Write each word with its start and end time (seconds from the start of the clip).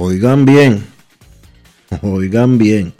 Oigan 0.00 0.44
bien. 0.44 0.86
Oigan 2.02 2.56
bien. 2.56 2.92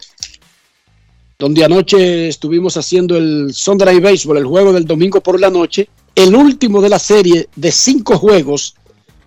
donde 1.39 1.65
anoche 1.65 2.29
estuvimos 2.29 2.77
haciendo 2.77 3.17
el 3.17 3.55
Sunday 3.55 4.01
Baseball, 4.01 4.37
el 4.37 4.45
juego 4.45 4.71
del 4.75 4.85
domingo 4.85 5.23
por 5.23 5.41
la 5.41 5.49
noche, 5.49 5.89
el 6.15 6.35
último 6.35 6.83
de 6.83 6.91
la 6.91 6.99
serie 6.99 7.49
de 7.57 7.73
cinco 7.73 8.19
juegos 8.19 8.75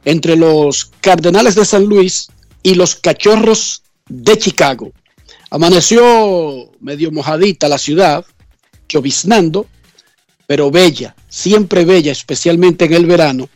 entre 0.07 0.37
los 0.37 0.89
Cardenales 1.01 1.55
de 1.55 1.65
San 1.65 1.83
Luis 1.83 2.29
y 2.63 2.75
los 2.75 2.95
Cachorros 2.95 3.83
de 4.07 4.37
Chicago. 4.37 4.93
Amaneció 5.49 6.71
medio 6.79 7.11
mojadita 7.11 7.67
la 7.67 7.77
ciudad, 7.77 8.25
lloviznando, 8.87 9.65
pero 10.45 10.71
bella, 10.71 11.13
siempre 11.27 11.83
bella, 11.83 12.13
especialmente 12.13 12.85
en 12.85 12.93
el 12.93 13.05
verano, 13.05 13.49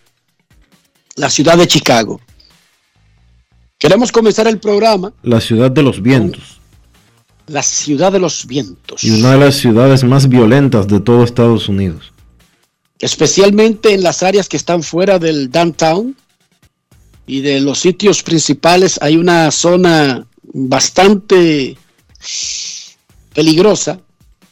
la 1.16 1.30
ciudad 1.30 1.58
de 1.58 1.68
Chicago. 1.68 2.20
Queremos 3.78 4.12
comenzar 4.12 4.46
el 4.46 4.60
programa. 4.60 5.14
La 5.24 5.40
ciudad 5.40 5.72
de 5.72 5.84
los 5.84 6.02
vientos. 6.02 6.60
La 7.48 7.64
ciudad 7.64 8.12
de 8.12 8.20
los 8.20 8.46
vientos. 8.46 9.06
Y 9.06 9.12
una 9.12 9.32
de 9.32 9.38
las 9.38 9.56
ciudades 9.56 10.04
más 10.04 10.28
violentas 10.28 10.90
de 10.90 11.00
todo 11.00 11.24
Estados 11.24 11.70
Unidos. 11.70 12.12
Especialmente 13.00 13.94
en 13.94 14.04
las 14.04 14.22
áreas 14.22 14.50
que 14.50 14.58
están 14.58 14.84
fuera 14.84 15.18
del 15.18 15.50
downtown 15.50 16.18
y 17.26 17.42
de 17.42 17.60
los 17.60 17.80
sitios 17.80 18.24
principales 18.24 19.00
hay 19.02 19.18
una 19.18 19.52
zona 19.52 20.28
bastante 20.54 21.78
peligrosa 23.34 24.00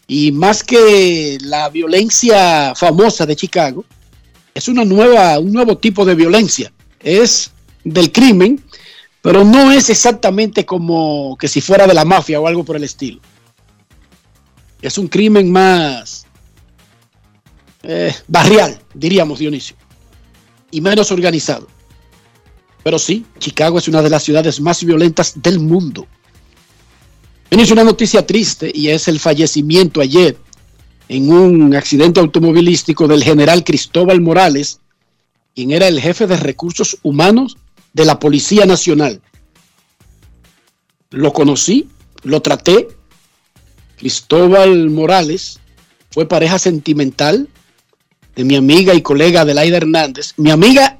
y 0.07 0.31
más 0.31 0.63
que 0.63 1.38
la 1.41 1.69
violencia 1.69 2.74
famosa 2.75 3.25
de 3.25 3.35
Chicago, 3.35 3.85
es 4.56 4.68
una 4.68 4.84
nueva, 4.84 5.38
un 5.38 5.53
nuevo 5.53 5.78
tipo 5.78 6.03
de 6.03 6.16
violencia. 6.16 6.74
Es 7.00 7.52
del 7.84 8.12
crimen, 8.12 8.63
pero 9.22 9.46
no 9.46 9.72
es 9.72 9.90
exactamente 9.90 10.66
como 10.66 11.38
que 11.40 11.47
si 11.47 11.62
fuera 11.62 11.86
de 11.86 11.94
la 11.94 12.06
mafia 12.06 12.40
o 12.40 12.47
algo 12.47 12.63
por 12.63 12.75
el 12.75 12.84
estilo. 12.84 13.22
Es 14.81 14.97
un 14.97 15.07
crimen 15.07 15.51
más 15.51 16.25
eh, 17.84 18.13
barrial, 18.28 18.80
diríamos 18.94 19.40
Dionisio, 19.40 19.75
y 20.72 20.81
menos 20.81 21.12
organizado. 21.12 21.68
Pero 22.84 23.00
sí, 23.00 23.25
Chicago 23.40 23.78
es 23.78 23.88
una 23.88 24.01
de 24.01 24.09
las 24.09 24.23
ciudades 24.23 24.62
más 24.62 24.84
violentas 24.84 25.34
del 25.41 25.59
mundo. 25.59 26.07
Viene 27.50 27.72
una 27.73 27.84
noticia 27.84 28.25
triste 28.25 28.72
y 28.73 28.90
es 28.90 29.07
el 29.07 29.19
fallecimiento 29.19 30.01
ayer 30.01 30.38
en 31.07 31.31
un 31.31 31.75
accidente 31.75 32.19
automovilístico 32.19 33.07
del 33.07 33.23
general 33.23 33.63
Cristóbal 33.63 34.22
Morales, 34.22 34.79
quien 35.56 35.72
era 35.72 35.88
el 35.88 36.00
jefe 36.00 36.28
de 36.28 36.38
recursos 36.38 36.97
humanos 37.01 37.57
de 37.94 38.06
la 38.06 38.19
Policía 38.19 38.66
Nacional. 38.68 39.19
Lo 41.09 41.34
conocí, 41.34 41.89
lo 42.24 42.42
traté. 42.42 42.88
Cristóbal 43.98 44.92
Morales 44.92 45.59
fue 46.12 46.27
pareja 46.27 46.59
sentimental 46.59 47.50
de 48.36 48.44
mi 48.44 48.56
amiga 48.56 48.94
y 48.94 49.01
colega 49.01 49.42
Adelaida 49.42 49.77
Hernández, 49.77 50.33
mi 50.38 50.51
amiga, 50.51 50.99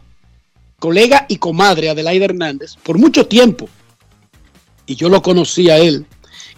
colega 0.80 1.26
y 1.30 1.38
comadre 1.38 1.90
Adelaida 1.90 2.26
Hernández, 2.26 2.76
por 2.84 2.98
mucho 2.98 3.28
tiempo. 3.28 3.70
Y 4.86 4.96
yo 4.96 5.10
lo 5.10 5.22
conocí 5.22 5.70
a 5.70 5.78
él 5.78 6.06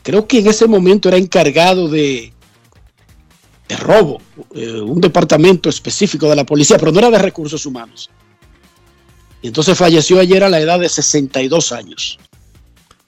creo 0.03 0.27
que 0.27 0.39
en 0.39 0.47
ese 0.47 0.67
momento 0.67 1.09
era 1.09 1.17
encargado 1.17 1.87
de, 1.87 2.31
de 3.67 3.77
robo, 3.77 4.21
eh, 4.55 4.81
un 4.81 5.01
departamento 5.01 5.69
específico 5.69 6.29
de 6.29 6.35
la 6.35 6.45
policía, 6.45 6.77
pero 6.77 6.91
no 6.91 6.99
era 6.99 7.09
de 7.09 7.19
recursos 7.19 7.65
humanos. 7.65 8.09
Y 9.41 9.47
entonces 9.47 9.77
falleció 9.77 10.19
ayer 10.19 10.43
a 10.43 10.49
la 10.49 10.59
edad 10.59 10.79
de 10.79 10.89
62 10.89 11.71
años. 11.71 12.19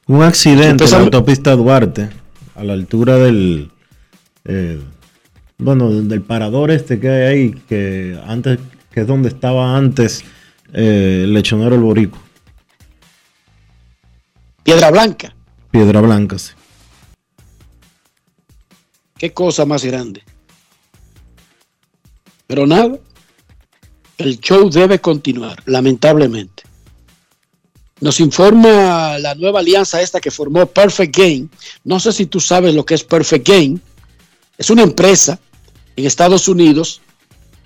Un 0.07 0.24
accidente 0.24 0.83
en 0.83 0.92
la 0.92 1.00
autopista 1.00 1.56
Duarte, 1.56 2.10
a 2.56 2.63
la 2.63 2.74
altura 2.74 3.18
del, 3.18 3.71
eh, 4.45 4.81
bueno, 5.57 5.89
del 5.89 6.21
parador 6.21 6.71
este 6.71 7.00
que 7.00 7.10
hay 7.10 7.21
ahí, 7.21 7.51
que 7.69 8.19
antes, 8.25 8.60
que 8.92 9.01
es 9.01 9.07
donde 9.07 9.30
estaba 9.30 9.77
antes 9.77 10.24
eh, 10.74 11.25
lechonero 11.28 11.75
El 11.75 11.81
Borico. 11.81 12.18
Piedra 14.64 14.92
Blanca. 14.92 15.36
Piedra 15.72 16.02
Blanca, 16.02 16.38
sí. 16.40 16.52
Qué 19.18 19.34
cosa 19.34 19.66
más 19.66 19.86
grande. 19.86 20.24
Pero 22.48 22.68
nada, 22.68 22.98
el 24.18 24.40
show 24.40 24.70
debe 24.70 25.00
continuar, 25.00 25.62
lamentablemente. 25.66 26.64
Nos 28.02 28.20
informa 28.20 29.18
la 29.18 29.34
nueva 29.36 29.60
alianza 29.60 30.02
esta 30.02 30.20
que 30.20 30.30
formó 30.30 30.66
Perfect 30.66 31.16
Game. 31.16 31.48
No 31.86 32.00
sé 32.00 32.12
si 32.12 32.25
tú 32.25 32.40
sabes 32.40 32.75
lo 32.75 32.86
que 32.86 32.96
es 32.96 33.04
Perfect 33.04 33.48
Game. 33.48 33.80
Es 34.58 34.70
una 34.70 34.84
empresa 34.84 35.40
en 35.96 36.06
Estados 36.06 36.48
Unidos 36.48 37.02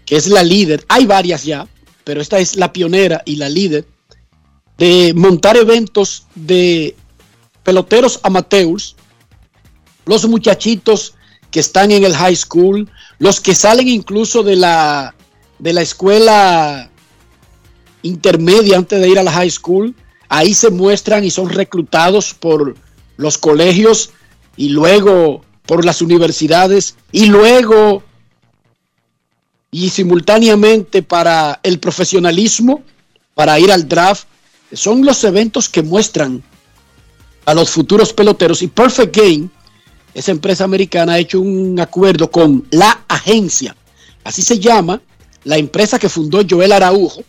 que 0.06 0.16
es 0.16 0.28
la 0.28 0.44
líder. 0.44 0.86
Hay 0.90 1.06
varias 1.06 1.44
ya, 1.44 1.68
pero 2.08 2.22
esta 2.22 2.40
es 2.40 2.56
la 2.56 2.72
pionera 2.72 3.22
y 3.26 3.36
la 3.36 3.50
líder 3.50 3.86
de 4.78 5.12
montar 5.14 5.58
eventos 5.58 6.26
de 6.36 6.96
peloteros 7.64 8.22
amateurs, 8.24 8.96
los 10.06 10.26
muchachitos 10.26 11.16
que 11.52 11.60
están 11.60 11.92
en 11.92 12.06
el 12.06 12.16
high 12.16 12.38
school, 12.38 12.90
los 13.20 13.42
que 13.42 13.54
salen 13.54 13.90
incluso 13.90 14.42
de 14.42 14.56
la, 14.56 15.16
de 15.60 15.74
la 15.74 15.82
escuela 15.82 16.90
intermedia 18.04 18.78
antes 18.78 19.02
de 19.02 19.10
ir 19.10 19.20
a 19.20 19.24
la 19.24 19.34
high 19.34 19.52
school, 19.52 19.94
ahí 20.30 20.54
se 20.54 20.70
muestran 20.70 21.26
y 21.26 21.30
son 21.30 21.50
reclutados 21.50 22.34
por 22.34 22.78
los 23.18 23.38
colegios 23.38 24.12
y 24.56 24.70
luego 24.70 25.44
por 25.66 25.84
las 25.84 26.02
universidades 26.02 26.96
y 27.12 27.26
luego 27.26 28.02
y 29.72 29.90
simultáneamente 29.90 31.04
para 31.04 31.60
el 31.64 31.80
profesionalismo, 31.80 32.84
para 33.34 33.60
ir 33.60 33.72
al 33.72 33.88
draft. 33.88 34.28
Son 34.74 35.06
los 35.06 35.24
eventos 35.24 35.70
que 35.70 35.84
muestran 35.84 36.44
a 37.46 37.54
los 37.54 37.70
futuros 37.70 38.12
peloteros 38.12 38.62
y 38.62 38.68
Perfect 38.68 39.16
Game, 39.16 39.50
esa 40.14 40.32
empresa 40.32 40.64
americana, 40.64 41.14
ha 41.14 41.20
hecho 41.20 41.40
un 41.40 41.80
acuerdo 41.80 42.30
con 42.30 42.68
la 42.72 43.06
agencia, 43.08 43.76
así 44.24 44.42
se 44.42 44.60
llama, 44.60 45.02
la 45.44 45.58
empresa 45.58 46.00
que 46.00 46.10
fundó 46.10 46.42
Joel 46.50 46.74
Araujo, 46.74 47.24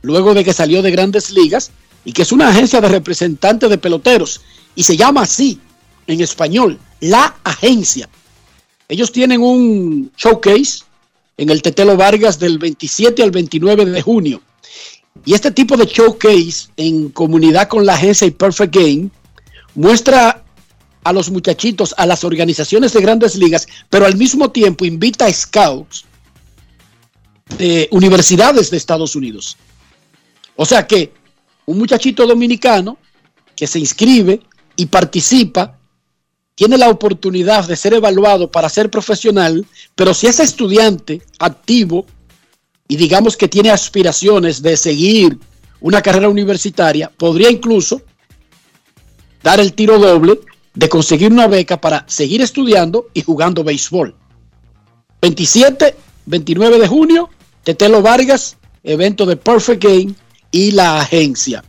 luego 0.00 0.32
de 0.32 0.44
que 0.44 0.54
salió 0.54 0.80
de 0.80 0.90
grandes 0.90 1.30
ligas, 1.30 1.70
y 2.04 2.12
que 2.12 2.22
es 2.22 2.32
una 2.32 2.48
agencia 2.48 2.80
de 2.80 2.88
representantes 2.88 3.68
de 3.68 3.76
peloteros, 3.76 4.40
y 4.74 4.84
se 4.84 4.96
llama 4.96 5.22
así 5.22 5.60
en 6.06 6.20
español, 6.20 6.78
la 7.00 7.36
agencia. 7.44 8.08
Ellos 8.88 9.12
tienen 9.12 9.42
un 9.42 10.10
showcase 10.16 10.84
en 11.42 11.50
el 11.50 11.60
Tetelo 11.60 11.96
Vargas 11.96 12.38
del 12.38 12.58
27 12.58 13.20
al 13.20 13.32
29 13.32 13.86
de 13.86 14.00
junio. 14.00 14.40
Y 15.24 15.34
este 15.34 15.50
tipo 15.50 15.76
de 15.76 15.86
showcase 15.86 16.68
en 16.76 17.08
comunidad 17.08 17.66
con 17.66 17.84
la 17.84 17.94
agencia 17.94 18.28
y 18.28 18.30
Perfect 18.30 18.72
Game 18.72 19.10
muestra 19.74 20.44
a 21.02 21.12
los 21.12 21.32
muchachitos, 21.32 21.96
a 21.98 22.06
las 22.06 22.22
organizaciones 22.22 22.92
de 22.92 23.00
grandes 23.00 23.34
ligas, 23.34 23.66
pero 23.90 24.06
al 24.06 24.16
mismo 24.16 24.52
tiempo 24.52 24.84
invita 24.84 25.26
a 25.26 25.32
scouts 25.32 26.04
de 27.58 27.88
universidades 27.90 28.70
de 28.70 28.76
Estados 28.76 29.16
Unidos. 29.16 29.56
O 30.54 30.64
sea 30.64 30.86
que 30.86 31.12
un 31.66 31.76
muchachito 31.76 32.24
dominicano 32.24 32.98
que 33.56 33.66
se 33.66 33.80
inscribe 33.80 34.40
y 34.76 34.86
participa 34.86 35.76
tiene 36.54 36.76
la 36.76 36.90
oportunidad 36.90 37.66
de 37.66 37.76
ser 37.76 37.94
evaluado 37.94 38.50
para 38.50 38.68
ser 38.68 38.90
profesional, 38.90 39.66
pero 39.94 40.14
si 40.14 40.26
es 40.26 40.40
estudiante 40.40 41.22
activo 41.38 42.06
y 42.88 42.96
digamos 42.96 43.36
que 43.36 43.48
tiene 43.48 43.70
aspiraciones 43.70 44.62
de 44.62 44.76
seguir 44.76 45.38
una 45.80 46.02
carrera 46.02 46.28
universitaria, 46.28 47.10
podría 47.10 47.50
incluso 47.50 48.02
dar 49.42 49.60
el 49.60 49.72
tiro 49.72 49.98
doble 49.98 50.38
de 50.74 50.88
conseguir 50.88 51.32
una 51.32 51.48
beca 51.48 51.80
para 51.80 52.04
seguir 52.08 52.42
estudiando 52.42 53.08
y 53.14 53.22
jugando 53.22 53.64
béisbol. 53.64 54.14
27, 55.20 55.96
29 56.26 56.78
de 56.78 56.88
junio, 56.88 57.30
Tetelo 57.64 58.02
Vargas, 58.02 58.56
evento 58.82 59.26
de 59.26 59.36
Perfect 59.36 59.84
Game 59.84 60.14
y 60.50 60.72
la 60.72 61.00
agencia. 61.00 61.64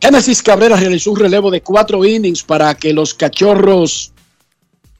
Genesis 0.00 0.42
Cabrera 0.42 0.76
realizó 0.76 1.10
un 1.10 1.18
relevo 1.18 1.50
de 1.50 1.60
cuatro 1.60 2.04
innings 2.04 2.42
para 2.42 2.74
que 2.74 2.94
los 2.94 3.12
cachorros, 3.12 4.12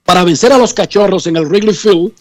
para 0.05 0.25
vencer 0.25 0.53
a 0.53 0.59
los 0.59 0.75
cachorros 0.75 1.27
en 1.27 1.37
el 1.37 1.47
Wrigley 1.47 1.75
Field 1.75 2.13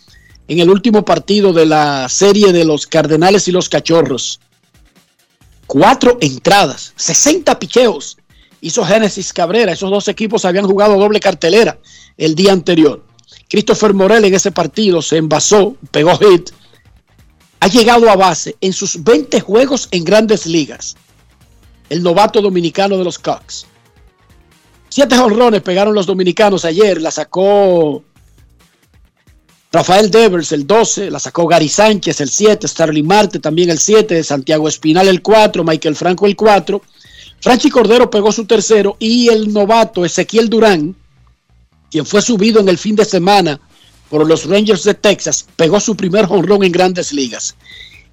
en 0.47 0.59
el 0.59 0.69
último 0.69 1.03
partido 1.03 1.51
de 1.51 1.65
la 1.65 2.07
serie 2.07 2.53
de 2.53 2.63
los 2.63 2.87
Cardenales 2.87 3.47
y 3.47 3.51
los 3.51 3.69
Cachorros. 3.69 4.39
Cuatro 5.67 6.17
entradas, 6.21 6.93
60 6.95 7.59
picheos 7.59 8.17
hizo 8.61 8.83
Genesis 8.83 9.31
Cabrera. 9.31 9.73
Esos 9.73 9.91
dos 9.91 10.07
equipos 10.07 10.45
habían 10.45 10.65
jugado 10.65 10.97
doble 10.97 11.19
cartelera 11.19 11.77
el 12.17 12.33
día 12.33 12.53
anterior. 12.53 13.05
Christopher 13.47 13.93
Morel 13.93 14.25
en 14.25 14.33
ese 14.33 14.51
partido 14.51 15.01
se 15.01 15.17
envasó, 15.17 15.75
pegó 15.91 16.17
hit. 16.17 16.49
Ha 17.59 17.67
llegado 17.67 18.09
a 18.09 18.15
base 18.15 18.55
en 18.61 18.73
sus 18.73 19.03
20 19.03 19.41
juegos 19.41 19.87
en 19.91 20.03
grandes 20.03 20.47
ligas 20.47 20.95
el 21.89 22.03
novato 22.03 22.41
dominicano 22.41 22.97
de 22.97 23.03
los 23.03 23.19
Cubs. 23.19 23.65
Siete 24.89 25.15
jonrones 25.15 25.61
pegaron 25.61 25.93
los 25.93 26.05
dominicanos 26.05 26.65
ayer, 26.65 27.01
la 27.01 27.11
sacó 27.11 28.03
Rafael 29.71 30.09
Devers 30.09 30.51
el 30.51 30.65
12, 30.65 31.11
la 31.11 31.19
sacó 31.19 31.45
Gary 31.45 31.69
Sánchez 31.69 32.21
el 32.21 32.29
7, 32.29 32.67
Starling 32.67 33.05
Marte 33.05 33.39
también 33.39 33.69
el 33.69 33.77
7, 33.77 34.23
Santiago 34.23 34.67
Espinal 34.67 35.07
el 35.07 35.21
4, 35.21 35.63
Michael 35.63 35.95
Franco 35.95 36.25
el 36.25 36.35
4, 36.35 36.81
Franchi 37.41 37.69
Cordero 37.69 38.09
pegó 38.09 38.31
su 38.31 38.45
tercero 38.45 38.97
y 38.99 39.29
el 39.29 39.53
novato 39.53 40.03
Ezequiel 40.03 40.49
Durán, 40.49 40.95
quien 41.91 42.05
fue 42.05 42.21
subido 42.21 42.59
en 42.59 42.69
el 42.69 42.77
fin 42.77 42.95
de 42.95 43.05
semana 43.05 43.59
por 44.09 44.27
los 44.27 44.45
Rangers 44.45 44.83
de 44.83 44.95
Texas, 44.95 45.45
pegó 45.55 45.79
su 45.79 45.95
primer 45.95 46.25
jonrón 46.25 46.63
en 46.63 46.71
grandes 46.71 47.13
ligas. 47.13 47.55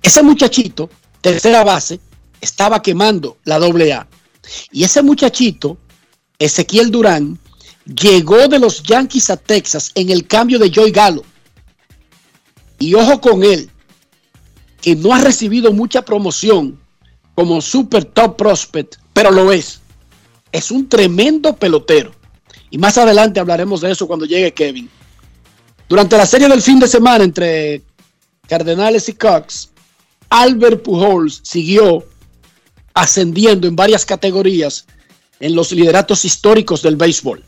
Ese 0.03 0.23
muchachito, 0.23 0.91
tercera 1.23 1.65
base, 1.65 1.99
estaba 2.47 2.81
quemando 2.81 3.37
la 3.45 3.59
doble 3.59 3.93
A. 3.93 4.07
Y 4.71 4.85
ese 4.85 5.03
muchachito, 5.03 5.77
Ezequiel 6.39 6.91
Durán, 6.91 7.39
llegó 7.85 8.49
de 8.49 8.59
los 8.59 8.83
Yankees 8.83 9.31
a 9.31 9.37
Texas 9.37 9.91
en 9.95 10.11
el 10.11 10.27
cambio 10.27 10.59
de 10.59 10.71
Joy 10.71 10.91
Gallo. 10.93 11.25
Y 12.79 12.95
ojo 12.95 13.21
con 13.21 13.43
él, 13.43 13.71
que 14.81 14.95
no 14.95 15.13
ha 15.13 15.21
recibido 15.21 15.73
mucha 15.73 16.03
promoción 16.03 16.79
como 17.35 17.61
super 17.61 18.05
top 18.05 18.37
prospect, 18.37 18.97
pero 19.13 19.31
lo 19.31 19.53
es. 19.53 19.81
Es 20.53 20.71
un 20.71 20.89
tremendo 20.89 21.57
pelotero. 21.57 22.13
Y 22.71 22.79
más 22.79 22.97
adelante 22.97 23.41
hablaremos 23.41 23.81
de 23.81 23.91
eso 23.91 24.07
cuando 24.07 24.27
llegue 24.27 24.55
Kevin. 24.55 24.89
Durante 25.89 26.17
la 26.17 26.27
serie 26.27 26.49
del 26.49 26.63
fin 26.63 26.79
de 26.79 26.89
semana 26.89 27.25
entre 27.25 27.83
Cardenales 28.49 29.09
y 29.09 29.15
Cox, 29.15 29.71
Albert 30.31 30.83
Pujols 30.83 31.41
siguió 31.45 32.05
ascendiendo 32.97 33.69
en 33.69 33.77
varias 33.77 34.07
categorías 34.07 34.87
en 35.39 35.55
los 35.55 35.71
lideratos 35.71 36.25
históricos 36.25 36.81
del 36.81 36.97
béisbol. 36.97 37.45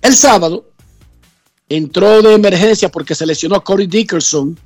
El 0.00 0.14
sábado 0.14 0.70
entró 1.68 2.22
de 2.22 2.32
emergencia 2.32 2.88
porque 2.88 3.16
se 3.16 3.26
lesionó 3.26 3.56
a 3.56 3.64
Corey 3.64 3.88
Dickerson 3.88 4.56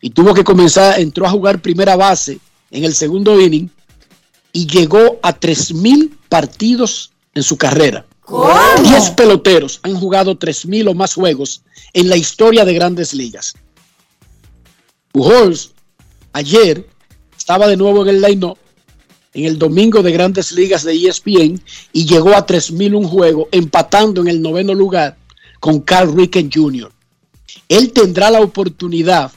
y 0.00 0.10
tuvo 0.10 0.34
que 0.34 0.44
comenzar, 0.44 1.00
entró 1.00 1.26
a 1.26 1.30
jugar 1.30 1.60
primera 1.60 1.96
base 1.96 2.38
en 2.70 2.84
el 2.84 2.94
segundo 2.94 3.40
inning 3.40 3.68
y 4.52 4.68
llegó 4.68 5.18
a 5.20 5.34
3.000 5.34 6.16
partidos 6.28 7.12
en 7.34 7.42
su 7.42 7.58
carrera. 7.58 8.06
10 8.84 9.10
peloteros 9.10 9.80
han 9.82 9.96
jugado 9.96 10.38
3.000 10.38 10.90
o 10.90 10.94
más 10.94 11.14
juegos 11.14 11.62
en 11.92 12.08
la 12.08 12.16
historia 12.16 12.64
de 12.64 12.74
grandes 12.74 13.12
ligas. 13.12 13.54
Pujols 15.10 15.72
ayer 16.32 16.88
estaba 17.36 17.66
de 17.66 17.76
nuevo 17.76 18.02
en 18.02 18.10
el 18.10 18.20
line 18.20 18.54
en 19.34 19.44
el 19.44 19.58
domingo 19.58 20.02
de 20.02 20.12
grandes 20.12 20.52
ligas 20.52 20.84
de 20.84 20.94
ESPN 20.94 21.60
y 21.92 22.06
llegó 22.06 22.34
a 22.34 22.46
3.000 22.46 22.96
un 22.96 23.04
juego, 23.04 23.48
empatando 23.50 24.20
en 24.20 24.28
el 24.28 24.40
noveno 24.40 24.74
lugar 24.74 25.16
con 25.58 25.80
Carl 25.80 26.16
Ricken 26.16 26.50
Jr. 26.52 26.92
Él 27.68 27.92
tendrá 27.92 28.30
la 28.30 28.40
oportunidad, 28.40 29.32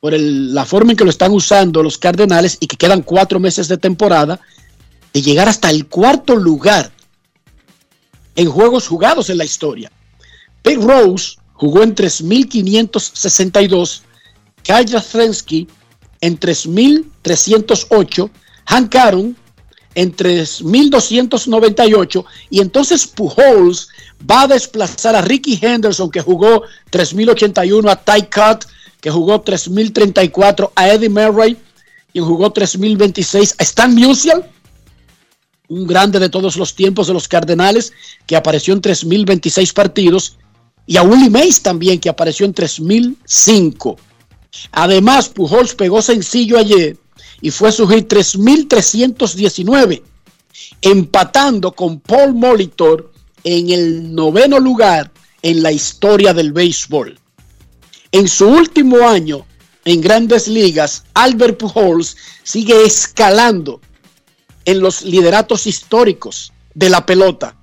por 0.00 0.14
la 0.14 0.64
forma 0.64 0.92
en 0.92 0.96
que 0.96 1.04
lo 1.04 1.10
están 1.10 1.32
usando 1.32 1.82
los 1.82 1.98
Cardenales 1.98 2.56
y 2.58 2.66
que 2.66 2.78
quedan 2.78 3.02
cuatro 3.02 3.38
meses 3.38 3.68
de 3.68 3.76
temporada, 3.76 4.40
de 5.12 5.20
llegar 5.20 5.46
hasta 5.48 5.68
el 5.68 5.86
cuarto 5.86 6.36
lugar 6.36 6.90
en 8.34 8.48
juegos 8.48 8.88
jugados 8.88 9.28
en 9.28 9.36
la 9.36 9.44
historia. 9.44 9.92
Pete 10.62 10.80
Rose 10.80 11.36
jugó 11.52 11.82
en 11.82 11.94
3.562, 11.94 14.00
Kyle 14.62 14.88
Jastrzemski 14.88 15.68
en 16.22 16.40
3.308 16.40 18.30
Hank 18.70 18.94
Aaron 18.94 19.36
en 19.96 20.14
3.298 20.14 22.24
y 22.50 22.60
entonces 22.60 23.08
Pujols 23.08 23.88
va 24.28 24.42
a 24.42 24.46
desplazar 24.46 25.16
a 25.16 25.22
Ricky 25.22 25.58
Henderson 25.60 26.08
que 26.10 26.20
jugó 26.20 26.62
3.081, 26.92 27.90
a 27.90 27.96
Ty 27.96 28.22
Cutt 28.22 28.66
que 29.00 29.10
jugó 29.10 29.44
3.034, 29.44 30.70
a 30.76 30.88
Eddie 30.88 31.08
Murray 31.08 31.56
quien 32.12 32.24
jugó 32.24 32.54
3.026, 32.54 33.56
a 33.58 33.62
Stan 33.64 33.92
Musial 33.92 34.48
un 35.68 35.86
grande 35.86 36.18
de 36.18 36.28
todos 36.28 36.56
los 36.56 36.74
tiempos 36.74 37.06
de 37.06 37.12
los 37.12 37.28
Cardenales, 37.28 37.92
que 38.26 38.34
apareció 38.34 38.74
en 38.74 38.82
3.026 38.82 39.72
partidos, 39.72 40.36
y 40.84 40.96
a 40.96 41.02
Willie 41.02 41.30
Mays 41.30 41.62
también, 41.62 42.00
que 42.00 42.08
apareció 42.08 42.44
en 42.44 42.52
3.005. 42.52 43.96
Además, 44.72 45.28
Pujols 45.28 45.76
pegó 45.76 46.02
sencillo 46.02 46.58
ayer 46.58 46.98
y 47.40 47.50
fue 47.50 47.72
su 47.72 47.86
hit 47.88 48.12
3.319, 48.12 50.02
empatando 50.82 51.72
con 51.72 52.00
Paul 52.00 52.34
Molitor 52.34 53.12
en 53.44 53.70
el 53.70 54.14
noveno 54.14 54.58
lugar 54.58 55.10
en 55.42 55.62
la 55.62 55.72
historia 55.72 56.34
del 56.34 56.52
béisbol. 56.52 57.18
En 58.12 58.28
su 58.28 58.48
último 58.48 59.08
año 59.08 59.46
en 59.84 60.00
grandes 60.00 60.46
ligas, 60.48 61.04
Albert 61.14 61.58
Pujols 61.58 62.16
sigue 62.42 62.84
escalando 62.84 63.80
en 64.64 64.80
los 64.80 65.02
lideratos 65.02 65.66
históricos 65.66 66.52
de 66.74 66.90
la 66.90 67.06
pelota. 67.06 67.56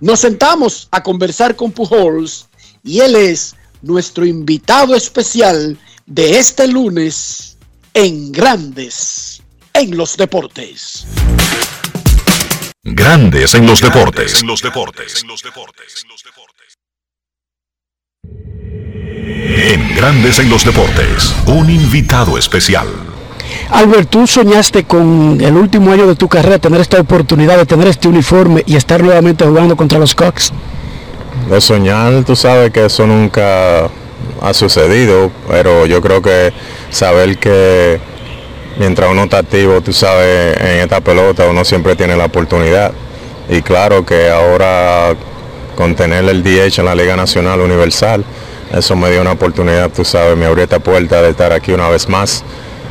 Nos 0.00 0.20
sentamos 0.20 0.88
a 0.90 1.02
conversar 1.02 1.56
con 1.56 1.72
Pujols 1.72 2.46
y 2.84 3.00
él 3.00 3.16
es 3.16 3.54
nuestro 3.80 4.26
invitado 4.26 4.94
especial 4.94 5.78
de 6.06 6.38
este 6.38 6.66
lunes 6.66 7.51
en 7.94 8.32
Grandes 8.32 9.42
en 9.74 9.96
los 9.96 10.16
Deportes. 10.16 11.06
Grandes 12.82 13.54
en 13.54 13.66
los 13.66 13.80
deportes. 13.80 14.40
En 14.40 14.46
los 14.46 14.62
deportes. 14.62 15.24
En 19.28 19.94
Grandes 19.94 20.38
en 20.38 20.48
los 20.48 20.64
deportes, 20.64 21.34
un 21.46 21.68
invitado 21.70 22.38
especial. 22.38 22.88
Albert, 23.70 24.08
tú 24.08 24.26
soñaste 24.26 24.84
con 24.84 25.38
el 25.40 25.54
último 25.56 25.92
año 25.92 26.06
de 26.06 26.16
tu 26.16 26.28
carrera 26.28 26.58
tener 26.58 26.80
esta 26.80 27.00
oportunidad 27.00 27.58
de 27.58 27.66
tener 27.66 27.88
este 27.88 28.08
uniforme 28.08 28.62
y 28.66 28.76
estar 28.76 29.02
nuevamente 29.02 29.44
jugando 29.44 29.76
contra 29.76 29.98
los 29.98 30.14
Cox. 30.14 30.50
De 31.48 31.60
soñar, 31.60 32.24
tú 32.24 32.34
sabes 32.36 32.72
que 32.72 32.86
eso 32.86 33.06
nunca 33.06 33.90
ha 34.42 34.52
sucedido, 34.52 35.30
pero 35.48 35.86
yo 35.86 36.00
creo 36.02 36.20
que 36.20 36.52
saber 36.90 37.38
que 37.38 38.00
mientras 38.76 39.10
uno 39.10 39.24
está 39.24 39.38
activo, 39.38 39.80
tú 39.80 39.92
sabes, 39.92 40.56
en 40.56 40.80
esta 40.80 41.00
pelota 41.00 41.46
uno 41.46 41.64
siempre 41.64 41.94
tiene 41.94 42.16
la 42.16 42.24
oportunidad. 42.24 42.92
Y 43.48 43.62
claro 43.62 44.04
que 44.04 44.30
ahora 44.30 45.14
con 45.76 45.94
tener 45.94 46.24
el 46.28 46.42
DH 46.42 46.80
en 46.80 46.84
la 46.84 46.94
Liga 46.94 47.16
Nacional 47.16 47.60
Universal, 47.60 48.24
eso 48.72 48.96
me 48.96 49.10
dio 49.10 49.20
una 49.20 49.32
oportunidad, 49.32 49.90
tú 49.90 50.04
sabes, 50.04 50.36
me 50.36 50.46
abrió 50.46 50.64
esta 50.64 50.80
puerta 50.80 51.22
de 51.22 51.30
estar 51.30 51.52
aquí 51.52 51.72
una 51.72 51.88
vez 51.88 52.08
más 52.08 52.42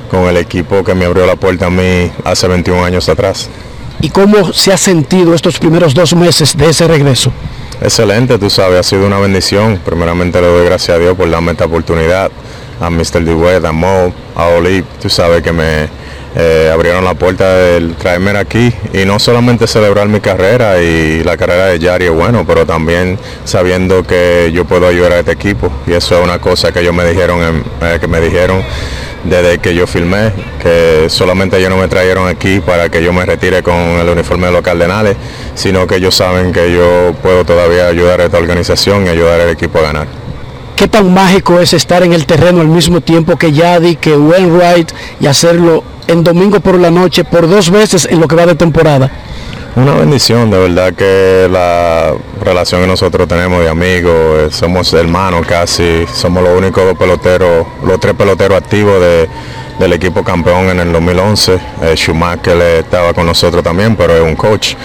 con 0.10 0.28
el 0.28 0.38
equipo 0.38 0.84
que 0.84 0.94
me 0.94 1.06
abrió 1.06 1.26
la 1.26 1.36
puerta 1.36 1.68
a 1.68 1.70
mí 1.70 2.12
hace 2.24 2.48
21 2.48 2.84
años 2.86 3.10
atrás. 3.10 3.50
¿Y 4.00 4.10
cómo 4.10 4.54
se 4.54 4.72
ha 4.72 4.78
sentido 4.78 5.34
estos 5.34 5.60
primeros 5.60 5.94
dos 5.94 6.16
meses 6.16 6.56
de 6.56 6.70
ese 6.70 6.88
regreso? 6.88 7.32
Excelente, 7.82 8.38
tú 8.38 8.48
sabes, 8.52 8.80
ha 8.80 8.84
sido 8.84 9.08
una 9.08 9.18
bendición. 9.18 9.80
Primeramente 9.84 10.40
le 10.40 10.48
doy 10.48 10.66
gracias 10.66 10.98
a 10.98 11.00
Dios 11.00 11.18
por 11.18 11.28
darme 11.32 11.54
esta 11.54 11.66
oportunidad, 11.66 12.30
a 12.80 12.90
Mr. 12.92 13.24
Dewey, 13.24 13.56
a 13.66 13.72
Mo, 13.72 14.14
a 14.36 14.48
Oli, 14.50 14.84
tú 15.02 15.10
sabes 15.10 15.42
que 15.42 15.52
me 15.52 15.90
eh, 16.36 16.70
abrieron 16.72 17.04
la 17.04 17.16
puerta 17.16 17.56
del 17.56 17.96
traerme 17.96 18.38
aquí 18.38 18.72
y 18.94 19.04
no 19.06 19.18
solamente 19.18 19.66
celebrar 19.66 20.08
mi 20.10 20.20
carrera 20.20 20.80
y 20.80 21.24
la 21.24 21.36
carrera 21.38 21.66
de 21.66 21.80
Yari 21.80 22.06
es 22.06 22.12
bueno, 22.12 22.46
pero 22.46 22.68
también 22.68 23.18
sabiendo 23.46 24.04
que 24.04 24.52
yo 24.54 24.66
puedo 24.66 24.88
ayudar 24.88 25.14
a 25.14 25.20
este 25.20 25.32
equipo 25.32 25.72
y 25.88 25.94
eso 25.94 26.20
es 26.20 26.24
una 26.24 26.40
cosa 26.40 26.72
que 26.72 26.82
ellos 26.82 26.94
me 26.94 27.04
dijeron, 27.04 27.64
eh, 27.82 27.98
que 28.00 28.08
me 28.08 28.22
dijeron 28.22 28.64
desde 29.24 29.60
que 29.60 29.76
yo 29.76 29.88
filmé, 29.88 30.32
que 30.62 31.08
solamente 31.10 31.58
ellos 31.58 31.70
no 31.70 31.78
me 31.78 31.88
trajeron 31.88 32.28
aquí 32.28 32.60
para 32.60 32.90
que 32.90 33.04
yo 33.04 33.14
me 33.14 33.26
retire 33.26 33.62
con 33.62 33.76
el 33.76 34.10
uniforme 34.10 34.48
de 34.48 34.54
los 34.54 34.62
Cardenales, 34.62 35.16
sino 35.56 35.86
que 35.88 35.98
ellos 35.98 36.16
saben 36.16 36.52
que 36.52 36.74
yo 36.74 37.14
puedo 37.22 37.46
todavía 37.46 37.88
ayudar 37.88 38.22
a 38.22 38.26
esta 38.26 38.38
organización 38.38 39.06
y 39.06 39.10
ayudar 39.10 39.42
al 39.42 39.50
equipo 39.50 39.80
a 39.80 39.82
ganar. 39.82 40.08
¿Qué 40.76 40.88
tan 40.88 41.14
mágico 41.14 41.60
es 41.60 41.74
estar 41.74 42.02
en 42.02 42.14
el 42.14 42.26
terreno 42.26 42.62
al 42.62 42.68
mismo 42.68 43.02
tiempo 43.02 43.38
que 43.38 43.52
Yadi, 43.52 43.98
que 43.98 44.18
Wainwright 44.18 44.92
y 45.20 45.28
hacerlo 45.28 45.84
en 46.08 46.24
domingo 46.24 46.60
por 46.60 46.80
la 46.80 46.90
noche 46.90 47.24
por 47.24 47.48
dos 47.48 47.70
veces 47.70 48.08
en 48.10 48.20
lo 48.20 48.28
que 48.28 48.36
va 48.36 48.48
de 48.48 48.56
temporada? 48.56 49.12
Una 49.74 49.96
bendición, 49.96 50.52
de 50.52 50.60
verdad 50.60 50.94
que 50.94 51.48
la 51.50 52.14
relación 52.42 52.82
que 52.82 52.88
nosotros 52.88 53.26
tenemos 53.26 53.62
de 53.62 53.70
amigos, 53.70 54.14
eh, 54.14 54.48
somos 54.52 54.92
hermanos 54.94 55.48
casi, 55.48 56.06
somos 56.14 56.44
los 56.44 56.58
únicos 56.58 56.84
dos 56.84 56.98
peloteros, 56.98 57.66
los 57.82 57.98
tres 57.98 58.14
peloteros 58.16 58.58
activos 58.58 59.02
del 59.80 59.94
equipo 59.94 60.26
campeón 60.26 60.68
en 60.68 60.82
el 60.82 60.92
2011. 60.92 61.54
Eh, 61.84 61.94
Schumacher 61.96 62.62
estaba 62.80 63.14
con 63.14 63.26
nosotros 63.26 63.64
también, 63.64 63.96
pero 63.96 64.14
es 64.14 64.22
un 64.22 64.36
coach. 64.36 64.76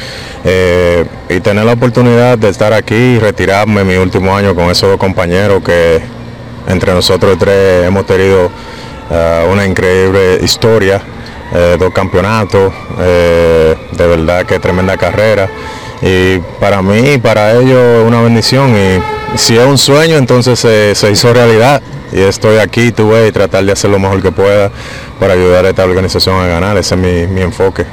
Eh, 0.44 1.04
y 1.30 1.40
tener 1.40 1.64
la 1.64 1.72
oportunidad 1.72 2.38
de 2.38 2.48
estar 2.48 2.72
aquí 2.72 2.94
y 2.94 3.18
retirarme 3.18 3.82
mi 3.82 3.96
último 3.96 4.36
año 4.36 4.54
con 4.54 4.70
esos 4.70 4.88
dos 4.88 5.00
compañeros 5.00 5.64
que 5.64 6.00
entre 6.68 6.94
nosotros 6.94 7.36
tres 7.36 7.88
hemos 7.88 8.06
tenido 8.06 8.52
una 9.50 9.66
increíble 9.66 10.38
historia 10.42 11.00
eh, 11.52 11.76
dos 11.78 11.92
campeonatos, 11.92 12.72
eh, 12.98 13.76
de 13.96 14.06
verdad 14.06 14.46
que 14.46 14.58
tremenda 14.58 14.96
carrera. 14.96 15.48
Y 16.02 16.38
para 16.60 16.82
mí 16.82 17.14
y 17.14 17.18
para 17.18 17.52
ellos 17.54 18.04
una 18.06 18.20
bendición. 18.22 18.76
Y 18.76 19.38
si 19.38 19.56
es 19.56 19.64
un 19.64 19.78
sueño, 19.78 20.16
entonces 20.16 20.58
se, 20.58 21.10
hizo 21.10 21.32
realidad. 21.32 21.82
Y 22.12 22.20
estoy 22.20 22.58
aquí, 22.58 22.92
tuve 22.92 23.28
y 23.28 23.32
tratar 23.32 23.64
de 23.64 23.72
hacer 23.72 23.90
lo 23.90 23.98
mejor 23.98 24.22
que 24.22 24.30
pueda 24.30 24.70
para 25.18 25.32
ayudar 25.32 25.66
a 25.66 25.70
esta 25.70 25.84
organización 25.84 26.40
a 26.40 26.46
ganar. 26.46 26.76
Ese 26.76 26.94
es 26.94 27.28
mi 27.28 27.40
enfoque. 27.40 27.84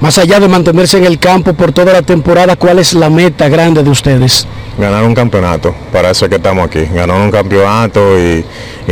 Más 0.00 0.18
allá 0.18 0.38
de 0.38 0.48
mantenerse 0.48 0.98
en 0.98 1.04
el 1.04 1.18
campo 1.18 1.54
por 1.54 1.72
toda 1.72 1.92
la 1.92 2.02
temporada, 2.02 2.56
¿cuál 2.56 2.78
es 2.78 2.92
la 2.92 3.08
meta 3.08 3.48
grande 3.48 3.82
de 3.82 3.90
ustedes? 3.90 4.46
Ganar 4.78 5.04
un 5.04 5.14
campeonato, 5.14 5.74
para 5.90 6.10
eso 6.10 6.26
es 6.26 6.28
que 6.28 6.36
estamos 6.36 6.66
aquí. 6.66 6.84
Ganar 6.92 7.18
un 7.18 7.30
campeonato 7.30 8.18
y, 8.18 8.44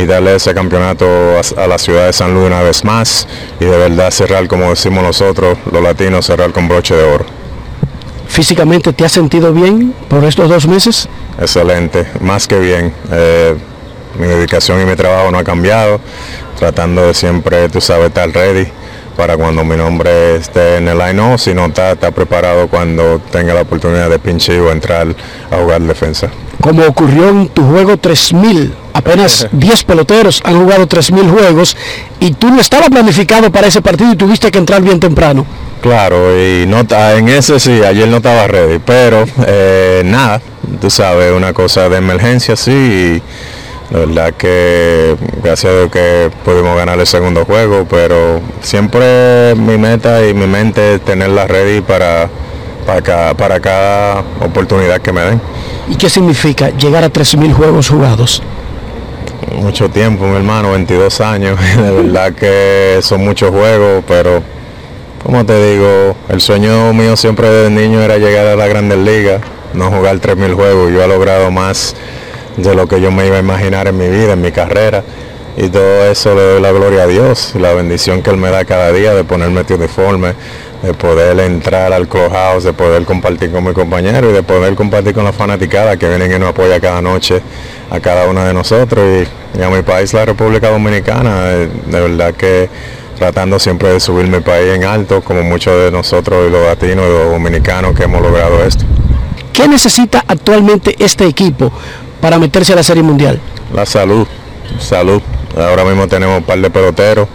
darle 0.05 0.35
ese 0.35 0.53
campeonato 0.53 1.05
a, 1.57 1.67
la 1.67 1.77
ciudad 1.77 2.07
de 2.07 2.13
San 2.13 2.33
Luis 2.33 2.47
una 2.47 2.61
vez 2.61 2.83
más 2.83 3.27
y 3.59 3.65
de 3.65 3.77
verdad 3.77 4.09
cerrar, 4.09 4.47
como 4.47 4.69
decimos 4.69 5.03
nosotros, 5.03 5.57
los 5.71 5.81
latinos, 5.81 6.25
cerrar 6.25 6.51
con 6.51 6.67
broche 6.67 6.95
de 6.95 7.03
oro. 7.03 7.25
¿Físicamente 8.27 8.91
te 8.91 9.05
has 9.05 9.11
sentido 9.11 9.53
bien 9.53 9.93
por 10.09 10.23
estos 10.23 10.49
dos 10.49 10.67
meses? 10.67 11.07
Excelente, 11.39 12.07
más 12.19 12.47
que 12.47 12.59
bien. 12.59 12.93
Eh, 13.11 13.55
mi 14.19 14.25
dedicación 14.27 14.81
y 14.81 14.85
mi 14.85 14.95
trabajo 14.95 15.29
no 15.31 15.37
ha 15.37 15.43
cambiado, 15.43 15.99
tratando 16.57 17.05
de 17.05 17.13
siempre, 17.13 17.69
tú 17.69 17.79
sabes, 17.79 18.07
estar 18.07 18.29
ready 18.29 18.67
para 19.15 19.37
cuando 19.37 19.63
mi 19.63 19.75
nombre 19.75 20.35
esté 20.35 20.77
en 20.77 20.87
el 20.87 20.97
line 20.97 21.37
si 21.37 21.53
no 21.53 21.65
está, 21.65 21.91
está 21.91 22.11
preparado 22.11 22.67
cuando 22.67 23.19
tenga 23.31 23.53
la 23.53 23.61
oportunidad 23.61 24.09
de 24.09 24.19
pinche 24.19 24.59
o 24.59 24.71
entrar 24.71 25.07
a 25.51 25.57
jugar 25.57 25.81
defensa. 25.81 26.29
Como 26.61 26.83
ocurrió 26.85 27.29
en 27.29 27.49
tu 27.49 27.63
juego 27.63 27.97
3000, 27.97 28.73
apenas 28.93 29.47
10 29.51 29.83
peloteros 29.83 30.41
han 30.43 30.59
jugado 30.59 30.87
3000 30.87 31.29
juegos 31.29 31.77
y 32.19 32.33
tú 32.33 32.49
no 32.49 32.59
estabas 32.59 32.89
planificado 32.89 33.51
para 33.51 33.67
ese 33.67 33.81
partido 33.81 34.11
y 34.11 34.15
tuviste 34.15 34.51
que 34.51 34.57
entrar 34.57 34.81
bien 34.81 34.99
temprano. 34.99 35.45
Claro, 35.81 36.35
y 36.35 36.65
no 36.65 36.81
en 36.89 37.29
ese 37.29 37.59
sí, 37.59 37.83
ayer 37.83 38.07
no 38.07 38.17
estaba 38.17 38.47
ready, 38.47 38.79
pero 38.79 39.25
eh, 39.45 40.01
nada, 40.03 40.41
tú 40.81 40.89
sabes, 40.89 41.31
una 41.31 41.53
cosa 41.53 41.87
de 41.89 41.97
emergencia 41.97 42.55
sí. 42.55 43.21
La 43.91 43.99
verdad 43.99 44.33
que 44.33 45.15
gracias 45.43 45.71
a 45.71 45.75
Dios 45.77 45.91
que 45.91 46.31
pudimos 46.43 46.75
ganar 46.75 46.99
el 46.99 47.05
segundo 47.05 47.45
juego, 47.45 47.85
pero 47.89 48.41
siempre 48.61 49.53
mi 49.55 49.77
meta 49.77 50.25
y 50.27 50.33
mi 50.33 50.47
mente 50.47 50.95
es 50.95 51.01
tenerla 51.01 51.45
ready 51.45 51.81
para, 51.81 52.27
para, 52.85 53.01
cada, 53.01 53.33
para 53.35 53.59
cada 53.59 54.23
oportunidad 54.41 55.01
que 55.01 55.11
me 55.13 55.21
den. 55.21 55.41
¿Y 55.87 55.95
qué 55.95 56.09
significa 56.09 56.69
llegar 56.71 57.03
a 57.03 57.13
3.000 57.13 57.53
juegos 57.53 57.89
jugados? 57.89 58.41
Mucho 59.61 59.87
tiempo, 59.89 60.25
mi 60.25 60.35
hermano, 60.35 60.71
22 60.71 61.21
años. 61.21 61.59
De 61.77 61.91
verdad 61.91 62.33
que 62.33 62.99
son 63.01 63.23
muchos 63.23 63.51
juegos, 63.51 64.03
pero 64.07 64.41
como 65.23 65.45
te 65.45 65.73
digo, 65.73 66.15
el 66.29 66.41
sueño 66.41 66.91
mío 66.93 67.15
siempre 67.15 67.49
desde 67.49 67.69
niño 67.69 68.01
era 68.01 68.17
llegar 68.17 68.47
a 68.47 68.55
la 68.55 68.67
Grandes 68.67 68.97
Ligas, 68.97 69.41
no 69.75 69.91
jugar 69.91 70.19
3.000 70.19 70.55
juegos. 70.55 70.91
Yo 70.91 71.03
he 71.03 71.07
logrado 71.07 71.51
más 71.51 71.95
de 72.57 72.75
lo 72.75 72.87
que 72.87 73.01
yo 73.01 73.11
me 73.11 73.27
iba 73.27 73.37
a 73.37 73.39
imaginar 73.39 73.87
en 73.87 73.97
mi 73.97 74.07
vida, 74.07 74.33
en 74.33 74.41
mi 74.41 74.51
carrera. 74.51 75.03
Y 75.57 75.69
todo 75.69 76.05
eso 76.05 76.35
le 76.35 76.41
doy 76.41 76.61
la 76.61 76.71
gloria 76.71 77.03
a 77.03 77.07
Dios, 77.07 77.53
la 77.55 77.73
bendición 77.73 78.21
que 78.21 78.29
Él 78.29 78.37
me 78.37 78.49
da 78.49 78.65
cada 78.65 78.91
día 78.91 79.13
de 79.13 79.23
ponerme 79.23 79.61
este 79.61 79.75
uniforme, 79.75 80.33
de 80.83 80.93
poder 80.93 81.39
entrar 81.39 81.93
al 81.93 82.09
clubhouse, 82.09 82.65
de 82.65 82.73
poder 82.73 83.05
compartir 83.05 83.51
con 83.51 83.63
mi 83.63 83.73
compañero 83.73 84.29
y 84.29 84.33
de 84.33 84.43
poder 84.43 84.75
compartir 84.75 85.13
con 85.13 85.23
la 85.23 85.31
fanaticada 85.31 85.95
que 85.95 86.09
vienen 86.09 86.33
y 86.33 86.39
nos 86.39 86.49
apoya 86.49 86.79
cada 86.81 87.01
noche 87.01 87.41
a 87.89 87.99
cada 88.01 88.27
uno 88.27 88.43
de 88.43 88.53
nosotros 88.53 89.27
y, 89.57 89.61
a 89.61 89.69
mi 89.69 89.81
país, 89.81 90.13
la 90.13 90.25
República 90.25 90.69
Dominicana. 90.69 91.45
De, 91.45 91.67
de 91.67 92.01
verdad 92.01 92.33
que 92.33 92.69
tratando 93.17 93.57
siempre 93.57 93.93
de 93.93 93.99
subir 94.01 94.27
mi 94.27 94.41
país 94.41 94.73
en 94.73 94.83
alto, 94.83 95.21
como 95.21 95.41
muchos 95.43 95.81
de 95.81 95.89
nosotros 95.89 96.51
los 96.51 96.65
latinos 96.65 97.05
y 97.07 97.11
los 97.11 97.31
dominicanos 97.31 97.95
que 97.95 98.03
hemos 98.03 98.21
logrado 98.21 98.61
esto. 98.63 98.83
¿Qué 99.53 99.69
necesita 99.69 100.25
actualmente 100.27 100.95
este 100.99 101.25
equipo 101.25 101.71
para 102.25 102.39
meterse 102.39 102.73
a 102.73 102.75
la 102.75 102.81
Serie 102.81 103.03
Mundial? 103.03 103.39
La 103.71 103.85
salud, 103.85 104.25
salud. 104.79 105.21
Ahora 105.55 105.83
mismo 105.83 106.07
tenemos 106.07 106.39
un 106.39 106.43
par 106.43 106.57
de 106.57 106.71
peloteros, 106.71 107.27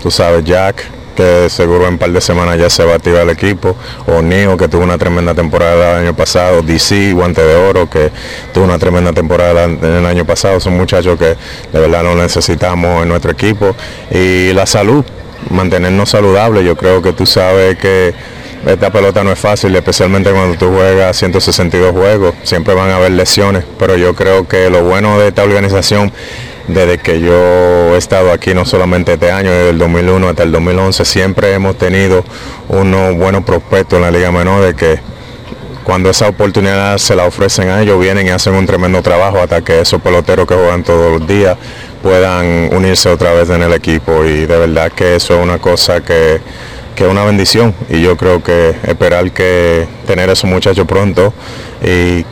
tú 0.00 0.08
sabes, 0.08 0.44
Jack, 0.44 0.84
que 1.16 1.50
seguro 1.50 1.88
en 1.88 1.94
un 1.94 1.98
par 1.98 2.12
de 2.12 2.20
semanas 2.20 2.56
ya 2.56 2.70
se 2.70 2.84
va 2.84 2.92
a 2.92 2.94
activar 2.94 3.22
el 3.22 3.30
equipo, 3.30 3.74
o 4.06 4.22
Nio, 4.22 4.56
que 4.56 4.68
tuvo 4.68 4.84
una 4.84 4.98
tremenda 4.98 5.34
temporada 5.34 5.96
el 5.98 6.04
año 6.04 6.14
pasado, 6.14 6.62
DC, 6.62 7.12
Guante 7.12 7.42
de 7.42 7.56
Oro, 7.56 7.90
que 7.90 8.12
tuvo 8.54 8.66
una 8.66 8.78
tremenda 8.78 9.12
temporada 9.12 9.64
el 9.64 10.06
año 10.06 10.24
pasado, 10.24 10.60
son 10.60 10.76
muchachos 10.76 11.18
que 11.18 11.36
de 11.72 11.80
verdad 11.80 12.04
lo 12.04 12.14
necesitamos 12.14 13.02
en 13.02 13.08
nuestro 13.08 13.32
equipo, 13.32 13.74
y 14.12 14.52
la 14.52 14.64
salud, 14.64 15.04
mantenernos 15.50 16.08
saludables, 16.08 16.64
yo 16.64 16.76
creo 16.76 17.02
que 17.02 17.12
tú 17.12 17.26
sabes 17.26 17.76
que 17.78 18.14
esta 18.66 18.90
pelota 18.90 19.24
no 19.24 19.32
es 19.32 19.38
fácil, 19.38 19.74
especialmente 19.74 20.30
cuando 20.30 20.58
tú 20.58 20.70
juegas 20.70 21.16
162 21.16 21.92
juegos, 21.92 22.34
siempre 22.42 22.74
van 22.74 22.90
a 22.90 22.96
haber 22.96 23.12
lesiones, 23.12 23.64
pero 23.78 23.96
yo 23.96 24.14
creo 24.14 24.46
que 24.46 24.68
lo 24.70 24.82
bueno 24.84 25.18
de 25.18 25.28
esta 25.28 25.44
organización 25.44 26.12
desde 26.68 26.98
que 26.98 27.20
yo 27.20 27.94
he 27.94 27.96
estado 27.96 28.32
aquí, 28.32 28.54
no 28.54 28.64
solamente 28.64 29.14
este 29.14 29.32
año, 29.32 29.50
desde 29.50 29.70
el 29.70 29.78
2001 29.78 30.28
hasta 30.28 30.42
el 30.42 30.52
2011, 30.52 31.04
siempre 31.04 31.52
hemos 31.54 31.76
tenido 31.76 32.24
unos 32.68 33.16
buenos 33.16 33.44
prospectos 33.44 33.96
en 33.96 34.02
la 34.02 34.10
Liga 34.10 34.30
Menor 34.30 34.62
de 34.62 34.74
que 34.74 35.00
cuando 35.82 36.10
esa 36.10 36.28
oportunidad 36.28 36.98
se 36.98 37.16
la 37.16 37.26
ofrecen 37.26 37.68
a 37.68 37.82
ellos, 37.82 37.98
vienen 37.98 38.26
y 38.26 38.30
hacen 38.30 38.54
un 38.54 38.66
tremendo 38.66 39.02
trabajo 39.02 39.38
hasta 39.38 39.62
que 39.62 39.80
esos 39.80 40.00
peloteros 40.00 40.46
que 40.46 40.54
juegan 40.54 40.84
todos 40.84 41.18
los 41.18 41.26
días 41.26 41.56
puedan 42.02 42.72
unirse 42.72 43.08
otra 43.08 43.32
vez 43.32 43.50
en 43.50 43.62
el 43.62 43.72
equipo. 43.72 44.24
Y 44.24 44.46
de 44.46 44.58
verdad 44.58 44.92
que 44.92 45.16
eso 45.16 45.38
es 45.38 45.42
una 45.42 45.58
cosa 45.58 46.00
que, 46.02 46.40
que 46.94 47.04
es 47.04 47.10
una 47.10 47.24
bendición 47.24 47.74
y 47.88 48.02
yo 48.02 48.16
creo 48.16 48.42
que 48.42 48.76
esperar 48.84 49.30
que 49.32 49.86
tener 50.06 50.28
a 50.30 50.32
esos 50.32 50.48
muchachos 50.48 50.86
pronto 50.86 51.32
y 51.82 52.24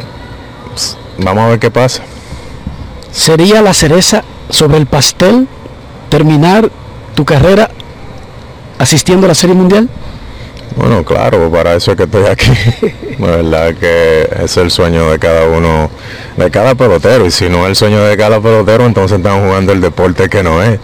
vamos 1.18 1.44
a 1.44 1.48
ver 1.48 1.58
qué 1.58 1.70
pasa 1.70 2.02
sería 3.10 3.62
la 3.62 3.74
cereza 3.74 4.22
sobre 4.50 4.78
el 4.78 4.86
pastel 4.86 5.48
terminar 6.08 6.70
tu 7.14 7.24
carrera 7.24 7.70
asistiendo 8.78 9.26
a 9.26 9.28
la 9.28 9.34
Serie 9.34 9.54
Mundial? 9.54 9.88
Bueno, 10.78 11.04
claro, 11.04 11.50
para 11.50 11.74
eso 11.74 11.90
es 11.90 11.96
que 11.96 12.04
estoy 12.04 12.24
aquí. 12.26 12.52
la 13.18 13.26
verdad 13.26 13.74
que 13.74 14.28
es 14.44 14.56
el 14.58 14.70
sueño 14.70 15.10
de 15.10 15.18
cada 15.18 15.48
uno, 15.48 15.90
de 16.36 16.50
cada 16.52 16.76
pelotero. 16.76 17.26
Y 17.26 17.32
si 17.32 17.48
no 17.48 17.64
es 17.64 17.70
el 17.70 17.76
sueño 17.76 18.04
de 18.04 18.16
cada 18.16 18.40
pelotero, 18.40 18.86
entonces 18.86 19.18
estamos 19.18 19.44
jugando 19.44 19.72
el 19.72 19.80
deporte 19.80 20.28
que 20.28 20.44
no 20.44 20.62
es. 20.62 20.78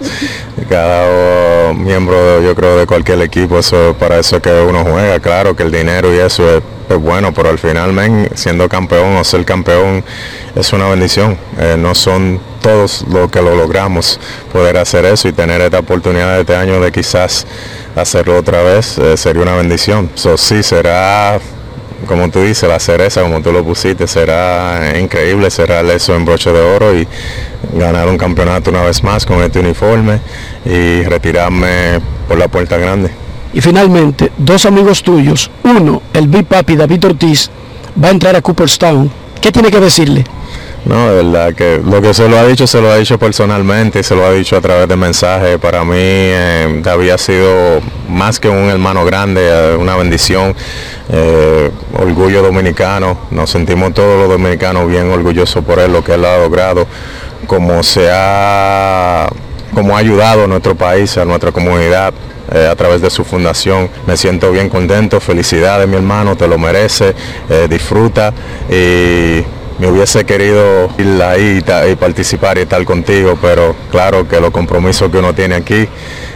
Cada 0.69 1.73
miembro, 1.75 2.43
yo 2.43 2.57
creo, 2.57 2.77
de 2.77 2.87
cualquier 2.87 3.23
equipo, 3.23 3.61
eso 3.61 3.95
para 3.97 4.19
eso 4.19 4.37
es 4.37 4.43
que 4.43 4.51
uno 4.51 4.85
juega. 4.85 5.21
Claro 5.21 5.55
que 5.55 5.63
el 5.63 5.71
dinero 5.71 6.13
y 6.13 6.19
eso 6.19 6.57
es, 6.57 6.63
bueno, 6.89 7.33
pero 7.33 7.51
al 7.51 7.59
final, 7.59 8.31
siendo 8.35 8.69
campeón 8.69 9.17
o 9.17 9.25
ser 9.25 9.45
campeón 9.45 10.05
es 10.55 10.73
una 10.73 10.89
bendición. 10.89 11.37
Eh, 11.59 11.77
no 11.79 11.95
son 11.95 12.41
todos 12.63 13.05
los 13.11 13.31
que 13.31 13.43
lo 13.43 13.55
logramos 13.55 14.21
poder 14.53 14.77
hacer 14.77 15.05
eso 15.05 15.29
y 15.29 15.33
tener 15.33 15.61
esta 15.61 15.81
oportunidad 15.81 16.35
de 16.35 16.41
este 16.43 16.57
año 16.57 16.81
de 16.81 16.93
quizás 16.93 17.47
hacerlo 17.97 18.39
otra 18.39 18.63
vez 18.63 18.99
eh, 18.99 19.17
sería 19.17 19.43
una 19.43 19.57
bendición. 19.57 20.11
So, 20.15 20.37
sí, 20.37 20.63
será, 20.63 21.39
como 22.07 22.31
tú 22.31 22.43
dices, 22.43 22.69
la 22.69 22.79
cereza, 22.79 23.23
como 23.23 23.43
tú 23.43 23.53
lo 23.53 23.65
pusiste, 23.65 24.07
será 24.07 24.99
increíble 24.99 25.51
cerrar 25.51 25.85
eso 25.87 26.15
en 26.15 26.25
broche 26.25 26.53
de 26.53 26.61
oro 26.61 26.95
y 26.95 27.07
ganar 27.73 28.09
un 28.09 28.19
campeonato 28.19 28.71
una 28.71 28.83
vez 28.83 29.03
más 29.03 29.27
con 29.27 29.43
este 29.43 29.59
uniforme 29.59 30.21
y 30.65 31.03
retirarme 31.03 32.01
por 32.29 32.39
la 32.39 32.49
puerta 32.49 32.79
grande. 32.79 33.11
Y 33.55 33.61
finalmente, 33.61 34.33
dos 34.37 34.67
amigos 34.67 35.03
tuyos, 35.03 35.51
uno, 35.63 36.03
el 36.13 36.27
Big 36.27 36.45
Papi 36.45 36.75
David 36.75 37.07
Ortiz, 37.07 37.51
va 38.03 38.09
a 38.09 38.11
entrar 38.11 38.35
a 38.35 38.43
Cooperstown. 38.43 39.11
¿Qué 39.41 39.53
tiene 39.53 39.71
que 39.71 39.79
decirle? 39.79 40.25
No, 40.85 41.09
de 41.09 41.23
verdad 41.23 41.55
que 41.55 41.81
lo 41.83 42.03
que 42.03 42.13
se 42.13 42.29
lo 42.29 42.37
ha 42.37 42.45
dicho, 42.45 42.67
se 42.67 42.79
lo 42.79 42.91
ha 42.91 42.99
dicho 42.99 43.19
personalmente 43.19 44.03
se 44.03 44.15
lo 44.15 44.27
ha 44.27 44.33
dicho 44.33 44.57
a 44.57 44.61
través 44.61 44.87
de 44.87 44.97
mensajes. 44.97 45.59
Para 45.59 45.83
mí 45.83 45.95
eh, 45.97 46.83
había 46.85 47.17
sido 47.17 47.81
más 48.09 48.39
que 48.39 48.51
un 48.51 48.69
hermano 48.69 49.05
grande, 49.05 49.41
eh, 49.43 49.77
una 49.77 49.97
bendición, 49.97 50.55
eh, 51.11 51.71
orgullo 51.99 52.43
dominicano. 52.43 53.17
Nos 53.31 53.51
sentimos 53.51 53.95
todos 53.95 54.19
los 54.19 54.29
dominicanos 54.29 54.87
bien 54.87 55.11
orgullosos 55.11 55.65
por 55.65 55.79
él, 55.79 55.93
lo 55.93 56.05
que 56.05 56.15
él 56.15 56.25
ha 56.27 56.37
logrado, 56.37 56.87
como 57.47 57.83
se 57.83 58.11
ha, 58.13 59.31
como 59.75 59.97
ha 59.97 59.99
ayudado 60.01 60.45
a 60.45 60.47
nuestro 60.47 60.75
país, 60.75 61.17
a 61.19 61.25
nuestra 61.25 61.53
comunidad. 61.53 62.15
a 62.45 62.77
través 62.77 63.01
de 63.01 63.11
su 63.11 63.25
fundación. 63.25 63.89
Me 64.07 64.17
siento 64.17 64.53
bien 64.53 64.69
contento, 64.69 65.19
felicidades 65.19 65.89
mi 65.89 65.97
hermano, 65.97 66.37
te 66.37 66.47
lo 66.47 66.59
merece, 66.59 67.15
disfruta 67.69 68.35
y 68.71 69.43
me 69.79 69.89
hubiese 69.89 70.25
querido 70.25 70.89
ir 70.99 71.23
ahí 71.23 71.63
y, 71.91 71.97
participar 71.97 72.59
y 72.59 72.63
estar 72.63 72.85
contigo, 72.85 73.37
pero 73.41 73.75
claro 73.91 74.29
que 74.29 74.41
los 74.41 74.51
compromisos 74.51 75.11
que 75.11 75.19
uno 75.19 75.35
tiene 75.35 75.57
aquí 75.57 75.89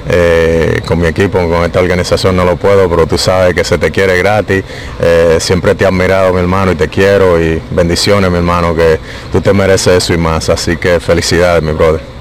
eh, 0.09 0.81
con 0.87 0.99
mi 0.99 1.07
equipo, 1.07 1.39
con 1.49 1.65
esta 1.65 1.81
organización 1.81 2.37
no 2.37 2.45
lo 2.45 2.57
puedo, 2.57 2.89
pero 2.89 3.07
tú 3.07 3.17
sabes 3.17 3.55
que 3.55 3.65
se 3.65 3.79
te 3.79 3.91
quiere 3.91 4.19
gratis, 4.19 4.65
eh, 5.01 5.39
siempre 5.41 5.75
te 5.75 5.85
he 5.85 5.87
admirado 5.87 6.33
mi 6.33 6.41
hermano 6.41 6.73
y 6.73 6.75
te 6.75 6.89
quiero 6.89 7.41
y 7.41 7.61
bendiciones 7.71 8.31
mi 8.31 8.39
hermano, 8.39 8.75
que 8.75 8.99
tú 9.31 9.41
te 9.41 9.53
mereces 9.53 10.03
eso 10.03 10.15
y 10.15 10.19
más, 10.19 10.49
así 10.49 10.77
que 10.77 10.99
felicidades 10.99 11.63
mi 11.63 11.73
brother. 11.73 12.18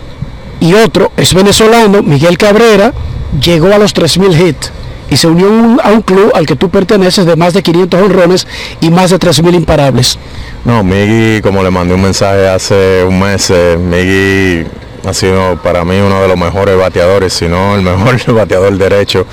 Y 0.59 0.73
otro 0.73 1.11
es 1.17 1.33
venezolano, 1.33 2.01
Miguel 2.01 2.37
Cabrera, 2.37 2.93
llegó 3.41 3.73
a 3.73 3.77
los 3.77 3.93
3.000 3.93 4.47
hits 4.47 4.71
y 5.09 5.17
se 5.17 5.27
unió 5.27 5.47
a 5.83 5.91
un 5.91 6.01
club 6.01 6.31
al 6.35 6.45
que 6.45 6.55
tú 6.55 6.69
perteneces 6.69 7.25
de 7.25 7.35
más 7.35 7.53
de 7.53 7.63
500 7.63 8.01
honrones 8.01 8.47
y 8.81 8.89
más 8.89 9.11
de 9.11 9.19
3.000 9.19 9.55
imparables. 9.55 10.17
No, 10.65 10.83
Miggy, 10.83 11.41
como 11.41 11.63
le 11.63 11.71
mandé 11.71 11.93
un 11.93 12.01
mensaje 12.01 12.47
hace 12.47 13.03
un 13.07 13.19
mes, 13.19 13.51
eh, 13.53 14.65
ha 15.05 15.13
sido 15.13 15.57
para 15.61 15.85
mí 15.85 15.97
uno 15.99 16.21
de 16.21 16.27
los 16.27 16.37
mejores 16.37 16.77
bateadores, 16.77 17.33
si 17.33 17.47
no 17.47 17.75
el 17.75 17.81
mejor 17.81 18.19
bateador 18.33 18.77
derecho 18.77 19.25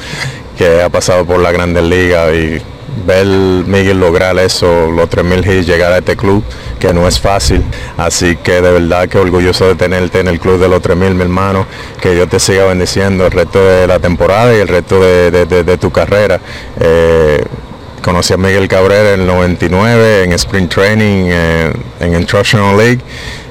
que 0.57 0.83
ha 0.83 0.89
pasado 0.89 1.25
por 1.25 1.41
la 1.41 1.51
Grandes 1.51 1.83
Ligas 1.83 2.33
y 2.33 2.63
ver 3.05 3.27
Miguel 3.27 3.99
lograr 3.99 4.39
eso, 4.39 4.91
los 4.93 5.09
3.000 5.11 5.59
hits, 5.59 5.67
llegar 5.67 5.93
a 5.93 5.99
este 5.99 6.17
club, 6.17 6.45
que 6.79 6.93
no 6.93 7.07
es 7.09 7.21
fácil. 7.21 7.63
Así 7.97 8.37
que 8.37 8.61
de 8.61 8.73
verdad 8.73 9.09
que 9.09 9.19
orgulloso 9.19 9.67
de 9.67 9.75
tenerte 9.75 10.21
en 10.21 10.29
el 10.29 10.41
club 10.41 10.59
de 10.59 10.69
los 10.69 10.83
3.000, 10.83 11.15
mi 11.15 11.23
hermano. 11.23 11.67
Que 12.01 12.15
Dios 12.15 12.29
te 12.29 12.41
siga 12.41 12.65
bendiciendo 12.67 13.27
el 13.27 13.33
resto 13.33 13.65
de 13.65 13.87
la 13.87 13.99
temporada 13.99 14.55
y 14.57 14.61
el 14.61 14.69
resto 14.69 15.01
de, 15.01 15.79
tu 15.81 15.91
carrera. 15.91 16.41
Eh, 16.81 17.45
conocí 18.03 18.35
a 18.35 18.37
Miguel 18.37 18.69
Cabrera 18.69 19.15
en 19.15 19.21
el 19.23 19.27
99 19.27 20.25
en 20.25 20.33
Spring 20.35 20.69
Training 20.69 21.31
en 22.01 22.15
Instructional 22.15 22.77
League 22.77 23.01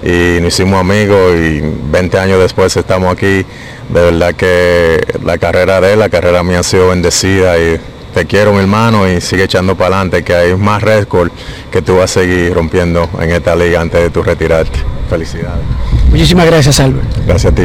y 0.04 0.40
nos 0.42 0.54
hicimos 0.54 0.80
amigos 0.80 1.34
y 1.36 1.62
20 1.92 2.20
años 2.20 2.40
después 2.40 2.76
estamos 2.78 3.12
aquí. 3.12 3.46
De 3.90 4.02
verdad 4.02 4.36
que 4.36 5.02
la 5.24 5.38
carrera 5.38 5.82
de 5.82 5.94
él, 5.94 6.00
la 6.00 6.10
carrera 6.10 6.44
mía 6.44 6.60
ha 6.60 6.64
sido 6.64 6.90
bendecida 6.90 7.58
y 7.58 7.80
te 8.14 8.26
quiero 8.26 8.54
mi 8.54 8.60
hermano 8.60 9.10
y 9.10 9.20
sigue 9.20 9.46
echando 9.46 9.76
para 9.76 9.96
adelante 9.96 10.24
que 10.24 10.36
hay 10.36 10.56
más 10.56 10.84
récord 10.84 11.32
que 11.72 11.82
tú 11.82 11.96
vas 11.96 12.12
a 12.12 12.22
seguir 12.22 12.54
rompiendo 12.54 13.10
en 13.20 13.32
esta 13.32 13.56
liga 13.56 13.82
antes 13.82 14.02
de 14.02 14.10
tu 14.10 14.22
retirarte. 14.22 14.80
Felicidades. 15.10 15.64
Muchísimas 16.10 16.46
gracias 16.46 16.80
Albert. 16.80 17.08
Gracias 17.26 17.52
a 17.52 17.56
ti 17.56 17.64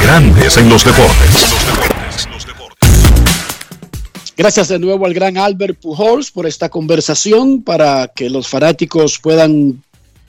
Grandes 0.00 0.56
en 0.56 0.68
los 0.68 0.84
deportes. 0.84 1.56
Gracias 4.36 4.68
de 4.68 4.78
nuevo 4.78 5.06
al 5.06 5.14
gran 5.14 5.38
Albert 5.38 5.80
Pujols 5.80 6.30
por 6.30 6.46
esta 6.46 6.68
conversación 6.68 7.62
para 7.62 8.08
que 8.08 8.30
los 8.30 8.46
fanáticos 8.46 9.18
puedan 9.18 9.82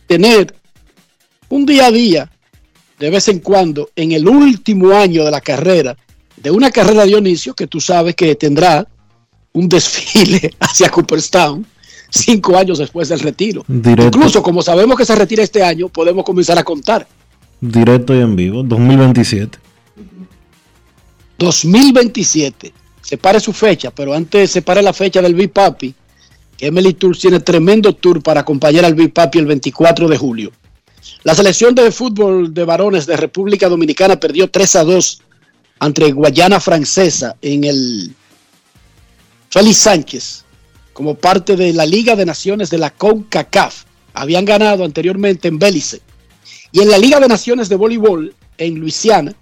tener 0.07 0.55
un 1.49 1.65
día 1.65 1.87
a 1.87 1.91
día 1.91 2.31
de 2.97 3.09
vez 3.09 3.27
en 3.27 3.39
cuando 3.39 3.89
en 3.95 4.13
el 4.13 4.27
último 4.27 4.93
año 4.93 5.23
de 5.23 5.31
la 5.31 5.41
carrera, 5.41 5.95
de 6.37 6.49
una 6.49 6.71
carrera 6.71 7.01
de 7.01 7.09
Dionisio 7.09 7.53
que 7.53 7.67
tú 7.67 7.79
sabes 7.79 8.15
que 8.15 8.33
tendrá 8.35 8.87
un 9.57 9.67
desfile 9.67 10.53
hacia 10.59 10.89
Cooperstown 10.89 11.65
cinco 12.09 12.57
años 12.57 12.77
después 12.77 13.09
del 13.09 13.19
retiro. 13.19 13.65
Incluso 13.67 14.41
como 14.41 14.61
sabemos 14.61 14.97
que 14.97 15.05
se 15.05 15.15
retira 15.15 15.43
este 15.43 15.63
año, 15.63 15.89
podemos 15.89 16.23
comenzar 16.23 16.57
a 16.57 16.63
contar. 16.63 17.07
Directo 17.59 18.15
y 18.15 18.19
en 18.19 18.35
vivo, 18.35 18.63
2027. 18.63 19.57
2027. 21.39 22.73
Separe 23.01 23.39
su 23.39 23.53
fecha, 23.53 23.91
pero 23.91 24.13
antes 24.13 24.51
separe 24.51 24.81
la 24.81 24.93
fecha 24.93 25.21
del 25.21 25.33
Big 25.35 25.51
Papi. 25.51 25.93
Emily 26.59 26.93
Tour 26.93 27.17
tiene 27.17 27.39
tremendo 27.39 27.93
tour 27.93 28.21
para 28.21 28.41
acompañar 28.41 28.85
al 28.85 28.95
Big 28.95 29.13
Papi 29.13 29.39
el 29.39 29.45
24 29.45 30.07
de 30.07 30.17
julio. 30.17 30.51
La 31.23 31.35
selección 31.35 31.75
de 31.75 31.91
fútbol 31.91 32.53
de 32.53 32.63
varones 32.65 33.05
de 33.05 33.17
República 33.17 33.69
Dominicana 33.69 34.19
perdió 34.19 34.49
3 34.49 34.75
a 34.77 34.83
2 34.83 35.21
ante 35.79 36.11
Guayana 36.11 36.59
Francesa 36.59 37.35
en 37.41 37.63
el 37.63 38.15
Félix 39.57 39.77
Sánchez, 39.77 40.43
como 40.93 41.15
parte 41.15 41.55
de 41.55 41.73
la 41.73 41.83
Liga 41.83 42.15
de 42.15 42.27
Naciones 42.27 42.69
de 42.69 42.77
la 42.77 42.91
CONCACAF, 42.91 43.85
habían 44.13 44.45
ganado 44.45 44.85
anteriormente 44.85 45.47
en 45.47 45.57
Belice. 45.57 45.99
Y 46.71 46.81
en 46.81 46.91
la 46.91 46.99
Liga 46.99 47.19
de 47.19 47.27
Naciones 47.27 47.67
de 47.67 47.75
Voleibol 47.75 48.35
en 48.59 48.75
Luisiana, 48.75 49.33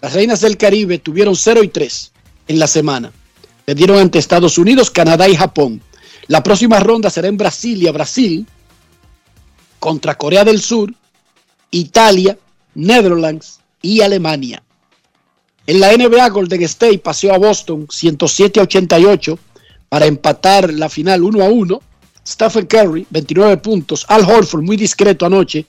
las 0.00 0.14
Reinas 0.14 0.40
del 0.40 0.56
Caribe 0.56 1.00
tuvieron 1.00 1.36
0 1.36 1.64
y 1.64 1.68
3 1.68 2.12
en 2.48 2.58
la 2.58 2.66
semana. 2.66 3.12
Perdieron 3.66 3.98
ante 3.98 4.18
Estados 4.18 4.56
Unidos, 4.56 4.90
Canadá 4.90 5.28
y 5.28 5.36
Japón. 5.36 5.82
La 6.28 6.42
próxima 6.42 6.80
ronda 6.80 7.10
será 7.10 7.28
en 7.28 7.36
Brasilia, 7.36 7.92
Brasil, 7.92 8.46
contra 9.78 10.16
Corea 10.16 10.44
del 10.44 10.62
Sur, 10.62 10.94
Italia, 11.70 12.38
Netherlands 12.74 13.60
y 13.82 14.00
Alemania. 14.00 14.62
En 15.66 15.80
la 15.80 15.96
NBA, 15.96 16.28
Golden 16.30 16.62
State 16.62 16.98
paseó 16.98 17.34
a 17.34 17.38
Boston 17.38 17.86
107 17.88 18.60
a 18.60 18.62
88 18.64 19.38
para 19.88 20.06
empatar 20.06 20.72
la 20.72 20.88
final 20.88 21.22
1 21.22 21.42
a 21.42 21.48
1. 21.48 21.82
Stephen 22.26 22.66
Curry, 22.66 23.06
29 23.10 23.56
puntos. 23.58 24.04
Al 24.08 24.24
Horford, 24.24 24.62
muy 24.62 24.76
discreto 24.76 25.26
anoche, 25.26 25.66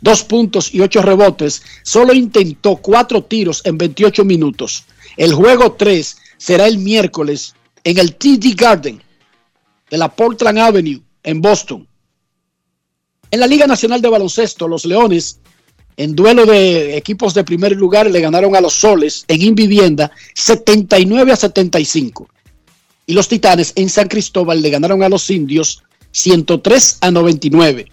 2 0.00 0.24
puntos 0.24 0.74
y 0.74 0.80
8 0.80 1.02
rebotes. 1.02 1.62
Solo 1.82 2.12
intentó 2.12 2.76
4 2.76 3.24
tiros 3.24 3.62
en 3.64 3.78
28 3.78 4.24
minutos. 4.24 4.84
El 5.16 5.32
juego 5.32 5.72
3 5.72 6.16
será 6.38 6.66
el 6.66 6.78
miércoles 6.78 7.54
en 7.84 7.98
el 7.98 8.16
TD 8.16 8.54
Garden 8.56 9.02
de 9.90 9.98
la 9.98 10.08
Portland 10.08 10.58
Avenue 10.58 11.00
en 11.22 11.40
Boston. 11.40 11.86
En 13.30 13.40
la 13.40 13.46
Liga 13.46 13.66
Nacional 13.66 14.00
de 14.00 14.08
Baloncesto, 14.08 14.68
los 14.68 14.84
Leones, 14.84 15.40
en 15.96 16.14
duelo 16.14 16.44
de 16.44 16.96
equipos 16.96 17.32
de 17.32 17.44
primer 17.44 17.72
lugar, 17.72 18.10
le 18.10 18.20
ganaron 18.20 18.54
a 18.54 18.60
los 18.60 18.74
Soles 18.74 19.24
en 19.28 19.42
Invivienda 19.42 20.10
79 20.34 21.32
a 21.32 21.36
75. 21.36 22.28
Y 23.06 23.14
los 23.14 23.28
Titanes 23.28 23.72
en 23.76 23.88
San 23.88 24.08
Cristóbal 24.08 24.60
le 24.60 24.70
ganaron 24.70 25.02
a 25.02 25.08
los 25.08 25.30
Indios 25.30 25.82
103 26.10 26.98
a 27.00 27.10
99. 27.10 27.86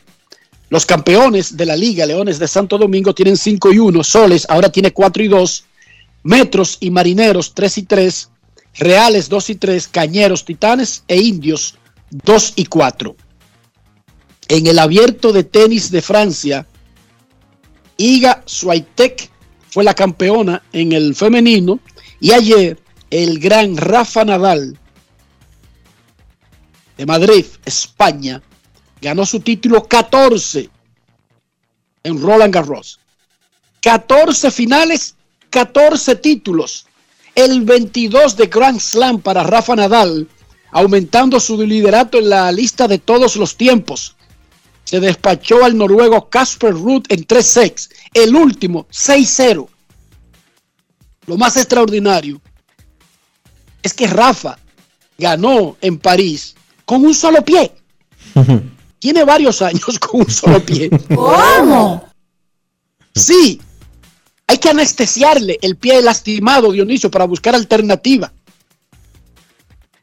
Los 0.70 0.86
campeones 0.86 1.56
de 1.56 1.66
la 1.66 1.76
Liga, 1.76 2.06
Leones 2.06 2.40
de 2.40 2.48
Santo 2.48 2.78
Domingo, 2.78 3.14
tienen 3.14 3.38
5 3.38 3.72
y 3.74 3.80
1. 3.80 4.04
Soles 4.04 4.46
ahora 4.50 4.70
tiene 4.70 4.92
4 4.92 5.24
y 5.24 5.28
2. 5.28 5.66
Metros 6.24 6.78
y 6.80 6.90
Marineros 6.90 7.54
3 7.54 7.78
y 7.78 7.84
3. 7.84 8.30
Reales 8.80 9.30
2 9.30 9.50
y 9.52 9.56
3. 9.56 9.88
Cañeros, 9.88 10.46
Titanes 10.46 11.04
e 11.08 11.18
Indios 11.22 11.76
2 12.10 12.54
y 12.56 12.66
4. 12.66 13.16
En 14.50 14.68
el 14.68 14.80
abierto 14.80 15.32
de 15.32 15.44
tenis 15.44 15.92
de 15.92 16.02
Francia, 16.02 16.68
Iga 17.98 18.44
Swiatek 18.46 19.30
fue 19.70 19.84
la 19.84 19.94
campeona 19.94 20.62
en 20.72 20.92
el 20.92 21.16
femenino 21.16 21.80
y 22.20 22.32
ayer 22.32 22.80
el 23.10 23.40
gran 23.40 23.78
Rafa 23.78 24.26
Nadal 24.26 24.78
de 26.98 27.06
Madrid, 27.06 27.46
España, 27.66 28.42
ganó 29.02 29.26
su 29.26 29.40
título 29.40 29.84
14 29.84 30.70
en 32.04 32.22
Roland 32.22 32.54
Garros. 32.54 33.00
14 33.82 34.52
finales, 34.52 35.16
14 35.50 36.16
títulos. 36.18 36.86
El 37.36 37.62
22 37.62 38.38
de 38.38 38.48
Grand 38.48 38.80
Slam 38.80 39.22
para 39.22 39.44
Rafa 39.44 39.76
Nadal, 39.76 40.28
aumentando 40.72 41.40
su 41.40 41.62
liderato 41.62 42.20
en 42.20 42.30
la 42.30 42.52
lista 42.52 42.88
de 42.88 43.00
todos 43.00 43.36
los 43.36 43.58
tiempos 43.58 44.16
se 44.94 45.00
despachó 45.00 45.66
al 45.66 45.76
noruego 45.76 46.30
Casper 46.30 46.72
Ruth 46.72 47.06
en 47.10 47.24
3 47.24 47.44
sets. 47.44 47.90
El 48.14 48.36
último, 48.36 48.86
6-0. 48.92 49.68
Lo 51.26 51.36
más 51.36 51.58
extraordinario 51.58 52.40
es 53.82 53.92
que 53.96 54.06
Rafa 54.06 54.56
ganó 55.18 55.78
en 55.82 55.98
París 55.98 56.54
con 56.86 57.04
un 57.04 57.16
solo 57.16 57.44
pie. 57.44 57.72
Tiene 59.00 59.24
varios 59.24 59.64
años 59.64 59.98
con 59.98 60.22
un 60.22 60.30
solo 60.30 60.64
pie. 60.64 60.92
¿Cómo? 61.16 62.08
Sí, 63.16 63.60
hay 64.46 64.60
que 64.60 64.70
anestesiarle 64.70 65.58
el 65.64 65.76
pie 65.76 66.04
lastimado, 66.04 66.72
Dionisio, 66.72 67.10
para 67.10 67.26
buscar 67.26 67.56
alternativa. 67.56 68.32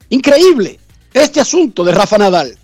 Increíble 0.08 0.80
este 1.14 1.40
asunto 1.40 1.84
de 1.84 1.92
Rafa 1.92 2.18
Nadal. 2.18 2.58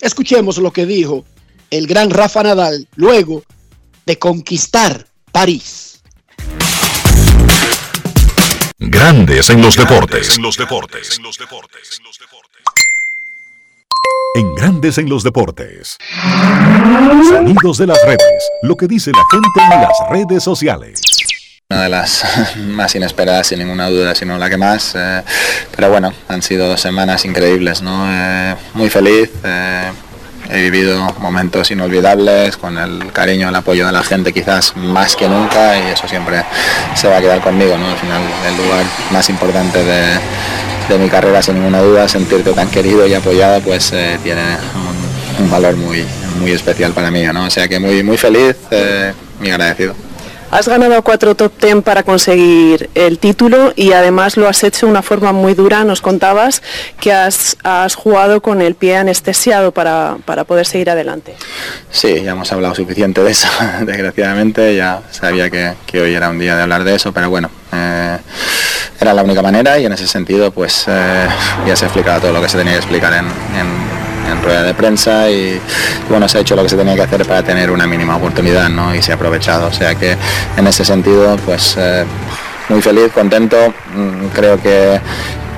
Escuchemos 0.00 0.58
lo 0.58 0.72
que 0.72 0.86
dijo 0.86 1.24
el 1.72 1.86
gran 1.86 2.10
Rafa 2.10 2.42
Nadal 2.42 2.86
luego 2.96 3.42
de 4.04 4.18
conquistar 4.18 5.06
París. 5.32 6.02
Grandes 8.78 9.48
en 9.48 9.62
los 9.62 9.76
deportes. 9.76 10.36
En 10.36 10.42
los 10.42 10.56
deportes. 10.58 11.18
En 14.34 14.54
Grandes 14.54 14.98
en 14.98 15.08
los 15.08 15.22
deportes. 15.24 15.96
Sonidos 17.28 17.78
de 17.78 17.86
las 17.86 17.98
redes. 18.04 18.50
Lo 18.62 18.76
que 18.76 18.86
dice 18.86 19.10
la 19.12 19.24
gente 19.30 19.74
en 19.74 19.80
las 19.80 19.96
redes 20.10 20.42
sociales. 20.44 21.00
Una 21.70 21.84
de 21.84 21.88
las 21.88 22.24
más 22.58 22.94
inesperadas, 22.94 23.46
sin 23.46 23.60
ninguna 23.60 23.88
duda, 23.88 24.14
sino 24.14 24.36
la 24.36 24.50
que 24.50 24.58
más. 24.58 24.92
eh, 24.94 25.22
pero 25.74 25.88
bueno, 25.90 26.12
han 26.28 26.42
sido 26.42 26.68
dos 26.68 26.82
semanas 26.82 27.24
increíbles, 27.24 27.80
¿no? 27.80 28.04
Eh, 28.10 28.56
muy 28.74 28.90
feliz. 28.90 29.30
eh, 29.42 29.90
he 30.52 30.70
vivido 30.70 31.14
momentos 31.18 31.70
inolvidables 31.70 32.56
con 32.56 32.76
el 32.76 33.10
cariño, 33.12 33.48
el 33.48 33.54
apoyo 33.54 33.86
de 33.86 33.92
la 33.92 34.02
gente, 34.02 34.32
quizás 34.32 34.76
más 34.76 35.16
que 35.16 35.28
nunca, 35.28 35.78
y 35.78 35.92
eso 35.92 36.06
siempre 36.06 36.44
se 36.94 37.08
va 37.08 37.16
a 37.16 37.20
quedar 37.20 37.40
conmigo, 37.40 37.76
¿no? 37.78 37.88
Al 37.88 37.96
final, 37.96 38.20
el 38.46 38.56
lugar 38.56 38.84
más 39.10 39.30
importante 39.30 39.82
de, 39.82 40.02
de 40.88 40.98
mi 40.98 41.08
carrera, 41.08 41.42
sin 41.42 41.54
ninguna 41.54 41.80
duda, 41.80 42.08
sentirte 42.08 42.52
tan 42.52 42.68
querido 42.68 43.06
y 43.06 43.14
apoyado, 43.14 43.60
pues 43.60 43.92
eh, 43.92 44.18
tiene 44.22 44.42
un, 45.40 45.50
valor 45.50 45.76
muy, 45.76 46.04
muy 46.38 46.52
especial 46.52 46.92
para 46.92 47.10
mí, 47.10 47.24
¿no? 47.32 47.46
O 47.46 47.50
sea 47.50 47.66
que 47.68 47.78
muy, 47.78 48.02
muy 48.02 48.16
feliz, 48.16 48.56
eh, 48.70 49.12
muy 49.40 49.50
agradecido. 49.50 49.94
Has 50.52 50.68
ganado 50.68 51.00
cuatro 51.02 51.34
top 51.34 51.50
ten 51.58 51.80
para 51.80 52.02
conseguir 52.02 52.90
el 52.94 53.18
título 53.18 53.72
y 53.74 53.92
además 53.92 54.36
lo 54.36 54.46
has 54.46 54.62
hecho 54.64 54.84
de 54.84 54.92
una 54.92 55.00
forma 55.00 55.32
muy 55.32 55.54
dura. 55.54 55.82
Nos 55.82 56.02
contabas 56.02 56.60
que 57.00 57.10
has, 57.10 57.56
jugado 57.96 58.42
con 58.42 58.60
el 58.60 58.74
pie 58.74 58.96
anestesiado 58.98 59.72
para, 59.72 60.18
para 60.26 60.44
poder 60.44 60.66
seguir 60.66 60.90
adelante. 60.90 61.34
Sí, 61.90 62.20
ya 62.22 62.32
hemos 62.32 62.52
hablado 62.52 62.74
suficiente 62.74 63.22
de 63.22 63.30
eso, 63.30 63.48
desgraciadamente, 63.86 64.76
ya 64.76 65.00
sabía 65.10 65.48
que, 65.48 65.72
que 65.86 66.02
hoy 66.02 66.12
era 66.14 66.28
un 66.28 66.38
día 66.38 66.54
de 66.54 66.62
hablar 66.62 66.84
de 66.84 66.96
eso, 66.96 67.12
pero 67.12 67.30
bueno, 67.30 67.50
eh, 67.72 68.18
era 69.00 69.14
la 69.14 69.22
única 69.22 69.40
manera 69.40 69.78
y 69.78 69.86
en 69.86 69.92
ese 69.94 70.06
sentido 70.06 70.50
pues 70.50 70.84
eh, 70.86 71.28
ya 71.66 71.76
se 71.76 71.86
ha 71.86 71.88
explicado 71.88 72.20
todo 72.20 72.32
lo 72.34 72.42
que 72.42 72.50
se 72.50 72.58
tenía 72.58 72.74
que 72.74 72.78
explicar 72.80 73.14
en, 73.14 73.24
en- 73.24 74.11
en 74.30 74.42
rueda 74.42 74.62
de 74.62 74.74
prensa 74.74 75.30
y, 75.30 75.60
bueno, 76.08 76.28
se 76.28 76.38
ha 76.38 76.40
hecho 76.40 76.56
lo 76.56 76.62
que 76.62 76.68
se 76.68 76.76
tenía 76.76 76.94
que 76.94 77.02
hacer 77.02 77.26
para 77.26 77.42
tener 77.42 77.70
una 77.70 77.86
mínima 77.86 78.16
oportunidad 78.16 78.68
¿no? 78.68 78.94
y 78.94 79.02
se 79.02 79.12
ha 79.12 79.14
aprovechado, 79.16 79.68
o 79.68 79.72
sea 79.72 79.94
que 79.94 80.16
en 80.56 80.66
ese 80.66 80.84
sentido 80.84 81.36
pues 81.44 81.76
eh, 81.78 82.04
muy 82.68 82.80
feliz, 82.80 83.12
contento, 83.12 83.56
mm, 83.94 84.26
creo 84.34 84.60
que 84.60 85.00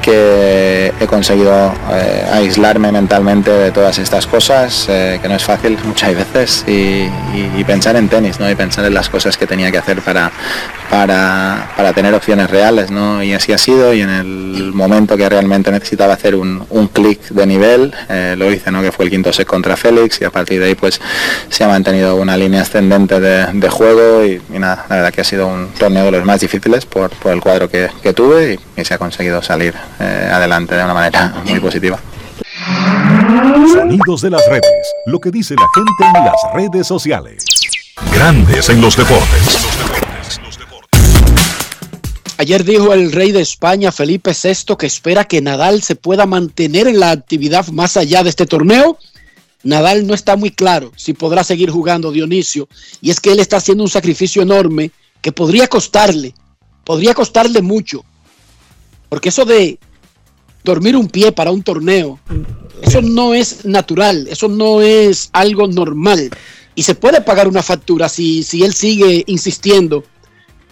que 0.04 0.92
he 1.00 1.06
conseguido 1.06 1.72
eh, 1.90 2.26
aislarme 2.30 2.92
mentalmente 2.92 3.50
de 3.50 3.70
todas 3.70 3.98
estas 3.98 4.26
cosas, 4.26 4.86
eh, 4.90 5.18
que 5.22 5.28
no 5.28 5.34
es 5.34 5.44
fácil 5.44 5.78
muchas 5.84 6.14
veces, 6.14 6.64
y, 6.66 7.08
pensar 7.64 7.96
en 7.96 8.10
tenis, 8.10 8.38
¿no? 8.38 8.50
Y 8.50 8.54
pensar 8.54 8.84
en 8.84 8.92
las 8.92 9.08
cosas 9.08 9.38
que 9.38 9.46
tenía 9.46 9.72
que 9.72 9.78
hacer 9.78 10.02
para, 10.02 10.30
para, 10.90 11.70
para 11.74 11.94
tener 11.94 12.12
opciones 12.12 12.50
reales, 12.50 12.90
¿no? 12.90 13.22
Y 13.22 13.32
así 13.32 13.54
ha 13.54 13.58
sido, 13.58 13.94
y 13.94 14.02
en 14.02 14.10
el 14.10 14.72
momento 14.74 15.16
que 15.16 15.26
realmente 15.26 15.70
necesitaba 15.70 16.12
hacer 16.12 16.34
un, 16.34 16.66
un 16.68 16.88
clic 16.88 17.20
de 17.30 17.46
nivel, 17.46 17.94
eh, 18.10 18.34
lo 18.36 18.52
hice, 18.52 18.70
¿no? 18.70 18.82
Que 18.82 18.92
fue 18.92 19.06
el 19.06 19.10
quinto 19.10 19.32
set 19.32 19.46
contra 19.46 19.76
Félix, 19.76 20.20
y 20.20 20.24
a 20.24 20.30
partir 20.30 20.60
de 20.60 20.66
ahí 20.66 20.74
pues 20.74 21.00
se 21.48 21.64
ha 21.64 21.68
mantenido 21.68 22.16
una 22.16 22.36
línea 22.36 22.60
ascendente 22.60 23.18
de, 23.18 23.46
de 23.54 23.68
juego, 23.70 24.26
y, 24.26 24.42
nada, 24.50 24.84
la 24.90 24.96
verdad 24.96 25.14
que 25.14 25.22
ha 25.22 25.24
sido 25.24 25.46
un 25.46 25.68
torneo 25.78 26.04
de 26.04 26.10
los 26.10 26.24
más 26.26 26.40
difíciles 26.40 26.84
por, 26.84 27.08
por 27.10 27.32
el 27.32 27.40
cuadro 27.40 27.70
que, 27.70 27.88
tuve, 28.14 28.58
y 28.76 28.84
se 28.84 28.92
ha 28.92 28.98
conseguido 28.98 29.42
salir 29.42 29.74
eh, 30.00 30.30
adelante 30.32 30.74
de 30.74 30.84
una 30.84 30.94
manera 30.94 31.34
muy 31.44 31.60
positiva. 31.60 31.98
Sonidos 33.72 34.22
de 34.22 34.30
las 34.30 34.42
redes. 34.48 34.94
Lo 35.06 35.20
que 35.20 35.30
dice 35.30 35.54
la 35.54 35.66
gente 35.74 36.18
en 36.18 36.24
las 36.24 36.36
redes 36.54 36.86
sociales. 36.86 37.44
Grandes 38.12 38.68
en 38.68 38.80
los 38.80 38.96
deportes. 38.96 39.64
Ayer 42.36 42.64
dijo 42.64 42.92
el 42.92 43.12
rey 43.12 43.30
de 43.30 43.40
España, 43.40 43.92
Felipe 43.92 44.32
VI, 44.32 44.76
que 44.76 44.86
espera 44.86 45.24
que 45.24 45.40
Nadal 45.40 45.82
se 45.82 45.94
pueda 45.94 46.26
mantener 46.26 46.88
en 46.88 46.98
la 46.98 47.12
actividad 47.12 47.68
más 47.68 47.96
allá 47.96 48.24
de 48.24 48.30
este 48.30 48.44
torneo. 48.44 48.98
Nadal 49.62 50.06
no 50.06 50.14
está 50.14 50.36
muy 50.36 50.50
claro 50.50 50.92
si 50.96 51.14
podrá 51.14 51.44
seguir 51.44 51.70
jugando 51.70 52.10
Dionisio. 52.10 52.68
Y 53.00 53.10
es 53.10 53.20
que 53.20 53.32
él 53.32 53.40
está 53.40 53.58
haciendo 53.58 53.84
un 53.84 53.90
sacrificio 53.90 54.42
enorme 54.42 54.90
que 55.22 55.32
podría 55.32 55.68
costarle, 55.68 56.34
podría 56.84 57.14
costarle 57.14 57.62
mucho. 57.62 58.04
Porque 59.14 59.28
eso 59.28 59.44
de 59.44 59.78
dormir 60.64 60.96
un 60.96 61.06
pie 61.06 61.30
para 61.30 61.52
un 61.52 61.62
torneo, 61.62 62.18
eso 62.82 63.00
no 63.00 63.32
es 63.32 63.64
natural, 63.64 64.26
eso 64.28 64.48
no 64.48 64.82
es 64.82 65.30
algo 65.32 65.68
normal. 65.68 66.30
Y 66.74 66.82
se 66.82 66.96
puede 66.96 67.20
pagar 67.20 67.46
una 67.46 67.62
factura 67.62 68.08
si, 68.08 68.42
si 68.42 68.64
él 68.64 68.74
sigue 68.74 69.22
insistiendo 69.28 70.02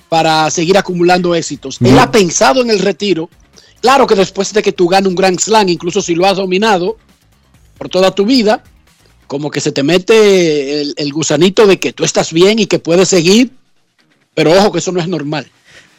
para 0.09 0.51
seguir 0.51 0.77
acumulando 0.77 1.37
éxitos. 1.37 1.79
Él 1.83 1.97
ha 2.01 2.11
pensado 2.11 2.63
en 2.63 2.71
el 2.71 2.81
retiro. 2.81 3.31
Claro 3.81 4.09
que 4.09 4.17
después 4.17 4.53
de 4.53 4.61
que 4.61 4.73
tú 4.73 4.89
ganes 4.89 5.09
un 5.09 5.15
Grand 5.15 5.39
Slam, 5.39 5.69
incluso 5.69 6.03
si 6.03 6.17
lo 6.17 6.27
has 6.27 6.39
dominado 6.39 6.97
por 7.79 7.89
toda 7.89 8.13
tu 8.13 8.27
vida, 8.27 8.65
como 9.29 9.53
que 9.53 9.61
se 9.61 9.71
te 9.71 9.85
mete 9.85 10.81
el, 10.81 10.95
el 10.97 11.13
gusanito 11.13 11.65
de 11.69 11.79
que 11.79 11.93
tú 11.93 12.03
estás 12.03 12.33
bien 12.33 12.59
y 12.59 12.67
que 12.67 12.81
puedes 12.81 13.09
seguir, 13.09 13.53
pero 14.35 14.51
ojo 14.51 14.73
que 14.73 14.81
eso 14.81 14.91
no 14.91 14.99
es 14.99 15.07
normal. 15.07 15.49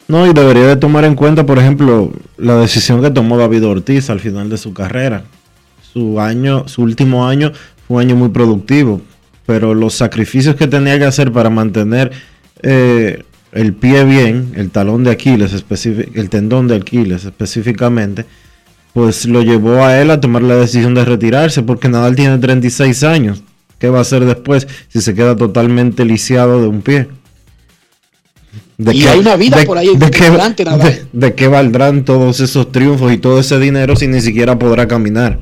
No, 0.06 0.26
y 0.26 0.34
debería 0.34 0.66
de 0.66 0.76
tomar 0.76 1.04
en 1.04 1.14
cuenta, 1.14 1.46
por 1.46 1.58
ejemplo, 1.58 2.12
la 2.36 2.56
decisión 2.56 3.00
que 3.02 3.10
tomó 3.10 3.38
David 3.38 3.64
Ortiz 3.64 4.10
al 4.10 4.20
final 4.20 4.50
de 4.50 4.58
su 4.58 4.74
carrera. 4.74 5.24
Su 5.92 6.20
año, 6.20 6.68
su 6.68 6.82
último 6.82 7.26
año 7.26 7.52
fue 7.86 7.96
un 7.96 8.02
año 8.02 8.16
muy 8.16 8.28
productivo, 8.28 9.00
pero 9.46 9.74
los 9.74 9.94
sacrificios 9.94 10.56
que 10.56 10.66
tenía 10.66 10.98
que 10.98 11.04
hacer 11.04 11.32
para 11.32 11.48
mantener 11.48 12.12
eh, 12.62 13.22
el 13.52 13.72
pie 13.72 14.04
bien, 14.04 14.52
el 14.56 14.70
talón 14.70 15.04
de 15.04 15.12
Aquiles, 15.12 15.64
el 16.14 16.28
tendón 16.28 16.68
de 16.68 16.76
Aquiles 16.76 17.24
específicamente, 17.24 18.26
pues 18.92 19.26
lo 19.26 19.42
llevó 19.42 19.84
a 19.84 20.00
él 20.00 20.10
a 20.10 20.20
tomar 20.20 20.42
la 20.42 20.56
decisión 20.56 20.94
de 20.94 21.04
retirarse, 21.04 21.62
porque 21.62 21.88
Nadal 21.88 22.14
tiene 22.14 22.38
36 22.38 23.04
años. 23.04 23.42
¿Qué 23.78 23.88
va 23.88 23.98
a 23.98 24.02
hacer 24.02 24.24
después 24.24 24.68
si 24.88 25.00
se 25.00 25.14
queda 25.14 25.36
totalmente 25.36 26.04
lisiado 26.04 26.60
de 26.60 26.68
un 26.68 26.82
pie? 26.82 27.08
¿De 28.76 28.94
y 28.94 29.06
hay 29.06 29.20
una 29.20 29.36
vida 29.36 29.64
por 29.64 29.78
ahí 29.78 29.96
de 29.96 30.10
qué, 30.10 31.06
de 31.12 31.34
qué 31.34 31.48
valdrán 31.48 32.04
todos 32.04 32.40
esos 32.40 32.72
triunfos 32.72 33.12
y 33.12 33.18
todo 33.18 33.38
ese 33.38 33.58
dinero 33.58 33.94
si 33.94 34.08
ni 34.08 34.20
siquiera 34.20 34.58
podrá 34.58 34.88
caminar? 34.88 35.38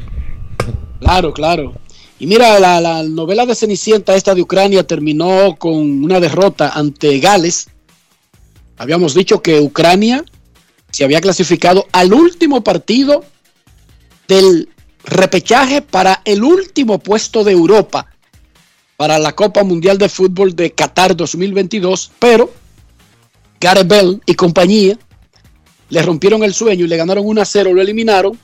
Claro, 1.01 1.33
claro. 1.33 1.75
Y 2.19 2.27
mira, 2.27 2.61
la, 2.61 3.03
novela 3.03 3.47
de 3.47 3.55
Cenicienta, 3.55 4.15
esta 4.15 4.35
de 4.35 4.43
Ucrania, 4.43 4.87
terminó 4.87 5.57
con 5.59 6.05
una 6.05 6.21
derrota 6.21 6.69
ante 6.69 7.19
Gales. 7.19 7.69
Habíamos 8.77 9.15
dicho 9.15 9.43
que 9.43 9.61
Ucrania 9.61 10.25
se 10.91 11.05
había 11.05 11.21
clasificado 11.21 11.87
al 11.91 12.13
último 12.13 12.63
partido 12.63 13.25
del 14.29 14.69
repechaje 15.05 15.83
para 15.83 16.23
el 16.25 16.45
último 16.45 16.99
puesto 16.99 17.43
de 17.43 17.53
Europa 17.53 18.07
para 18.97 19.19
la 19.19 19.33
Copa 19.33 19.65
Mundial 19.65 19.99
de 19.99 20.09
Fútbol 20.09 20.55
de 20.55 20.71
Qatar 20.71 21.17
2022, 21.17 22.13
pero 22.21 22.53
Gareth 23.63 23.87
Bell 23.87 24.21
y 24.27 24.35
compañía 24.35 24.99
le 25.89 26.03
rompieron 26.03 26.43
el 26.43 26.53
sueño 26.53 26.85
y 26.85 26.89
le 26.89 26.97
ganaron 26.97 27.25
1 27.25 27.41
a 27.41 27.45
0, 27.45 27.73
lo 27.73 27.81
eliminaron. 27.81 28.37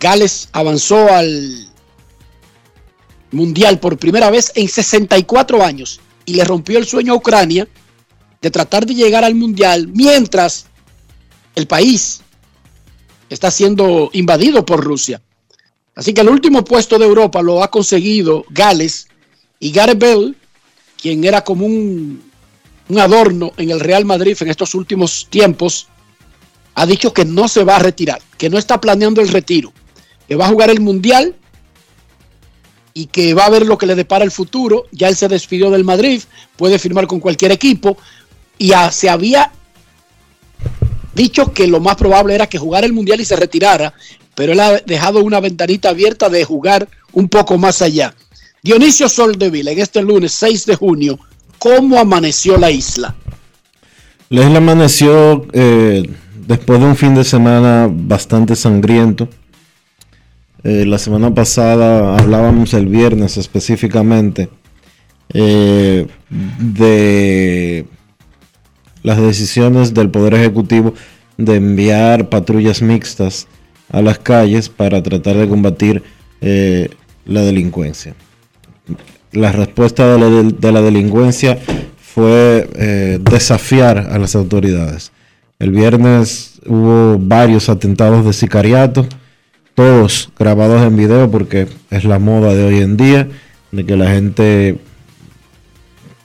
Gales 0.00 0.48
avanzó 0.52 1.12
al 1.12 1.68
mundial 3.30 3.78
por 3.78 3.98
primera 3.98 4.30
vez 4.30 4.52
en 4.54 4.68
64 4.68 5.62
años 5.62 6.00
y 6.24 6.34
le 6.34 6.44
rompió 6.44 6.78
el 6.78 6.86
sueño 6.86 7.12
a 7.12 7.16
Ucrania 7.16 7.68
de 8.40 8.50
tratar 8.50 8.86
de 8.86 8.94
llegar 8.94 9.22
al 9.22 9.34
mundial 9.34 9.88
mientras 9.88 10.66
el 11.54 11.66
país 11.66 12.22
está 13.28 13.50
siendo 13.50 14.08
invadido 14.14 14.64
por 14.64 14.82
Rusia. 14.82 15.20
Así 15.94 16.14
que 16.14 16.22
el 16.22 16.28
último 16.28 16.64
puesto 16.64 16.98
de 16.98 17.04
Europa 17.04 17.42
lo 17.42 17.62
ha 17.62 17.70
conseguido 17.70 18.46
Gales 18.48 19.08
y 19.58 19.72
Gareth 19.72 19.98
Bell, 19.98 20.36
quien 21.00 21.24
era 21.24 21.42
como 21.42 21.66
un, 21.66 22.25
un 22.88 22.98
adorno 22.98 23.52
en 23.56 23.70
el 23.70 23.80
Real 23.80 24.04
Madrid 24.04 24.36
en 24.40 24.48
estos 24.48 24.74
últimos 24.74 25.26
tiempos, 25.30 25.88
ha 26.74 26.86
dicho 26.86 27.12
que 27.12 27.24
no 27.24 27.48
se 27.48 27.64
va 27.64 27.76
a 27.76 27.80
retirar, 27.80 28.20
que 28.36 28.50
no 28.50 28.58
está 28.58 28.80
planeando 28.80 29.20
el 29.20 29.28
retiro, 29.28 29.72
que 30.28 30.36
va 30.36 30.46
a 30.46 30.50
jugar 30.50 30.70
el 30.70 30.80
mundial 30.80 31.34
y 32.92 33.06
que 33.06 33.34
va 33.34 33.46
a 33.46 33.50
ver 33.50 33.66
lo 33.66 33.78
que 33.78 33.86
le 33.86 33.94
depara 33.94 34.24
el 34.24 34.30
futuro. 34.30 34.86
Ya 34.92 35.08
él 35.08 35.16
se 35.16 35.28
despidió 35.28 35.70
del 35.70 35.84
Madrid, 35.84 36.22
puede 36.56 36.78
firmar 36.78 37.06
con 37.06 37.20
cualquier 37.20 37.52
equipo 37.52 37.96
y 38.58 38.72
se 38.90 39.08
había 39.08 39.52
dicho 41.14 41.52
que 41.52 41.66
lo 41.66 41.80
más 41.80 41.96
probable 41.96 42.34
era 42.34 42.46
que 42.46 42.58
jugara 42.58 42.86
el 42.86 42.92
Mundial 42.92 43.20
y 43.20 43.24
se 43.24 43.36
retirara, 43.36 43.94
pero 44.34 44.52
él 44.52 44.60
ha 44.60 44.78
dejado 44.80 45.22
una 45.24 45.40
ventanita 45.40 45.88
abierta 45.88 46.28
de 46.28 46.44
jugar 46.44 46.88
un 47.12 47.28
poco 47.28 47.56
más 47.56 47.80
allá. 47.80 48.14
Dionisio 48.62 49.08
Soldevila, 49.08 49.70
en 49.70 49.78
este 49.78 50.02
lunes 50.02 50.32
6 50.32 50.66
de 50.66 50.76
junio, 50.76 51.18
¿cómo 51.58 51.98
amaneció 51.98 52.56
la 52.56 52.70
isla? 52.70 53.14
La 54.28 54.44
isla 54.44 54.58
amaneció 54.58 55.46
eh, 55.52 56.02
después 56.46 56.80
de 56.80 56.86
un 56.86 56.96
fin 56.96 57.14
de 57.14 57.22
semana 57.22 57.88
bastante 57.90 58.56
sangriento. 58.56 59.28
Eh, 60.64 60.84
la 60.84 60.98
semana 60.98 61.32
pasada 61.32 62.18
hablábamos 62.18 62.74
el 62.74 62.86
viernes 62.86 63.36
específicamente 63.36 64.48
eh, 65.32 66.08
de 66.28 67.86
las 69.04 69.18
decisiones 69.18 69.94
del 69.94 70.10
Poder 70.10 70.34
Ejecutivo 70.34 70.94
de 71.36 71.56
enviar 71.56 72.28
patrullas 72.28 72.82
mixtas 72.82 73.46
a 73.92 74.02
las 74.02 74.18
calles 74.18 74.68
para 74.68 75.02
tratar 75.04 75.36
de 75.36 75.48
combatir 75.48 76.02
la 76.40 77.40
delincuencia. 77.42 78.14
La 79.36 79.52
respuesta 79.52 80.16
de 80.16 80.72
la, 80.72 80.80
delincuencia 80.80 81.58
fue 81.98 83.18
desafiar 83.20 83.98
a 83.98 84.18
las 84.18 84.34
autoridades. 84.34 85.12
El 85.58 85.70
viernes 85.70 86.60
hubo 86.66 87.18
varios 87.18 87.68
atentados 87.68 88.24
de 88.24 88.32
sicariato 88.32 89.06
todos 89.76 90.30
grabados 90.38 90.82
en 90.82 90.96
video 90.96 91.30
porque 91.30 91.68
es 91.90 92.04
la 92.04 92.18
moda 92.18 92.54
de 92.54 92.64
hoy 92.64 92.78
en 92.78 92.96
día, 92.96 93.28
de 93.70 93.84
que 93.84 93.94
la 93.94 94.10
gente 94.10 94.78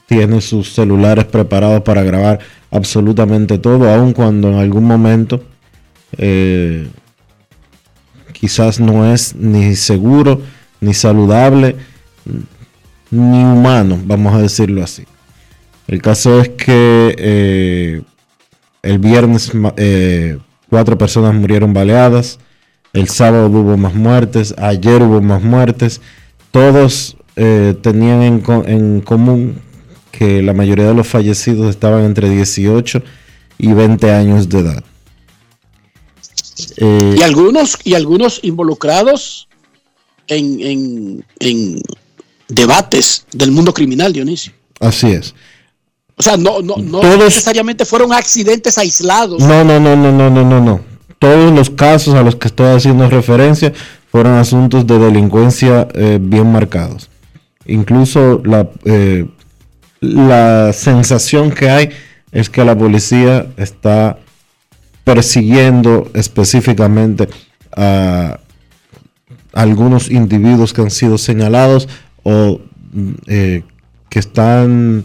tiene 0.06 0.40
sus 0.40 0.72
celulares 0.72 1.26
preparados 1.26 1.82
para 1.82 2.02
grabar 2.02 2.40
absolutamente 2.70 3.58
todo, 3.58 3.92
aun 3.92 4.14
cuando 4.14 4.48
en 4.48 4.54
algún 4.54 4.84
momento 4.84 5.44
eh, 6.16 6.88
quizás 8.32 8.80
no 8.80 9.12
es 9.12 9.36
ni 9.36 9.76
seguro, 9.76 10.40
ni 10.80 10.94
saludable, 10.94 11.76
ni 13.12 13.44
humano, 13.44 14.00
vamos 14.04 14.34
a 14.34 14.38
decirlo 14.38 14.82
así. 14.82 15.04
El 15.86 16.00
caso 16.00 16.40
es 16.40 16.48
que 16.48 17.14
eh, 17.18 18.02
el 18.82 18.98
viernes 18.98 19.52
eh, 19.76 20.38
cuatro 20.68 20.96
personas 20.96 21.34
murieron 21.34 21.74
baleadas, 21.74 22.38
el 22.94 23.08
sábado 23.08 23.46
hubo 23.48 23.76
más 23.76 23.94
muertes, 23.94 24.54
ayer 24.56 25.02
hubo 25.02 25.20
más 25.20 25.42
muertes. 25.42 26.00
Todos 26.50 27.16
eh, 27.36 27.74
tenían 27.82 28.22
en, 28.22 29.00
común 29.02 29.60
que 30.10 30.42
la 30.42 30.54
mayoría 30.54 30.86
de 30.86 30.94
los 30.94 31.06
fallecidos 31.06 31.68
estaban 31.68 32.04
entre 32.04 32.30
18 32.30 33.02
y 33.58 33.72
20 33.72 34.10
años 34.10 34.48
de 34.48 34.58
edad. 34.58 34.84
Y 36.78 37.22
algunos 37.22 37.78
y 37.84 37.94
algunos 37.94 38.40
involucrados 38.42 39.48
en, 40.28 41.24
debates 42.54 43.26
del 43.32 43.50
mundo 43.50 43.72
criminal, 43.72 44.12
Dionisio. 44.12 44.52
Así 44.80 45.08
es. 45.08 45.34
O 46.16 46.22
sea, 46.22 46.36
no, 46.36 46.60
no, 46.60 46.76
no 46.76 47.16
necesariamente 47.16 47.84
fueron 47.84 48.12
accidentes 48.12 48.78
aislados. 48.78 49.40
No, 49.40 49.64
no, 49.64 49.80
no, 49.80 49.96
no, 49.96 50.12
no, 50.12 50.30
no, 50.30 50.44
no, 50.44 50.60
no 50.60 50.92
todos 51.22 51.52
los 51.52 51.70
casos 51.70 52.14
a 52.14 52.22
los 52.24 52.34
que 52.34 52.48
estoy 52.48 52.74
haciendo 52.74 53.08
referencia 53.08 53.72
fueron 54.10 54.32
asuntos 54.32 54.88
de 54.88 54.98
delincuencia 54.98 55.86
eh, 55.94 56.18
bien 56.20 56.50
marcados. 56.50 57.10
Incluso 57.64 58.42
la, 58.44 58.68
eh, 58.84 59.28
la 60.00 60.72
sensación 60.72 61.52
que 61.52 61.70
hay 61.70 61.90
es 62.32 62.50
que 62.50 62.64
la 62.64 62.76
policía 62.76 63.46
está 63.56 64.18
persiguiendo 65.04 66.10
específicamente 66.12 67.28
a 67.70 68.40
algunos 69.52 70.10
individuos 70.10 70.72
que 70.72 70.80
han 70.80 70.90
sido 70.90 71.18
señalados 71.18 71.88
o 72.22 72.60
eh, 73.26 73.62
que 74.08 74.18
están 74.18 75.04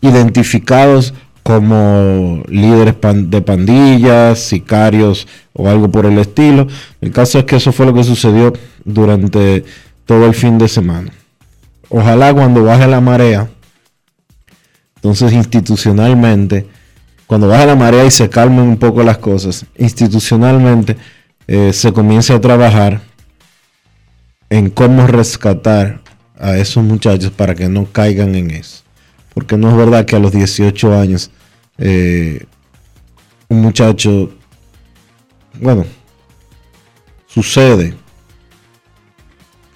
identificados 0.00 1.14
como 1.42 2.42
líderes 2.48 2.94
de 3.30 3.42
pandillas, 3.42 4.38
sicarios 4.38 5.26
o 5.52 5.68
algo 5.68 5.90
por 5.90 6.06
el 6.06 6.18
estilo. 6.18 6.66
El 7.00 7.10
caso 7.10 7.38
es 7.38 7.44
que 7.44 7.56
eso 7.56 7.72
fue 7.72 7.86
lo 7.86 7.94
que 7.94 8.04
sucedió 8.04 8.52
durante 8.84 9.64
todo 10.06 10.26
el 10.26 10.34
fin 10.34 10.58
de 10.58 10.68
semana. 10.68 11.12
Ojalá 11.88 12.32
cuando 12.32 12.64
baje 12.64 12.86
la 12.86 13.00
marea, 13.00 13.50
entonces 14.96 15.32
institucionalmente, 15.32 16.66
cuando 17.26 17.48
baje 17.48 17.66
la 17.66 17.76
marea 17.76 18.04
y 18.04 18.10
se 18.10 18.30
calmen 18.30 18.60
un 18.60 18.76
poco 18.76 19.02
las 19.02 19.18
cosas, 19.18 19.66
institucionalmente 19.76 20.96
eh, 21.48 21.72
se 21.72 21.92
comience 21.92 22.32
a 22.32 22.40
trabajar 22.40 23.02
en 24.48 24.70
cómo 24.70 25.06
rescatar 25.06 26.01
a 26.42 26.58
esos 26.58 26.82
muchachos 26.82 27.30
para 27.30 27.54
que 27.54 27.68
no 27.68 27.86
caigan 27.90 28.34
en 28.34 28.50
eso. 28.50 28.82
Porque 29.32 29.56
no 29.56 29.70
es 29.70 29.76
verdad 29.76 30.04
que 30.04 30.16
a 30.16 30.18
los 30.18 30.32
18 30.32 30.98
años 30.98 31.30
eh, 31.78 32.44
un 33.48 33.62
muchacho, 33.62 34.30
bueno, 35.60 35.86
sucede, 37.28 37.94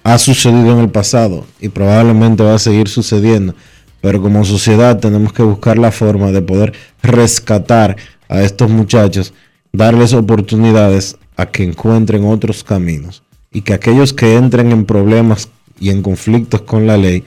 ha 0.03 0.17
sucedido 0.17 0.73
en 0.73 0.79
el 0.79 0.89
pasado 0.89 1.45
y 1.59 1.69
probablemente 1.69 2.43
va 2.43 2.55
a 2.55 2.59
seguir 2.59 2.89
sucediendo, 2.89 3.55
pero 4.01 4.21
como 4.21 4.43
sociedad 4.43 4.99
tenemos 4.99 5.31
que 5.31 5.43
buscar 5.43 5.77
la 5.77 5.91
forma 5.91 6.31
de 6.31 6.41
poder 6.41 6.73
rescatar 7.01 7.95
a 8.27 8.41
estos 8.41 8.69
muchachos, 8.69 9.33
darles 9.71 10.13
oportunidades 10.13 11.17
a 11.37 11.45
que 11.45 11.63
encuentren 11.63 12.25
otros 12.25 12.63
caminos 12.63 13.23
y 13.51 13.61
que 13.61 13.73
aquellos 13.73 14.11
que 14.13 14.35
entren 14.35 14.71
en 14.71 14.85
problemas 14.85 15.49
y 15.79 15.89
en 15.89 16.01
conflictos 16.01 16.61
con 16.61 16.87
la 16.87 16.97
ley, 16.97 17.23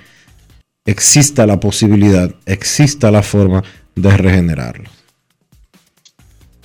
exista 0.84 1.46
la 1.46 1.60
posibilidad, 1.60 2.34
exista 2.46 3.10
la 3.10 3.22
forma 3.22 3.62
de 3.94 4.16
regenerarlo. 4.16 4.90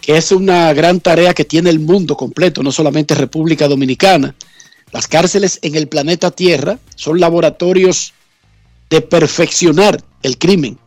Que 0.01 0.17
es 0.17 0.31
una 0.31 0.71
gran 0.73 0.99
tarea 0.99 1.33
que 1.33 1.45
tiene 1.45 1.69
el 1.69 1.79
mundo 1.79 2.15
completo, 2.15 2.61
no 2.61 2.71
solamente 2.71 3.15
República 3.15 3.67
Dominicana. 3.67 4.35
Las 4.91 5.07
cárceles 5.07 5.59
en 5.61 5.75
el 5.75 5.87
planeta 5.87 6.31
Tierra 6.31 6.79
son 6.95 7.19
laboratorios 7.19 8.13
de 8.89 9.01
perfeccionar 9.01 10.03
el 10.21 10.37
crimen. 10.37 10.77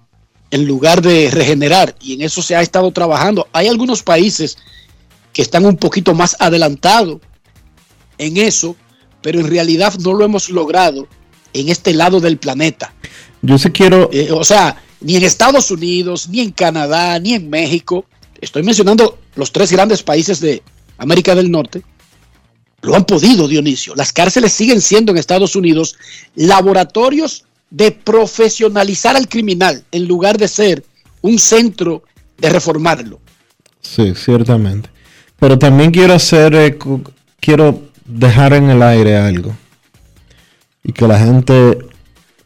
en 0.51 0.67
lugar 0.67 1.03
de 1.03 1.31
regenerar. 1.31 1.95
Y 2.01 2.15
en 2.15 2.23
eso 2.23 2.43
se 2.43 2.57
ha 2.57 2.63
estado 2.63 2.91
trabajando. 2.91 3.47
Hay 3.53 3.69
algunos 3.69 4.03
países 4.03 4.57
que 5.33 5.43
están 5.43 5.67
un 5.67 5.77
poquito 5.77 6.15
más 6.15 6.37
adelantados 6.39 7.21
en 8.17 8.37
eso, 8.37 8.75
pero 9.23 9.41
en 9.41 9.49
realidad 9.49 9.95
no 10.03 10.13
lo 10.13 10.25
hemos 10.25 10.49
logrado 10.51 11.09
en 11.53 11.69
este 11.69 11.95
lado 11.95 12.21
del 12.21 12.39
planeta. 12.39 12.93
Yo 13.43 13.59
sí 13.59 13.71
quiero... 13.71 14.11
Eh, 14.13 14.31
o 14.33 14.45
sea, 14.45 14.83
ni 15.01 15.17
en 15.17 15.25
Estados 15.25 15.71
Unidos, 15.71 16.29
ni 16.29 16.41
en 16.41 16.51
Canadá, 16.51 17.19
ni 17.19 17.35
en 17.35 17.49
México. 17.49 18.05
Estoy 18.41 18.63
mencionando 18.63 19.19
los 19.37 19.53
tres 19.53 19.73
grandes 19.73 20.03
países 20.03 20.41
de 20.41 20.63
América 20.99 21.35
del 21.35 21.51
Norte. 21.51 21.83
Lo 22.83 22.95
han 22.95 23.05
podido, 23.05 23.49
Dionisio. 23.49 23.95
Las 23.95 24.13
cárceles 24.13 24.53
siguen 24.53 24.81
siendo 24.81 25.13
en 25.13 25.19
Estados 25.19 25.57
Unidos 25.57 25.97
laboratorios 26.35 27.45
de 27.71 27.91
profesionalizar 27.93 29.17
al 29.17 29.29
criminal 29.29 29.85
en 29.93 30.07
lugar 30.07 30.39
de 30.39 30.49
ser 30.49 30.85
un 31.21 31.39
centro 31.39 32.05
de 32.39 32.51
reformarlo. 32.51 33.21
Sí, 33.81 34.15
ciertamente. 34.15 34.91
Pero 35.39 35.59
también 35.59 35.91
quiero 35.91 36.15
hacer, 36.15 36.55
eh, 36.55 36.79
quiero 37.41 37.88
dejar 38.09 38.55
en 38.55 38.71
el 38.71 38.83
aire 38.83 39.17
algo 39.17 39.55
y 40.83 40.93
que 40.93 41.07
la 41.07 41.19
gente 41.19 41.79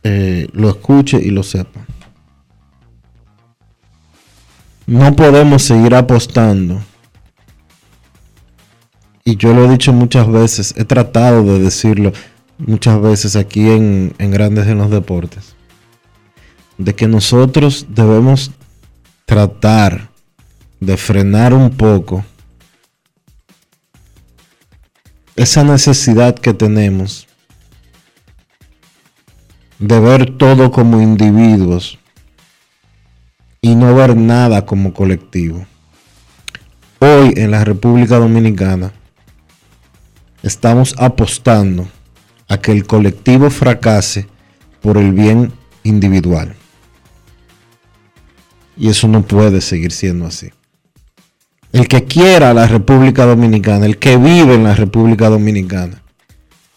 eh, 0.02 0.48
lo 0.52 0.68
escuche 0.68 1.18
y 1.22 1.30
lo 1.30 1.42
sepa. 1.42 1.86
No 4.86 5.14
podemos 5.14 5.62
seguir 5.62 5.94
apostando. 5.94 6.82
Y 9.24 9.36
yo 9.36 9.54
lo 9.54 9.64
he 9.64 9.68
dicho 9.68 9.92
muchas 9.92 10.28
veces, 10.28 10.74
he 10.76 10.84
tratado 10.84 11.44
de 11.44 11.60
decirlo 11.60 12.12
muchas 12.58 13.00
veces 13.00 13.36
aquí 13.36 13.70
en, 13.70 14.12
en 14.18 14.30
Grandes 14.32 14.66
en 14.66 14.78
los 14.78 14.90
Deportes, 14.90 15.54
de 16.76 16.96
que 16.96 17.06
nosotros 17.06 17.86
debemos 17.88 18.50
tratar 19.24 20.10
de 20.80 20.96
frenar 20.96 21.54
un 21.54 21.70
poco 21.70 22.24
esa 25.36 25.64
necesidad 25.64 26.34
que 26.34 26.52
tenemos 26.52 27.26
de 29.78 29.98
ver 29.98 30.36
todo 30.36 30.70
como 30.70 31.00
individuos 31.00 31.98
y 33.60 33.74
no 33.74 33.94
ver 33.94 34.16
nada 34.16 34.66
como 34.66 34.92
colectivo. 34.92 35.66
Hoy 36.98 37.34
en 37.36 37.50
la 37.50 37.64
República 37.64 38.18
Dominicana 38.18 38.92
estamos 40.42 40.94
apostando 40.98 41.88
a 42.48 42.58
que 42.58 42.72
el 42.72 42.86
colectivo 42.86 43.50
fracase 43.50 44.28
por 44.82 44.98
el 44.98 45.12
bien 45.12 45.52
individual. 45.82 46.54
Y 48.76 48.88
eso 48.88 49.08
no 49.08 49.22
puede 49.22 49.60
seguir 49.60 49.92
siendo 49.92 50.26
así. 50.26 50.50
El 51.72 51.88
que 51.88 52.04
quiera 52.04 52.52
la 52.52 52.66
República 52.66 53.24
Dominicana, 53.24 53.86
el 53.86 53.98
que 53.98 54.18
vive 54.18 54.54
en 54.54 54.64
la 54.64 54.74
República 54.74 55.30
Dominicana, 55.30 56.02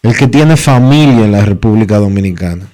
el 0.02 0.16
que 0.16 0.26
tiene 0.26 0.56
familia 0.56 1.24
en 1.24 1.32
la 1.32 1.44
República 1.44 1.98
Dominicana, 1.98 2.66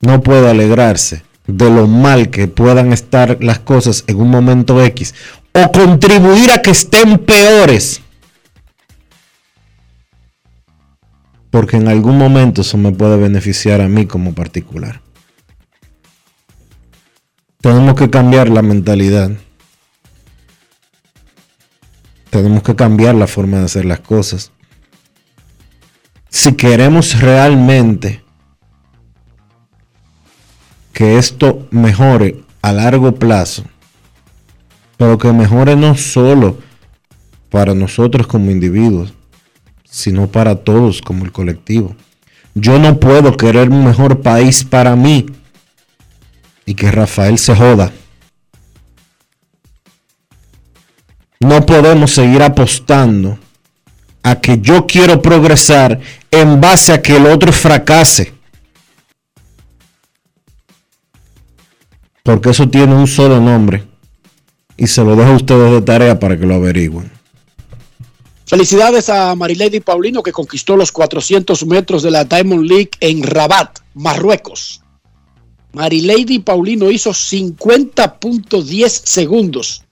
no 0.00 0.20
puede 0.20 0.48
alegrarse 0.48 1.22
de 1.46 1.70
lo 1.70 1.86
mal 1.88 2.30
que 2.30 2.46
puedan 2.46 2.92
estar 2.92 3.42
las 3.42 3.58
cosas 3.58 4.04
en 4.06 4.20
un 4.20 4.30
momento 4.30 4.82
X 4.82 5.14
o 5.52 5.72
contribuir 5.72 6.52
a 6.52 6.62
que 6.62 6.70
estén 6.70 7.18
peores. 7.18 8.00
Porque 11.50 11.76
en 11.76 11.88
algún 11.88 12.16
momento 12.16 12.62
eso 12.62 12.78
me 12.78 12.92
puede 12.92 13.16
beneficiar 13.16 13.80
a 13.80 13.88
mí 13.88 14.06
como 14.06 14.32
particular. 14.32 15.00
Tenemos 17.62 17.94
que 17.94 18.10
cambiar 18.10 18.48
la 18.48 18.60
mentalidad. 18.60 19.30
Tenemos 22.28 22.64
que 22.64 22.74
cambiar 22.74 23.14
la 23.14 23.28
forma 23.28 23.58
de 23.58 23.66
hacer 23.66 23.84
las 23.84 24.00
cosas. 24.00 24.50
Si 26.28 26.54
queremos 26.54 27.20
realmente 27.20 28.24
que 30.92 31.18
esto 31.18 31.68
mejore 31.70 32.42
a 32.62 32.72
largo 32.72 33.14
plazo, 33.14 33.62
pero 34.96 35.16
que 35.16 35.32
mejore 35.32 35.76
no 35.76 35.96
solo 35.96 36.58
para 37.48 37.74
nosotros 37.74 38.26
como 38.26 38.50
individuos, 38.50 39.14
sino 39.84 40.26
para 40.26 40.56
todos 40.56 41.00
como 41.00 41.24
el 41.24 41.30
colectivo. 41.30 41.94
Yo 42.56 42.80
no 42.80 42.98
puedo 42.98 43.36
querer 43.36 43.70
un 43.70 43.84
mejor 43.84 44.20
país 44.20 44.64
para 44.64 44.96
mí 44.96 45.26
y 46.66 46.74
que 46.74 46.90
Rafael 46.90 47.38
se 47.38 47.54
joda. 47.54 47.92
No 51.40 51.66
podemos 51.66 52.12
seguir 52.12 52.42
apostando 52.42 53.38
a 54.22 54.40
que 54.40 54.60
yo 54.60 54.86
quiero 54.86 55.20
progresar 55.20 56.00
en 56.30 56.60
base 56.60 56.92
a 56.92 57.02
que 57.02 57.16
el 57.16 57.26
otro 57.26 57.52
fracase. 57.52 58.32
Porque 62.22 62.50
eso 62.50 62.68
tiene 62.68 62.94
un 62.94 63.08
solo 63.08 63.40
nombre. 63.40 63.84
Y 64.76 64.86
se 64.86 65.02
lo 65.02 65.16
dejo 65.16 65.32
a 65.32 65.36
ustedes 65.36 65.72
de 65.72 65.82
tarea 65.82 66.18
para 66.18 66.38
que 66.38 66.46
lo 66.46 66.54
averigüen. 66.54 67.10
Felicidades 68.46 69.08
a 69.08 69.34
Marilady 69.34 69.80
Paulino 69.80 70.22
que 70.22 70.30
conquistó 70.30 70.76
los 70.76 70.92
400 70.92 71.66
metros 71.66 72.02
de 72.02 72.10
la 72.10 72.24
Diamond 72.24 72.64
League 72.64 72.90
en 73.00 73.22
Rabat, 73.22 73.78
Marruecos. 73.94 74.82
Marilady 75.72 76.40
Paulino 76.40 76.90
hizo 76.90 77.10
50.10 77.10 78.88
segundos 78.88 79.82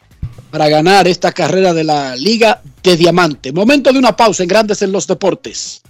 para 0.50 0.68
ganar 0.68 1.08
esta 1.08 1.32
carrera 1.32 1.72
de 1.72 1.84
la 1.84 2.16
Liga 2.16 2.60
de 2.82 2.96
Diamante. 2.96 3.52
Momento 3.52 3.92
de 3.92 3.98
una 3.98 4.16
pausa 4.16 4.42
en 4.42 4.48
Grandes 4.48 4.82
en 4.82 4.92
los 4.92 5.06
Deportes. 5.06 5.82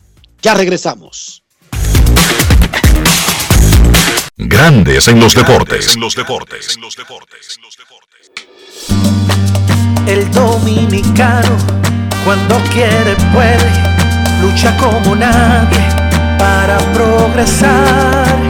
Ya 0.42 0.54
regresamos. 0.54 1.42
Grandes 4.36 5.08
en 5.08 5.20
los 5.20 5.34
deportes. 5.34 5.94
En 5.94 6.00
los 6.00 6.14
deportes. 6.14 6.78
El 10.06 10.30
dominicano, 10.32 11.56
cuando 12.24 12.56
quiere, 12.72 13.14
puede, 13.32 13.70
lucha 14.40 14.76
como 14.78 15.14
nadie 15.14 15.88
para 16.38 16.78
progresar. 16.94 18.49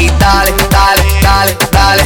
y 0.00 0.10
dale, 0.18 0.52
dale, 0.70 1.02
dale, 1.22 1.56
dale. 1.70 2.02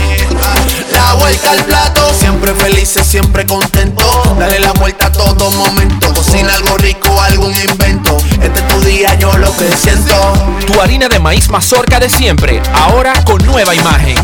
La 0.92 1.14
vuelta 1.14 1.50
al 1.50 1.64
plato, 1.64 2.12
siempre 2.18 2.54
felices, 2.54 3.06
siempre 3.06 3.46
contento. 3.46 4.04
Dale 4.38 4.60
la 4.60 4.72
vuelta 4.72 5.06
a 5.06 5.12
todo 5.12 5.50
momento. 5.52 6.12
Cocina 6.14 6.54
algo 6.54 6.76
rico, 6.78 7.20
algún 7.20 7.54
invento. 7.56 8.16
Este 8.42 8.60
es 8.60 8.68
tu 8.68 8.80
día, 8.80 9.14
yo 9.14 9.32
lo 9.38 9.54
que 9.56 9.70
siento. 9.76 10.14
Tu 10.66 10.80
harina 10.80 11.08
de 11.08 11.18
maíz 11.18 11.48
mazorca 11.48 11.98
de 12.00 12.08
siempre, 12.08 12.62
ahora 12.74 13.12
con 13.24 13.44
nueva 13.44 13.74
imagen. 13.74 14.16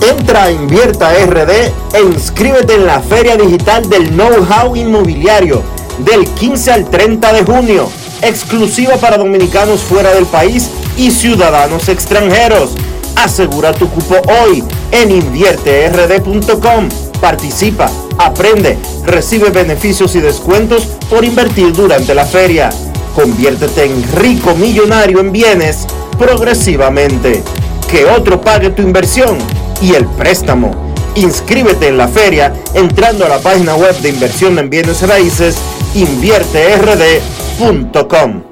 Entra 0.00 0.44
a 0.44 0.50
Invierta 0.50 1.12
RD 1.12 1.50
e 1.94 2.00
inscríbete 2.02 2.74
en 2.74 2.86
la 2.86 3.00
Feria 3.00 3.36
Digital 3.36 3.88
del 3.88 4.10
Know-How 4.10 4.74
Inmobiliario 4.74 5.62
del 5.98 6.28
15 6.28 6.72
al 6.72 6.90
30 6.90 7.32
de 7.32 7.44
junio, 7.44 7.90
exclusiva 8.22 8.96
para 8.96 9.18
dominicanos 9.18 9.80
fuera 9.80 10.12
del 10.12 10.26
país 10.26 10.70
y 10.96 11.10
ciudadanos 11.10 11.88
extranjeros. 11.88 12.74
Asegura 13.16 13.72
tu 13.72 13.88
cupo 13.88 14.16
hoy 14.42 14.64
en 14.90 15.10
invierterd.com. 15.10 16.88
Participa, 17.20 17.90
aprende, 18.18 18.78
recibe 19.04 19.50
beneficios 19.50 20.14
y 20.16 20.20
descuentos 20.20 20.84
por 21.08 21.24
invertir 21.24 21.72
durante 21.72 22.14
la 22.14 22.24
feria. 22.24 22.70
Conviértete 23.14 23.84
en 23.84 24.02
rico 24.14 24.54
millonario 24.54 25.20
en 25.20 25.30
bienes 25.30 25.86
progresivamente. 26.18 27.42
Que 27.90 28.06
otro 28.06 28.40
pague 28.40 28.70
tu 28.70 28.82
inversión 28.82 29.38
y 29.80 29.94
el 29.94 30.06
préstamo. 30.06 30.91
Inscríbete 31.14 31.88
en 31.88 31.98
la 31.98 32.08
feria 32.08 32.54
entrando 32.74 33.26
a 33.26 33.28
la 33.28 33.38
página 33.38 33.76
web 33.76 33.94
de 33.98 34.08
inversión 34.08 34.58
en 34.58 34.70
bienes 34.70 35.06
raíces 35.06 35.58
invierterd.com. 35.94 38.51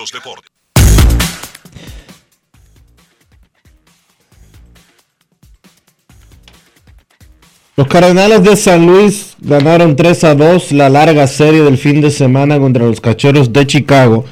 Los 7.76 7.86
Cardenales 7.88 8.42
de 8.42 8.56
San 8.56 8.86
Luis 8.86 9.36
ganaron 9.38 9.96
3 9.96 10.24
a 10.24 10.34
2 10.34 10.72
la 10.72 10.88
larga 10.88 11.26
serie 11.26 11.60
del 11.60 11.76
fin 11.76 12.00
de 12.00 12.10
semana 12.10 12.58
contra 12.58 12.86
los 12.86 13.02
Cachorros 13.02 13.52
de 13.52 13.66
Chicago 13.66 14.24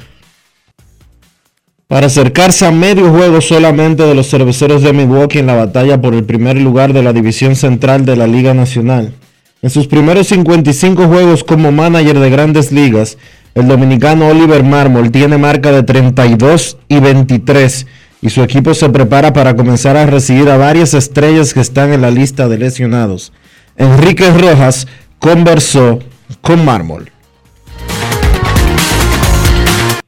para 1.91 2.07
acercarse 2.07 2.65
a 2.65 2.71
medio 2.71 3.09
juego 3.09 3.41
solamente 3.41 4.03
de 4.03 4.15
los 4.15 4.29
cerveceros 4.29 4.81
de 4.81 4.93
Milwaukee 4.93 5.39
en 5.39 5.47
la 5.47 5.55
batalla 5.55 5.99
por 5.99 6.13
el 6.13 6.23
primer 6.23 6.55
lugar 6.55 6.93
de 6.93 7.03
la 7.03 7.11
división 7.11 7.57
central 7.57 8.05
de 8.05 8.15
la 8.15 8.27
Liga 8.27 8.53
Nacional. 8.53 9.13
En 9.61 9.69
sus 9.69 9.87
primeros 9.87 10.27
55 10.27 11.07
juegos 11.07 11.43
como 11.43 11.73
manager 11.73 12.17
de 12.19 12.29
grandes 12.29 12.71
ligas, 12.71 13.17
el 13.55 13.67
dominicano 13.67 14.29
Oliver 14.29 14.63
Marmol 14.63 15.11
tiene 15.11 15.37
marca 15.37 15.73
de 15.73 15.83
32 15.83 16.77
y 16.87 17.01
23 17.01 17.87
y 18.21 18.29
su 18.29 18.41
equipo 18.41 18.73
se 18.73 18.87
prepara 18.87 19.33
para 19.33 19.57
comenzar 19.57 19.97
a 19.97 20.05
recibir 20.05 20.49
a 20.49 20.55
varias 20.55 20.93
estrellas 20.93 21.53
que 21.53 21.59
están 21.59 21.91
en 21.91 22.03
la 22.03 22.09
lista 22.09 22.47
de 22.47 22.57
lesionados. 22.57 23.33
Enrique 23.75 24.31
Rojas 24.31 24.87
conversó 25.19 25.99
con 26.39 26.63
Mármol. 26.63 27.11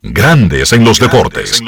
Grandes 0.06 0.74
en 0.74 0.84
los 0.84 1.00
deportes. 1.00 1.62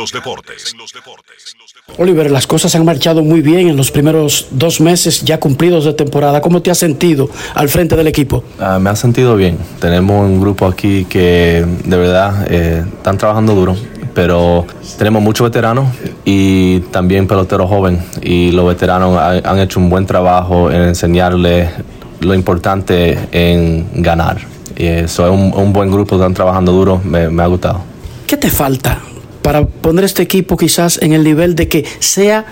Oliver, 1.98 2.30
las 2.32 2.46
cosas 2.48 2.76
han 2.76 2.84
marchado 2.84 3.24
muy 3.24 3.42
bien 3.42 3.70
en 3.70 3.78
los 3.78 3.92
primeros 3.92 4.48
dos 4.52 4.82
meses 4.82 5.22
ya 5.24 5.40
cumplidos 5.40 5.86
de 5.86 5.94
temporada. 5.94 6.42
¿Cómo 6.42 6.62
te 6.62 6.70
has 6.70 6.78
sentido 6.78 7.30
al 7.54 7.70
frente 7.70 7.96
del 7.96 8.08
equipo? 8.08 8.44
Ah, 8.60 8.78
me 8.78 8.90
ha 8.90 8.96
sentido 8.98 9.36
bien. 9.38 9.58
Tenemos 9.80 10.26
un 10.30 10.42
grupo 10.42 10.66
aquí 10.68 11.06
que 11.06 11.66
de 11.86 11.98
verdad 11.98 12.46
eh, 12.50 12.84
están 12.98 13.18
trabajando 13.18 13.56
duro, 13.56 13.78
pero 14.14 14.66
tenemos 14.98 15.22
muchos 15.24 15.46
veteranos 15.50 15.88
y 16.26 16.82
también 16.92 17.28
peloteros 17.28 17.70
jóvenes. 17.70 18.04
Y 18.22 18.52
los 18.52 18.68
veteranos 18.68 19.18
ha- 19.18 19.50
han 19.50 19.60
hecho 19.60 19.80
un 19.80 19.90
buen 19.90 20.06
trabajo 20.06 20.70
en 20.72 20.82
enseñarles 20.82 21.70
lo 22.20 22.34
importante 22.34 23.18
en 23.32 23.88
ganar. 24.04 24.40
Y 24.76 24.88
eso 24.88 25.26
es 25.26 25.32
un, 25.32 25.54
un 25.58 25.72
buen 25.72 25.90
grupo, 25.90 26.16
están 26.16 26.34
trabajando 26.34 26.74
duro, 26.74 27.00
me, 27.02 27.30
me 27.30 27.42
ha 27.44 27.48
gustado. 27.48 27.82
¿Qué 28.28 28.38
te 28.38 28.50
falta 28.50 29.02
para 29.44 29.66
poner 29.66 30.06
este 30.06 30.24
equipo 30.24 30.58
quizás 30.58 31.00
en 31.02 31.14
el 31.14 31.24
nivel 31.24 31.56
de 31.56 31.68
que 31.68 31.86
sea 32.00 32.46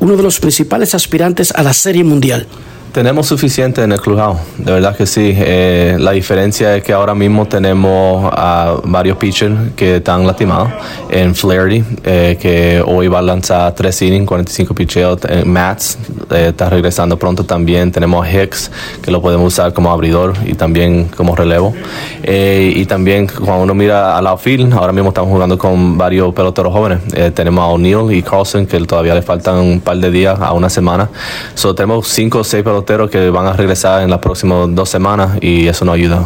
uno 0.00 0.16
de 0.16 0.22
los 0.22 0.38
principales 0.38 0.94
aspirantes 0.94 1.50
a 1.52 1.62
la 1.62 1.72
Serie 1.72 2.04
Mundial? 2.04 2.46
Tenemos 2.94 3.26
suficiente 3.26 3.82
en 3.82 3.90
el 3.90 4.00
clubhouse, 4.00 4.38
de 4.56 4.70
verdad 4.70 4.96
que 4.96 5.04
sí. 5.04 5.34
Eh, 5.36 5.96
la 5.98 6.12
diferencia 6.12 6.76
es 6.76 6.84
que 6.84 6.92
ahora 6.92 7.12
mismo 7.12 7.44
tenemos 7.44 8.32
a 8.32 8.76
varios 8.84 9.16
pitchers 9.16 9.72
que 9.74 9.96
están 9.96 10.24
lastimados. 10.24 10.70
En 11.10 11.34
Flaherty, 11.34 11.82
eh, 12.04 12.38
que 12.40 12.80
hoy 12.86 13.08
va 13.08 13.18
a 13.18 13.22
lanzar 13.22 13.74
tres 13.74 14.00
innings, 14.00 14.28
45 14.28 14.74
picheos. 14.76 15.18
Eh, 15.28 15.42
Mats 15.44 15.98
está 16.30 16.70
regresando 16.70 17.18
pronto 17.18 17.42
también. 17.42 17.90
Tenemos 17.90 18.24
a 18.24 18.30
Hicks, 18.30 18.70
que 19.02 19.10
lo 19.10 19.20
podemos 19.20 19.52
usar 19.52 19.72
como 19.72 19.90
abridor 19.90 20.34
y 20.46 20.54
también 20.54 21.06
como 21.16 21.34
relevo. 21.34 21.74
Eh, 22.22 22.74
y 22.76 22.86
también 22.86 23.26
cuando 23.26 23.64
uno 23.64 23.74
mira 23.74 24.16
al 24.16 24.28
outfield, 24.28 24.72
ahora 24.72 24.92
mismo 24.92 25.08
estamos 25.08 25.32
jugando 25.32 25.58
con 25.58 25.98
varios 25.98 26.32
peloteros 26.32 26.72
jóvenes. 26.72 27.00
Tenemos 27.34 27.60
a 27.60 27.66
O'Neill 27.66 28.12
y 28.12 28.22
Carlson, 28.22 28.66
que 28.66 28.78
todavía 28.86 29.16
le 29.16 29.22
faltan 29.22 29.56
un 29.56 29.80
par 29.80 29.96
de 29.96 30.12
días 30.12 30.38
a 30.40 30.52
una 30.52 30.70
semana. 30.70 31.10
So, 31.56 31.74
tenemos 31.74 32.06
cinco 32.06 32.38
o 32.38 32.44
seis 32.44 32.62
peloteros 32.62 32.83
que 32.84 33.30
van 33.30 33.46
a 33.46 33.52
regresar 33.52 34.02
en 34.02 34.10
las 34.10 34.18
próximas 34.18 34.74
dos 34.74 34.88
semanas 34.88 35.38
y 35.40 35.66
eso 35.66 35.84
nos 35.84 35.94
ayuda. 35.94 36.24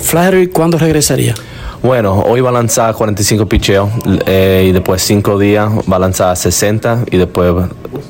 Flaherty, 0.00 0.48
¿cuándo 0.48 0.78
regresaría? 0.78 1.34
Bueno, 1.82 2.20
hoy 2.20 2.40
va 2.40 2.50
a 2.50 2.52
lanzar 2.52 2.94
45 2.94 3.46
picheos 3.46 3.90
eh, 4.26 4.66
y 4.68 4.72
después 4.72 5.02
cinco 5.02 5.38
días 5.38 5.68
va 5.90 5.96
a 5.96 5.98
lanzar 5.98 6.36
60 6.36 7.06
y 7.10 7.16
después 7.16 7.52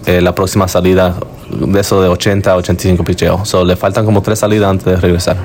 eh, 0.07 0.21
la 0.21 0.35
próxima 0.35 0.69
salida 0.69 1.15
de 1.53 1.81
eso 1.81 2.03
de 2.03 2.09
80 2.09 2.51
a 2.51 2.57
85 2.57 3.05
picheos. 3.05 3.49
So, 3.49 3.65
le 3.65 3.77
faltan 3.77 4.05
como 4.05 4.23
tres 4.23 4.39
salidas 4.39 4.71
antes 4.71 4.87
de 4.87 4.97
regresar. 4.97 5.37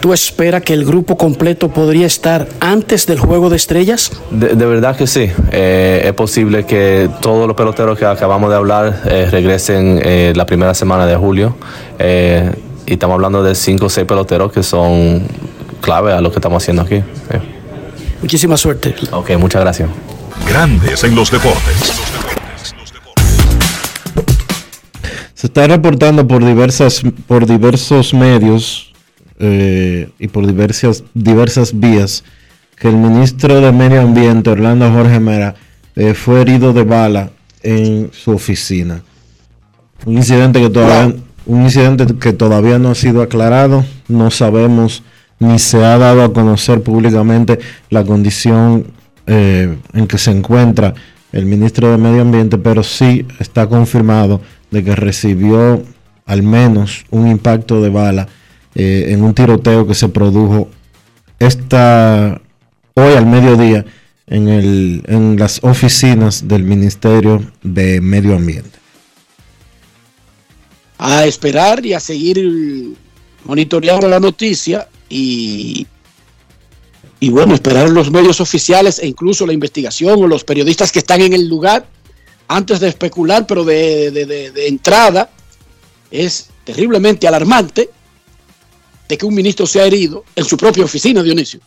¿Tú 0.00 0.12
esperas 0.12 0.62
que 0.62 0.74
el 0.74 0.84
grupo 0.84 1.16
completo 1.16 1.68
podría 1.68 2.06
estar 2.06 2.46
antes 2.60 3.06
del 3.06 3.18
Juego 3.18 3.48
de 3.48 3.56
Estrellas? 3.56 4.12
De, 4.30 4.48
de 4.48 4.66
verdad 4.66 4.96
que 4.96 5.06
sí. 5.06 5.30
Eh, 5.50 6.02
es 6.04 6.12
posible 6.12 6.66
que 6.66 7.08
todos 7.20 7.46
los 7.46 7.56
peloteros 7.56 7.98
que 7.98 8.04
acabamos 8.04 8.50
de 8.50 8.56
hablar 8.56 9.02
eh, 9.06 9.28
regresen 9.30 10.00
eh, 10.02 10.32
la 10.36 10.44
primera 10.46 10.74
semana 10.74 11.06
de 11.06 11.16
julio. 11.16 11.56
Eh, 11.98 12.52
y 12.86 12.92
estamos 12.92 13.14
hablando 13.14 13.42
de 13.42 13.54
cinco 13.54 13.86
o 13.86 13.88
seis 13.88 14.06
peloteros 14.06 14.52
que 14.52 14.62
son 14.62 15.22
clave 15.80 16.12
a 16.12 16.20
lo 16.20 16.30
que 16.30 16.36
estamos 16.36 16.62
haciendo 16.62 16.82
aquí. 16.82 16.96
Eh. 16.96 17.04
Muchísima 18.20 18.56
suerte. 18.56 18.94
Ok, 19.10 19.30
muchas 19.38 19.62
gracias. 19.62 19.88
Grandes 20.48 21.04
en 21.04 21.14
los 21.14 21.30
deportes. 21.30 21.92
Se 25.44 25.48
está 25.48 25.66
reportando 25.66 26.26
por 26.26 26.42
diversas, 26.42 27.02
por 27.26 27.44
diversos 27.44 28.14
medios 28.14 28.94
eh, 29.38 30.08
y 30.18 30.28
por 30.28 30.46
diversas, 30.46 31.04
diversas 31.12 31.78
vías 31.78 32.24
que 32.78 32.88
el 32.88 32.96
ministro 32.96 33.60
de 33.60 33.70
Medio 33.70 34.00
Ambiente, 34.00 34.48
Orlando 34.48 34.90
Jorge 34.90 35.20
Mera, 35.20 35.54
eh, 35.96 36.14
fue 36.14 36.40
herido 36.40 36.72
de 36.72 36.84
bala 36.84 37.28
en 37.62 38.08
su 38.10 38.30
oficina. 38.30 39.02
Un 40.06 40.14
incidente 40.14 40.62
que 40.62 40.70
todavía, 40.70 41.14
un 41.44 41.62
incidente 41.62 42.06
que 42.18 42.32
todavía 42.32 42.78
no 42.78 42.92
ha 42.92 42.94
sido 42.94 43.20
aclarado. 43.20 43.84
No 44.08 44.30
sabemos 44.30 45.02
ni 45.40 45.58
se 45.58 45.84
ha 45.84 45.98
dado 45.98 46.22
a 46.22 46.32
conocer 46.32 46.80
públicamente 46.82 47.58
la 47.90 48.02
condición 48.02 48.86
eh, 49.26 49.76
en 49.92 50.06
que 50.06 50.16
se 50.16 50.30
encuentra 50.30 50.94
el 51.32 51.44
ministro 51.44 51.90
de 51.90 51.98
Medio 51.98 52.22
Ambiente, 52.22 52.56
pero 52.56 52.82
sí 52.82 53.26
está 53.40 53.66
confirmado 53.66 54.40
de 54.74 54.84
que 54.84 54.94
recibió 54.94 55.82
al 56.26 56.42
menos 56.42 57.04
un 57.10 57.28
impacto 57.28 57.80
de 57.80 57.88
bala 57.88 58.28
eh, 58.74 59.06
en 59.08 59.22
un 59.22 59.32
tiroteo 59.32 59.86
que 59.86 59.94
se 59.94 60.08
produjo 60.08 60.68
esta 61.38 62.40
hoy 62.94 63.14
al 63.14 63.26
mediodía 63.26 63.84
en, 64.26 64.48
el, 64.48 65.02
en 65.06 65.38
las 65.38 65.62
oficinas 65.62 66.48
del 66.48 66.64
Ministerio 66.64 67.44
de 67.62 68.00
Medio 68.00 68.34
Ambiente. 68.34 68.78
A 70.98 71.24
esperar 71.24 71.86
y 71.86 71.92
a 71.92 72.00
seguir 72.00 72.96
monitoreando 73.44 74.08
la 74.08 74.18
noticia 74.18 74.88
y, 75.08 75.86
y 77.20 77.28
bueno, 77.28 77.54
esperar 77.54 77.90
los 77.90 78.10
medios 78.10 78.40
oficiales 78.40 78.98
e 78.98 79.06
incluso 79.06 79.46
la 79.46 79.52
investigación 79.52 80.22
o 80.22 80.26
los 80.26 80.42
periodistas 80.42 80.90
que 80.90 80.98
están 80.98 81.20
en 81.20 81.32
el 81.32 81.48
lugar 81.48 81.86
antes 82.48 82.80
de 82.80 82.88
especular, 82.88 83.46
pero 83.46 83.64
de, 83.64 84.10
de, 84.10 84.26
de, 84.26 84.50
de 84.50 84.68
entrada 84.68 85.30
es 86.10 86.48
terriblemente 86.64 87.26
alarmante 87.26 87.90
de 89.08 89.18
que 89.18 89.26
un 89.26 89.34
ministro 89.34 89.66
sea 89.66 89.84
herido 89.84 90.24
en 90.34 90.44
su 90.44 90.56
propia 90.56 90.84
oficina, 90.84 91.22
Dionisio. 91.22 91.60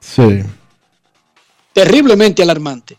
Sí. 0.00 0.42
Terriblemente 1.72 2.42
alarmante. 2.42 2.98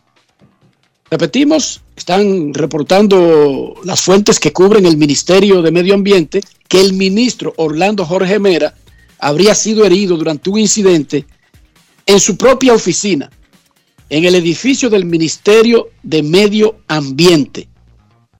Repetimos, 1.10 1.82
están 1.96 2.54
reportando 2.54 3.74
las 3.84 4.00
fuentes 4.00 4.38
que 4.38 4.52
cubren 4.52 4.86
el 4.86 4.96
Ministerio 4.96 5.60
de 5.60 5.72
Medio 5.72 5.94
Ambiente 5.94 6.40
que 6.68 6.80
el 6.80 6.92
ministro 6.92 7.52
Orlando 7.56 8.06
Jorge 8.06 8.38
Mera 8.38 8.74
habría 9.18 9.54
sido 9.54 9.84
herido 9.84 10.16
durante 10.16 10.48
un 10.48 10.58
incidente 10.58 11.26
en 12.06 12.20
su 12.20 12.36
propia 12.36 12.72
oficina, 12.72 13.28
en 14.10 14.24
el 14.24 14.34
edificio 14.34 14.90
del 14.90 15.06
Ministerio 15.06 15.90
de 16.02 16.22
Medio 16.22 16.80
Ambiente. 16.88 17.68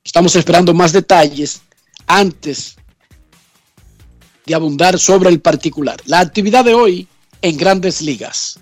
Estamos 0.04 0.34
esperando 0.34 0.74
más 0.74 0.92
detalles 0.92 1.62
antes 2.06 2.76
de 4.44 4.54
abundar 4.54 4.98
sobre 4.98 5.30
el 5.30 5.40
particular. 5.40 6.00
La 6.06 6.18
actividad 6.18 6.64
de 6.64 6.74
hoy 6.74 7.06
en 7.40 7.56
grandes 7.56 8.02
ligas. 8.02 8.58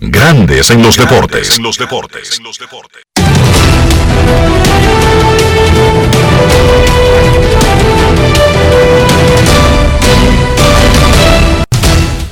Grandes 0.00 0.70
en 0.70 0.82
los 0.82 0.96
deportes. 0.96 1.56
En 1.56 1.62
los 1.62 1.78
deportes. 1.78 2.38
En 2.38 2.44
los 2.44 2.58
deportes. 2.58 3.02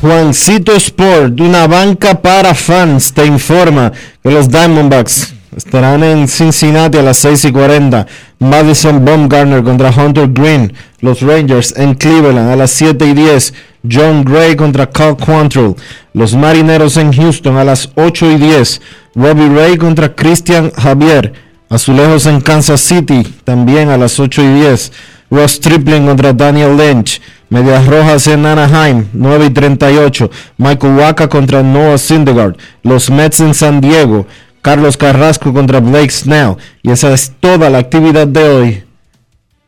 Juancito 0.00 0.72
Sport, 0.72 1.38
una 1.40 1.66
banca 1.66 2.22
para 2.22 2.54
fans, 2.54 3.12
te 3.12 3.26
informa 3.26 3.92
que 4.22 4.30
los 4.30 4.48
Diamondbacks 4.48 5.34
estarán 5.54 6.02
en 6.02 6.26
Cincinnati 6.26 6.96
a 6.96 7.02
las 7.02 7.18
6 7.18 7.44
y 7.44 7.52
40. 7.52 8.06
Madison 8.38 9.04
Baumgartner 9.04 9.62
contra 9.62 9.90
Hunter 9.90 10.28
Green. 10.32 10.72
Los 11.00 11.20
Rangers 11.20 11.74
en 11.76 11.94
Cleveland 11.94 12.50
a 12.50 12.56
las 12.56 12.70
7 12.70 13.04
y 13.04 13.12
10. 13.12 13.52
John 13.92 14.24
Gray 14.24 14.56
contra 14.56 14.88
Cal 14.88 15.18
Quantrill. 15.18 15.76
Los 16.14 16.34
Marineros 16.34 16.96
en 16.96 17.12
Houston 17.12 17.58
a 17.58 17.64
las 17.64 17.90
8 17.94 18.30
y 18.30 18.36
10. 18.36 18.80
Robbie 19.16 19.54
Ray 19.54 19.76
contra 19.76 20.14
Christian 20.14 20.70
Javier. 20.70 21.34
Azulejos 21.68 22.24
en 22.24 22.40
Kansas 22.40 22.80
City 22.80 23.22
también 23.44 23.90
a 23.90 23.98
las 23.98 24.18
8 24.18 24.42
y 24.42 24.54
10. 24.60 24.92
Ross 25.30 25.52
Stripling 25.52 26.06
contra 26.06 26.32
Daniel 26.32 26.76
Lynch. 26.76 27.20
Medias 27.50 27.84
Rojas 27.88 28.28
en 28.28 28.46
Anaheim, 28.46 29.06
9 29.12 29.46
y 29.46 29.50
38. 29.50 30.30
Michael 30.56 30.94
Waka 30.94 31.28
contra 31.28 31.64
Noah 31.64 31.98
Syndergaard. 31.98 32.56
Los 32.84 33.10
Mets 33.10 33.40
en 33.40 33.54
San 33.54 33.80
Diego. 33.80 34.26
Carlos 34.62 34.96
Carrasco 34.96 35.52
contra 35.52 35.80
Blake 35.80 36.10
Snell. 36.10 36.56
Y 36.82 36.92
esa 36.92 37.12
es 37.12 37.32
toda 37.40 37.68
la 37.68 37.78
actividad 37.78 38.28
de 38.28 38.48
hoy 38.48 38.84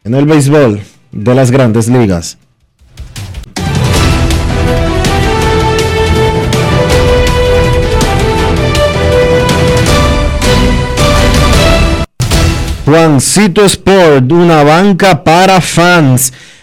en 0.05 0.15
el 0.15 0.27
béisbol 0.27 0.81
de 1.11 1.35
las 1.35 1.51
grandes 1.51 1.89
ligas. 1.89 2.39
Juancito 12.85 13.65
Sport, 13.65 14.31
una 14.31 14.63
banca 14.63 15.25
para 15.25 15.61
fans, 15.61 16.33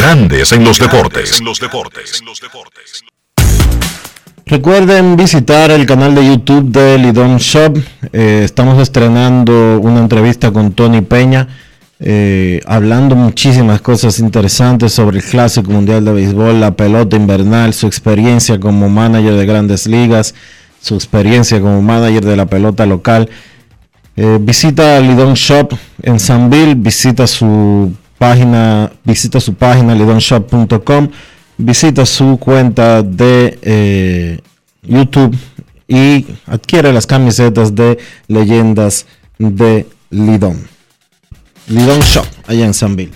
Grandes 0.00 0.50
en 0.52 0.64
los 0.64 0.78
deportes. 0.78 1.40
En 1.40 1.44
los 1.44 1.60
deportes. 1.60 2.22
Recuerden 4.46 5.14
visitar 5.14 5.70
el 5.70 5.84
canal 5.84 6.14
de 6.14 6.24
YouTube 6.24 6.70
de 6.70 6.96
Lidon 6.96 7.36
Shop. 7.36 7.76
Eh, 8.10 8.40
estamos 8.42 8.80
estrenando 8.80 9.78
una 9.78 10.00
entrevista 10.00 10.50
con 10.52 10.72
Tony 10.72 11.02
Peña, 11.02 11.48
eh, 11.98 12.62
hablando 12.64 13.14
muchísimas 13.14 13.82
cosas 13.82 14.20
interesantes 14.20 14.94
sobre 14.94 15.18
el 15.18 15.22
Clásico 15.22 15.70
Mundial 15.70 16.02
de 16.02 16.12
Béisbol, 16.14 16.58
la 16.58 16.70
pelota 16.70 17.16
invernal, 17.16 17.74
su 17.74 17.86
experiencia 17.86 18.58
como 18.58 18.88
manager 18.88 19.34
de 19.34 19.44
grandes 19.44 19.86
ligas, 19.86 20.34
su 20.80 20.94
experiencia 20.94 21.60
como 21.60 21.82
manager 21.82 22.24
de 22.24 22.36
la 22.36 22.46
pelota 22.46 22.86
local. 22.86 23.28
Eh, 24.16 24.38
visita 24.40 24.98
Lidon 24.98 25.34
Shop 25.34 25.74
en 26.02 26.18
Sanville, 26.18 26.74
visita 26.74 27.26
su 27.26 27.92
página, 28.20 28.92
visita 29.02 29.40
su 29.40 29.54
página 29.54 29.94
lidonshop.com, 29.94 31.08
visita 31.56 32.04
su 32.04 32.38
cuenta 32.38 33.02
de 33.02 33.58
eh, 33.62 34.38
YouTube 34.82 35.34
y 35.88 36.26
adquiere 36.46 36.92
las 36.92 37.06
camisetas 37.06 37.74
de 37.74 37.98
leyendas 38.28 39.06
de 39.38 39.86
Lidon. 40.10 40.68
Lidon 41.68 42.00
Shop, 42.00 42.26
allá 42.46 42.66
en 42.66 42.74
Sanville. 42.74 43.14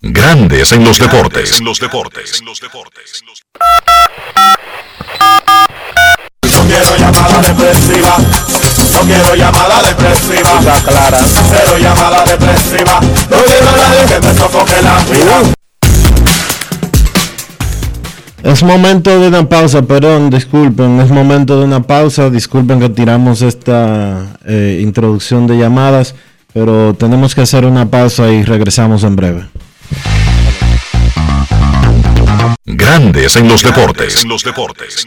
Grandes 0.00 0.72
en 0.72 0.82
los 0.82 0.98
deportes. 0.98 1.58
En 1.58 1.66
los 1.66 1.78
deportes. 1.78 2.40
En 2.40 2.46
los 2.46 2.58
deportes. 2.58 3.22
No 6.42 6.66
quiero 6.66 6.96
llamada 6.96 7.42
depresiva. 7.42 8.16
No 8.92 9.00
quiero 9.00 9.34
llamada 9.34 9.82
depresiva. 9.82 10.60
clara. 10.84 11.18
Cero 11.48 11.78
llamada 11.80 12.24
depresiva. 12.24 13.00
No 13.30 13.36
quiero 13.44 13.68
a 13.68 13.76
nadie 13.76 14.06
que 14.06 14.26
me 14.26 14.34
sofoque 14.34 14.82
la 14.82 14.98
vida. 15.10 15.52
Es 18.42 18.62
momento 18.64 19.20
de 19.20 19.28
una 19.28 19.48
pausa, 19.48 19.82
perdón, 19.82 20.28
disculpen, 20.28 21.00
es 21.00 21.10
momento 21.10 21.58
de 21.60 21.64
una 21.64 21.80
pausa, 21.80 22.28
disculpen 22.28 22.80
que 22.80 22.88
tiramos 22.88 23.40
esta 23.40 24.36
eh, 24.44 24.80
introducción 24.82 25.46
de 25.46 25.58
llamadas, 25.58 26.16
pero 26.52 26.92
tenemos 26.94 27.36
que 27.36 27.42
hacer 27.42 27.64
una 27.64 27.88
pausa 27.88 28.32
y 28.32 28.42
regresamos 28.42 29.04
en 29.04 29.14
breve. 29.14 29.44
Grandes 32.64 33.36
en 33.36 33.48
los 33.48 33.62
deportes. 33.62 34.24
En 34.24 34.28
los 34.28 34.42
deportes. 34.42 35.06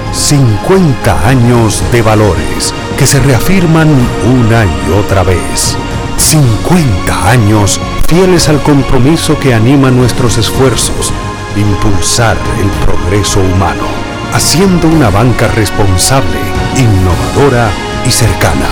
50 0.13 1.27
años 1.27 1.83
de 1.91 2.01
valores 2.01 2.73
que 2.97 3.05
se 3.05 3.19
reafirman 3.19 3.87
una 4.25 4.65
y 4.65 4.91
otra 4.91 5.23
vez. 5.23 5.77
50 6.17 7.29
años 7.29 7.79
fieles 8.07 8.49
al 8.49 8.61
compromiso 8.61 9.39
que 9.39 9.53
anima 9.53 9.89
nuestros 9.89 10.37
esfuerzos, 10.37 11.13
impulsar 11.55 12.37
el 12.61 12.69
progreso 12.85 13.39
humano, 13.39 13.85
haciendo 14.33 14.87
una 14.87 15.09
banca 15.09 15.47
responsable, 15.47 16.37
innovadora 16.77 17.69
y 18.05 18.11
cercana. 18.11 18.67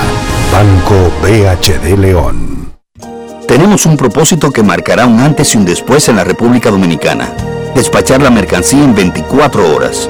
Banco 0.52 1.12
BHD 1.22 1.98
León. 1.98 2.74
Tenemos 3.48 3.86
un 3.86 3.98
propósito 3.98 4.52
que 4.52 4.62
marcará 4.62 5.08
un 5.08 5.20
antes 5.20 5.56
y 5.56 5.58
un 5.58 5.66
después 5.66 6.08
en 6.10 6.18
la 6.18 6.24
República 6.24 6.70
Dominicana. 6.70 7.34
Despachar 7.74 8.22
la 8.22 8.30
mercancía 8.30 8.84
en 8.84 8.94
24 8.94 9.76
horas. 9.76 10.10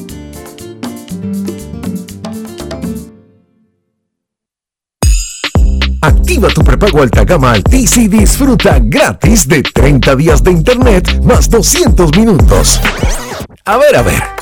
Activa 6.00 6.48
tu 6.48 6.62
prepago 6.62 7.02
alta 7.02 7.24
gama 7.24 7.50
Altis 7.52 7.96
y 7.96 8.06
disfruta 8.06 8.78
gratis 8.80 9.48
de 9.48 9.62
30 9.62 10.14
días 10.14 10.44
de 10.44 10.52
internet 10.52 11.20
más 11.24 11.50
200 11.50 12.16
minutos. 12.16 12.80
A 13.64 13.78
ver, 13.78 13.96
a 13.96 14.02
ver. 14.02 14.41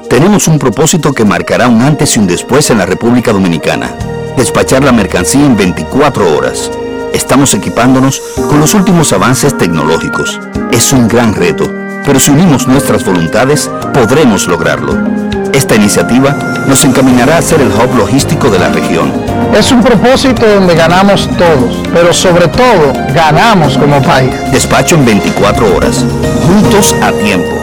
Tenemos 0.09 0.47
un 0.47 0.57
propósito 0.57 1.13
que 1.13 1.23
marcará 1.23 1.67
un 1.67 1.83
antes 1.83 2.17
y 2.17 2.19
un 2.19 2.25
después 2.25 2.71
en 2.71 2.79
la 2.79 2.87
República 2.87 3.31
Dominicana. 3.31 3.93
Despachar 4.35 4.83
la 4.83 4.91
mercancía 4.91 5.45
en 5.45 5.55
24 5.55 6.35
horas. 6.35 6.71
Estamos 7.13 7.53
equipándonos 7.53 8.19
con 8.47 8.59
los 8.59 8.73
últimos 8.73 9.13
avances 9.13 9.55
tecnológicos. 9.55 10.39
Es 10.71 10.91
un 10.93 11.07
gran 11.07 11.35
reto, 11.35 11.71
pero 12.07 12.19
si 12.19 12.31
unimos 12.31 12.67
nuestras 12.67 13.05
voluntades, 13.05 13.69
podremos 13.93 14.47
lograrlo. 14.47 15.38
Esta 15.53 15.75
iniciativa 15.75 16.31
nos 16.67 16.83
encaminará 16.83 17.37
a 17.37 17.41
ser 17.41 17.61
el 17.61 17.69
hub 17.69 17.95
logístico 17.97 18.49
de 18.49 18.59
la 18.59 18.69
región. 18.69 19.11
Es 19.53 19.71
un 19.71 19.81
propósito 19.81 20.47
donde 20.47 20.75
ganamos 20.75 21.27
todos, 21.37 21.83
pero 21.93 22.13
sobre 22.13 22.47
todo 22.47 22.93
ganamos 23.13 23.77
como 23.77 24.01
país. 24.01 24.31
Despacho 24.51 24.95
en 24.95 25.05
24 25.05 25.75
horas. 25.75 26.05
Juntos 26.45 26.93
a 27.01 27.11
tiempo. 27.11 27.55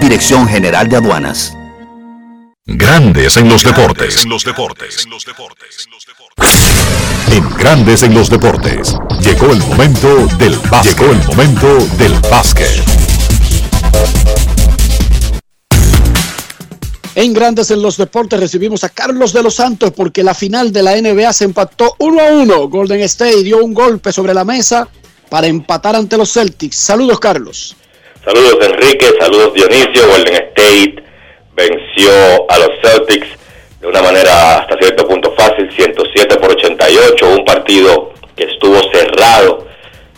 Dirección 0.00 0.48
General 0.48 0.88
de 0.88 0.96
Aduanas. 0.96 1.54
Grandes 2.66 3.36
en 3.36 3.48
los 3.48 3.62
deportes. 3.62 4.24
En 7.30 7.56
Grandes 7.58 8.02
en 8.02 8.14
los 8.14 8.30
deportes. 8.30 8.96
Llegó 9.20 9.52
el 9.52 9.58
momento 9.60 10.26
del 10.38 10.56
básquet. 10.70 10.98
Llegó 10.98 11.12
el 11.12 11.24
momento 11.26 11.86
del 11.98 12.12
básquet. 12.30 12.82
En 17.16 17.32
Grandes 17.32 17.70
en 17.70 17.80
los 17.80 17.96
Deportes 17.96 18.40
recibimos 18.40 18.82
a 18.82 18.88
Carlos 18.88 19.32
de 19.32 19.40
los 19.40 19.54
Santos 19.54 19.92
porque 19.92 20.24
la 20.24 20.34
final 20.34 20.72
de 20.72 20.82
la 20.82 20.96
NBA 20.96 21.32
se 21.32 21.44
empató 21.44 21.94
1 21.98 22.20
a 22.20 22.32
1. 22.32 22.68
Golden 22.68 23.00
State 23.02 23.44
dio 23.44 23.58
un 23.58 23.72
golpe 23.72 24.10
sobre 24.10 24.34
la 24.34 24.44
mesa 24.44 24.88
para 25.30 25.46
empatar 25.46 25.94
ante 25.94 26.16
los 26.16 26.32
Celtics. 26.32 26.76
Saludos, 26.76 27.20
Carlos. 27.20 27.76
Saludos, 28.24 28.56
Enrique. 28.62 29.06
Saludos, 29.20 29.54
Dionisio. 29.54 30.08
Golden 30.08 30.34
State 30.34 31.04
venció 31.54 32.10
a 32.48 32.58
los 32.58 32.70
Celtics 32.82 33.28
de 33.80 33.86
una 33.86 34.02
manera 34.02 34.58
hasta 34.58 34.76
cierto 34.78 35.06
punto 35.06 35.32
fácil, 35.36 35.70
107 35.70 36.36
por 36.38 36.50
88. 36.50 37.28
Un 37.28 37.44
partido 37.44 38.12
que 38.34 38.42
estuvo 38.42 38.76
cerrado 38.92 39.68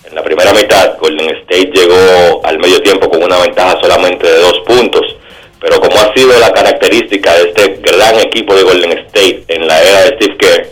en 0.09 0.15
la 0.15 0.25
primera 0.25 0.55
mitad. 0.55 0.97
Golden 0.99 1.29
State 1.43 1.73
llegó 1.75 2.41
al 2.43 2.59
medio 2.59 2.81
tiempo 2.81 3.11
con 3.11 3.23
una 3.23 3.37
ventaja 3.37 3.79
solamente 3.83 4.27
de 4.27 4.41
dos 4.41 4.61
puntos 4.67 5.17
pero 5.67 5.81
como 5.81 5.99
ha 5.99 6.15
sido 6.15 6.39
la 6.39 6.53
característica 6.53 7.35
de 7.35 7.49
este 7.49 7.81
gran 7.83 8.21
equipo 8.21 8.55
de 8.55 8.63
Golden 8.63 8.99
State 8.99 9.45
en 9.49 9.67
la 9.67 9.83
era 9.83 10.03
de 10.03 10.17
Steve 10.17 10.37
Kerr, 10.37 10.69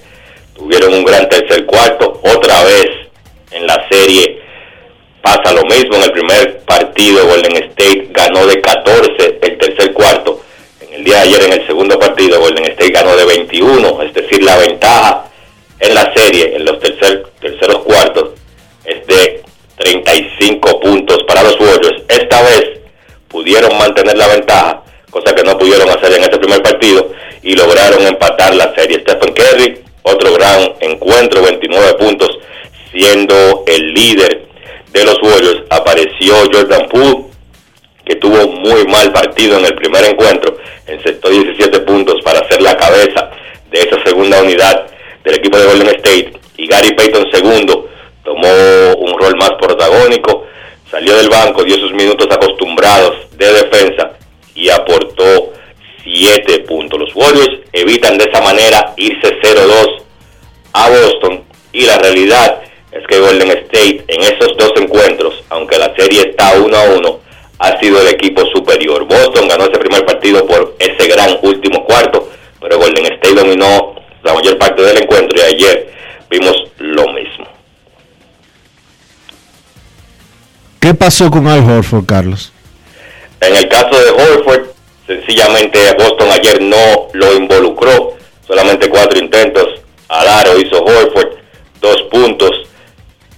tuvieron 0.55 0.95
un 0.95 1.05
gran 1.05 1.29
tercer 1.29 1.67
cuarto. 1.67 2.21
Otra 2.23 2.63
vez 2.63 2.91
en 3.51 3.67
la 3.67 3.85
serie 3.91 4.41
pasa 5.21 5.53
lo 5.53 5.65
mismo. 5.65 5.97
En 5.97 6.03
el 6.05 6.13
primer 6.13 6.61
partido 6.61 7.27
Golden 7.27 7.57
State 7.57 8.09
ganó 8.13 8.47
de 8.47 8.61
14 8.61 9.39
el 9.43 9.59
tercer 9.59 9.93
cuarto. 9.93 10.41
En 10.81 10.95
el 10.95 11.05
día 11.05 11.17
de 11.17 11.23
ayer 11.23 11.43
en 11.43 11.53
el 11.55 11.67
segundo 11.67 11.99
partido 11.99 12.39
Golden 12.39 12.67
State 12.67 12.93
ganó 12.93 13.17
de 13.17 13.25
21. 13.25 14.03
Es 14.03 14.15
decir, 14.15 14.45
la 14.45 14.57
ventaja 14.59 15.25
en 15.81 15.93
la 15.93 16.15
serie 16.15 16.55
en 16.55 16.65
los 16.65 16.79
tercer, 16.79 17.27
terceros 17.41 17.79
cuartos 17.79 18.31
es 18.85 19.05
de 19.09 19.43
35 19.77 20.79
puntos 20.79 21.19
para 21.27 21.43
los 21.43 21.59
Warriors. 21.59 22.05
Esta 22.09 22.43
vez 22.43 22.75
pudieron 23.35 23.77
mantener 23.77 24.17
la 24.17 24.29
ventaja, 24.29 24.84
cosa 25.15 25.33
que 25.33 25.45
no 25.45 25.57
pudieron 25.57 25.89
hacer 25.89 26.13
en 26.13 26.25
este 26.25 26.39
primer 26.39 26.61
partido, 26.61 27.13
y 27.43 27.55
lograron 27.55 28.03
empatar 28.03 28.53
la 28.57 28.75
serie. 28.75 29.01
Stephen 29.01 29.33
Curry, 29.33 29.81
otro 30.03 30.35
gran 30.35 30.75
encuentro, 30.81 31.41
29 31.43 31.95
puntos, 31.95 32.31
siendo 32.93 33.63
el 33.67 33.95
líder 33.95 34.47
de 34.93 35.05
los 35.05 35.23
Warriors. 35.23 35.63
Apareció 35.71 36.35
Jordan 36.53 36.89
Poole, 36.89 37.27
que 38.05 38.17
tuvo 38.17 38.49
muy 38.49 38.85
mal 38.87 39.13
partido 39.13 39.59
en 39.59 39.67
el 39.67 39.75
primer 39.77 40.05
encuentro, 40.05 40.57
encestó 40.87 41.31
17 41.31 41.81
puntos 41.81 42.21
para 42.25 42.41
hacer 42.41 42.61
la 42.61 42.77
cabeza 42.77 43.31
de 43.71 43.79
esa 43.81 44.03
segunda 44.05 44.43
unidad 44.43 44.87
del 45.23 45.35
equipo 45.37 45.57
de 45.59 45.67
Golden 45.67 45.89
State. 45.89 46.33
Y 46.57 46.67
Gary 46.67 46.93
Payton 46.95 47.31
segundo 47.33 47.89
tomó 48.25 48.49
un 48.99 49.19
rol 49.19 49.37
más 49.37 49.53
protagónico, 49.61 50.47
salió 50.91 51.17
del 51.17 51.29
banco, 51.29 51.63
dio 51.63 51.77
sus 51.77 51.93
minutos 51.93 52.27
acostumbrados 52.31 53.29
de 53.37 53.53
defensa 53.53 54.14
y 54.55 54.71
aportó 54.71 55.53
7 56.05 56.61
puntos. 56.61 56.99
Los 56.99 57.15
Warriors 57.15 57.61
evitan 57.73 58.19
de 58.19 58.25
esa 58.25 58.41
manera 58.41 58.93
irse 58.97 59.41
0-2 59.41 60.03
a 60.73 60.89
Boston 60.89 61.45
y 61.73 61.87
la 61.87 61.99
realidad 61.99 62.63
es 62.93 63.05
que 63.09 63.19
Golden 63.19 63.51
State 63.51 64.05
en 64.09 64.21
esos 64.21 64.57
dos 64.57 64.73
encuentros, 64.77 65.43
aunque 65.51 65.79
la 65.79 65.95
serie 65.97 66.31
está 66.31 66.55
1 66.55 66.77
a 66.77 66.85
1, 66.85 67.21
ha 67.59 67.81
sido 67.81 68.01
el 68.01 68.09
equipo 68.09 68.43
superior. 68.55 69.05
Boston 69.05 69.49
ganó 69.49 69.65
ese 69.65 69.79
primer 69.79 70.05
partido 70.07 70.47
por 70.47 70.77
ese 70.79 71.09
gran 71.09 71.39
último 71.43 71.85
cuarto, 71.85 72.31
pero 72.61 72.79
Golden 72.79 73.07
State 73.07 73.35
dominó 73.35 73.95
la 74.23 74.35
mayor 74.35 74.59
parte 74.59 74.83
del 74.83 75.03
encuentro 75.03 75.39
y 75.39 75.55
ayer 75.55 75.93
vimos 76.31 76.55
lo 76.79 77.13
mismo. 77.13 77.47
¿Qué 80.81 80.95
pasó 80.95 81.31
con 81.31 81.47
Al 81.49 81.69
Horford, 81.69 82.05
Carlos? 82.07 82.54
En 83.47 83.57
el 83.57 83.69
caso 83.69 83.91
de 83.91 84.11
Horford, 84.11 84.69
sencillamente 85.07 85.79
Boston 85.99 86.31
ayer 86.33 86.63
no 86.63 87.09
lo 87.13 87.35
involucró, 87.35 88.17
solamente 88.47 88.89
cuatro 88.89 89.19
intentos 89.19 89.83
al 90.09 90.27
aro 90.29 90.59
hizo 90.59 90.83
Horford, 90.83 91.35
dos 91.81 92.03
puntos. 92.11 92.51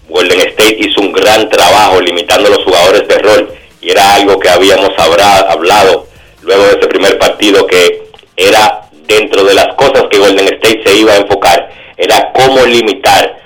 Golden 0.09 0.41
State 0.41 0.77
hizo 0.79 1.01
un 1.01 1.13
gran 1.13 1.49
trabajo 1.51 2.01
limitando 2.01 2.49
los 2.51 2.63
jugadores 2.63 3.09
de 3.09 3.19
rol 3.19 3.53
y 3.81 3.91
era 3.91 4.15
algo 4.15 4.39
que 4.39 4.49
habíamos 4.49 4.91
hablado 4.97 6.07
luego 6.43 6.63
de 6.63 6.71
ese 6.71 6.87
primer 6.87 7.19
partido 7.19 7.67
que 7.67 8.09
era 8.37 8.83
dentro 9.09 9.43
de 9.45 9.55
las 9.55 9.75
cosas 9.75 10.05
que 10.09 10.19
Golden 10.19 10.47
State 10.55 10.83
se 10.87 10.97
iba 10.97 11.15
a 11.15 11.17
enfocar, 11.17 11.69
era 11.97 12.33
cómo 12.33 12.65
limitar 12.65 13.41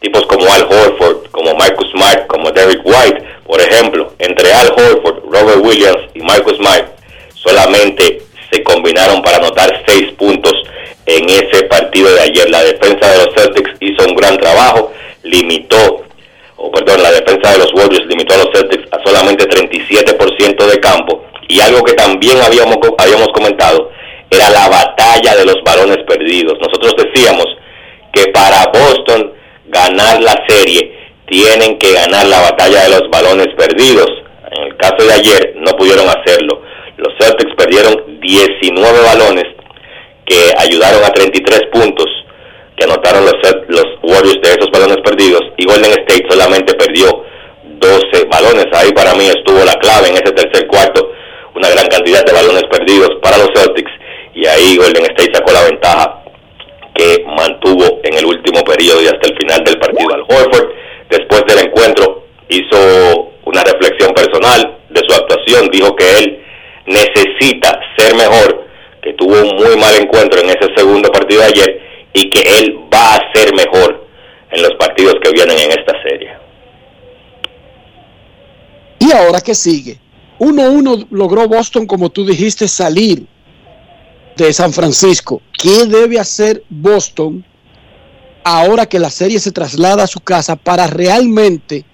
tipos 0.00 0.26
como 0.26 0.52
Al 0.52 0.64
Horford, 0.64 1.30
como 1.30 1.54
Marcus 1.54 1.90
Smart, 1.92 2.26
como 2.26 2.50
Derek 2.50 2.82
White, 2.84 3.24
por 3.48 3.60
ejemplo, 3.60 4.12
entre 4.18 4.52
Al 4.52 4.68
Horford, 4.68 5.24
Robert 5.24 5.64
Williams 5.64 6.02
y 6.12 6.20
Marcus 6.20 6.56
Smart, 6.58 6.86
solamente 7.34 8.22
se 8.52 8.62
combinaron 8.62 9.22
para 9.22 9.38
anotar 9.38 9.82
seis 9.86 10.12
puntos 10.18 10.52
en 11.06 11.24
ese 11.30 11.64
partido 11.64 12.12
de 12.12 12.20
ayer. 12.20 12.50
La 12.50 12.62
defensa 12.62 13.10
de 13.10 13.24
los 13.24 13.34
Celtics 13.34 13.70
hizo 13.80 14.06
un 14.06 14.14
gran 14.14 14.36
trabajo, 14.36 14.92
limitó, 15.22 16.04
o 16.56 16.70
perdón, 16.70 17.02
la 17.02 17.10
defensa 17.10 17.52
de 17.52 17.58
los 17.58 17.72
Warriors 17.72 18.06
limitó 18.06 18.34
a 18.34 18.44
los 18.44 18.50
Celtics 18.52 18.84
a 18.92 19.02
solamente 19.02 19.48
37% 19.48 20.66
de 20.66 20.80
campo. 20.80 21.24
Y 21.48 21.60
algo 21.60 21.82
que 21.82 21.94
también 21.94 22.36
habíamos, 22.42 22.76
habíamos 22.98 23.28
comentado 23.28 23.90
era 24.30 24.50
la 24.50 24.68
batalla 24.68 25.36
de 25.36 25.46
los 25.46 25.56
balones 25.64 26.04
perdidos. 26.06 26.58
Nosotros 26.60 26.94
decíamos 27.02 27.46
que 28.12 28.26
para 28.30 28.66
Boston 28.66 29.32
ganar 29.68 30.20
la 30.20 30.44
serie, 30.46 30.97
tienen 31.28 31.78
que 31.78 31.92
ganar 31.92 32.26
la 32.26 32.40
batalla 32.40 32.84
de 32.84 32.90
los 32.90 33.10
balones 33.10 33.48
perdidos. 33.56 34.08
En 34.50 34.62
el 34.64 34.76
caso 34.76 35.06
de 35.06 35.12
ayer 35.12 35.54
no 35.56 35.72
pudieron 35.72 36.06
hacerlo. 36.08 36.62
Los 36.96 37.14
Celtics 37.18 37.54
perdieron 37.56 38.20
19 38.20 39.00
balones 39.02 39.44
que 40.24 40.52
ayudaron 40.58 41.04
a 41.04 41.10
33 41.10 41.60
puntos 41.72 42.06
que 42.76 42.84
anotaron 42.84 43.24
los, 43.24 43.34
los 43.68 43.86
Warriors 44.02 44.40
de 44.40 44.50
esos 44.50 44.70
balones 44.70 44.98
perdidos 45.04 45.42
y 45.56 45.64
Golden 45.64 45.90
State 45.90 46.26
solamente 46.30 46.74
perdió 46.74 47.24
12 47.64 48.24
balones. 48.30 48.66
Ahí 48.72 48.92
para 48.92 49.14
mí 49.14 49.26
estuvo 49.26 49.64
la 49.64 49.74
clave 49.74 50.08
en 50.08 50.14
ese 50.14 50.32
tercer 50.32 50.66
cuarto, 50.68 51.10
una 51.56 51.68
gran 51.70 51.86
cantidad 51.88 52.24
de 52.24 52.32
balones 52.32 52.64
perdidos 52.70 53.10
para 53.20 53.38
los 53.38 53.48
Celtics 53.54 53.90
y 54.34 54.46
ahí 54.46 54.76
Golden 54.76 55.06
State 55.06 55.34
sacó 55.34 55.52
la 55.52 55.64
ventaja 55.64 56.22
que 56.94 57.24
mantuvo 57.26 58.00
en 58.04 58.14
el 58.14 58.24
último 58.24 58.62
periodo 58.62 59.02
y 59.02 59.06
hasta 59.06 59.26
el 59.26 59.36
final 59.36 59.64
del 59.64 59.78
partido. 59.78 60.14
Al 60.14 60.22
Horford, 60.22 60.68
después 61.10 61.44
del 61.46 61.66
encuentro, 61.66 62.24
hizo 62.48 63.32
una 63.44 63.62
reflexión 63.62 64.12
personal 64.14 64.78
de 64.90 65.00
su 65.06 65.14
actuación, 65.14 65.70
dijo 65.70 65.94
que 65.96 66.18
él 66.18 66.42
necesita 66.86 67.80
ser 67.96 68.14
mejor, 68.14 68.66
que 69.02 69.12
tuvo 69.14 69.32
un 69.32 69.56
muy 69.56 69.76
mal 69.76 69.94
encuentro 69.96 70.40
en 70.40 70.50
ese 70.50 70.68
segundo 70.76 71.10
partido 71.10 71.42
de 71.42 71.46
ayer 71.46 71.82
y 72.14 72.30
que 72.30 72.40
él 72.58 72.78
va 72.92 73.14
a 73.14 73.32
ser 73.34 73.54
mejor 73.54 74.06
en 74.50 74.62
los 74.62 74.74
partidos 74.74 75.14
que 75.22 75.30
vienen 75.30 75.58
en 75.58 75.70
esta 75.70 76.02
serie. 76.02 76.30
¿Y 78.98 79.12
ahora 79.12 79.40
qué 79.40 79.54
sigue? 79.54 79.98
1-1 80.38 81.06
logró 81.10 81.48
Boston, 81.48 81.86
como 81.86 82.10
tú 82.10 82.24
dijiste, 82.24 82.68
salir 82.68 83.26
de 84.36 84.52
San 84.52 84.72
Francisco. 84.72 85.42
¿Qué 85.52 85.86
debe 85.86 86.18
hacer 86.18 86.62
Boston 86.68 87.44
ahora 88.56 88.86
que 88.86 88.98
la 88.98 89.10
serie 89.10 89.38
se 89.38 89.52
traslada 89.52 90.04
a 90.04 90.06
su 90.06 90.20
casa 90.20 90.56
para 90.56 90.86
realmente 90.86 91.84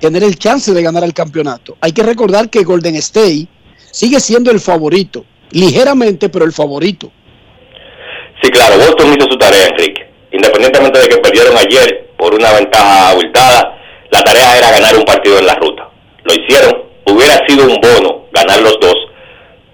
tener 0.00 0.22
el 0.22 0.38
chance 0.38 0.72
de 0.72 0.82
ganar 0.82 1.04
el 1.04 1.14
campeonato? 1.14 1.76
Hay 1.80 1.92
que 1.92 2.02
recordar 2.02 2.50
que 2.50 2.64
Golden 2.64 2.96
State 2.96 3.48
sigue 3.90 4.20
siendo 4.20 4.50
el 4.50 4.60
favorito, 4.60 5.24
ligeramente, 5.50 6.28
pero 6.28 6.44
el 6.44 6.52
favorito. 6.52 7.10
Sí, 8.42 8.50
claro, 8.50 8.76
Boston 8.76 9.14
hizo 9.14 9.30
su 9.30 9.38
tarea, 9.38 9.68
Enrique. 9.68 10.06
Independientemente 10.32 10.98
de 10.98 11.08
que 11.08 11.16
perdieron 11.18 11.56
ayer 11.56 12.10
por 12.18 12.34
una 12.34 12.52
ventaja 12.52 13.10
abultada, 13.10 13.78
la 14.10 14.20
tarea 14.22 14.58
era 14.58 14.70
ganar 14.70 14.96
un 14.96 15.04
partido 15.04 15.38
en 15.38 15.46
la 15.46 15.54
ruta. 15.54 15.88
Lo 16.24 16.34
hicieron, 16.34 16.84
hubiera 17.06 17.40
sido 17.46 17.64
un 17.64 17.80
bono 17.80 18.26
ganar 18.32 18.60
los 18.60 18.78
dos. 18.80 18.94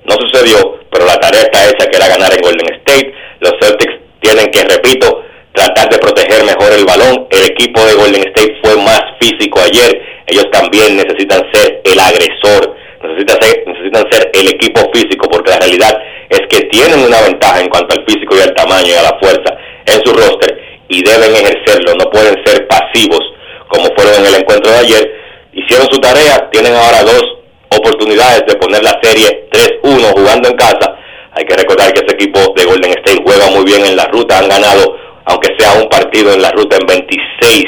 No 0.04 0.14
sucedió, 0.16 0.78
pero 0.90 1.06
la 1.06 1.18
tarea 1.18 1.42
está 1.42 1.68
hecha, 1.68 1.86
que 1.88 1.96
era 1.96 2.08
ganar 2.08 2.32
en 2.32 2.40
Golden 2.40 2.74
State. 2.74 3.14
Los 3.40 3.52
Celtics 3.60 3.94
tienen 4.20 4.50
que, 4.50 4.64
repito, 4.64 5.22
tratar 5.60 5.90
de 5.90 5.98
proteger 5.98 6.44
mejor 6.44 6.72
el 6.72 6.84
balón. 6.84 7.26
El 7.30 7.44
equipo 7.44 7.84
de 7.84 7.94
Golden 7.94 8.24
State 8.32 8.56
fue 8.62 8.76
más 8.76 9.02
físico 9.20 9.60
ayer. 9.60 10.00
Ellos 10.26 10.46
también 10.50 10.96
necesitan 10.96 11.42
ser 11.52 11.80
el 11.84 11.98
agresor, 12.00 12.76
necesitan 13.02 13.36
ser, 13.42 13.64
necesitan 13.66 14.04
ser 14.10 14.30
el 14.32 14.48
equipo 14.48 14.80
físico, 14.92 15.28
porque 15.28 15.50
la 15.50 15.58
realidad 15.58 15.92
es 16.30 16.40
que 16.48 16.66
tienen 16.66 17.00
una 17.00 17.20
ventaja 17.22 17.60
en 17.60 17.68
cuanto 17.68 17.94
al 17.94 18.04
físico 18.06 18.36
y 18.36 18.40
al 18.40 18.54
tamaño 18.54 18.88
y 18.88 18.94
a 18.94 19.02
la 19.02 19.18
fuerza 19.20 19.56
en 19.86 20.00
su 20.04 20.12
roster 20.14 20.60
y 20.88 21.02
deben 21.02 21.32
ejercerlo, 21.34 21.94
no 21.94 22.10
pueden 22.10 22.34
ser 22.44 22.66
pasivos 22.66 23.20
como 23.68 23.84
fueron 23.94 24.14
en 24.20 24.26
el 24.26 24.34
encuentro 24.40 24.72
de 24.72 24.78
ayer. 24.78 25.12
Hicieron 25.52 25.86
su 25.90 25.98
tarea, 26.00 26.48
tienen 26.50 26.74
ahora 26.74 27.02
dos 27.02 27.22
oportunidades 27.70 28.44
de 28.46 28.56
poner 28.56 28.82
la 28.82 28.98
serie 29.02 29.48
3-1 29.50 30.12
jugando 30.12 30.48
en 30.48 30.56
casa. 30.56 30.96
Hay 31.32 31.44
que 31.44 31.56
recordar 31.56 31.92
que 31.92 32.04
ese 32.04 32.14
equipo 32.14 32.40
de 32.56 32.64
Golden 32.64 32.90
State 32.90 33.22
juega 33.24 33.50
muy 33.50 33.64
bien 33.64 33.86
en 33.86 33.96
la 33.96 34.06
ruta, 34.06 34.38
han 34.38 34.48
ganado, 34.48 34.96
aunque 35.30 35.54
sea 35.58 35.80
un 35.80 35.88
partido 35.88 36.32
en 36.32 36.42
la 36.42 36.50
ruta, 36.50 36.76
en 36.76 36.86
26 36.86 37.64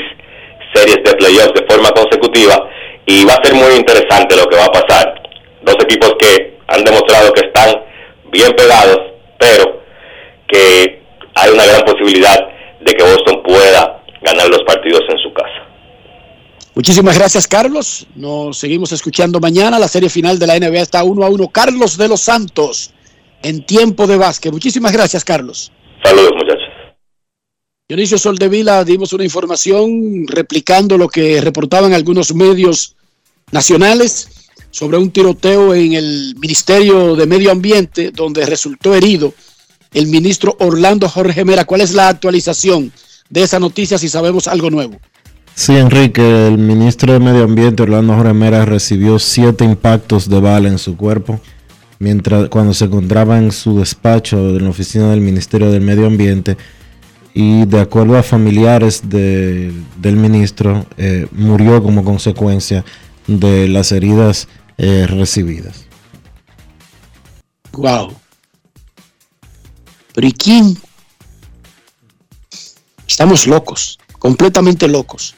series 0.75 1.05
de 1.05 1.15
playoffs 1.15 1.55
de 1.55 1.67
forma 1.69 1.91
consecutiva. 1.91 2.69
Y 3.07 3.25
va 3.25 3.35
a 3.35 3.45
ser 3.45 3.55
muy 3.55 3.75
interesante 3.75 4.37
lo 4.37 4.47
que 4.47 4.57
va 4.57 4.67
a 4.67 4.73
pasar. 4.73 5.23
Dos 5.63 5.77
equipos 5.85 6.15
que 6.19 6.59
han 6.69 6.85
demostrado 6.85 7.33
que 7.33 7.47
están 7.47 7.83
bien 8.31 8.53
pegados, 8.57 8.99
pero 9.39 9.83
que 10.49 11.03
hay 11.35 11.51
una 11.51 11.67
gran 11.67 11.83
posibilidad 11.85 12.39
de 12.81 12.93
que 12.95 13.05
Boston 13.05 13.43
pueda 13.43 14.03
ganar 14.23 14.49
los 14.49 14.63
partidos 14.65 15.03
en 15.09 15.19
su 15.19 15.33
casa. 15.33 15.69
Muchísimas 16.75 17.19
gracias, 17.19 17.47
Carlos. 17.47 18.07
Nos 18.17 18.59
seguimos 18.59 18.93
escuchando 18.93 19.41
mañana. 19.41 19.79
La 19.79 19.89
serie 19.89 20.09
final 20.09 20.39
de 20.39 20.47
la 20.47 20.59
NBA 20.59 20.81
está 20.81 21.05
uno 21.05 21.25
a 21.25 21.29
uno. 21.29 21.49
Carlos 21.49 21.97
de 21.97 22.09
los 22.09 22.23
Santos 22.23 22.93
en 23.43 23.65
tiempo 23.65 24.07
de 24.07 24.17
básquet. 24.17 24.53
Muchísimas 24.53 24.93
gracias, 24.93 25.25
Carlos. 25.25 25.71
Saludos, 26.03 26.33
muchachos. 26.35 26.62
Dionisio 27.93 28.17
Soldevila, 28.17 28.85
dimos 28.85 29.13
una 29.13 29.23
información 29.23 30.27
replicando 30.27 30.97
lo 30.97 31.11
que 31.11 31.43
reportaban 31.43 31.93
algunos 31.93 32.35
medios 32.35 32.97
nacionales 33.51 34.29
sobre 34.71 34.97
un 34.97 35.11
tiroteo 35.11 35.75
en 35.75 35.93
el 35.93 36.35
Ministerio 36.41 37.15
de 37.17 37.27
Medio 37.27 37.51
Ambiente 37.51 38.11
donde 38.11 38.47
resultó 38.47 38.95
herido 38.95 39.35
el 39.93 40.07
ministro 40.07 40.57
Orlando 40.61 41.07
Jorge 41.07 41.45
Mera. 41.45 41.67
¿Cuál 41.67 41.83
es 41.83 41.93
la 41.93 42.09
actualización 42.09 42.91
de 43.29 43.43
esa 43.43 43.61
noticia 43.61 43.99
si 43.99 44.09
sabemos 44.09 44.49
algo 44.49 44.71
nuevo? 44.71 44.99
Sí, 45.55 45.77
Enrique, 45.77 46.47
el 46.47 46.57
ministro 46.57 47.13
de 47.13 47.19
Medio 47.19 47.45
Ambiente, 47.45 47.83
Orlando 47.83 48.15
Jorge 48.15 48.33
Mera, 48.33 48.65
recibió 48.65 49.19
siete 49.19 49.67
impactos 49.67 50.31
de 50.31 50.41
bala 50.41 50.71
en 50.71 50.79
su 50.79 50.97
cuerpo 50.97 51.43
mientras 51.99 52.49
cuando 52.49 52.73
se 52.73 52.87
encontraba 52.87 53.37
en 53.37 53.53
su 53.53 53.79
despacho 53.79 54.39
en 54.39 54.65
la 54.65 54.71
oficina 54.71 55.11
del 55.11 55.21
Ministerio 55.21 55.71
del 55.71 55.83
Medio 55.83 56.07
Ambiente 56.07 56.57
y 57.35 57.65
de 57.67 57.81
acuerdo 57.81 58.17
a 58.19 58.23
familiares 58.23 59.09
de- 59.09 59.73
del 59.99 60.17
ministro, 60.17 60.87
eh, 60.97 61.27
murió 61.33 61.83
como 61.83 62.05
consecuencia 62.05 62.85
de 63.27 63.69
las 63.69 63.93
heridas 63.93 64.49
eh, 64.79 65.07
recibidas. 65.09 65.87
Wow. 67.73 68.15
Pero 70.15 70.27
¿y 70.27 70.33
quién? 70.33 70.77
Estamos 73.07 73.47
locos, 73.47 73.99
completamente 74.19 74.89
locos. 74.89 75.35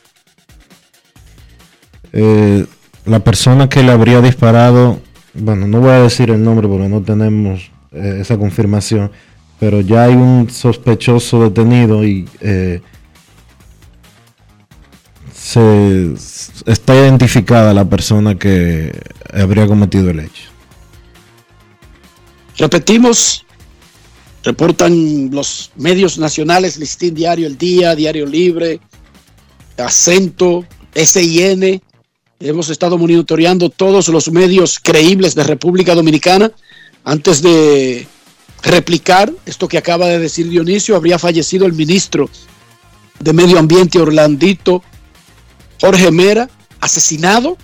Eh, 2.13 2.67
la 3.05 3.21
persona 3.21 3.69
que 3.69 3.83
le 3.83 3.93
habría 3.93 4.21
disparado, 4.21 5.01
bueno, 5.35 5.67
no 5.67 5.81
voy 5.81 5.91
a 5.91 6.01
decir 6.03 6.31
el 6.31 6.43
nombre 6.43 6.69
porque 6.69 6.89
no 6.89 7.03
tenemos 7.03 7.71
esa 7.93 8.37
confirmación, 8.39 9.11
pero 9.59 9.81
ya 9.81 10.05
hay 10.05 10.15
un 10.15 10.51
sospechoso 10.51 11.43
detenido 11.43 12.05
y 12.05 12.29
eh, 12.41 12.81
se 15.33 16.15
está 16.67 16.95
identificada 16.95 17.75
la 17.75 17.85
persona 17.85 18.39
que 18.39 18.93
habría 19.33 19.67
cometido 19.67 20.11
el 20.11 20.21
hecho. 20.21 20.51
Repetimos, 22.57 23.45
reportan 24.43 25.31
los 25.31 25.71
medios 25.77 26.19
nacionales, 26.19 26.77
Listín 26.79 27.15
Diario 27.15 27.47
El 27.47 27.59
Día, 27.59 27.95
Diario 27.95 28.27
Libre, 28.27 28.81
Acento, 29.77 30.65
SIN. 30.95 31.83
Hemos 32.41 32.69
estado 32.69 32.97
monitoreando 32.99 33.71
todos 33.71 34.09
los 34.09 34.31
medios 34.31 34.79
creíbles 34.79 35.35
de 35.35 35.45
República 35.45 35.95
Dominicana. 35.95 36.51
Antes 37.05 37.43
de 37.43 38.07
replicar 38.65 39.33
esto 39.45 39.69
que 39.69 39.79
acaba 39.79 40.07
de 40.07 40.19
decir 40.19 40.49
Dionisio, 40.49 40.97
habría 40.97 41.19
fallecido 41.19 41.67
el 41.67 41.75
ministro 41.75 42.31
de 43.21 43.33
Medio 43.33 43.59
Ambiente 43.59 44.01
Orlandito 44.01 44.83
Jorge 45.81 46.11
Mera, 46.11 46.49
asesinado 46.81 47.59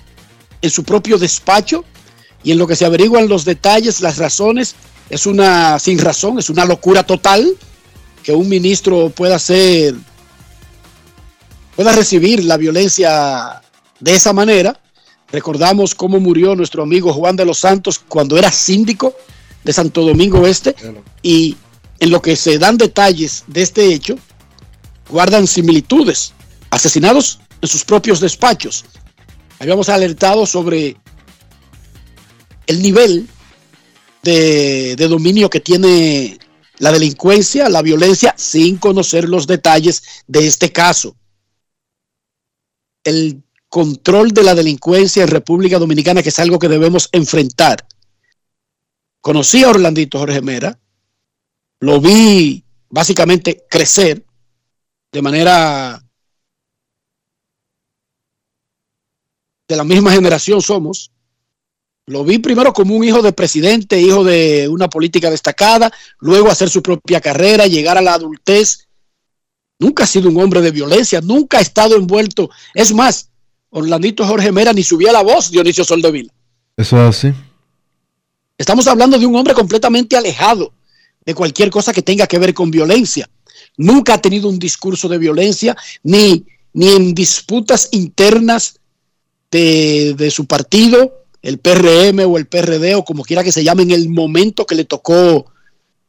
en 0.60 0.70
su 0.70 0.84
propio 0.84 1.18
despacho 1.18 1.84
y 2.42 2.52
en 2.52 2.58
lo 2.58 2.66
que 2.66 2.76
se 2.76 2.84
averiguan 2.84 3.28
los 3.28 3.44
detalles, 3.44 4.00
las 4.00 4.18
razones, 4.18 4.74
es 5.08 5.26
una 5.26 5.78
sin 5.78 5.98
razón, 5.98 6.38
es 6.38 6.50
una 6.50 6.64
locura 6.64 7.02
total 7.02 7.50
que 8.22 8.32
un 8.32 8.48
ministro 8.48 9.10
pueda 9.10 9.38
ser, 9.38 9.94
pueda 11.76 11.92
recibir 11.92 12.44
la 12.44 12.56
violencia 12.58 13.62
de 13.98 14.14
esa 14.14 14.32
manera. 14.32 14.78
Recordamos 15.32 15.94
cómo 15.94 16.20
murió 16.20 16.54
nuestro 16.54 16.82
amigo 16.82 17.12
Juan 17.12 17.36
de 17.36 17.46
los 17.46 17.58
Santos 17.58 17.98
cuando 17.98 18.36
era 18.36 18.52
síndico 18.52 19.14
de 19.64 19.72
Santo 19.72 20.02
Domingo 20.02 20.46
Este 20.46 20.74
y 21.22 21.56
en 21.98 22.10
lo 22.10 22.22
que 22.22 22.36
se 22.36 22.58
dan 22.58 22.78
detalles 22.78 23.44
de 23.46 23.62
este 23.62 23.92
hecho, 23.92 24.16
guardan 25.08 25.46
similitudes. 25.46 26.32
Asesinados 26.70 27.40
en 27.60 27.68
sus 27.68 27.84
propios 27.84 28.20
despachos. 28.20 28.84
Habíamos 29.58 29.88
alertado 29.88 30.46
sobre 30.46 30.96
el 32.66 32.82
nivel 32.82 33.28
de, 34.22 34.94
de 34.96 35.08
dominio 35.08 35.50
que 35.50 35.60
tiene 35.60 36.38
la 36.78 36.92
delincuencia, 36.92 37.68
la 37.68 37.82
violencia, 37.82 38.34
sin 38.38 38.78
conocer 38.78 39.28
los 39.28 39.46
detalles 39.46 40.02
de 40.26 40.46
este 40.46 40.72
caso. 40.72 41.16
El 43.04 43.42
control 43.68 44.32
de 44.32 44.42
la 44.42 44.54
delincuencia 44.54 45.22
en 45.22 45.28
República 45.28 45.78
Dominicana, 45.78 46.22
que 46.22 46.30
es 46.30 46.38
algo 46.38 46.58
que 46.58 46.68
debemos 46.68 47.08
enfrentar. 47.12 47.86
Conocí 49.20 49.62
a 49.62 49.70
Orlandito 49.70 50.18
Jorge 50.18 50.40
Mera, 50.40 50.78
lo 51.80 52.00
vi 52.00 52.64
básicamente 52.88 53.64
crecer 53.68 54.24
de 55.12 55.22
manera 55.22 56.02
de 59.68 59.76
la 59.76 59.84
misma 59.84 60.12
generación 60.12 60.62
somos. 60.62 61.12
Lo 62.06 62.24
vi 62.24 62.38
primero 62.38 62.72
como 62.72 62.96
un 62.96 63.04
hijo 63.04 63.22
de 63.22 63.32
presidente, 63.32 64.00
hijo 64.00 64.24
de 64.24 64.68
una 64.68 64.88
política 64.88 65.30
destacada, 65.30 65.92
luego 66.18 66.50
hacer 66.50 66.68
su 66.68 66.82
propia 66.82 67.20
carrera, 67.20 67.66
llegar 67.66 67.96
a 67.96 68.02
la 68.02 68.14
adultez. 68.14 68.88
Nunca 69.78 70.04
ha 70.04 70.06
sido 70.06 70.28
un 70.28 70.40
hombre 70.40 70.60
de 70.60 70.72
violencia, 70.72 71.20
nunca 71.20 71.58
ha 71.58 71.60
estado 71.60 71.96
envuelto. 71.96 72.50
Es 72.74 72.92
más, 72.92 73.30
Orlandito 73.70 74.26
Jorge 74.26 74.50
Mera 74.50 74.72
ni 74.72 74.82
subía 74.82 75.12
la 75.12 75.22
voz, 75.22 75.50
Dionisio 75.50 75.84
Soldevila. 75.84 76.32
Eso 76.76 76.96
es 76.96 77.16
así. 77.16 77.34
Estamos 78.60 78.86
hablando 78.88 79.18
de 79.18 79.24
un 79.24 79.34
hombre 79.36 79.54
completamente 79.54 80.18
alejado 80.18 80.74
de 81.24 81.34
cualquier 81.34 81.70
cosa 81.70 81.94
que 81.94 82.02
tenga 82.02 82.26
que 82.26 82.38
ver 82.38 82.52
con 82.52 82.70
violencia. 82.70 83.26
Nunca 83.78 84.12
ha 84.12 84.18
tenido 84.20 84.50
un 84.50 84.58
discurso 84.58 85.08
de 85.08 85.16
violencia, 85.16 85.74
ni, 86.02 86.44
ni 86.74 86.88
en 86.90 87.14
disputas 87.14 87.88
internas 87.92 88.78
de, 89.50 90.12
de 90.12 90.30
su 90.30 90.44
partido, 90.44 91.24
el 91.40 91.56
PRM 91.56 92.18
o 92.30 92.36
el 92.36 92.48
PRD 92.48 92.96
o 92.96 93.04
como 93.06 93.24
quiera 93.24 93.42
que 93.42 93.50
se 93.50 93.64
llame 93.64 93.84
en 93.84 93.92
el 93.92 94.10
momento 94.10 94.66
que 94.66 94.74
le 94.74 94.84
tocó 94.84 95.46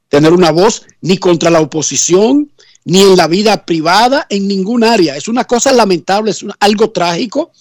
tener 0.10 0.34
una 0.34 0.52
voz, 0.52 0.84
ni 1.00 1.18
contra 1.18 1.50
la 1.52 1.62
oposición, 1.62 2.52
ni 2.84 3.00
en 3.00 3.16
la 3.16 3.28
vida 3.28 3.66
privada, 3.66 4.28
en 4.30 4.50
ningún 4.50 4.84
área. 4.84 5.16
Es 5.16 5.30
una 5.30 5.46
cosa 5.46 5.72
lamentable, 5.72 6.32
es 6.32 6.46
algo 6.60 6.90
trágico, 6.90 7.54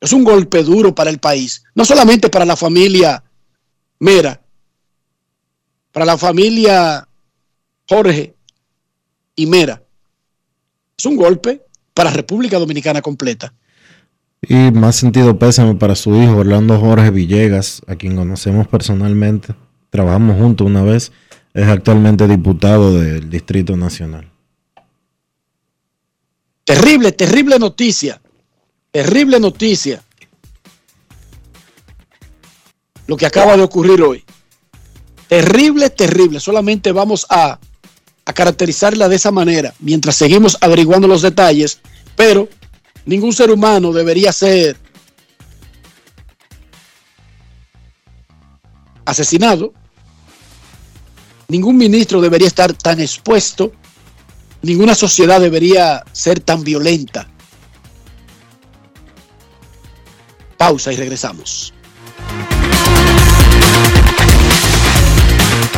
es 0.00 0.14
un 0.14 0.24
golpe 0.24 0.62
duro 0.62 0.94
para 0.94 1.10
el 1.10 1.18
país, 1.18 1.62
no 1.74 1.84
solamente 1.84 2.30
para 2.30 2.46
la 2.46 2.56
familia 2.56 3.22
Mera, 4.00 4.40
para 5.92 6.06
la 6.06 6.16
familia 6.16 7.06
Jorge 7.88 8.34
y 9.34 9.46
Mera. 9.46 9.82
Es 10.96 11.06
un 11.06 11.16
golpe 11.16 11.62
para 11.94 12.10
República 12.10 12.58
Dominicana 12.58 13.02
completa. 13.02 13.52
Y 14.40 14.70
más 14.70 14.96
sentido 14.96 15.38
pésame 15.38 15.74
para 15.74 15.96
su 15.96 16.14
hijo 16.14 16.36
Orlando 16.36 16.78
Jorge 16.78 17.10
Villegas, 17.10 17.82
a 17.86 17.96
quien 17.96 18.16
conocemos 18.16 18.68
personalmente. 18.68 19.54
Trabajamos 19.90 20.38
juntos 20.38 20.66
una 20.66 20.82
vez. 20.82 21.12
Es 21.54 21.66
actualmente 21.66 22.28
diputado 22.28 22.94
del 22.94 23.30
Distrito 23.30 23.76
Nacional. 23.76 24.30
Terrible, 26.64 27.12
terrible 27.12 27.58
noticia. 27.58 28.20
Terrible 28.92 29.40
noticia. 29.40 30.02
Lo 33.08 33.16
que 33.16 33.24
acaba 33.24 33.56
de 33.56 33.62
ocurrir 33.62 34.02
hoy. 34.02 34.22
Terrible, 35.28 35.88
terrible. 35.88 36.40
Solamente 36.40 36.92
vamos 36.92 37.26
a, 37.30 37.58
caracterizarla 38.34 39.08
de 39.08 39.16
esa 39.16 39.30
manera 39.30 39.72
mientras 39.80 40.14
seguimos 40.14 40.58
averiguando 40.60 41.08
los 41.08 41.22
detalles, 41.22 41.80
pero 42.14 42.46
ningún 43.06 43.32
ser 43.32 43.50
humano 43.50 43.90
debería 43.90 44.30
ser 44.34 44.76
asesinado. 49.06 49.72
Ningún 51.48 51.78
ministro 51.78 52.20
debería 52.20 52.48
estar 52.48 52.74
tan 52.74 53.00
expuesto. 53.00 53.72
Ninguna 54.60 54.94
sociedad 54.94 55.40
debería 55.40 56.04
ser 56.12 56.40
tan 56.40 56.62
violenta. 56.62 57.26
Pausa 60.58 60.92
y 60.92 60.96
regresamos. 60.96 61.72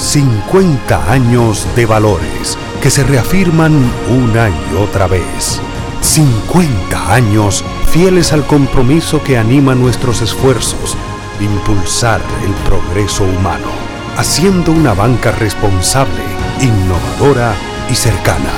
50 0.00 1.12
años 1.12 1.66
de 1.76 1.84
valores 1.84 2.56
que 2.82 2.90
se 2.90 3.04
reafirman 3.04 3.72
una 4.08 4.48
y 4.48 4.74
otra 4.76 5.06
vez. 5.06 5.60
50 6.00 7.14
años 7.14 7.62
fieles 7.90 8.32
al 8.32 8.46
compromiso 8.46 9.22
que 9.22 9.36
anima 9.36 9.74
nuestros 9.74 10.22
esfuerzos, 10.22 10.96
impulsar 11.38 12.22
el 12.42 12.52
progreso 12.66 13.24
humano, 13.24 13.68
haciendo 14.16 14.72
una 14.72 14.94
banca 14.94 15.32
responsable 15.32 16.22
innovadora 16.62 17.54
y 17.90 17.94
cercana. 17.94 18.50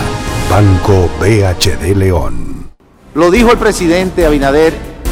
Banco 0.49 1.11
BHD 1.18 1.97
León. 1.97 2.70
Lo 3.14 3.32
dijo 3.32 3.51
el 3.51 3.59
presidente 3.59 4.26
Abinader 4.26 4.91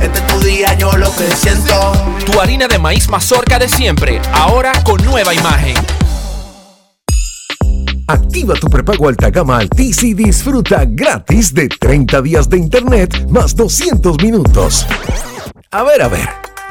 Este 0.00 0.18
es 0.18 0.26
tu 0.26 0.40
día, 0.40 0.74
yo 0.74 0.92
lo 0.96 1.14
que 1.14 1.30
siento. 1.36 1.92
Tu 2.24 2.40
harina 2.40 2.66
de 2.68 2.78
maíz 2.78 3.08
mazorca 3.08 3.58
de 3.58 3.68
siempre, 3.68 4.20
ahora 4.32 4.72
con 4.84 5.02
nueva 5.04 5.34
imagen. 5.34 5.76
Activa 8.06 8.54
tu 8.54 8.68
prepago 8.68 9.08
alta 9.08 9.30
gama 9.30 9.58
Altis 9.58 10.02
y 10.02 10.14
disfruta 10.14 10.84
gratis 10.84 11.54
de 11.54 11.68
30 11.68 12.22
días 12.22 12.48
de 12.48 12.58
internet 12.58 13.26
más 13.28 13.54
200 13.54 14.16
minutos. 14.22 14.84
A 15.70 15.84
ver, 15.84 16.02
a 16.02 16.08
ver. 16.08 16.49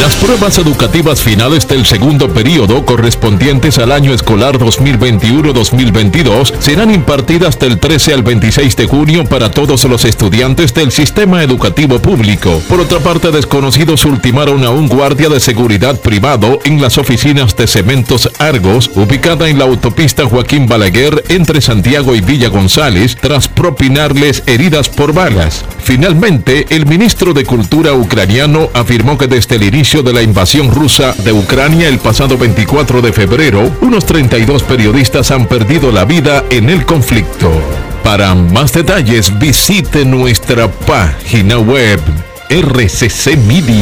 Las 0.00 0.16
pruebas 0.16 0.58
educativas 0.58 1.22
finales 1.22 1.68
del 1.68 1.86
segundo 1.86 2.32
periodo 2.32 2.84
correspondientes 2.84 3.78
al 3.78 3.92
año 3.92 4.12
escolar 4.12 4.58
2021-2022 4.58 6.52
serán 6.58 6.92
impartidas 6.92 7.58
del 7.60 7.78
13 7.78 8.14
al 8.14 8.22
26 8.24 8.74
de 8.76 8.86
junio 8.86 9.24
para 9.24 9.50
todos 9.50 9.84
los 9.84 10.04
estudiantes 10.04 10.74
del 10.74 10.90
sistema 10.90 11.44
educativo 11.44 12.00
público. 12.00 12.60
Por 12.68 12.80
otra 12.80 12.98
parte, 12.98 13.30
desconocidos 13.30 14.04
ultimaron 14.04 14.64
a 14.64 14.70
un 14.70 14.88
guardia 14.88 15.28
de 15.28 15.38
seguridad 15.38 16.00
privado 16.00 16.58
en 16.64 16.80
las 16.80 16.98
oficinas 16.98 17.54
de 17.56 17.68
Cementos 17.68 18.30
Argos, 18.38 18.90
ubicada 18.96 19.48
en 19.48 19.58
la 19.58 19.66
autopista 19.66 20.24
Joaquín 20.26 20.66
Balaguer 20.66 21.22
entre 21.28 21.60
Santiago 21.60 22.16
y 22.16 22.20
Villa 22.20 22.48
González, 22.48 23.16
tras 23.20 23.46
propinarles 23.46 24.42
heridas 24.46 24.88
por 24.88 25.12
balas. 25.12 25.64
Finalmente, 25.82 26.66
el 26.70 26.86
ministro 26.86 27.32
de 27.32 27.44
Cultura 27.44 27.92
ucraniano 27.92 28.70
afirmó 28.74 29.16
que 29.16 29.26
desde 29.26 29.56
el 29.56 29.67
inicio 29.68 30.02
de 30.02 30.12
la 30.12 30.22
invasión 30.22 30.70
rusa 30.70 31.12
de 31.12 31.32
Ucrania 31.32 31.88
el 31.88 31.98
pasado 31.98 32.36
24 32.38 33.00
de 33.02 33.12
febrero, 33.12 33.70
unos 33.82 34.06
32 34.06 34.62
periodistas 34.62 35.30
han 35.30 35.46
perdido 35.46 35.92
la 35.92 36.04
vida 36.04 36.44
en 36.50 36.70
el 36.70 36.84
conflicto. 36.86 37.52
Para 38.02 38.34
más 38.34 38.72
detalles 38.72 39.38
visite 39.38 40.04
nuestra 40.04 40.70
página 40.70 41.58
web 41.58 42.00
rccmedia.com.do. 42.48 43.78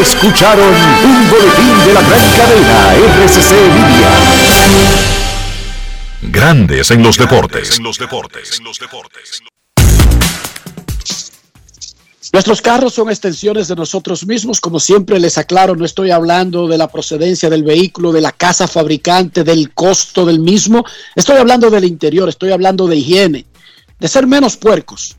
Escucharon 0.00 0.74
un 1.04 1.30
boletín 1.30 1.86
de 1.86 1.94
la 1.94 2.02
gran 2.02 2.30
cadena 2.36 2.94
RCC 3.24 3.52
Media. 3.74 4.10
Grandes 6.22 6.90
en 6.90 7.02
los 7.02 7.16
deportes. 7.16 7.80
Nuestros 12.38 12.62
carros 12.62 12.94
son 12.94 13.10
extensiones 13.10 13.66
de 13.66 13.74
nosotros 13.74 14.24
mismos. 14.24 14.60
Como 14.60 14.78
siempre 14.78 15.18
les 15.18 15.36
aclaro, 15.38 15.74
no 15.74 15.84
estoy 15.84 16.12
hablando 16.12 16.68
de 16.68 16.78
la 16.78 16.86
procedencia 16.86 17.50
del 17.50 17.64
vehículo, 17.64 18.12
de 18.12 18.20
la 18.20 18.30
casa 18.30 18.68
fabricante, 18.68 19.42
del 19.42 19.74
costo 19.74 20.24
del 20.24 20.38
mismo. 20.38 20.84
Estoy 21.16 21.38
hablando 21.38 21.68
del 21.68 21.82
interior, 21.82 22.28
estoy 22.28 22.52
hablando 22.52 22.86
de 22.86 22.94
higiene, 22.94 23.44
de 23.98 24.06
ser 24.06 24.28
menos 24.28 24.56
puercos, 24.56 25.16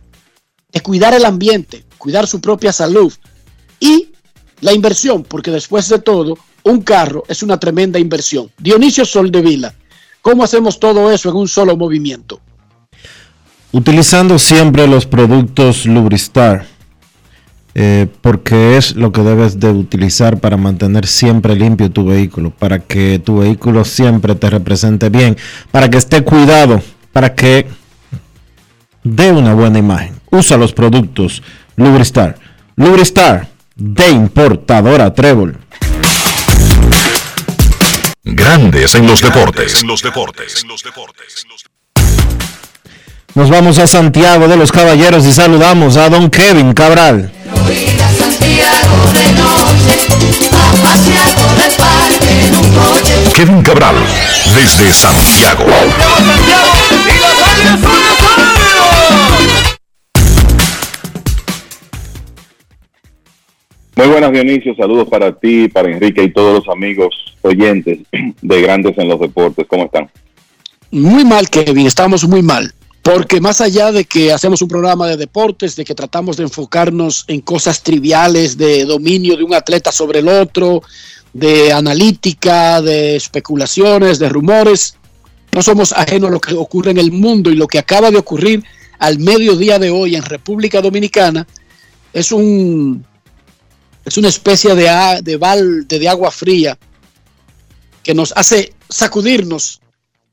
de 0.71 0.79
cuidar 0.79 1.13
el 1.13 1.25
ambiente, 1.25 1.83
cuidar 1.97 2.25
su 2.25 2.39
propia 2.39 2.71
salud 2.71 3.11
y 3.81 4.11
la 4.61 4.71
inversión, 4.71 5.23
porque 5.23 5.51
después 5.51 5.89
de 5.89 5.99
todo, 5.99 6.37
un 6.63 6.83
carro 6.83 7.25
es 7.27 7.43
una 7.43 7.59
tremenda 7.59 7.99
inversión. 7.99 8.49
Dionisio 8.57 9.03
Soldevila, 9.03 9.73
¿cómo 10.21 10.45
hacemos 10.45 10.79
todo 10.79 11.11
eso 11.11 11.27
en 11.27 11.35
un 11.35 11.49
solo 11.49 11.75
movimiento? 11.75 12.39
Utilizando 13.73 14.39
siempre 14.39 14.87
los 14.87 15.05
productos 15.05 15.85
Lubristar 15.85 16.78
eh, 17.81 18.07
porque 18.19 18.75
es 18.75 18.97
lo 18.97 19.13
que 19.13 19.21
debes 19.21 19.57
de 19.57 19.69
utilizar 19.69 20.37
para 20.37 20.57
mantener 20.57 21.07
siempre 21.07 21.55
limpio 21.55 21.89
tu 21.89 22.03
vehículo, 22.03 22.49
para 22.49 22.79
que 22.79 23.19
tu 23.19 23.37
vehículo 23.37 23.85
siempre 23.85 24.35
te 24.35 24.49
represente 24.49 25.07
bien, 25.07 25.37
para 25.71 25.89
que 25.89 25.97
esté 25.97 26.21
cuidado, 26.25 26.83
para 27.13 27.35
que 27.35 27.67
dé 29.01 29.31
una 29.31 29.53
buena 29.53 29.79
imagen. 29.79 30.19
Usa 30.29 30.57
los 30.57 30.73
productos 30.73 31.41
Lubristar. 31.77 32.37
Lubristar 32.75 33.47
de 33.77 34.09
importadora 34.09 35.13
Trébol. 35.13 35.57
Grandes 38.25 38.93
en 38.95 39.07
los 39.07 39.21
deportes. 39.21 39.85
Nos 43.35 43.49
vamos 43.49 43.79
a 43.79 43.87
Santiago 43.87 44.49
de 44.49 44.57
los 44.57 44.69
Caballeros 44.69 45.25
y 45.25 45.31
saludamos 45.31 45.95
a 45.95 46.09
don 46.09 46.29
Kevin 46.29 46.73
Cabral. 46.73 47.31
Kevin 53.35 53.61
Cabral, 53.61 53.95
desde 54.53 54.91
Santiago. 54.91 55.65
Muy 63.95 64.07
buenas 64.07 64.31
Dionisio, 64.31 64.75
saludos 64.75 65.07
para 65.09 65.33
ti, 65.33 65.67
para 65.67 65.89
Enrique 65.89 66.23
y 66.23 66.31
todos 66.31 66.65
los 66.65 66.73
amigos 66.73 67.15
oyentes 67.41 67.99
de 68.41 68.61
Grandes 68.61 68.97
en 68.97 69.07
los 69.07 69.19
Deportes. 69.19 69.65
¿Cómo 69.67 69.85
están? 69.85 70.09
Muy 70.91 71.23
mal, 71.25 71.49
Kevin, 71.49 71.87
estamos 71.87 72.27
muy 72.27 72.41
mal. 72.41 72.73
Porque 73.01 73.39
más 73.39 73.61
allá 73.61 73.91
de 73.91 74.05
que 74.05 74.31
hacemos 74.31 74.61
un 74.61 74.67
programa 74.67 75.07
de 75.07 75.17
deportes, 75.17 75.75
de 75.75 75.85
que 75.85 75.95
tratamos 75.95 76.37
de 76.37 76.43
enfocarnos 76.43 77.25
en 77.27 77.41
cosas 77.41 77.81
triviales, 77.81 78.57
de 78.57 78.85
dominio 78.85 79.37
de 79.37 79.43
un 79.43 79.53
atleta 79.53 79.91
sobre 79.91 80.19
el 80.19 80.27
otro, 80.27 80.81
de 81.33 81.71
analítica, 81.71 82.81
de 82.81 83.15
especulaciones, 83.15 84.19
de 84.19 84.29
rumores. 84.29 84.95
No 85.51 85.61
somos 85.61 85.93
ajenos 85.93 86.29
a 86.29 86.33
lo 86.33 86.41
que 86.41 86.53
ocurre 86.53 86.91
en 86.91 86.97
el 86.97 87.11
mundo 87.11 87.49
y 87.49 87.55
lo 87.55 87.67
que 87.67 87.79
acaba 87.79 88.11
de 88.11 88.17
ocurrir 88.17 88.63
al 88.99 89.17
mediodía 89.19 89.79
de 89.79 89.89
hoy 89.89 90.15
en 90.15 90.23
República 90.23 90.81
Dominicana 90.81 91.47
es 92.13 92.31
un 92.31 93.05
es 94.05 94.17
una 94.17 94.27
especie 94.27 94.75
de, 94.75 95.19
de 95.21 95.37
balde 95.37 95.99
de 95.99 96.09
agua 96.09 96.31
fría 96.31 96.77
que 98.03 98.13
nos 98.13 98.33
hace 98.35 98.73
sacudirnos 98.89 99.81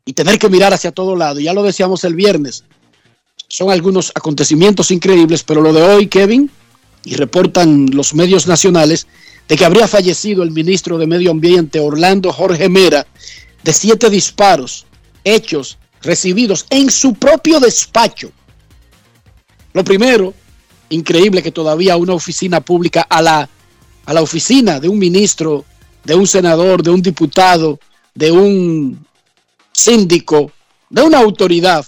y 0.06 0.14
tener 0.14 0.38
que 0.38 0.48
mirar 0.48 0.72
hacia 0.72 0.92
todo 0.92 1.16
lado. 1.16 1.40
Ya 1.40 1.52
lo 1.52 1.62
decíamos 1.62 2.04
el 2.04 2.14
viernes. 2.14 2.64
Son 3.48 3.70
algunos 3.70 4.12
acontecimientos 4.14 4.90
increíbles, 4.90 5.42
pero 5.42 5.60
lo 5.60 5.72
de 5.72 5.82
hoy, 5.82 6.06
Kevin, 6.06 6.50
y 7.04 7.16
reportan 7.16 7.90
los 7.92 8.14
medios 8.14 8.46
nacionales, 8.46 9.06
de 9.48 9.56
que 9.56 9.64
habría 9.64 9.86
fallecido 9.86 10.42
el 10.42 10.52
ministro 10.52 10.96
de 10.96 11.06
Medio 11.06 11.30
Ambiente, 11.30 11.78
Orlando 11.80 12.32
Jorge 12.32 12.68
Mera, 12.68 13.06
de 13.62 13.72
siete 13.72 14.08
disparos 14.08 14.86
hechos, 15.22 15.76
recibidos 16.02 16.66
en 16.70 16.90
su 16.90 17.14
propio 17.14 17.58
despacho. 17.58 18.30
Lo 19.72 19.82
primero, 19.84 20.32
increíble 20.88 21.42
que 21.42 21.50
todavía 21.50 21.96
una 21.96 22.14
oficina 22.14 22.60
pública 22.60 23.06
a 23.08 23.22
la, 23.22 23.48
a 24.04 24.14
la 24.14 24.22
oficina 24.22 24.78
de 24.78 24.88
un 24.88 24.98
ministro, 24.98 25.64
de 26.04 26.14
un 26.14 26.28
senador, 26.28 26.82
de 26.82 26.90
un 26.90 27.02
diputado, 27.02 27.80
de 28.14 28.30
un 28.30 29.06
síndico, 29.76 30.50
de 30.88 31.02
una 31.02 31.18
autoridad, 31.18 31.84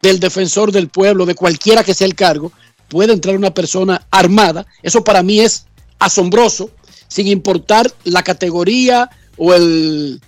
del 0.00 0.18
defensor 0.18 0.72
del 0.72 0.88
pueblo, 0.88 1.26
de 1.26 1.34
cualquiera 1.34 1.84
que 1.84 1.94
sea 1.94 2.06
el 2.06 2.14
cargo, 2.14 2.52
puede 2.88 3.12
entrar 3.12 3.36
una 3.36 3.52
persona 3.52 4.06
armada. 4.10 4.66
Eso 4.82 5.04
para 5.04 5.22
mí 5.22 5.40
es 5.40 5.66
asombroso, 5.98 6.70
sin 7.08 7.26
importar 7.26 7.92
la 8.04 8.22
categoría 8.22 9.10
o 9.36 9.52
el, 9.54 10.20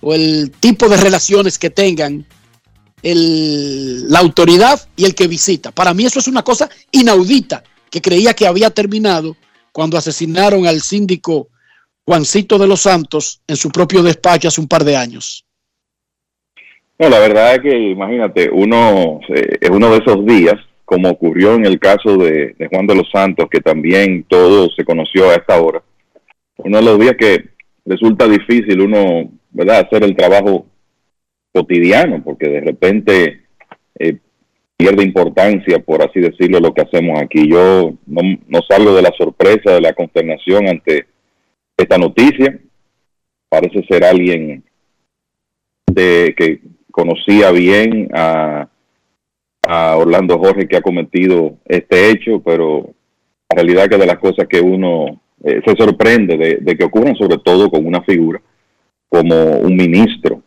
o 0.00 0.14
el 0.14 0.50
tipo 0.60 0.88
de 0.88 0.96
relaciones 0.96 1.58
que 1.58 1.70
tengan 1.70 2.26
el- 3.02 4.08
la 4.10 4.20
autoridad 4.20 4.88
y 4.96 5.04
el 5.04 5.14
que 5.14 5.26
visita. 5.28 5.70
Para 5.70 5.92
mí 5.94 6.06
eso 6.06 6.18
es 6.18 6.28
una 6.28 6.42
cosa 6.42 6.68
inaudita 6.90 7.62
que 7.90 8.00
creía 8.00 8.34
que 8.34 8.46
había 8.46 8.70
terminado 8.70 9.36
cuando 9.72 9.98
asesinaron 9.98 10.66
al 10.66 10.80
síndico 10.82 11.48
Juancito 12.04 12.56
de 12.58 12.66
los 12.66 12.80
Santos 12.82 13.40
en 13.46 13.56
su 13.56 13.68
propio 13.70 14.02
despacho 14.02 14.48
hace 14.48 14.60
un 14.60 14.68
par 14.68 14.82
de 14.82 14.96
años. 14.96 15.44
No, 16.98 17.08
la 17.08 17.20
verdad 17.20 17.54
es 17.54 17.60
que, 17.60 17.78
imagínate, 17.78 18.50
uno 18.50 19.20
eh, 19.28 19.58
es 19.60 19.70
uno 19.70 19.90
de 19.90 19.98
esos 19.98 20.26
días, 20.26 20.54
como 20.84 21.10
ocurrió 21.10 21.54
en 21.54 21.64
el 21.64 21.78
caso 21.78 22.16
de, 22.16 22.54
de 22.58 22.68
Juan 22.68 22.86
de 22.86 22.96
los 22.96 23.08
Santos, 23.10 23.46
que 23.48 23.60
también 23.60 24.24
todo 24.24 24.68
se 24.70 24.84
conoció 24.84 25.30
a 25.30 25.34
esta 25.34 25.60
hora. 25.60 25.82
Uno 26.56 26.78
de 26.78 26.84
los 26.84 26.98
días 26.98 27.14
que 27.16 27.50
resulta 27.84 28.26
difícil 28.26 28.80
uno, 28.80 29.30
¿verdad?, 29.50 29.86
hacer 29.86 30.02
el 30.02 30.16
trabajo 30.16 30.66
cotidiano, 31.52 32.22
porque 32.24 32.48
de 32.48 32.60
repente 32.60 33.42
eh, 33.98 34.18
pierde 34.76 35.04
importancia, 35.04 35.78
por 35.78 36.02
así 36.02 36.20
decirlo, 36.20 36.58
lo 36.58 36.74
que 36.74 36.82
hacemos 36.82 37.20
aquí. 37.20 37.48
Yo 37.48 37.94
no, 38.06 38.22
no 38.48 38.60
salgo 38.68 38.94
de 38.94 39.02
la 39.02 39.12
sorpresa, 39.16 39.74
de 39.74 39.80
la 39.80 39.92
consternación 39.92 40.68
ante 40.68 41.06
esta 41.76 41.96
noticia. 41.96 42.58
Parece 43.48 43.84
ser 43.88 44.04
alguien 44.04 44.64
de 45.86 46.34
que 46.36 46.60
conocía 46.90 47.50
bien 47.50 48.08
a, 48.14 48.68
Orlando 49.70 50.38
Jorge 50.38 50.66
que 50.66 50.78
ha 50.78 50.80
cometido 50.80 51.58
este 51.66 52.10
hecho, 52.10 52.40
pero 52.42 52.88
la 53.50 53.56
realidad 53.56 53.84
es 53.84 53.90
que 53.90 53.98
de 53.98 54.06
las 54.06 54.18
cosas 54.18 54.46
que 54.48 54.62
uno 54.62 55.20
eh, 55.44 55.60
se 55.62 55.76
sorprende 55.76 56.38
de, 56.38 56.56
de 56.62 56.76
que 56.76 56.84
ocurran, 56.84 57.14
sobre 57.16 57.36
todo 57.36 57.70
con 57.70 57.84
una 57.84 58.02
figura 58.02 58.40
como 59.10 59.56
un 59.58 59.76
ministro, 59.76 60.42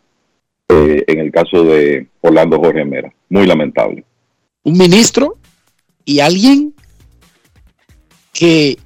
eh, 0.68 1.04
en 1.06 1.18
el 1.18 1.30
caso 1.30 1.64
de 1.64 2.08
Orlando 2.20 2.58
Jorge 2.58 2.84
Mera. 2.84 3.12
Muy 3.28 3.46
lamentable. 3.46 4.04
Un 4.62 4.78
ministro 4.78 5.38
y 6.04 6.20
alguien 6.20 6.74
que 8.32 8.78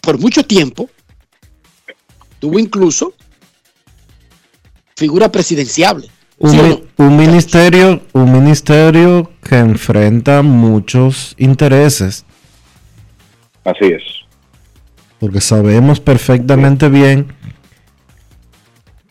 por 0.00 0.18
mucho 0.18 0.44
tiempo 0.44 0.88
tuvo 2.38 2.58
incluso 2.58 3.14
figura 4.96 5.30
presidenciable. 5.32 6.08
Un, 6.42 7.16
ministerio, 7.18 8.00
un 8.14 8.32
ministerio 8.32 9.30
que 9.42 9.56
enfrenta 9.58 10.40
muchos 10.40 11.34
intereses, 11.36 12.24
Así 13.62 13.84
es. 13.92 14.02
porque 15.18 15.42
sabemos 15.42 16.00
perfectamente 16.00 16.88
bien 16.88 17.26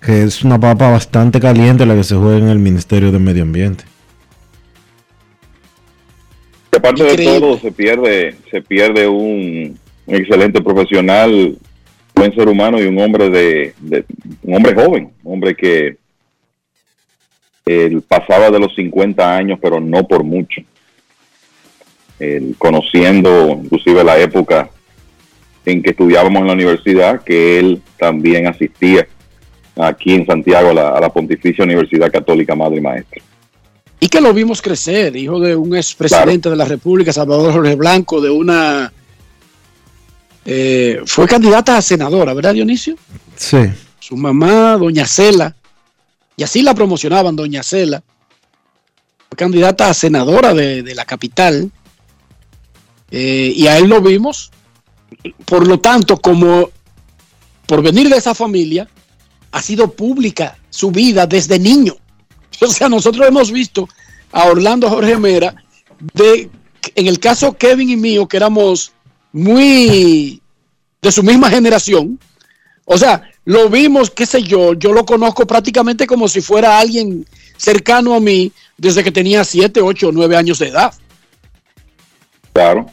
que 0.01 0.23
es 0.23 0.43
una 0.43 0.59
papa 0.59 0.89
bastante 0.89 1.39
caliente 1.39 1.85
la 1.85 1.93
que 1.93 2.03
se 2.03 2.15
juega 2.15 2.37
en 2.39 2.47
el 2.49 2.57
Ministerio 2.57 3.11
de 3.11 3.19
Medio 3.19 3.43
Ambiente. 3.43 3.83
Y 6.73 6.77
aparte 6.77 7.03
de 7.03 7.11
Increíble. 7.11 7.39
todo, 7.39 7.59
se 7.59 7.71
pierde, 7.71 8.35
se 8.49 8.61
pierde 8.61 9.07
un, 9.07 9.77
un 10.07 10.15
excelente 10.15 10.61
profesional, 10.61 11.57
buen 12.15 12.33
ser 12.33 12.47
humano 12.47 12.81
y 12.81 12.85
un 12.87 12.99
hombre 12.99 13.29
de, 13.29 13.73
de- 13.81 14.05
un 14.43 14.55
hombre 14.55 14.73
joven, 14.73 15.11
un 15.23 15.33
hombre 15.33 15.53
que 15.55 15.97
él 17.69 18.01
pasaba 18.01 18.49
de 18.49 18.59
los 18.59 18.73
50 18.75 19.37
años, 19.37 19.59
pero 19.61 19.79
no 19.79 20.07
por 20.07 20.23
mucho. 20.23 20.61
Él, 22.19 22.55
conociendo 22.57 23.59
inclusive 23.63 24.03
la 24.03 24.17
época 24.19 24.69
en 25.65 25.83
que 25.83 25.91
estudiábamos 25.91 26.41
en 26.41 26.47
la 26.47 26.53
universidad, 26.53 27.21
que 27.23 27.59
él 27.59 27.81
también 27.97 28.47
asistía 28.47 29.07
aquí 29.77 30.13
en 30.15 30.25
Santiago 30.25 30.69
a 30.71 30.73
la, 30.73 30.89
a 30.89 30.99
la 30.99 31.09
Pontificia 31.09 31.63
Universidad 31.63 32.11
Católica 32.11 32.55
Madre 32.55 32.77
y 32.77 32.81
Maestra. 32.81 33.21
Y 33.99 34.07
que 34.07 34.21
lo 34.21 34.33
vimos 34.33 34.61
crecer, 34.61 35.15
hijo 35.15 35.39
de 35.39 35.55
un 35.55 35.75
expresidente 35.75 36.49
de 36.49 36.55
la 36.55 36.65
República, 36.65 37.13
Salvador 37.13 37.53
Jorge 37.53 37.75
Blanco, 37.75 38.19
de 38.21 38.29
una... 38.29 38.91
eh, 40.45 41.01
fue 41.05 41.27
candidata 41.27 41.77
a 41.77 41.81
senadora, 41.81 42.33
¿verdad, 42.33 42.53
Dionisio? 42.53 42.95
Sí. 43.35 43.57
Su 43.99 44.15
mamá, 44.15 44.77
doña 44.77 45.05
Cela, 45.05 45.53
y 46.39 46.43
así 46.43 46.61
la 46.61 46.73
promocionaban, 46.73 47.35
doña 47.35 47.61
Cela. 47.63 48.01
Candidata 49.35 49.89
a 49.89 49.93
senadora 49.93 50.53
de, 50.53 50.83
de 50.83 50.95
la 50.95 51.03
capital. 51.03 51.69
eh, 53.11 53.51
y 53.53 53.67
a 53.67 53.77
él 53.77 53.89
lo 53.89 53.99
vimos. 53.99 54.49
Por 55.43 55.67
lo 55.67 55.81
tanto, 55.81 56.15
como 56.15 56.69
por 57.67 57.81
venir 57.83 58.07
de 58.07 58.15
esa 58.15 58.33
familia, 58.33 58.87
ha 59.51 59.61
sido 59.61 59.91
pública 59.91 60.57
su 60.69 60.91
vida 60.91 61.27
desde 61.27 61.59
niño. 61.59 61.95
O 62.61 62.67
sea, 62.67 62.87
nosotros 62.87 63.27
hemos 63.27 63.51
visto 63.51 63.89
a 64.31 64.45
Orlando 64.45 64.89
Jorge 64.89 65.17
Mera, 65.17 65.55
de, 66.13 66.49
en 66.95 67.07
el 67.07 67.19
caso 67.19 67.53
Kevin 67.57 67.89
y 67.89 67.97
mío, 67.97 68.27
que 68.27 68.37
éramos 68.37 68.93
muy 69.33 70.41
de 71.01 71.11
su 71.11 71.21
misma 71.21 71.49
generación. 71.49 72.17
O 72.85 72.97
sea, 72.97 73.28
lo 73.45 73.69
vimos, 73.69 74.09
qué 74.11 74.25
sé 74.25 74.43
yo, 74.43 74.73
yo 74.73 74.93
lo 74.93 75.05
conozco 75.05 75.47
prácticamente 75.47 76.05
como 76.05 76.27
si 76.27 76.41
fuera 76.41 76.79
alguien 76.79 77.25
cercano 77.57 78.13
a 78.13 78.19
mí 78.19 78.51
desde 78.77 79.03
que 79.03 79.11
tenía 79.11 79.43
7, 79.43 79.81
8 79.81 80.07
o 80.07 80.11
9 80.11 80.35
años 80.35 80.59
de 80.59 80.67
edad. 80.67 80.93
Claro. 82.53 82.85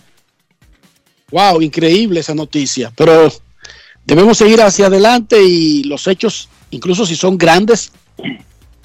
Wow, 1.30 1.60
increíble 1.60 2.20
esa 2.20 2.34
noticia. 2.34 2.92
Pero 2.96 3.32
debemos 4.04 4.38
seguir 4.38 4.62
hacia 4.62 4.86
adelante 4.86 5.42
y 5.42 5.84
los 5.84 6.06
hechos, 6.06 6.48
incluso 6.70 7.04
si 7.04 7.16
son 7.16 7.36
grandes, 7.36 7.92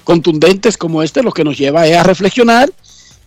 contundentes 0.04 0.76
como 0.76 1.02
este, 1.02 1.22
lo 1.22 1.32
que 1.32 1.44
nos 1.44 1.56
lleva 1.56 1.86
es 1.86 1.96
a 1.96 2.02
reflexionar 2.02 2.72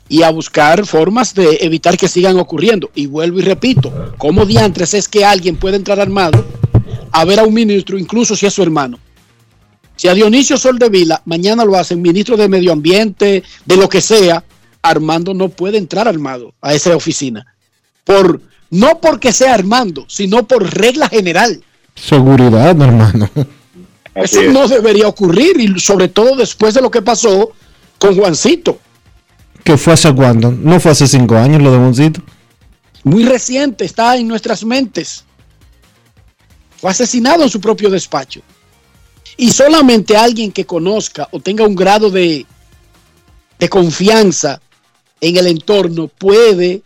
y 0.07 0.21
a 0.21 0.29
buscar 0.29 0.85
formas 0.85 1.33
de 1.33 1.57
evitar 1.61 1.97
que 1.97 2.07
sigan 2.07 2.37
ocurriendo. 2.37 2.91
Y 2.93 3.07
vuelvo 3.07 3.39
y 3.39 3.43
repito, 3.43 4.13
¿cómo 4.17 4.45
diantres 4.45 4.93
es 4.93 5.07
que 5.07 5.25
alguien 5.25 5.55
puede 5.55 5.77
entrar 5.77 5.99
armado 5.99 6.45
a 7.11 7.26
ver 7.26 7.40
a 7.40 7.44
un 7.44 7.53
ministro, 7.53 7.98
incluso 7.98 8.36
si 8.36 8.45
es 8.45 8.53
su 8.53 8.64
hermano? 8.64 8.99
Si 9.95 10.07
a 10.07 10.14
Dionisio 10.14 10.57
Soldevila 10.57 11.22
mañana 11.26 11.64
lo 11.64 11.77
hacen 11.77 12.02
ministro 12.02 12.36
de 12.36 12.49
Medio 12.49 12.73
Ambiente, 12.73 13.44
de 13.65 13.77
lo 13.77 13.88
que 13.88 14.02
sea, 14.02 14.44
Armando 14.82 15.34
no 15.34 15.49
puede 15.49 15.77
entrar 15.77 16.07
armado 16.07 16.53
a 16.61 16.73
esa 16.73 16.95
oficina. 16.95 17.45
Por, 18.03 18.41
no 18.69 18.99
porque 18.99 19.32
sea 19.32 19.53
Armando, 19.53 20.06
sino 20.07 20.48
por 20.48 20.72
regla 20.76 21.10
general. 21.10 21.64
Seguridad, 21.95 22.80
hermano. 22.82 23.30
Eso 24.14 24.44
no 24.44 24.68
debería 24.68 25.07
ocurrir 25.07 25.60
y 25.60 25.80
sobre 25.80 26.07
todo 26.07 26.36
después 26.36 26.73
de 26.73 26.82
lo 26.82 26.91
que 26.91 27.02
pasó 27.02 27.52
con 27.98 28.15
Juancito. 28.15 28.80
¿Qué 29.64 29.77
fue 29.77 29.94
hace 29.94 30.14
cuándo? 30.14 30.52
No 30.52 30.80
fue 30.80 30.91
hace 30.91 31.07
cinco 31.07 31.36
años 31.36 31.61
lo 31.61 31.72
de 31.72 31.77
Boncito. 31.77 32.22
Muy 33.03 33.26
reciente, 33.26 33.84
está 33.84 34.15
en 34.15 34.27
nuestras 34.27 34.64
mentes. 34.64 35.26
Fue 36.77 36.91
asesinado 36.91 37.43
en 37.43 37.49
su 37.49 37.60
propio 37.60 37.89
despacho. 37.89 38.41
Y 39.38 39.52
solamente 39.52 40.15
alguien 40.15 40.52
que 40.52 40.65
conozca 40.65 41.27
o 41.31 41.39
tenga 41.39 41.65
un 41.65 41.76
grado 41.76 42.10
de, 42.10 42.45
de 43.60 43.69
confianza 43.69 44.61
en 45.19 45.38
el 45.38 45.47
entorno 45.47 46.07
puede 46.07 46.81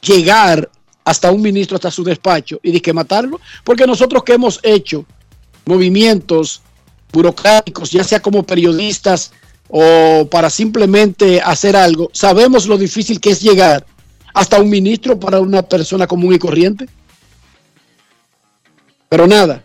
llegar 0.00 0.70
hasta 1.04 1.30
un 1.30 1.40
ministro, 1.40 1.76
hasta 1.76 1.90
su 1.90 2.04
despacho, 2.04 2.60
y 2.62 2.78
que 2.80 2.92
matarlo, 2.92 3.40
porque 3.64 3.86
nosotros 3.86 4.22
que 4.22 4.34
hemos 4.34 4.60
hecho 4.62 5.06
movimientos 5.64 6.60
burocráticos, 7.12 7.90
ya 7.90 8.04
sea 8.04 8.20
como 8.20 8.42
periodistas 8.42 9.32
o 9.68 10.26
para 10.30 10.50
simplemente 10.50 11.40
hacer 11.40 11.76
algo, 11.76 12.10
sabemos 12.12 12.66
lo 12.66 12.76
difícil 12.76 13.20
que 13.20 13.30
es 13.30 13.40
llegar 13.40 13.86
hasta 14.34 14.60
un 14.60 14.68
ministro 14.68 15.18
para 15.18 15.40
una 15.40 15.62
persona 15.62 16.06
común 16.06 16.34
y 16.34 16.38
corriente. 16.38 16.88
Pero 19.08 19.26
nada, 19.26 19.62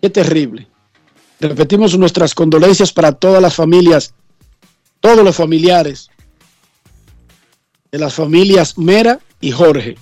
qué 0.00 0.10
terrible. 0.10 0.68
Repetimos 1.40 1.98
nuestras 1.98 2.34
condolencias 2.34 2.92
para 2.92 3.12
todas 3.12 3.42
las 3.42 3.54
familias, 3.54 4.14
todos 5.00 5.24
los 5.24 5.34
familiares 5.34 6.08
de 7.90 7.98
las 7.98 8.14
familias 8.14 8.78
Mera 8.78 9.18
y 9.40 9.50
Jorge. 9.50 9.96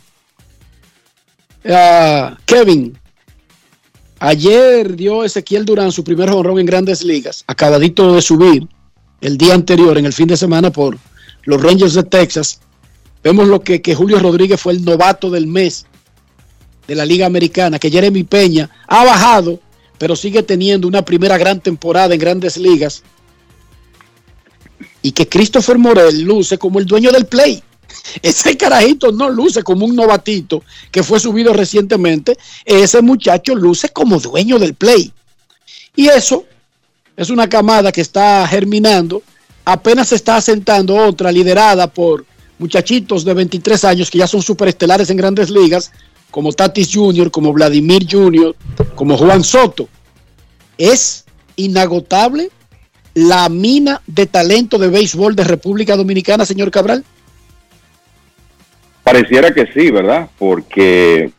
Ah, 1.65 2.37
Kevin, 2.45 2.99
ayer 4.19 4.97
dio 4.97 5.25
Ezequiel 5.25 5.65
Durán 5.65 5.93
su 5.93 6.05
primer 6.05 6.31
honrón 6.31 6.59
en 6.59 6.67
grandes 6.67 7.03
ligas, 7.03 7.43
acabadito 7.47 8.15
de 8.15 8.23
subir 8.23 8.69
el 9.23 9.39
día 9.39 9.55
anterior, 9.55 9.97
en 9.97 10.07
el 10.07 10.13
fin 10.13 10.29
de 10.29 10.37
semana, 10.37 10.71
por 10.71 10.99
los 11.45 11.63
Rangers 11.63 11.95
de 11.95 12.03
Texas. 12.03 12.61
Vemos 13.23 13.49
lo 13.49 13.61
que, 13.61 13.83
que 13.83 13.95
Julio 13.95 14.19
Rodríguez 14.19 14.61
fue 14.61 14.75
el 14.75 14.85
novato 14.85 15.31
del 15.31 15.47
mes 15.47 15.87
de 16.91 16.97
la 16.97 17.05
Liga 17.05 17.25
Americana, 17.25 17.79
que 17.79 17.89
Jeremy 17.89 18.25
Peña 18.25 18.69
ha 18.89 19.05
bajado 19.05 19.61
pero 20.01 20.17
sigue 20.17 20.43
teniendo 20.43 20.89
una 20.89 21.05
primera 21.05 21.37
gran 21.37 21.61
temporada 21.61 22.15
en 22.15 22.21
grandes 22.21 22.57
ligas. 22.57 23.03
Y 25.03 25.13
que 25.13 25.29
Christopher 25.29 25.77
Morel 25.77 26.23
luce 26.23 26.57
como 26.57 26.79
el 26.79 26.87
dueño 26.87 27.13
del 27.13 27.27
play. 27.27 27.63
Ese 28.23 28.57
carajito 28.57 29.13
no 29.13 29.29
luce 29.29 29.63
como 29.63 29.85
un 29.85 29.95
novatito 29.95 30.65
que 30.91 31.03
fue 31.03 31.21
subido 31.21 31.53
recientemente. 31.53 32.39
Ese 32.65 33.03
muchacho 33.03 33.55
luce 33.55 33.91
como 33.91 34.19
dueño 34.19 34.59
del 34.59 34.73
play. 34.73 35.13
Y 35.95 36.09
eso 36.09 36.47
es 37.15 37.29
una 37.29 37.47
camada 37.47 37.93
que 37.93 38.01
está 38.01 38.49
germinando. 38.49 39.23
Apenas 39.67 40.09
se 40.09 40.15
está 40.15 40.37
asentando 40.37 40.97
otra 40.97 41.31
liderada 41.31 41.89
por 41.89 42.25
muchachitos 42.59 43.23
de 43.27 43.35
23 43.35 43.85
años 43.85 44.11
que 44.11 44.17
ya 44.17 44.27
son 44.27 44.41
superestelares 44.41 45.11
en 45.11 45.19
grandes 45.19 45.51
ligas, 45.51 45.93
como 46.31 46.53
Tatis 46.53 46.91
Jr., 46.95 47.31
como 47.31 47.53
Vladimir 47.53 48.07
Jr., 48.09 48.55
como 48.95 49.17
Juan 49.17 49.43
Soto. 49.43 49.89
Es 50.79 51.25
inagotable 51.57 52.51
la 53.15 53.49
mina 53.49 54.01
de 54.07 54.27
talento 54.27 54.79
de 54.79 54.89
béisbol 54.89 55.35
de 55.35 55.45
República 55.45 55.97
Dominicana, 55.97 56.47
señor 56.47 56.71
Cabral. 56.71 57.05
Pareciera 59.03 59.53
que 59.53 59.67
sí, 59.73 59.91
¿verdad? 59.91 60.29
Porque 60.39 61.31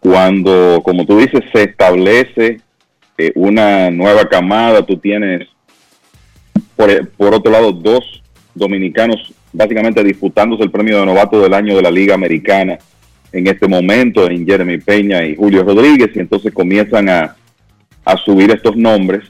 cuando, 0.00 0.80
como 0.84 1.06
tú 1.06 1.18
dices, 1.18 1.42
se 1.52 1.64
establece 1.64 2.60
eh, 3.18 3.32
una 3.34 3.90
nueva 3.90 4.28
camada, 4.28 4.84
tú 4.84 4.96
tienes, 4.96 5.46
por, 6.74 7.08
por 7.10 7.34
otro 7.34 7.52
lado, 7.52 7.72
dos 7.72 8.22
dominicanos 8.54 9.32
básicamente 9.52 10.02
disputándose 10.02 10.62
el 10.62 10.70
premio 10.70 10.98
de 10.98 11.06
novato 11.06 11.40
del 11.40 11.54
año 11.54 11.76
de 11.76 11.82
la 11.82 11.90
Liga 11.90 12.14
Americana 12.14 12.78
en 13.32 13.46
este 13.46 13.68
momento 13.68 14.28
en 14.28 14.46
Jeremy 14.46 14.78
Peña 14.78 15.24
y 15.24 15.36
Julio 15.36 15.62
Rodríguez 15.62 16.10
y 16.14 16.20
entonces 16.20 16.52
comienzan 16.52 17.08
a, 17.08 17.36
a 18.04 18.16
subir 18.16 18.50
estos 18.50 18.76
nombres, 18.76 19.24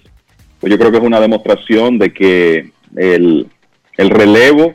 pues 0.59 0.71
yo 0.71 0.79
creo 0.79 0.91
que 0.91 0.99
es 0.99 1.05
una 1.05 1.21
demostración 1.21 1.99
de 1.99 2.13
que 2.13 2.71
el, 2.97 3.47
el 3.97 4.11
relevo 4.11 4.75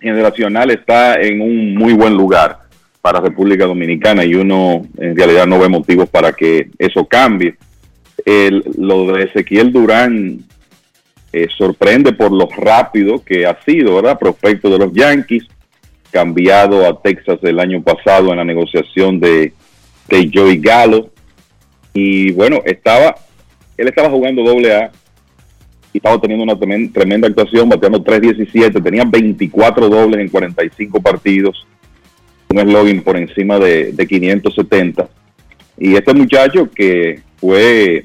generacional 0.00 0.70
está 0.70 1.20
en 1.20 1.40
un 1.40 1.74
muy 1.74 1.92
buen 1.92 2.14
lugar 2.14 2.60
para 3.00 3.20
República 3.20 3.66
Dominicana 3.66 4.24
y 4.24 4.34
uno 4.34 4.86
en 4.98 5.16
realidad 5.16 5.46
no 5.46 5.58
ve 5.58 5.68
motivos 5.68 6.08
para 6.08 6.32
que 6.32 6.70
eso 6.78 7.06
cambie. 7.06 7.56
El, 8.24 8.62
lo 8.78 9.12
de 9.12 9.24
Ezequiel 9.24 9.72
Durán 9.72 10.40
eh, 11.32 11.48
sorprende 11.56 12.12
por 12.12 12.32
lo 12.32 12.46
rápido 12.46 13.24
que 13.24 13.46
ha 13.46 13.58
sido, 13.62 13.96
¿verdad? 13.96 14.18
Prospecto 14.18 14.68
de 14.68 14.78
los 14.78 14.92
Yankees, 14.92 15.46
cambiado 16.10 16.86
a 16.86 17.00
Texas 17.00 17.38
el 17.42 17.60
año 17.60 17.82
pasado 17.82 18.30
en 18.30 18.38
la 18.38 18.44
negociación 18.44 19.20
de, 19.20 19.52
de 20.08 20.30
Joey 20.32 20.58
Gallo. 20.58 21.10
Y 21.92 22.32
bueno, 22.32 22.60
estaba, 22.64 23.16
él 23.76 23.88
estaba 23.88 24.10
jugando 24.10 24.42
doble 24.42 24.74
A 24.74 24.90
y 25.92 25.98
estaba 25.98 26.20
teniendo 26.20 26.44
una 26.44 26.58
tremenda, 26.92 27.26
actuación, 27.26 27.68
bateando 27.68 28.02
3.17, 28.02 28.82
tenía 28.82 29.04
24 29.04 29.88
dobles 29.88 30.20
en 30.20 30.28
45 30.28 31.00
partidos, 31.00 31.66
un 32.48 32.60
eslogan 32.60 33.00
por 33.02 33.16
encima 33.16 33.58
de, 33.58 33.92
de 33.92 34.06
570. 34.06 35.08
Y 35.78 35.96
este 35.96 36.14
muchacho 36.14 36.70
que 36.70 37.20
fue 37.38 38.04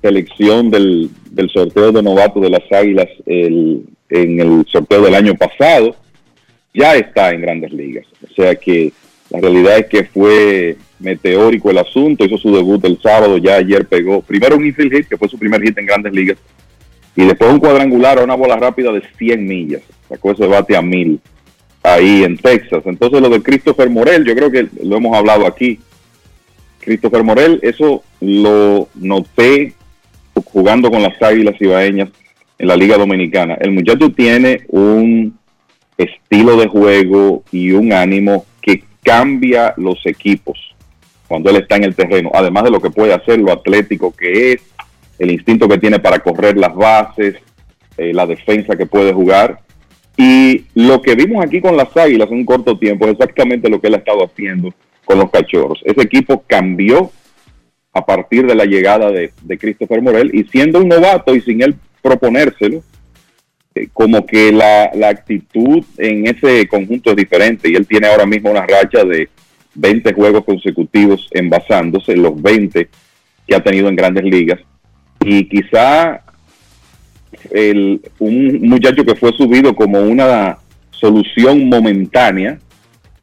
selección 0.00 0.70
del, 0.70 1.10
del 1.30 1.50
sorteo 1.50 1.92
de 1.92 2.02
novato 2.02 2.40
de 2.40 2.50
las 2.50 2.62
Águilas 2.72 3.08
el, 3.26 3.84
en 4.08 4.40
el 4.40 4.64
sorteo 4.70 5.02
del 5.02 5.14
año 5.14 5.34
pasado, 5.34 5.94
ya 6.74 6.96
está 6.96 7.30
en 7.30 7.40
grandes 7.40 7.72
ligas. 7.72 8.06
O 8.22 8.32
sea 8.34 8.54
que 8.54 8.92
la 9.30 9.40
realidad 9.40 9.78
es 9.78 9.86
que 9.86 10.04
fue 10.04 10.76
meteórico 10.98 11.70
el 11.70 11.78
asunto, 11.78 12.24
hizo 12.24 12.38
su 12.38 12.54
debut 12.54 12.84
el 12.84 13.00
sábado, 13.00 13.38
ya 13.38 13.56
ayer 13.56 13.86
pegó 13.86 14.20
primero 14.22 14.56
un 14.56 14.66
infield 14.66 14.92
hit, 14.92 15.08
que 15.08 15.16
fue 15.16 15.28
su 15.28 15.38
primer 15.38 15.62
hit 15.62 15.76
en 15.78 15.86
grandes 15.86 16.12
ligas, 16.12 16.38
y 17.14 17.24
después 17.24 17.52
un 17.52 17.60
cuadrangular 17.60 18.18
a 18.18 18.24
una 18.24 18.34
bola 18.34 18.56
rápida 18.56 18.92
de 18.92 19.02
100 19.16 19.46
millas, 19.46 19.82
sacó 20.08 20.32
ese 20.32 20.46
bate 20.46 20.76
a 20.76 20.82
mil 20.82 21.20
ahí 21.82 22.24
en 22.24 22.36
Texas. 22.36 22.82
Entonces 22.84 23.20
lo 23.20 23.28
de 23.28 23.42
Christopher 23.42 23.90
Morel, 23.90 24.24
yo 24.24 24.34
creo 24.34 24.50
que 24.50 24.68
lo 24.82 24.96
hemos 24.96 25.16
hablado 25.16 25.46
aquí. 25.46 25.78
Christopher 26.80 27.22
Morel, 27.22 27.60
eso 27.62 28.02
lo 28.20 28.88
noté 28.94 29.74
jugando 30.44 30.90
con 30.90 31.02
las 31.02 31.20
Águilas 31.20 31.60
Ibaeñas 31.60 32.08
en 32.58 32.68
la 32.68 32.76
Liga 32.76 32.96
Dominicana. 32.96 33.54
El 33.60 33.72
muchacho 33.72 34.10
tiene 34.10 34.62
un 34.68 35.37
estilo 35.98 36.56
de 36.56 36.68
juego 36.68 37.42
y 37.52 37.72
un 37.72 37.92
ánimo 37.92 38.46
que 38.62 38.84
cambia 39.02 39.74
los 39.76 40.06
equipos 40.06 40.68
cuando 41.28 41.50
él 41.50 41.56
está 41.56 41.76
en 41.76 41.84
el 41.84 41.94
terreno, 41.94 42.30
además 42.32 42.64
de 42.64 42.70
lo 42.70 42.80
que 42.80 42.90
puede 42.90 43.12
hacer, 43.12 43.38
lo 43.38 43.52
atlético 43.52 44.12
que 44.12 44.52
es, 44.52 44.62
el 45.18 45.30
instinto 45.30 45.68
que 45.68 45.76
tiene 45.76 45.98
para 45.98 46.20
correr 46.20 46.56
las 46.56 46.74
bases, 46.74 47.36
eh, 47.98 48.14
la 48.14 48.26
defensa 48.26 48.76
que 48.76 48.86
puede 48.86 49.12
jugar. 49.12 49.60
Y 50.16 50.64
lo 50.74 51.02
que 51.02 51.14
vimos 51.14 51.44
aquí 51.44 51.60
con 51.60 51.76
las 51.76 51.94
Águilas 51.96 52.28
en 52.30 52.38
un 52.38 52.44
corto 52.46 52.78
tiempo 52.78 53.04
es 53.04 53.12
exactamente 53.12 53.68
lo 53.68 53.78
que 53.78 53.88
él 53.88 53.94
ha 53.94 53.98
estado 53.98 54.24
haciendo 54.24 54.72
con 55.04 55.18
los 55.18 55.30
Cachorros. 55.30 55.80
Ese 55.84 56.00
equipo 56.02 56.42
cambió 56.46 57.12
a 57.92 58.04
partir 58.04 58.46
de 58.46 58.54
la 58.54 58.64
llegada 58.64 59.10
de, 59.10 59.32
de 59.42 59.58
Christopher 59.58 60.00
Morel 60.00 60.30
y 60.32 60.44
siendo 60.44 60.80
un 60.80 60.88
novato 60.88 61.34
y 61.34 61.40
sin 61.42 61.62
él 61.62 61.76
proponérselo, 62.02 62.82
eh, 63.78 63.88
como 63.92 64.26
que 64.26 64.52
la, 64.52 64.90
la, 64.94 65.08
actitud 65.08 65.84
en 65.96 66.26
ese 66.26 66.66
conjunto 66.68 67.10
es 67.10 67.16
diferente 67.16 67.70
y 67.70 67.74
él 67.74 67.86
tiene 67.86 68.08
ahora 68.08 68.26
mismo 68.26 68.50
una 68.50 68.66
racha 68.66 69.04
de 69.04 69.28
20 69.74 70.12
juegos 70.12 70.44
consecutivos 70.44 71.28
envasándose, 71.32 72.16
los 72.16 72.40
20 72.40 72.88
que 73.46 73.54
ha 73.54 73.62
tenido 73.62 73.88
en 73.88 73.96
grandes 73.96 74.24
ligas 74.24 74.60
y 75.24 75.48
quizá 75.48 76.22
el, 77.50 78.00
un 78.18 78.68
muchacho 78.68 79.04
que 79.04 79.14
fue 79.14 79.32
subido 79.32 79.74
como 79.74 80.00
una 80.00 80.58
solución 80.90 81.68
momentánea 81.68 82.58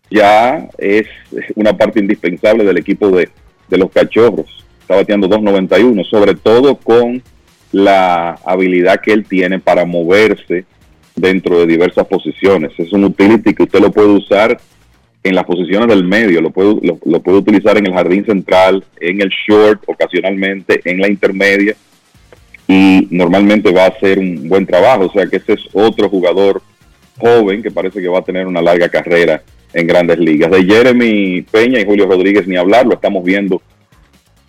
ya 0.09 0.67
es 0.77 1.07
una 1.55 1.75
parte 1.75 1.99
indispensable 1.99 2.63
del 2.63 2.77
equipo 2.77 3.09
de, 3.09 3.29
de 3.67 3.77
los 3.77 3.91
cachorros. 3.91 4.65
Está 4.81 4.97
bateando 4.97 5.27
2.91, 5.27 6.07
sobre 6.07 6.35
todo 6.35 6.75
con 6.77 7.21
la 7.75 8.39
habilidad 8.45 9.01
que 9.01 9.11
él 9.11 9.25
tiene 9.25 9.59
para 9.59 9.83
moverse 9.83 10.63
dentro 11.13 11.59
de 11.59 11.67
diversas 11.67 12.07
posiciones. 12.07 12.71
Es 12.77 12.93
un 12.93 13.03
utility 13.03 13.53
que 13.53 13.63
usted 13.63 13.81
lo 13.81 13.91
puede 13.91 14.07
usar 14.07 14.57
en 15.21 15.35
las 15.35 15.43
posiciones 15.43 15.89
del 15.89 16.05
medio, 16.05 16.39
lo 16.39 16.51
puede, 16.51 16.77
lo, 16.81 17.19
puede 17.19 17.37
utilizar 17.39 17.77
en 17.77 17.87
el 17.87 17.93
jardín 17.93 18.25
central, 18.25 18.81
en 19.01 19.19
el 19.19 19.29
short, 19.29 19.83
ocasionalmente, 19.87 20.79
en 20.85 21.01
la 21.01 21.09
intermedia, 21.09 21.75
y 22.65 23.09
normalmente 23.11 23.73
va 23.73 23.85
a 23.85 23.89
hacer 23.89 24.19
un 24.19 24.47
buen 24.47 24.65
trabajo. 24.65 25.07
O 25.07 25.11
sea 25.11 25.27
que 25.27 25.35
ese 25.35 25.53
es 25.53 25.67
otro 25.73 26.07
jugador 26.07 26.61
joven 27.17 27.61
que 27.61 27.71
parece 27.71 27.99
que 27.99 28.07
va 28.07 28.19
a 28.19 28.23
tener 28.23 28.47
una 28.47 28.61
larga 28.61 28.87
carrera 28.87 29.41
en 29.73 29.85
grandes 29.85 30.19
ligas. 30.19 30.49
De 30.49 30.63
Jeremy 30.63 31.41
Peña 31.41 31.81
y 31.81 31.85
Julio 31.85 32.05
Rodríguez 32.05 32.47
ni 32.47 32.55
hablar, 32.55 32.85
lo 32.85 32.93
estamos 32.93 33.21
viendo 33.21 33.61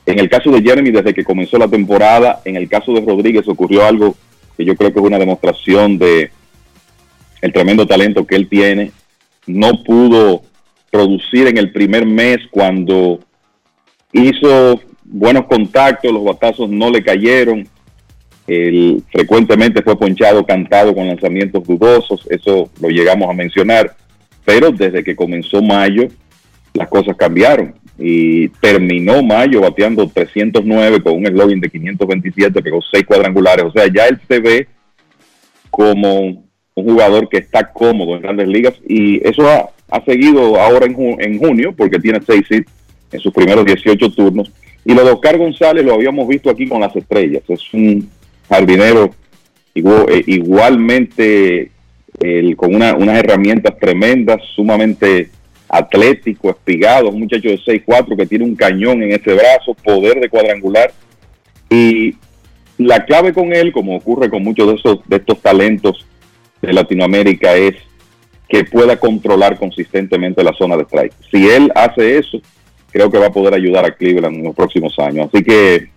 en 0.06 0.20
el 0.20 0.28
caso 0.28 0.50
de 0.52 0.62
Jeremy, 0.62 0.92
desde 0.92 1.12
que 1.12 1.24
comenzó 1.24 1.58
la 1.58 1.68
temporada, 1.68 2.40
en 2.44 2.56
el 2.56 2.68
caso 2.68 2.92
de 2.92 3.00
Rodríguez 3.00 3.46
ocurrió 3.48 3.84
algo 3.84 4.14
que 4.56 4.64
yo 4.64 4.76
creo 4.76 4.92
que 4.92 5.00
es 5.00 5.04
una 5.04 5.18
demostración 5.18 5.98
de 5.98 6.30
el 7.42 7.52
tremendo 7.52 7.86
talento 7.86 8.24
que 8.24 8.36
él 8.36 8.48
tiene. 8.48 8.92
No 9.46 9.82
pudo 9.82 10.42
producir 10.92 11.48
en 11.48 11.58
el 11.58 11.72
primer 11.72 12.06
mes 12.06 12.38
cuando 12.50 13.18
hizo 14.12 14.80
buenos 15.04 15.46
contactos, 15.46 16.12
los 16.12 16.24
batazos 16.24 16.70
no 16.70 16.88
le 16.88 17.02
cayeron. 17.02 17.68
Él 18.46 19.02
frecuentemente 19.10 19.82
fue 19.82 19.98
ponchado, 19.98 20.46
cantado 20.46 20.94
con 20.94 21.08
lanzamientos 21.08 21.64
dudosos, 21.64 22.24
eso 22.30 22.70
lo 22.80 22.88
llegamos 22.88 23.28
a 23.28 23.32
mencionar. 23.32 23.96
pero 24.44 24.70
desde 24.70 25.02
que 25.02 25.16
comenzó 25.16 25.60
mayo 25.60 26.06
las 26.72 26.88
cosas 26.88 27.16
cambiaron 27.16 27.74
y 27.98 28.48
terminó 28.48 29.22
mayo 29.22 29.60
bateando 29.62 30.06
309 30.08 31.00
con 31.02 31.14
un 31.14 31.26
eslogan 31.26 31.60
de 31.60 31.70
527, 31.70 32.62
pegó 32.62 32.80
seis 32.82 33.04
cuadrangulares, 33.06 33.64
o 33.64 33.72
sea, 33.72 33.86
ya 33.92 34.06
él 34.06 34.20
se 34.28 34.38
ve 34.40 34.66
como 35.70 36.20
un 36.74 36.84
jugador 36.84 37.28
que 37.28 37.38
está 37.38 37.72
cómodo 37.72 38.16
en 38.16 38.22
grandes 38.22 38.48
ligas 38.48 38.74
y 38.86 39.26
eso 39.26 39.48
ha, 39.48 39.70
ha 39.90 40.04
seguido 40.04 40.60
ahora 40.60 40.86
en, 40.86 40.94
ju- 40.94 41.16
en 41.18 41.38
junio 41.38 41.74
porque 41.76 41.98
tiene 41.98 42.20
seis 42.26 42.44
hits 42.50 42.70
en 43.12 43.20
sus 43.20 43.32
primeros 43.32 43.64
18 43.64 44.10
turnos. 44.12 44.52
Y 44.84 44.92
lo 44.94 45.04
de 45.04 45.12
Oscar 45.12 45.38
González 45.38 45.84
lo 45.84 45.94
habíamos 45.94 46.28
visto 46.28 46.50
aquí 46.50 46.66
con 46.68 46.80
las 46.80 46.94
estrellas, 46.94 47.42
es 47.48 47.72
un 47.72 48.08
jardinero 48.48 49.10
igu- 49.74 50.06
eh, 50.10 50.22
igualmente 50.26 51.70
el- 52.20 52.56
con 52.56 52.74
una- 52.74 52.94
unas 52.94 53.18
herramientas 53.18 53.78
tremendas, 53.78 54.42
sumamente 54.54 55.30
atlético, 55.68 56.50
espigado, 56.50 57.08
un 57.08 57.20
muchacho 57.20 57.48
de 57.48 57.58
6'4 57.58 58.16
que 58.16 58.26
tiene 58.26 58.44
un 58.44 58.54
cañón 58.54 59.02
en 59.02 59.12
ese 59.12 59.34
brazo, 59.34 59.74
poder 59.74 60.20
de 60.20 60.28
cuadrangular. 60.28 60.92
Y 61.68 62.14
la 62.78 63.04
clave 63.04 63.32
con 63.32 63.52
él, 63.52 63.72
como 63.72 63.96
ocurre 63.96 64.30
con 64.30 64.42
muchos 64.42 64.68
de 64.68 64.74
esos 64.74 64.98
de 65.08 65.16
estos 65.16 65.40
talentos 65.40 66.06
de 66.62 66.72
Latinoamérica, 66.72 67.54
es 67.54 67.74
que 68.48 68.64
pueda 68.64 68.96
controlar 68.96 69.58
consistentemente 69.58 70.44
la 70.44 70.52
zona 70.52 70.76
de 70.76 70.84
strike. 70.84 71.12
Si 71.30 71.48
él 71.48 71.72
hace 71.74 72.18
eso, 72.18 72.40
creo 72.90 73.10
que 73.10 73.18
va 73.18 73.26
a 73.26 73.32
poder 73.32 73.54
ayudar 73.54 73.84
a 73.84 73.94
Cleveland 73.94 74.36
en 74.36 74.44
los 74.44 74.54
próximos 74.54 74.96
años. 74.98 75.28
Así 75.32 75.42
que 75.42 75.88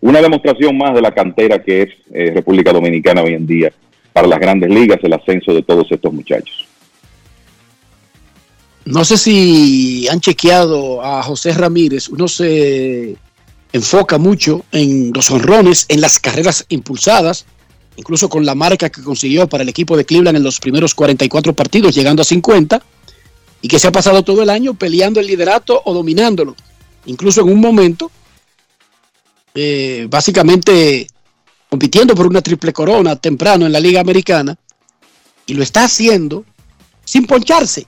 una 0.00 0.20
demostración 0.20 0.76
más 0.76 0.94
de 0.94 1.02
la 1.02 1.12
cantera 1.12 1.62
que 1.62 1.82
es 1.82 1.88
eh, 2.12 2.32
República 2.34 2.72
Dominicana 2.72 3.22
hoy 3.22 3.34
en 3.34 3.46
día 3.46 3.72
para 4.12 4.26
las 4.26 4.38
grandes 4.38 4.70
ligas, 4.70 4.98
el 5.02 5.12
ascenso 5.12 5.54
de 5.54 5.62
todos 5.62 5.90
estos 5.90 6.12
muchachos. 6.12 6.68
No 8.84 9.04
sé 9.04 9.16
si 9.16 10.06
han 10.08 10.20
chequeado 10.20 11.02
a 11.02 11.22
José 11.22 11.52
Ramírez. 11.52 12.08
Uno 12.08 12.28
se 12.28 13.16
enfoca 13.72 14.18
mucho 14.18 14.64
en 14.72 15.12
los 15.12 15.30
honrones, 15.30 15.86
en 15.88 16.00
las 16.00 16.20
carreras 16.20 16.66
impulsadas, 16.68 17.46
incluso 17.96 18.28
con 18.28 18.44
la 18.44 18.54
marca 18.54 18.90
que 18.90 19.02
consiguió 19.02 19.48
para 19.48 19.62
el 19.62 19.68
equipo 19.68 19.96
de 19.96 20.04
Cleveland 20.04 20.36
en 20.36 20.44
los 20.44 20.60
primeros 20.60 20.94
44 20.94 21.54
partidos, 21.54 21.94
llegando 21.94 22.22
a 22.22 22.24
50, 22.24 22.82
y 23.62 23.68
que 23.68 23.78
se 23.78 23.88
ha 23.88 23.92
pasado 23.92 24.22
todo 24.22 24.42
el 24.42 24.50
año 24.50 24.74
peleando 24.74 25.18
el 25.18 25.26
liderato 25.26 25.80
o 25.84 25.94
dominándolo. 25.94 26.54
Incluso 27.06 27.40
en 27.40 27.48
un 27.48 27.60
momento, 27.60 28.10
eh, 29.54 30.06
básicamente 30.10 31.06
compitiendo 31.70 32.14
por 32.14 32.26
una 32.26 32.42
triple 32.42 32.72
corona 32.72 33.16
temprano 33.16 33.64
en 33.64 33.72
la 33.72 33.80
Liga 33.80 34.00
Americana, 34.00 34.56
y 35.46 35.54
lo 35.54 35.62
está 35.62 35.84
haciendo 35.84 36.44
sin 37.04 37.26
poncharse. 37.26 37.86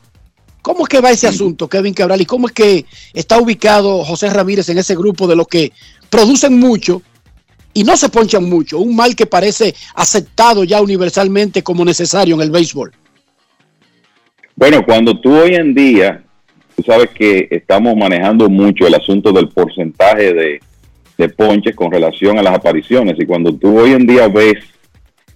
¿Cómo 0.66 0.82
es 0.82 0.88
que 0.88 1.00
va 1.00 1.12
ese 1.12 1.28
asunto, 1.28 1.68
Kevin 1.68 1.94
Cabral? 1.94 2.20
¿Y 2.20 2.26
cómo 2.26 2.48
es 2.48 2.52
que 2.52 2.86
está 3.14 3.38
ubicado 3.38 4.02
José 4.02 4.30
Ramírez 4.30 4.68
en 4.68 4.78
ese 4.78 4.96
grupo 4.96 5.28
de 5.28 5.36
los 5.36 5.46
que 5.46 5.70
producen 6.10 6.58
mucho 6.58 7.02
y 7.72 7.84
no 7.84 7.96
se 7.96 8.08
ponchan 8.08 8.42
mucho? 8.50 8.80
Un 8.80 8.96
mal 8.96 9.14
que 9.14 9.26
parece 9.26 9.76
aceptado 9.94 10.64
ya 10.64 10.82
universalmente 10.82 11.62
como 11.62 11.84
necesario 11.84 12.34
en 12.34 12.40
el 12.40 12.50
béisbol. 12.50 12.90
Bueno, 14.56 14.84
cuando 14.84 15.16
tú 15.20 15.36
hoy 15.36 15.54
en 15.54 15.72
día, 15.72 16.24
tú 16.74 16.82
sabes 16.82 17.10
que 17.10 17.46
estamos 17.48 17.94
manejando 17.94 18.48
mucho 18.48 18.88
el 18.88 18.96
asunto 18.96 19.30
del 19.30 19.48
porcentaje 19.50 20.34
de, 20.34 20.60
de 21.16 21.28
ponches 21.28 21.76
con 21.76 21.92
relación 21.92 22.40
a 22.40 22.42
las 22.42 22.54
apariciones. 22.54 23.14
Y 23.20 23.24
cuando 23.24 23.54
tú 23.54 23.78
hoy 23.78 23.92
en 23.92 24.04
día 24.04 24.26
ves 24.26 24.64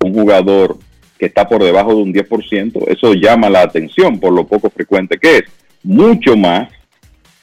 un 0.05 0.13
jugador 0.13 0.77
que 1.21 1.27
está 1.27 1.47
por 1.47 1.63
debajo 1.63 1.95
de 1.95 2.03
un 2.03 2.15
10%, 2.15 2.89
eso 2.89 3.13
llama 3.13 3.51
la 3.51 3.61
atención 3.61 4.19
por 4.19 4.33
lo 4.33 4.47
poco 4.47 4.71
frecuente 4.71 5.19
que 5.19 5.37
es. 5.37 5.43
Mucho 5.83 6.35
más 6.35 6.71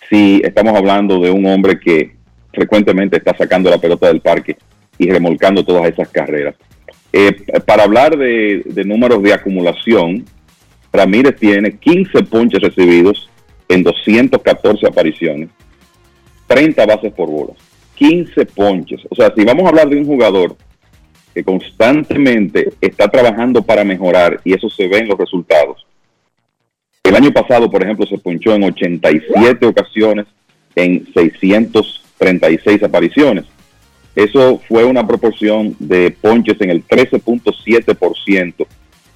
si 0.10 0.42
estamos 0.44 0.76
hablando 0.76 1.20
de 1.20 1.30
un 1.30 1.46
hombre 1.46 1.80
que 1.80 2.16
frecuentemente 2.52 3.18
está 3.18 3.38
sacando 3.38 3.70
la 3.70 3.78
pelota 3.78 4.08
del 4.08 4.22
parque 4.22 4.58
y 4.98 5.12
remolcando 5.12 5.64
todas 5.64 5.86
esas 5.86 6.10
carreras. 6.10 6.56
Eh, 7.14 7.36
para 7.68 7.84
hablar 7.84 8.18
de, 8.18 8.64
de 8.66 8.84
números 8.84 9.22
de 9.22 9.34
acumulación, 9.34 10.26
Ramírez 10.92 11.36
tiene 11.36 11.78
15 11.78 12.24
ponches 12.24 12.60
recibidos 12.60 13.30
en 13.70 13.84
214 13.84 14.88
apariciones, 14.88 15.50
30 16.48 16.84
bases 16.84 17.14
por 17.14 17.30
bolas, 17.30 17.58
15 17.94 18.44
ponches. 18.48 19.02
O 19.12 19.16
sea, 19.16 19.32
si 19.36 19.46
vamos 19.46 19.66
a 19.66 19.70
hablar 19.70 19.88
de 19.88 19.98
un 19.98 20.06
jugador 20.06 20.56
constantemente 21.44 22.74
está 22.82 23.08
trabajando 23.08 23.62
para 23.62 23.84
mejorar 23.84 24.40
y 24.44 24.54
eso 24.54 24.70
se 24.70 24.88
ve 24.88 25.00
en 25.00 25.08
los 25.08 25.18
resultados. 25.18 25.86
El 27.04 27.16
año 27.16 27.32
pasado, 27.32 27.70
por 27.72 27.84
ejemplo, 27.84 28.06
se 28.06 28.18
ponchó 28.18 28.54
en 28.54 28.64
87 28.64 29.66
ocasiones 29.66 30.26
en 30.76 31.08
636 31.14 32.84
apariciones. 32.84 33.46
Eso 34.16 34.62
fue 34.68 34.84
una 34.84 35.06
proporción 35.06 35.76
de 35.80 36.12
ponches 36.12 36.60
en 36.60 36.72
el 36.72 36.86
13.7% 36.86 38.68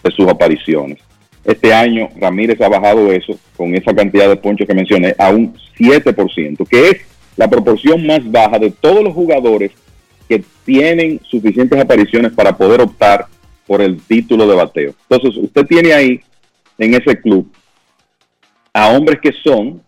de 0.03 0.11
sus 0.11 0.27
apariciones. 0.27 0.99
Este 1.43 1.73
año 1.73 2.09
Ramírez 2.17 2.61
ha 2.61 2.69
bajado 2.69 3.11
eso 3.11 3.37
con 3.57 3.75
esa 3.75 3.93
cantidad 3.93 4.29
de 4.29 4.35
ponches 4.35 4.67
que 4.67 4.75
mencioné 4.75 5.15
a 5.17 5.29
un 5.31 5.55
7%, 5.77 6.67
que 6.67 6.89
es 6.89 6.97
la 7.35 7.49
proporción 7.49 8.05
más 8.05 8.29
baja 8.29 8.59
de 8.59 8.69
todos 8.71 9.03
los 9.03 9.13
jugadores 9.13 9.71
que 10.31 10.45
tienen 10.63 11.19
suficientes 11.29 11.77
apariciones 11.77 12.31
para 12.31 12.55
poder 12.55 12.79
optar 12.79 13.25
por 13.67 13.81
el 13.81 14.01
título 14.01 14.47
de 14.47 14.55
bateo. 14.55 14.93
Entonces, 15.09 15.35
usted 15.43 15.65
tiene 15.65 15.91
ahí 15.91 16.21
en 16.77 16.93
ese 16.93 17.19
club 17.19 17.51
a 18.71 18.91
hombres 18.91 19.19
que 19.21 19.33
son 19.43 19.81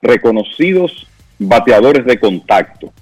reconocidos 0.00 1.08
bateadores 1.40 2.06
de 2.06 2.20
contacto, 2.20 2.92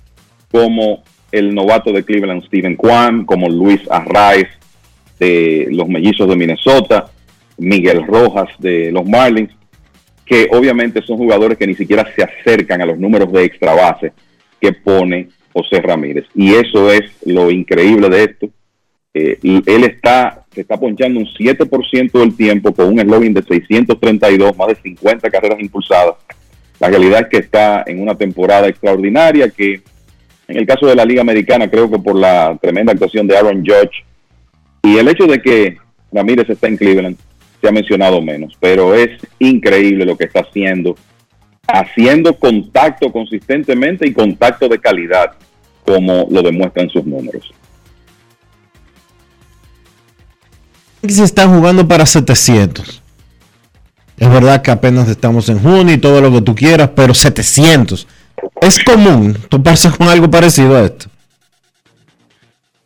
como 0.51 1.03
el 1.31 1.55
novato 1.55 1.93
de 1.93 2.05
Cleveland 2.05 2.47
Steven 2.47 2.75
Kwan, 2.75 3.27
como 3.27 3.51
Luis 3.51 3.83
Arraez 3.91 4.49
de 5.19 5.67
los 5.73 5.87
Mellizos 5.89 6.27
de 6.27 6.37
Minnesota, 6.37 7.11
Miguel 7.59 8.07
Rojas 8.07 8.49
de 8.59 8.91
los 8.91 9.07
Marlins, 9.07 9.53
que 10.25 10.49
obviamente 10.51 11.03
son 11.03 11.19
jugadores 11.19 11.59
que 11.59 11.67
ni 11.67 11.75
siquiera 11.75 12.11
se 12.17 12.23
acercan 12.23 12.81
a 12.81 12.87
los 12.87 12.99
números 12.99 13.31
de 13.31 13.45
extra 13.45 13.75
base 13.75 14.15
que 14.59 14.73
pone 14.73 15.29
José 15.53 15.81
Ramírez. 15.81 16.27
Y 16.35 16.55
eso 16.55 16.91
es 16.91 17.03
lo 17.25 17.51
increíble 17.51 18.09
de 18.09 18.25
esto. 18.25 18.49
Eh, 19.15 19.39
y 19.43 19.71
él 19.71 19.85
está, 19.85 20.45
se 20.55 20.63
está 20.63 20.79
ponchando 20.79 21.21
un 21.21 21.27
7% 21.27 22.13
del 22.13 22.37
tiempo 22.37 22.73
con 22.73 22.89
un 22.89 22.99
eslogan 22.99 23.35
de 23.35 23.43
632, 23.43 24.57
más 24.57 24.69
de 24.69 24.77
50 24.77 25.31
carreras 25.31 25.61
impulsadas. 25.61 26.15
La 26.81 26.89
realidad 26.89 27.21
es 27.23 27.29
que 27.29 27.37
está 27.39 27.85
en 27.87 28.01
una 28.01 28.15
temporada 28.15 28.69
extraordinaria 28.69 29.51
que 29.51 29.83
en 30.49 30.57
el 30.57 30.67
caso 30.67 30.87
de 30.87 30.97
la 30.97 31.05
Liga 31.05 31.21
Americana 31.21 31.71
creo 31.71 31.91
que 31.91 31.99
por 31.99 32.17
la 32.17 32.59
tremenda 32.61 32.93
actuación 32.93 33.27
de 33.27 33.37
Aaron 33.37 33.65
Judge 33.65 34.05
y 34.83 34.99
el 34.99 35.09
hecho 35.09 35.27
de 35.27 35.41
que 35.41 35.77
Ramírez 36.11 36.51
está 36.51 36.69
en 36.69 36.77
Cleveland 36.77 37.17
se 37.61 37.69
ha 37.69 37.73
mencionado 37.73 38.21
menos, 38.21 38.57
pero 38.61 38.95
es 38.95 39.11
increíble 39.39 40.05
lo 40.05 40.17
que 40.17 40.25
está 40.25 40.41
haciendo, 40.41 40.97
haciendo 41.67 42.35
contacto 42.35 43.11
consistentemente 43.13 44.07
y 44.07 44.13
contacto 44.13 44.69
de 44.69 44.79
calidad, 44.79 45.33
como 45.85 46.27
lo 46.31 46.43
demuestran 46.43 46.89
sus 46.91 47.05
números. 47.05 47.53
se 51.09 51.25
están 51.25 51.53
jugando 51.55 51.87
para 51.89 52.07
700. 52.07 53.03
Es 54.19 54.31
verdad 54.31 54.63
que 54.63 54.71
apenas 54.71 55.09
estamos 55.09 55.49
en 55.49 55.59
junio 55.59 55.95
y 55.95 55.99
todo 55.99 56.21
lo 56.21 56.31
que 56.31 56.43
tú 56.43 56.55
quieras, 56.55 56.91
pero 56.95 57.13
700. 57.13 58.07
Es 58.61 58.85
común 58.85 59.37
toparse 59.49 59.91
con 59.91 60.09
algo 60.09 60.31
parecido 60.31 60.77
a 60.77 60.85
esto. 60.85 61.07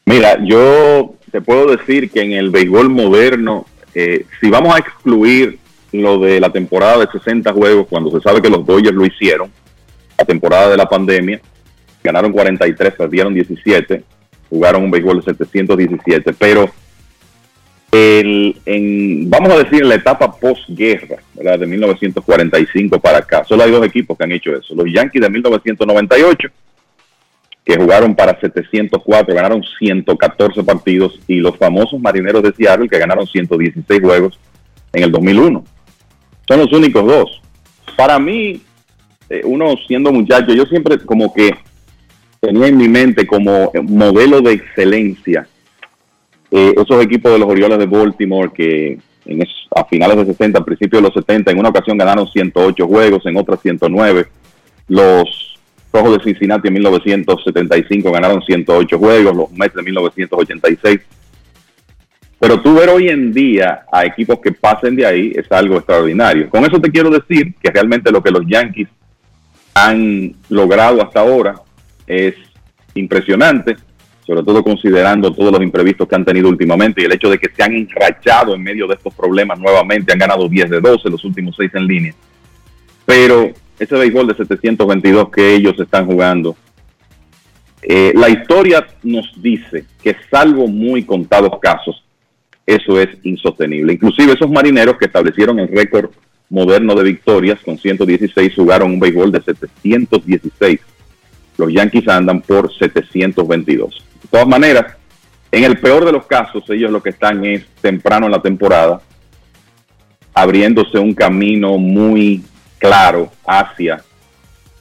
Mira, 0.07 0.39
yo 0.43 1.15
te 1.31 1.41
puedo 1.41 1.77
decir 1.77 2.11
que 2.11 2.23
en 2.23 2.33
el 2.33 2.51
béisbol 2.51 2.89
moderno, 2.89 3.67
eh, 3.95 4.25
si 4.41 4.49
vamos 4.49 4.75
a 4.75 4.79
excluir 4.79 5.59
lo 5.93 6.19
de 6.19 6.41
la 6.41 6.51
temporada 6.51 6.99
de 6.99 7.07
60 7.07 7.53
juegos, 7.53 7.87
cuando 7.89 8.11
se 8.11 8.21
sabe 8.21 8.43
que 8.43 8.51
los 8.51 8.65
Dodgers 8.65 8.95
lo 8.95 9.07
hicieron, 9.07 9.51
la 10.19 10.25
temporada 10.25 10.71
de 10.71 10.77
la 10.77 10.89
pandemia, 10.89 11.41
ganaron 12.03 12.33
43, 12.33 12.95
perdieron 12.95 13.35
17, 13.35 14.03
jugaron 14.49 14.85
un 14.85 14.91
béisbol 14.91 15.19
de 15.19 15.23
717, 15.23 16.33
pero 16.39 16.71
el, 17.93 18.57
en, 18.67 19.31
vamos 19.31 19.51
a 19.51 19.59
decir 19.59 19.83
en 19.83 19.89
la 19.89 19.95
etapa 19.97 20.33
postguerra, 20.33 21.17
¿verdad? 21.35 21.59
de 21.61 21.67
1945 21.67 23.01
para 23.01 23.19
acá, 23.19 23.45
solo 23.45 23.63
hay 23.63 23.71
dos 23.71 23.87
equipos 23.87 24.17
que 24.17 24.25
han 24.25 24.33
hecho 24.33 24.57
eso, 24.57 24.75
los 24.75 24.87
Yankees 24.93 25.23
de 25.23 25.31
1998, 25.31 26.49
que 27.65 27.77
jugaron 27.77 28.15
para 28.15 28.39
704, 28.39 29.35
ganaron 29.35 29.63
114 29.79 30.63
partidos, 30.63 31.19
y 31.27 31.41
los 31.41 31.57
famosos 31.57 32.01
marineros 32.01 32.43
de 32.43 32.53
Seattle, 32.53 32.89
que 32.89 32.99
ganaron 32.99 33.27
116 33.27 34.01
juegos 34.01 34.39
en 34.93 35.03
el 35.03 35.11
2001. 35.11 35.65
Son 36.49 36.61
los 36.61 36.73
únicos 36.73 37.05
dos. 37.07 37.41
Para 37.97 38.19
mí, 38.19 38.61
eh, 39.31 39.43
uno 39.45 39.75
siendo 39.87 40.13
muchacho, 40.13 40.53
yo 40.55 40.65
siempre 40.67 40.99
como 40.99 41.33
que 41.33 41.51
tenía 42.41 42.69
en 42.69 42.77
mi 42.77 42.89
mente 42.89 43.27
como 43.27 43.73
modelo 43.83 44.41
de 44.41 44.53
excelencia 44.53 45.47
eh, 46.51 46.75
esos 46.81 47.03
equipos 47.03 47.33
de 47.33 47.39
los 47.41 47.49
Orioles 47.49 47.79
de 47.79 47.87
Baltimore 47.87 48.51
que 48.55 48.99
en 49.25 49.43
es- 49.43 49.49
a 49.75 49.85
finales 49.87 50.17
de 50.19 50.27
60, 50.27 50.61
a 50.61 50.65
principios 50.65 51.03
de 51.03 51.09
los 51.09 51.15
70. 51.15 51.51
En 51.51 51.59
una 51.59 51.71
ocasión 51.71 51.99
ganaron 51.99 52.29
108 52.29 52.87
juegos, 52.87 53.27
en 53.27 53.37
otra 53.37 53.57
109. 53.57 54.27
Los 54.89 55.59
Rojos 55.93 56.19
de 56.19 56.25
Cincinnati 56.25 56.69
en 56.69 56.75
1975 56.75 58.13
ganaron 58.13 58.41
108 58.43 58.97
juegos, 58.99 59.37
los 59.37 59.51
Mets 59.51 59.75
de 59.75 59.83
1986. 59.83 61.01
Pero 62.39 62.61
tú 62.61 62.75
ver 62.75 62.91
hoy 62.91 63.09
en 63.09 63.33
día 63.33 63.87
a 63.91 64.05
equipos 64.05 64.41
que 64.41 64.53
pasen 64.53 64.95
de 64.95 65.07
ahí 65.07 65.33
es 65.35 65.51
algo 65.51 65.77
extraordinario. 65.77 66.51
Con 66.51 66.65
eso 66.65 66.81
te 66.81 66.91
quiero 66.91 67.11
decir 67.11 67.55
que 67.61 67.71
realmente 67.71 68.11
lo 68.11 68.23
que 68.23 68.31
los 68.31 68.43
Yankees 68.47 68.89
han 69.75 70.35
logrado 70.49 71.03
hasta 71.03 71.21
ahora 71.21 71.55
es 72.07 72.35
impresionante, 72.95 73.77
sobre 74.27 74.43
todo 74.43 74.63
considerando 74.63 75.33
todos 75.33 75.53
los 75.53 75.63
imprevistos 75.63 76.09
que 76.09 76.15
han 76.15 76.25
tenido 76.25 76.49
últimamente 76.49 77.03
y 77.03 77.05
el 77.05 77.13
hecho 77.13 77.31
de 77.31 77.39
que 77.39 77.51
se 77.55 77.63
han 77.63 77.75
enrachado 77.75 78.55
en 78.55 78.63
medio 78.63 78.87
de 78.87 78.95
estos 78.95 79.15
problemas 79.15 79.59
nuevamente, 79.59 80.13
han 80.13 80.19
ganado 80.19 80.49
10 80.49 80.71
de 80.71 80.81
12, 80.81 81.11
los 81.11 81.25
últimos 81.25 81.55
6 81.57 81.71
en 81.75 81.87
línea. 81.87 82.15
Pero 83.05 83.51
ese 83.79 83.95
béisbol 83.95 84.27
de 84.27 84.35
722 84.35 85.31
que 85.31 85.55
ellos 85.55 85.79
están 85.79 86.07
jugando, 86.07 86.57
eh, 87.83 88.13
la 88.17 88.29
historia 88.29 88.87
nos 89.03 89.31
dice 89.41 89.85
que 90.03 90.17
salvo 90.31 90.67
muy 90.67 91.05
contados 91.05 91.59
casos, 91.61 92.03
eso 92.67 93.01
es 93.01 93.09
insostenible. 93.23 93.93
Inclusive 93.93 94.33
esos 94.33 94.51
marineros 94.51 94.97
que 94.99 95.07
establecieron 95.07 95.61
el 95.61 95.69
récord 95.69 96.11
moderno 96.51 96.95
de 96.95 97.05
victorias 97.05 97.61
con 97.65 97.79
116 97.79 98.55
jugaron 98.55 98.93
un 98.93 99.01
béisbol 99.01 99.33
de 99.33 99.43
716. 99.43 100.81
Los 101.57 101.73
Yankees 101.73 102.09
andan 102.09 102.43
por 102.43 102.73
722. 102.73 104.05
De 104.23 104.29
todas 104.29 104.49
maneras, 104.49 104.97
en 105.53 105.65
el 105.65 105.79
peor 105.79 106.05
de 106.05 106.13
los 106.13 106.27
casos, 106.27 106.69
ellos 106.71 106.91
lo 106.91 107.03
que 107.03 107.11
están 107.11 107.45
es 107.45 107.65
temprano 107.81 108.27
en 108.27 108.33
la 108.33 108.43
temporada, 108.43 109.01
abriéndose 110.35 110.99
un 110.99 111.15
camino 111.15 111.79
muy 111.79 112.45
claro 112.79 113.31
hacia 113.47 114.03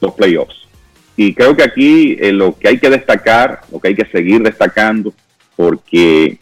los 0.02 0.14
playoffs. 0.14 0.68
Y 1.16 1.34
creo 1.34 1.56
que 1.56 1.64
aquí 1.64 2.18
eh, 2.20 2.34
lo 2.34 2.58
que 2.58 2.68
hay 2.68 2.78
que 2.78 2.90
destacar, 2.90 3.62
lo 3.72 3.80
que 3.80 3.90
hay 3.90 3.96
que 3.96 4.06
seguir 4.08 4.42
destacando, 4.42 5.14
porque 5.56 6.40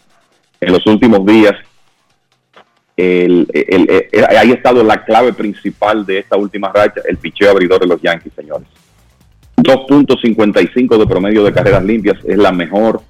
en 0.65 0.73
los 0.73 0.85
últimos 0.87 1.25
días 1.25 1.53
el, 2.95 3.47
ahí 4.29 4.51
ha 4.51 4.53
estado 4.53 4.83
la 4.83 5.03
clave 5.03 5.33
principal 5.33 6.05
de 6.05 6.19
esta 6.19 6.37
última 6.37 6.71
racha, 6.71 7.01
el 7.07 7.17
picheo 7.17 7.49
abridor 7.51 7.79
de 7.81 7.87
los 7.87 8.01
Yankees, 8.01 8.33
señores. 8.35 8.67
2.55 9.57 10.97
de 10.97 11.07
promedio 11.07 11.43
de 11.43 11.53
carreras 11.53 11.83
limpias 11.83 12.17
es 12.25 12.37
la 12.37 12.51
mejor 12.51 13.01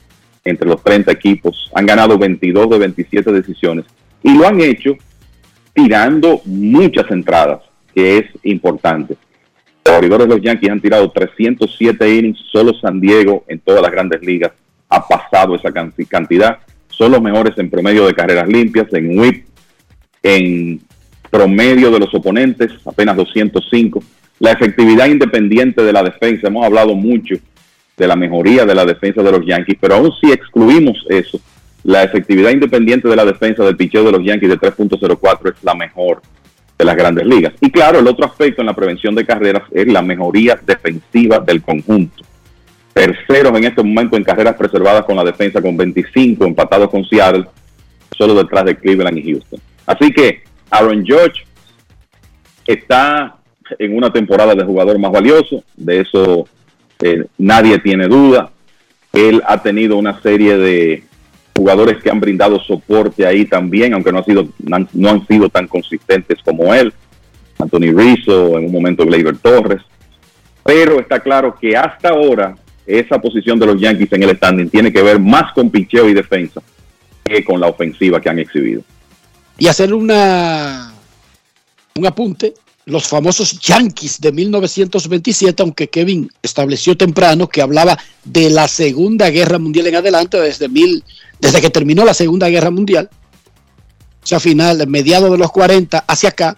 entre 0.45 0.67
los 0.67 0.81
30 0.84 1.11
equipos. 1.11 1.69
Han 1.75 1.85
ganado 1.85 2.17
22 2.17 2.69
de 2.69 2.77
27 2.77 3.31
decisiones 3.31 3.85
y 4.21 4.38
lo 4.38 4.47
han 4.47 4.61
hecho 4.61 4.93
tirando 5.73 6.41
muchas 6.45 7.09
entradas, 7.11 7.61
que 7.93 8.19
es 8.19 8.25
importante. 8.43 9.15
Los 9.85 9.95
abridores 9.95 10.27
de 10.27 10.35
los 10.35 10.43
Yankees 10.43 10.69
han 10.69 10.80
tirado 10.81 11.11
307 11.11 12.15
innings, 12.15 12.39
solo 12.51 12.73
San 12.75 13.01
Diego 13.01 13.43
en 13.47 13.59
todas 13.59 13.81
las 13.81 13.91
grandes 13.91 14.21
ligas 14.21 14.51
ha 14.89 15.05
pasado 15.07 15.55
esa 15.55 15.71
can- 15.71 15.93
cantidad. 16.07 16.59
Son 16.98 17.11
los 17.11 17.22
mejores 17.22 17.57
en 17.57 17.70
promedio 17.70 18.06
de 18.06 18.14
carreras 18.14 18.48
limpias, 18.48 18.88
en 18.94 19.18
whip, 19.18 19.45
en 20.22 20.82
promedio 21.30 21.90
de 21.91 21.99
los 21.99 22.14
oponentes, 22.14 22.72
apenas 22.86 23.15
205. 23.18 24.03
La 24.40 24.52
efectividad 24.52 25.07
independiente 25.07 25.84
de 25.84 25.94
la 25.94 26.03
defensa, 26.03 26.48
hemos 26.48 26.65
hablado 26.65 26.95
mucho 26.95 27.36
de 27.98 28.07
la 28.07 28.15
mejoría 28.15 28.65
de 28.65 28.76
la 28.76 28.86
defensa 28.86 29.24
de 29.24 29.32
los 29.32 29.45
Yankees, 29.45 29.78
pero 29.80 29.95
aún 29.95 30.11
si 30.22 30.32
excluimos 30.32 31.06
eso, 31.10 31.40
la 31.84 32.03
efectividad 32.03 32.52
independiente 32.52 33.07
de 33.07 33.15
la 33.15 33.26
defensa 33.26 33.64
del 33.64 33.76
picheo 33.76 34.03
de 34.03 34.11
los 34.11 34.24
Yankees 34.24 34.49
de 34.49 34.60
3.04 34.60 35.53
es 35.53 35.64
la 35.64 35.76
mejor 35.76 36.22
de 36.78 36.86
las 36.86 36.95
grandes 36.95 37.26
ligas. 37.26 37.53
Y 37.60 37.72
claro, 37.72 37.99
el 37.99 38.07
otro 38.07 38.26
aspecto 38.26 38.61
en 38.61 38.68
la 38.68 38.74
prevención 38.74 39.15
de 39.15 39.26
carreras 39.26 39.64
es 39.72 39.88
la 39.88 40.02
mejoría 40.02 40.60
defensiva 40.65 41.40
del 41.40 41.61
conjunto. 41.61 42.24
Terceros 42.94 43.57
en 43.57 43.64
este 43.64 43.82
momento 43.84 44.15
en 44.18 44.24
carreras 44.24 44.56
preservadas 44.56 45.03
con 45.06 45.15
la 45.15 45.24
defensa 45.24 45.61
con 45.61 45.76
25, 45.76 46.45
empatados 46.45 46.90
con 46.90 47.03
Seattle, 47.06 47.45
solo 48.15 48.36
detrás 48.36 48.65
de 48.65 48.76
Cleveland 48.78 49.18
y 49.18 49.32
Houston. 49.32 49.60
Así 49.86 50.11
que 50.11 50.44
Aaron 50.70 51.03
George 51.06 51.44
está 52.68 53.36
en 53.80 53.95
una 53.98 54.11
temporada 54.11 54.53
de 54.56 54.64
jugador 54.64 54.99
más 54.99 55.11
valioso, 55.11 55.64
de 55.76 56.02
eso 56.02 56.48
eh, 57.02 57.26
nadie 57.38 57.80
tiene 57.80 58.07
duda. 58.07 58.52
Él 59.11 59.41
ha 59.45 59.61
tenido 59.61 59.98
una 59.98 60.22
serie 60.22 60.57
de 60.57 61.03
jugadores 61.56 62.02
que 62.02 62.10
han 62.10 62.20
brindado 62.20 62.60
soporte 62.60 63.26
ahí 63.26 63.45
también, 63.45 63.94
aunque 63.94 64.11
no, 64.11 64.20
ha 64.20 64.24
sido, 64.24 64.48
no 64.60 65.10
han- 65.10 65.28
sido 65.28 65.49
tan 65.49 65.68
consistentes 65.68 66.40
como 66.44 66.74
él. 66.74 66.94
Anthony 67.60 67.91
Rizzo, 67.95 68.57
en 68.57 68.65
un 68.65 68.72
momento 68.72 69.06
Gleyber 69.06 69.38
Torres. 69.38 69.82
Pero 70.64 70.99
está 70.99 71.20
claro 71.20 71.56
que 71.60 71.76
hasta 71.78 72.10
ahora 72.10 72.56
esa 72.85 73.19
posición 73.19 73.60
de 73.60 73.65
los 73.65 73.80
Yankees 73.80 74.11
en 74.11 74.23
el 74.23 74.35
standing 74.35 74.69
tiene 74.69 74.91
que 74.91 75.01
ver 75.01 75.19
más 75.19 75.53
con 75.53 75.69
picheo 75.69 76.10
y 76.10 76.14
defensa 76.14 76.61
que 77.23 77.43
con 77.43 77.60
la 77.60 77.68
ofensiva 77.68 78.19
que 78.19 78.30
han 78.30 78.39
exhibido. 78.39 78.81
Y 79.57 79.68
hacer 79.68 79.93
una 79.93 80.93
un 81.95 82.05
apunte, 82.07 82.53
los 82.85 83.07
famosos 83.07 83.60
Yankees 83.60 84.19
de 84.19 84.31
1927, 84.31 85.61
aunque 85.61 85.89
Kevin 85.89 86.30
estableció 86.41 86.97
temprano 86.97 87.47
que 87.47 87.61
hablaba 87.61 87.97
de 88.23 88.49
la 88.49 88.68
Segunda 88.68 89.30
Guerra 89.30 89.60
Mundial 89.60 89.88
en 89.88 89.95
adelante, 89.95 90.39
desde, 90.39 90.68
mil, 90.68 91.03
desde 91.39 91.61
que 91.61 91.69
terminó 91.69 92.03
la 92.03 92.14
Segunda 92.14 92.49
Guerra 92.49 92.72
Mundial, 92.72 93.10
o 93.11 94.26
sea, 94.26 94.39
final, 94.39 94.85
mediados 94.88 95.31
de 95.31 95.38
los 95.38 95.51
40 95.51 95.99
hacia 96.07 96.30
acá, 96.30 96.57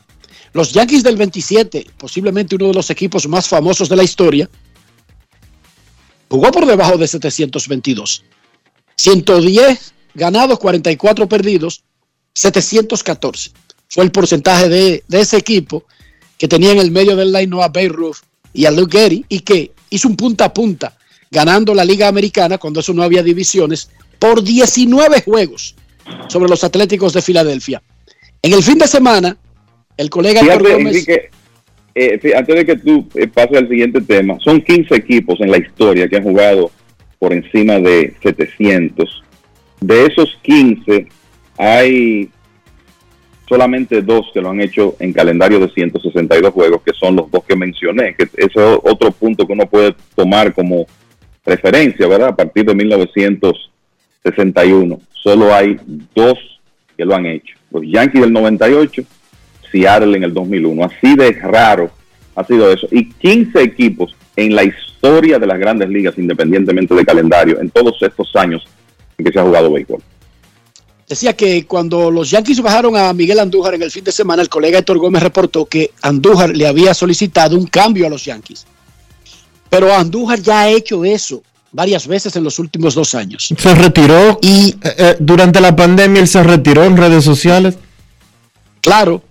los 0.54 0.72
Yankees 0.72 1.04
del 1.04 1.18
27, 1.18 1.86
posiblemente 1.98 2.56
uno 2.56 2.68
de 2.68 2.74
los 2.74 2.90
equipos 2.90 3.28
más 3.28 3.48
famosos 3.48 3.90
de 3.90 3.96
la 3.96 4.04
historia, 4.04 4.50
jugó 6.30 6.52
por 6.52 6.66
debajo 6.66 6.98
de 6.98 7.08
722. 7.08 8.24
110 8.96 9.94
ganados, 10.14 10.60
44 10.60 11.28
perdidos, 11.28 11.84
714. 12.34 13.52
Fue 13.88 14.04
el 14.04 14.12
porcentaje 14.12 14.70
de, 14.70 15.04
de 15.08 15.20
ese 15.20 15.38
equipo 15.38 15.86
que 16.38 16.48
tenía 16.48 16.72
en 16.72 16.80
el 16.80 16.92
medio 16.92 17.16
del 17.16 17.32
line 17.32 17.62
a 17.64 17.68
Bay 17.70 17.90
y 18.54 18.66
a 18.66 18.72
Luke 18.72 18.98
Gehry 18.98 19.26
y 19.30 19.40
que 19.42 19.72
hizo 19.90 20.08
un 20.08 20.16
punta 20.16 20.46
a 20.46 20.54
punta 20.54 20.98
ganando 21.32 21.74
la 21.74 21.84
Liga 21.86 22.08
Americana 22.08 22.58
cuando 22.58 22.80
eso 22.80 22.94
no 22.94 23.04
había 23.04 23.24
divisiones 23.24 23.90
por 24.20 24.42
19 24.44 25.22
juegos 25.22 25.76
sobre 26.30 26.50
los 26.50 26.64
Atléticos 26.64 27.14
de 27.14 27.22
Filadelfia. 27.22 27.82
En 28.42 28.54
el 28.54 28.64
fin 28.64 28.78
de 28.78 28.88
semana, 28.88 29.38
el 29.98 30.10
colega 30.10 30.42
Fíjate, 30.42 30.64
Gómez- 30.64 30.88
Enrique, 30.88 31.30
eh, 31.96 32.20
antes 32.36 32.56
de 32.56 32.66
que 32.66 32.76
tú 32.76 33.08
eh, 33.16 33.28
pases 33.28 33.58
al 33.58 33.70
siguiente 33.70 34.02
tema, 34.02 34.38
son 34.42 34.62
15 34.62 34.94
equipos 34.94 35.40
en 35.40 35.50
la 35.50 35.58
historia 35.58 36.10
que 36.10 36.18
han 36.18 36.24
jugado 36.24 36.70
por 37.18 37.32
encima 37.32 37.80
de 37.80 38.14
700. 38.22 39.24
De 39.80 40.06
esos 40.06 40.38
15, 40.42 41.08
hay 41.58 42.30
solamente 43.48 44.02
dos 44.02 44.30
que 44.34 44.42
lo 44.42 44.50
han 44.50 44.60
hecho 44.60 44.98
en 45.00 45.14
calendario 45.14 45.58
de 45.60 45.70
162 45.70 46.52
juegos, 46.52 46.82
que 46.82 46.92
son 46.94 47.16
los 47.16 47.32
dos 47.32 47.46
que 47.46 47.56
mencioné, 47.56 48.14
que 48.16 48.24
ese 48.24 48.46
es 48.46 48.80
otro 48.84 49.12
punto 49.12 49.48
que 49.48 49.54
uno 49.54 49.66
puede 49.66 49.96
tomar 50.16 50.54
como 50.54 50.86
referencia, 51.46 52.06
¿verdad? 52.08 52.30
A 52.30 52.36
partir 52.36 52.66
de 52.66 52.76
1961, 52.76 55.00
solo 55.14 55.54
hay 55.54 55.78
dos 56.14 56.38
que 56.98 57.06
lo 57.06 57.16
han 57.16 57.26
hecho. 57.26 57.56
Los 57.72 57.84
Yankees 57.86 58.20
del 58.22 58.34
98, 58.34 59.04
Seattle 59.72 60.18
en 60.18 60.24
el 60.24 60.34
2001. 60.34 60.84
Así 60.84 61.16
de 61.16 61.32
raro 61.34 61.92
ha 62.36 62.44
sido 62.44 62.72
eso. 62.72 62.88
Y 62.92 63.10
15 63.10 63.62
equipos 63.62 64.16
en 64.36 64.56
la 64.56 64.64
historia 64.64 65.40
de 65.40 65.48
las 65.48 65.60
grandes 65.60 65.90
ligas, 65.90 66.16
independientemente 66.18 66.94
de 66.94 67.06
calendario, 67.06 67.60
en 67.60 67.70
todos 67.70 67.96
estos 68.02 68.36
años 68.36 68.64
en 69.18 69.26
que 69.26 69.32
se 69.32 69.40
ha 69.40 69.44
jugado 69.44 69.72
béisbol. 69.72 70.02
Decía 71.08 71.34
que 71.34 71.68
cuando 71.68 72.10
los 72.10 72.32
Yankees 72.32 72.62
bajaron 72.62 72.98
a 72.98 73.14
Miguel 73.14 73.40
Andújar 73.40 73.76
en 73.76 73.84
el 73.84 73.92
fin 73.92 74.04
de 74.04 74.12
semana, 74.12 74.42
el 74.42 74.50
colega 74.50 74.80
Héctor 74.80 74.98
Gómez 74.98 75.22
reportó 75.22 75.66
que 75.66 75.92
Andújar 76.02 76.56
le 76.56 76.68
había 76.68 76.96
solicitado 76.96 77.56
un 77.56 77.68
cambio 77.68 78.08
a 78.08 78.10
los 78.10 78.26
Yankees. 78.26 78.66
Pero 79.70 79.94
Andújar 79.94 80.42
ya 80.42 80.62
ha 80.62 80.70
hecho 80.70 81.06
eso 81.06 81.44
varias 81.72 82.08
veces 82.08 82.36
en 82.36 82.44
los 82.44 82.58
últimos 82.58 82.96
dos 82.96 83.14
años. 83.14 83.54
Se 83.56 83.76
retiró 83.76 84.40
y 84.42 84.76
durante 85.20 85.62
la 85.62 85.76
pandemia 85.76 86.22
él 86.22 86.28
se 86.28 86.42
retiró 86.42 86.84
en 86.84 86.98
redes 86.98 87.24
sociales. 87.24 87.78
Claro. 88.82 89.22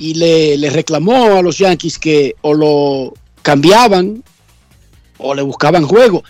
Y 0.00 0.14
le, 0.14 0.70
reclamó 0.70 1.36
a 1.36 1.42
los 1.42 1.58
Yankees 1.58 1.98
que 1.98 2.34
o 2.42 2.54
lo 2.54 3.14
cambiaban 3.42 4.22
o 5.18 5.34
le 5.34 5.42
buscaban 5.42 5.86
juego. 5.86 6.22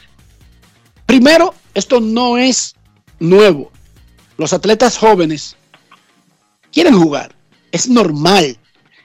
Primero, 1.06 1.54
esto 1.74 2.00
no 2.00 2.38
es 2.38 2.74
nuevo. 3.18 3.70
Los 4.36 4.52
atletas 4.52 4.96
jóvenes 4.96 5.56
quieren 6.72 6.98
jugar. 6.98 7.34
Es 7.72 7.88
normal. 7.88 8.58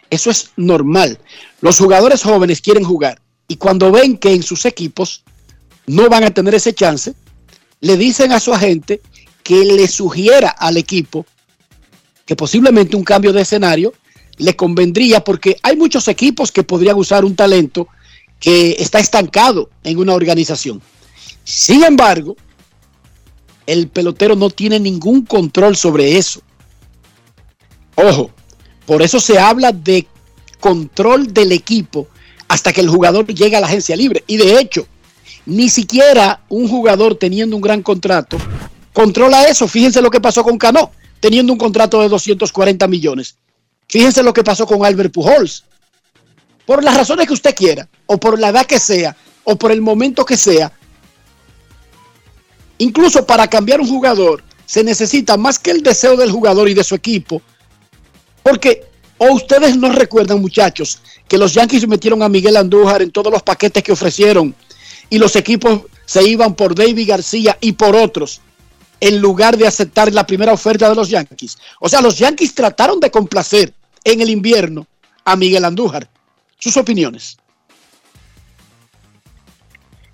Eso 0.09 0.29
es 0.29 0.51
normal. 0.55 1.19
Los 1.61 1.79
jugadores 1.79 2.23
jóvenes 2.23 2.61
quieren 2.61 2.83
jugar. 2.83 3.19
Y 3.47 3.57
cuando 3.57 3.91
ven 3.91 4.17
que 4.17 4.33
en 4.33 4.43
sus 4.43 4.65
equipos 4.65 5.23
no 5.87 6.09
van 6.09 6.23
a 6.23 6.33
tener 6.33 6.55
ese 6.55 6.73
chance, 6.73 7.13
le 7.81 7.97
dicen 7.97 8.31
a 8.31 8.39
su 8.39 8.53
agente 8.53 9.01
que 9.43 9.65
le 9.65 9.87
sugiera 9.87 10.49
al 10.49 10.77
equipo 10.77 11.25
que 12.25 12.35
posiblemente 12.35 12.95
un 12.95 13.03
cambio 13.03 13.33
de 13.33 13.41
escenario 13.41 13.93
le 14.37 14.55
convendría 14.55 15.23
porque 15.23 15.57
hay 15.63 15.75
muchos 15.75 16.07
equipos 16.07 16.51
que 16.51 16.63
podrían 16.63 16.97
usar 16.97 17.25
un 17.25 17.35
talento 17.35 17.87
que 18.39 18.75
está 18.79 18.99
estancado 18.99 19.69
en 19.83 19.97
una 19.97 20.13
organización. 20.13 20.81
Sin 21.43 21.83
embargo, 21.83 22.35
el 23.65 23.87
pelotero 23.87 24.35
no 24.35 24.49
tiene 24.49 24.79
ningún 24.79 25.25
control 25.25 25.75
sobre 25.75 26.17
eso. 26.17 26.41
Ojo, 27.95 28.31
por 28.85 29.01
eso 29.01 29.19
se 29.19 29.39
habla 29.39 29.71
de 29.71 30.07
control 30.59 31.33
del 31.33 31.51
equipo 31.51 32.07
hasta 32.47 32.73
que 32.73 32.81
el 32.81 32.89
jugador 32.89 33.27
llega 33.27 33.57
a 33.57 33.61
la 33.61 33.67
agencia 33.67 33.95
libre. 33.95 34.23
Y 34.27 34.37
de 34.37 34.59
hecho, 34.59 34.87
ni 35.45 35.69
siquiera 35.69 36.43
un 36.49 36.67
jugador 36.67 37.15
teniendo 37.15 37.55
un 37.55 37.61
gran 37.61 37.81
contrato 37.81 38.37
controla 38.93 39.45
eso. 39.45 39.67
Fíjense 39.67 40.01
lo 40.01 40.11
que 40.11 40.21
pasó 40.21 40.43
con 40.43 40.57
Cano, 40.57 40.91
teniendo 41.19 41.51
un 41.51 41.59
contrato 41.59 41.99
de 42.01 42.07
240 42.07 42.87
millones. 42.87 43.35
Fíjense 43.87 44.23
lo 44.23 44.33
que 44.33 44.43
pasó 44.43 44.65
con 44.65 44.85
Albert 44.85 45.13
Pujols. 45.13 45.65
Por 46.65 46.83
las 46.83 46.95
razones 46.95 47.27
que 47.27 47.33
usted 47.33 47.55
quiera, 47.55 47.87
o 48.05 48.17
por 48.17 48.39
la 48.39 48.49
edad 48.49 48.65
que 48.65 48.79
sea, 48.79 49.15
o 49.43 49.55
por 49.55 49.71
el 49.71 49.81
momento 49.81 50.25
que 50.25 50.37
sea, 50.37 50.71
incluso 52.77 53.25
para 53.25 53.47
cambiar 53.47 53.81
un 53.81 53.87
jugador, 53.87 54.43
se 54.65 54.83
necesita 54.83 55.37
más 55.37 55.59
que 55.59 55.71
el 55.71 55.83
deseo 55.83 56.15
del 56.15 56.31
jugador 56.31 56.69
y 56.69 56.73
de 56.73 56.83
su 56.83 56.95
equipo. 56.95 57.41
Porque, 58.41 58.85
o 59.17 59.31
ustedes 59.33 59.77
no 59.77 59.91
recuerdan, 59.91 60.41
muchachos, 60.41 60.99
que 61.27 61.37
los 61.37 61.53
Yankees 61.53 61.87
metieron 61.87 62.23
a 62.23 62.29
Miguel 62.29 62.57
Andújar 62.57 63.01
en 63.01 63.11
todos 63.11 63.31
los 63.31 63.43
paquetes 63.43 63.83
que 63.83 63.91
ofrecieron 63.91 64.55
y 65.09 65.17
los 65.17 65.35
equipos 65.35 65.81
se 66.05 66.23
iban 66.23 66.55
por 66.55 66.75
David 66.75 67.07
García 67.07 67.57
y 67.61 67.73
por 67.73 67.95
otros 67.95 68.41
en 69.03 69.19
lugar 69.19 69.57
de 69.57 69.67
aceptar 69.67 70.13
la 70.13 70.25
primera 70.25 70.53
oferta 70.53 70.87
de 70.87 70.95
los 70.95 71.09
Yankees. 71.09 71.57
O 71.81 71.89
sea, 71.89 72.01
los 72.01 72.17
Yankees 72.17 72.55
trataron 72.55 73.01
de 73.01 73.11
complacer 73.11 73.73
en 74.01 74.21
el 74.21 74.29
invierno 74.29 74.87
a 75.25 75.35
Miguel 75.35 75.65
Andújar. 75.65 76.07
Sus 76.57 76.77
opiniones. 76.77 77.37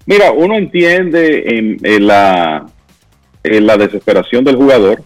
Mira, 0.08 0.32
uno 0.32 0.56
entiende 0.56 1.78
en, 1.84 2.08
la, 2.08 2.66
en 3.44 3.68
la 3.68 3.78
desesperación 3.78 4.44
del 4.44 4.56
jugador, 4.56 5.04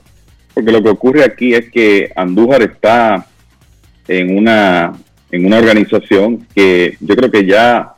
porque 0.54 0.72
lo 0.72 0.82
que 0.82 0.90
ocurre 0.90 1.26
aquí 1.26 1.54
es 1.54 1.70
que 1.70 2.10
Andújar 2.16 2.62
está 2.62 3.28
en 4.08 4.38
una, 4.38 4.94
en 5.30 5.46
una 5.46 5.58
organización 5.58 6.48
que 6.56 6.96
yo 7.02 7.18
creo 7.18 7.30
que 7.30 7.46
ya 7.46 7.96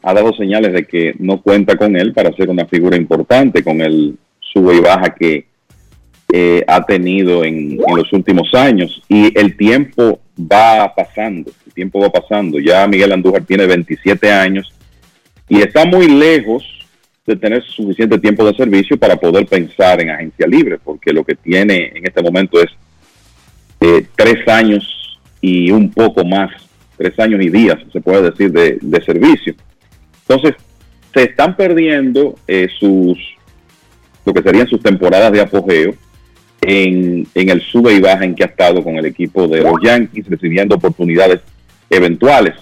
ha 0.00 0.14
dado 0.14 0.32
señales 0.32 0.72
de 0.72 0.84
que 0.84 1.16
no 1.18 1.42
cuenta 1.42 1.76
con 1.76 1.96
él 1.96 2.12
para 2.12 2.32
ser 2.36 2.50
una 2.50 2.66
figura 2.66 2.96
importante, 2.96 3.64
con 3.64 3.80
el 3.80 4.16
sube 4.54 4.76
y 4.76 4.80
baja 4.80 5.14
que 5.14 5.46
eh, 6.32 6.64
ha 6.66 6.84
tenido 6.84 7.44
en, 7.44 7.76
los 7.76 8.12
últimos 8.12 8.54
años 8.54 9.02
y 9.08 9.38
el 9.38 9.56
tiempo 9.56 10.20
va 10.40 10.92
pasando, 10.94 11.50
el 11.66 11.72
tiempo 11.74 12.00
va 12.00 12.10
pasando. 12.10 12.58
Ya 12.58 12.86
Miguel 12.86 13.12
Andújar 13.12 13.44
tiene 13.44 13.66
27 13.66 14.32
años 14.32 14.72
y 15.48 15.60
está 15.60 15.84
muy 15.84 16.08
lejos 16.08 16.64
de 17.26 17.36
tener 17.36 17.62
suficiente 17.62 18.18
tiempo 18.18 18.44
de 18.44 18.56
servicio 18.56 18.96
para 18.96 19.16
poder 19.16 19.46
pensar 19.46 20.00
en 20.00 20.10
agencia 20.10 20.46
libre, 20.46 20.78
porque 20.82 21.12
lo 21.12 21.24
que 21.24 21.34
tiene 21.34 21.92
en 21.94 22.06
este 22.06 22.22
momento 22.22 22.60
es 22.60 22.70
eh, 23.80 24.06
tres 24.16 24.46
años 24.48 25.20
y 25.40 25.70
un 25.70 25.90
poco 25.90 26.24
más, 26.24 26.50
tres 26.96 27.18
años 27.18 27.40
y 27.42 27.50
días, 27.50 27.78
se 27.92 28.00
puede 28.00 28.30
decir, 28.30 28.50
de, 28.50 29.02
servicio. 29.04 29.54
Entonces, 30.26 30.54
se 31.12 31.24
están 31.24 31.56
perdiendo 31.56 32.34
eh, 32.46 32.68
sus, 32.78 33.18
lo 34.24 34.32
que 34.32 34.42
serían 34.42 34.68
sus 34.68 34.80
temporadas 34.80 35.32
de 35.32 35.40
apogeo 35.40 35.94
en, 36.60 37.26
el 37.34 37.60
sube 37.62 37.94
y 37.94 38.00
baja 38.00 38.24
en 38.24 38.34
que 38.34 38.44
ha 38.44 38.46
estado 38.46 38.82
con 38.82 38.96
el 38.96 39.06
equipo 39.06 39.46
de 39.46 39.62
los 39.62 39.74
Yankees, 39.82 40.28
recibiendo 40.28 40.76
oportunidades 40.76 41.40
eventuales. 41.90 42.54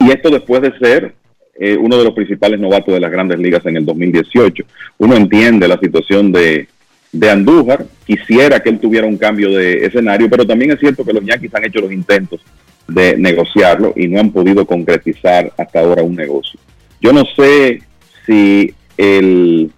Y 0.00 0.10
esto 0.10 0.30
después 0.30 0.60
de 0.62 0.78
ser 0.78 1.14
eh, 1.58 1.76
uno 1.76 1.96
de 1.96 2.04
los 2.04 2.14
principales 2.14 2.60
novatos 2.60 2.92
de 2.92 3.00
las 3.00 3.10
grandes 3.10 3.38
ligas 3.38 3.64
en 3.66 3.76
el 3.76 3.86
2018. 3.86 4.64
Uno 4.98 5.16
entiende 5.16 5.68
la 5.68 5.78
situación 5.78 6.32
de, 6.32 6.68
de 7.12 7.30
Andújar, 7.30 7.86
quisiera 8.06 8.60
que 8.60 8.70
él 8.70 8.80
tuviera 8.80 9.06
un 9.06 9.18
cambio 9.18 9.50
de 9.50 9.86
escenario, 9.86 10.28
pero 10.28 10.46
también 10.46 10.72
es 10.72 10.80
cierto 10.80 11.04
que 11.04 11.12
los 11.12 11.24
Yankees 11.24 11.54
han 11.54 11.64
hecho 11.64 11.80
los 11.80 11.92
intentos 11.92 12.40
de 12.88 13.16
negociarlo 13.16 13.92
y 13.96 14.08
no 14.08 14.20
han 14.20 14.32
podido 14.32 14.66
concretizar 14.66 15.52
hasta 15.56 15.80
ahora 15.80 16.02
un 16.02 16.16
negocio. 16.16 16.58
Yo 17.00 17.12
no 17.12 17.24
sé 17.36 17.82
si 18.26 18.74
el 18.96 19.70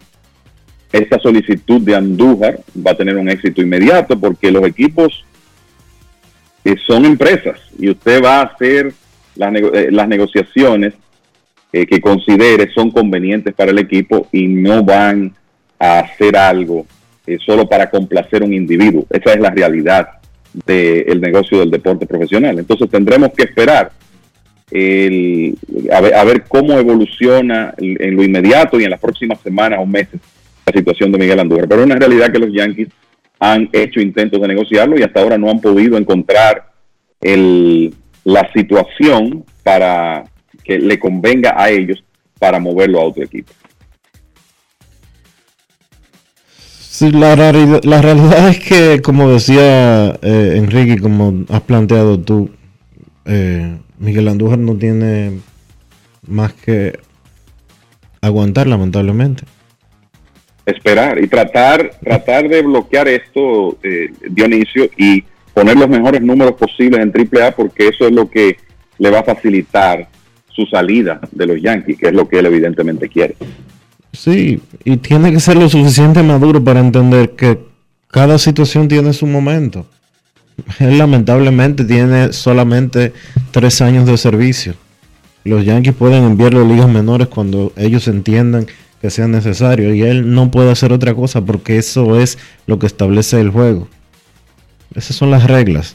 esta 0.94 1.18
solicitud 1.18 1.80
de 1.80 1.96
Andújar 1.96 2.60
va 2.74 2.92
a 2.92 2.96
tener 2.96 3.16
un 3.16 3.28
éxito 3.28 3.60
inmediato 3.60 4.18
porque 4.18 4.52
los 4.52 4.64
equipos 4.64 5.24
eh, 6.64 6.76
son 6.86 7.04
empresas 7.04 7.58
y 7.76 7.90
usted 7.90 8.22
va 8.22 8.40
a 8.40 8.42
hacer 8.44 8.92
las, 9.34 9.52
eh, 9.56 9.90
negociaciones 10.06 10.94
eh, 11.72 11.84
que 11.84 12.00
considere 12.00 12.70
son 12.72 12.92
convenientes 12.92 13.52
para 13.54 13.72
el 13.72 13.78
equipo 13.78 14.28
y 14.30 14.46
no 14.46 14.84
van 14.84 15.34
a 15.80 15.98
hacer 15.98 16.36
algo 16.36 16.86
solo 17.44 17.66
para 17.66 17.90
complacer 17.90 18.42
a 18.42 18.44
un 18.44 18.52
individuo. 18.52 19.06
Esa 19.10 19.32
es 19.32 19.40
la 19.40 19.50
realidad 19.50 20.08
del 20.66 21.20
negocio 21.20 21.58
del 21.58 21.70
deporte 21.70 22.06
profesional. 22.06 22.58
Entonces 22.58 22.88
tendremos 22.90 23.30
que 23.32 23.44
esperar 23.44 23.90
a, 25.90 26.24
ver, 26.24 26.44
cómo 26.46 26.78
evoluciona 26.78 27.74
en 27.78 28.14
lo 28.14 28.22
inmediato 28.22 28.78
y 28.78 28.84
en 28.84 28.90
las 28.90 29.00
próximas 29.00 29.40
semanas 29.40 29.78
o 29.82 29.86
meses 29.86 30.20
la 30.66 30.72
situación 30.72 31.12
de 31.12 31.18
Miguel 31.18 31.40
Andújar. 31.40 31.68
Pero 31.68 31.84
una 31.84 31.96
realidad 31.96 32.32
que 32.32 32.38
los 32.38 32.52
Yankees 32.52 32.88
han 33.38 33.68
hecho 33.72 34.00
intentos 34.00 34.40
de 34.40 34.48
negociarlo 34.48 34.98
y 34.98 35.02
hasta 35.02 35.20
ahora 35.20 35.38
no 35.38 35.50
han 35.50 35.60
podido 35.60 35.96
encontrar 35.96 36.70
el, 37.20 37.94
la 38.24 38.50
situación 38.52 39.44
para 39.62 40.24
que 40.62 40.78
le 40.78 40.98
convenga 40.98 41.54
a 41.56 41.70
ellos 41.70 42.02
para 42.38 42.58
moverlo 42.58 43.00
a 43.00 43.04
otro 43.04 43.24
equipo. 43.24 43.52
Sí, 46.80 47.10
la, 47.10 47.34
realidad, 47.34 47.82
la 47.82 48.00
realidad 48.00 48.48
es 48.48 48.60
que, 48.60 49.02
como 49.02 49.28
decía 49.30 50.10
eh, 50.22 50.54
Enrique, 50.56 51.00
como 51.00 51.44
has 51.48 51.62
planteado 51.62 52.20
tú, 52.20 52.50
eh, 53.24 53.78
Miguel 53.98 54.28
Andújar 54.28 54.58
no 54.58 54.76
tiene 54.76 55.40
más 56.26 56.52
que 56.52 56.98
aguantar, 58.20 58.68
lamentablemente 58.68 59.42
esperar 60.66 61.22
y 61.22 61.26
tratar, 61.26 61.90
tratar 62.02 62.48
de 62.48 62.62
bloquear 62.62 63.08
esto, 63.08 63.78
eh, 63.82 64.10
Dionisio, 64.30 64.88
y 64.96 65.24
poner 65.52 65.76
los 65.76 65.88
mejores 65.88 66.22
números 66.22 66.54
posibles 66.54 67.00
en 67.00 67.12
AAA 67.12 67.52
porque 67.52 67.88
eso 67.88 68.06
es 68.06 68.12
lo 68.12 68.28
que 68.28 68.56
le 68.98 69.10
va 69.10 69.20
a 69.20 69.24
facilitar 69.24 70.08
su 70.48 70.66
salida 70.66 71.20
de 71.32 71.46
los 71.46 71.60
Yankees, 71.60 71.98
que 71.98 72.08
es 72.08 72.12
lo 72.12 72.28
que 72.28 72.38
él 72.38 72.46
evidentemente 72.46 73.08
quiere. 73.08 73.36
Sí, 74.12 74.60
y 74.84 74.96
tiene 74.98 75.32
que 75.32 75.40
ser 75.40 75.56
lo 75.56 75.68
suficiente 75.68 76.22
maduro 76.22 76.62
para 76.62 76.80
entender 76.80 77.30
que 77.30 77.58
cada 78.08 78.38
situación 78.38 78.86
tiene 78.86 79.12
su 79.12 79.26
momento. 79.26 79.86
Él 80.78 80.98
lamentablemente 80.98 81.84
tiene 81.84 82.32
solamente 82.32 83.12
tres 83.50 83.82
años 83.82 84.06
de 84.06 84.16
servicio. 84.16 84.74
Los 85.42 85.64
Yankees 85.64 85.94
pueden 85.94 86.22
enviarlo 86.22 86.62
a 86.62 86.64
ligas 86.64 86.88
menores 86.88 87.26
cuando 87.26 87.72
ellos 87.76 88.06
entiendan 88.06 88.66
que 89.04 89.10
sea 89.10 89.28
necesario 89.28 89.92
y 89.92 90.00
él 90.00 90.32
no 90.32 90.50
puede 90.50 90.72
hacer 90.72 90.90
otra 90.90 91.12
cosa 91.12 91.44
porque 91.44 91.76
eso 91.76 92.18
es 92.18 92.38
lo 92.66 92.78
que 92.78 92.86
establece 92.86 93.38
el 93.38 93.50
juego. 93.50 93.86
Esas 94.94 95.14
son 95.14 95.30
las 95.30 95.46
reglas. 95.46 95.94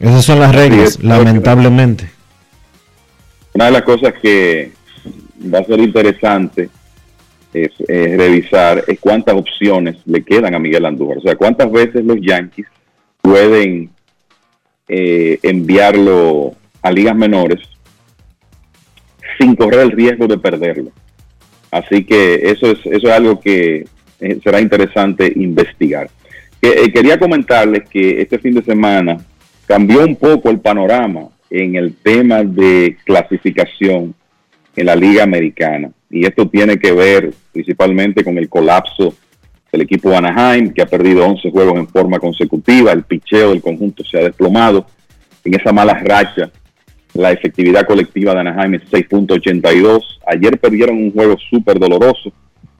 Esas 0.00 0.24
son 0.24 0.40
las 0.40 0.54
reglas, 0.54 0.98
lamentablemente. 1.02 2.08
Una 3.52 3.66
de 3.66 3.70
las 3.72 3.82
cosas 3.82 4.14
que 4.22 4.72
va 5.54 5.58
a 5.58 5.64
ser 5.64 5.80
interesante 5.80 6.70
es, 7.52 7.70
revisar 7.86 8.82
es 8.88 8.98
cuántas 8.98 9.34
opciones 9.34 9.96
le 10.06 10.22
quedan 10.22 10.54
a 10.54 10.58
Miguel 10.58 10.86
Andújar. 10.86 11.18
O 11.18 11.20
sea, 11.20 11.36
cuántas 11.36 11.70
veces 11.70 12.02
los 12.02 12.16
Yankees 12.18 12.64
pueden 13.20 13.90
eh, 14.88 15.38
enviarlo 15.42 16.54
a 16.80 16.90
ligas 16.90 17.14
menores 17.14 17.58
sin 19.38 19.54
correr 19.54 19.80
el 19.80 19.90
riesgo 19.90 20.26
de 20.26 20.38
perderlo. 20.38 20.92
Así 21.72 22.04
que 22.04 22.34
eso 22.50 22.70
es, 22.70 22.78
eso 22.84 23.08
es 23.08 23.12
algo 23.12 23.40
que 23.40 23.86
eh, 24.20 24.38
será 24.44 24.60
interesante 24.60 25.32
investigar. 25.34 26.10
Eh, 26.60 26.92
quería 26.92 27.18
comentarles 27.18 27.88
que 27.88 28.20
este 28.20 28.38
fin 28.38 28.54
de 28.54 28.62
semana 28.62 29.16
cambió 29.66 30.04
un 30.04 30.14
poco 30.14 30.50
el 30.50 30.60
panorama 30.60 31.28
en 31.48 31.74
el 31.76 31.94
tema 31.94 32.44
de 32.44 32.98
clasificación 33.04 34.14
en 34.76 34.86
la 34.86 34.94
Liga 34.94 35.22
Americana. 35.22 35.90
Y 36.10 36.26
esto 36.26 36.46
tiene 36.46 36.78
que 36.78 36.92
ver 36.92 37.32
principalmente 37.52 38.22
con 38.22 38.36
el 38.36 38.50
colapso 38.50 39.14
del 39.72 39.80
equipo 39.80 40.14
Anaheim, 40.14 40.74
que 40.74 40.82
ha 40.82 40.86
perdido 40.86 41.26
11 41.26 41.50
juegos 41.50 41.78
en 41.78 41.88
forma 41.88 42.18
consecutiva. 42.18 42.92
El 42.92 43.04
picheo 43.04 43.50
del 43.50 43.62
conjunto 43.62 44.04
se 44.04 44.18
ha 44.18 44.24
desplomado 44.24 44.86
en 45.42 45.54
esa 45.54 45.72
mala 45.72 45.94
racha 45.94 46.50
la 47.14 47.30
efectividad 47.30 47.86
colectiva 47.86 48.32
de 48.34 48.40
Anaheim 48.40 48.74
es 48.74 48.82
6.82. 48.90 50.02
Ayer 50.26 50.58
perdieron 50.58 50.96
un 50.96 51.12
juego 51.12 51.36
súper 51.50 51.78
doloroso. 51.78 52.32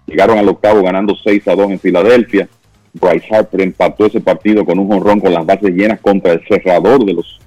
Llegaron 0.06 0.38
al 0.38 0.48
octavo 0.48 0.82
ganando 0.82 1.14
6 1.22 1.48
a 1.48 1.54
2 1.54 1.70
en 1.72 1.78
Filadelfia. 1.78 2.48
Bryce 2.94 3.34
Harper 3.34 3.60
empató 3.60 4.06
ese 4.06 4.20
partido 4.20 4.64
con 4.64 4.78
un 4.78 4.88
jonrón 4.88 5.20
con 5.20 5.32
las 5.32 5.46
bases 5.46 5.70
llenas 5.70 6.00
contra 6.00 6.32
el 6.32 6.46
cerrador 6.46 7.04
de 7.04 7.14
los 7.14 7.40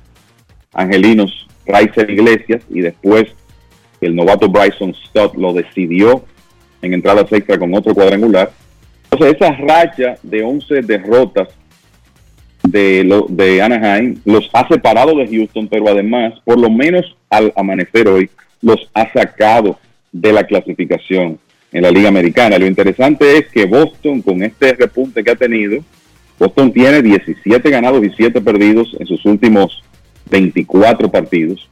angelinos, 0.74 1.48
Rice 1.66 2.12
Iglesias, 2.12 2.64
y 2.70 2.82
después 2.82 3.28
el 4.02 4.16
novato 4.16 4.50
Bryson 4.50 4.94
Stott 4.94 5.36
lo 5.36 5.54
decidió 5.54 6.24
en 6.82 6.94
entrada 6.94 7.22
extra 7.22 7.58
con 7.58 7.74
otro 7.74 7.94
cuadrangular. 7.94 8.52
Entonces, 9.10 9.38
esa 9.40 9.52
racha 9.56 10.18
de 10.24 10.44
11 10.44 10.82
derrotas 10.82 11.50
de, 12.72 13.04
lo, 13.04 13.26
de 13.30 13.62
Anaheim 13.62 14.20
los 14.26 14.50
ha 14.54 14.68
separado 14.68 15.16
de 15.16 15.28
Houston, 15.28 15.68
pero 15.68 15.88
además, 15.90 16.34
por 16.44 16.60
lo 16.60 16.70
menos 16.70 17.16
al 17.30 17.54
amanecer 17.56 18.08
hoy, 18.08 18.30
los 18.62 18.90
ha 18.94 19.12
sacado 19.12 19.80
de 20.12 20.34
la 20.34 20.46
clasificación 20.46 21.40
en 21.72 21.82
la 21.82 21.92
Liga 21.92 22.10
Americana. 22.10 22.58
Lo 22.58 22.66
interesante 22.66 23.38
es 23.38 23.48
que 23.48 23.66
Boston, 23.66 24.22
con 24.22 24.42
este 24.44 24.74
repunte 24.74 25.24
que 25.24 25.32
ha 25.32 25.36
tenido, 25.36 25.84
Boston 26.40 26.72
tiene 26.72 27.02
17 27.02 27.70
ganados 27.70 28.04
y 28.04 28.10
7 28.16 28.42
perdidos 28.42 28.96
en 29.00 29.08
sus 29.08 29.26
últimos 29.26 29.84
24 30.30 31.10
partidos. 31.10 31.68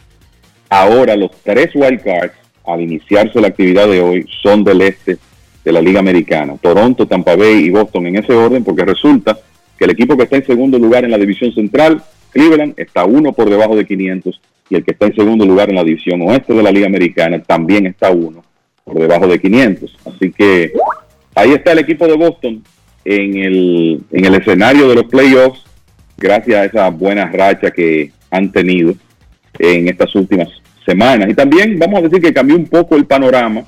Ahora 0.69 1.15
los 1.15 1.31
tres 1.43 1.69
wildcards, 1.73 2.35
al 2.65 2.81
iniciarse 2.81 3.39
la 3.39 3.47
actividad 3.47 3.87
de 3.87 4.01
hoy, 4.01 4.25
son 4.41 4.63
del 4.63 4.81
este 4.81 5.17
de 5.63 5.71
la 5.71 5.81
Liga 5.81 5.99
Americana. 5.99 6.57
Toronto, 6.61 7.07
Tampa 7.07 7.35
Bay 7.35 7.65
y 7.65 7.69
Boston 7.69 8.07
en 8.07 8.17
ese 8.17 8.33
orden, 8.33 8.63
porque 8.63 8.85
resulta 8.85 9.37
que 9.77 9.85
el 9.85 9.91
equipo 9.91 10.15
que 10.17 10.23
está 10.23 10.37
en 10.37 10.45
segundo 10.45 10.77
lugar 10.79 11.03
en 11.03 11.11
la 11.11 11.17
división 11.17 11.53
central, 11.53 12.03
Cleveland, 12.31 12.73
está 12.77 13.05
uno 13.05 13.33
por 13.33 13.49
debajo 13.49 13.75
de 13.75 13.85
500 13.85 14.41
y 14.69 14.75
el 14.75 14.83
que 14.83 14.91
está 14.91 15.05
en 15.05 15.15
segundo 15.15 15.45
lugar 15.45 15.69
en 15.69 15.75
la 15.75 15.83
división 15.83 16.21
oeste 16.21 16.53
de 16.53 16.63
la 16.63 16.71
Liga 16.71 16.87
Americana 16.87 17.41
también 17.41 17.85
está 17.85 18.11
uno 18.11 18.43
por 18.83 18.99
debajo 18.99 19.27
de 19.27 19.39
500. 19.39 19.97
Así 20.05 20.31
que 20.31 20.73
ahí 21.35 21.51
está 21.51 21.71
el 21.71 21.79
equipo 21.79 22.07
de 22.07 22.15
Boston 22.15 22.63
en 23.05 23.37
el, 23.37 24.01
en 24.11 24.25
el 24.25 24.35
escenario 24.35 24.87
de 24.87 24.95
los 24.95 25.05
playoffs, 25.05 25.63
gracias 26.17 26.57
a 26.57 26.65
esa 26.65 26.89
buena 26.89 27.25
racha 27.29 27.71
que 27.71 28.11
han 28.31 28.51
tenido 28.51 28.93
en 29.59 29.87
estas 29.87 30.15
últimas 30.15 30.49
semanas. 30.85 31.29
Y 31.29 31.33
también 31.33 31.77
vamos 31.77 31.99
a 31.99 32.03
decir 32.03 32.21
que 32.21 32.33
cambió 32.33 32.55
un 32.55 32.67
poco 32.67 32.95
el 32.95 33.05
panorama 33.05 33.63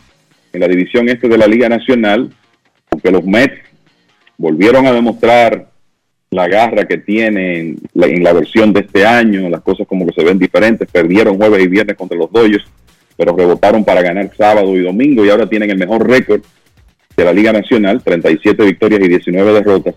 en 0.53 0.60
la 0.60 0.68
división 0.68 1.10
este 1.10 1.27
de 1.27 1.38
la 1.38 1.48
Liga 1.48 1.69
Nacional, 1.69 2.32
porque 2.90 3.11
los 3.11 3.23
Mets 3.26 3.60
volvieron 4.38 4.86
a 4.88 4.94
demostrar 4.94 5.69
la 6.36 6.48
garra 6.48 6.86
que 6.86 6.98
tienen 6.98 7.78
en 7.94 8.24
la, 8.24 8.34
versión 8.34 8.74
de 8.74 8.82
este 8.82 9.06
año, 9.06 9.49
las 9.49 9.62
cosas 9.62 9.88
como 9.88 10.06
que 10.06 10.14
se 10.14 10.24
ven 10.24 10.38
diferentes, 10.38 10.88
perdieron 10.91 11.38
jueves 11.38 11.64
y 11.64 11.68
viernes 11.68 11.95
contra 11.95 12.18
los 12.18 12.32
Dodgers, 12.32 12.66
pero 13.16 13.36
rebotaron 13.36 13.86
para 13.86 14.02
ganar 14.02 14.30
sábado 14.38 14.76
y 14.76 14.82
domingo 14.82 15.26
y 15.26 15.30
ahora 15.30 15.48
tienen 15.48 15.72
el 15.72 15.78
mejor 15.78 16.07
récord 16.07 16.41
de 17.16 17.24
la 17.24 17.32
Liga 17.32 17.53
Nacional, 17.53 18.03
37 18.03 18.64
victorias 18.66 19.02
y 19.02 19.07
19 19.07 19.53
derrotas. 19.53 19.95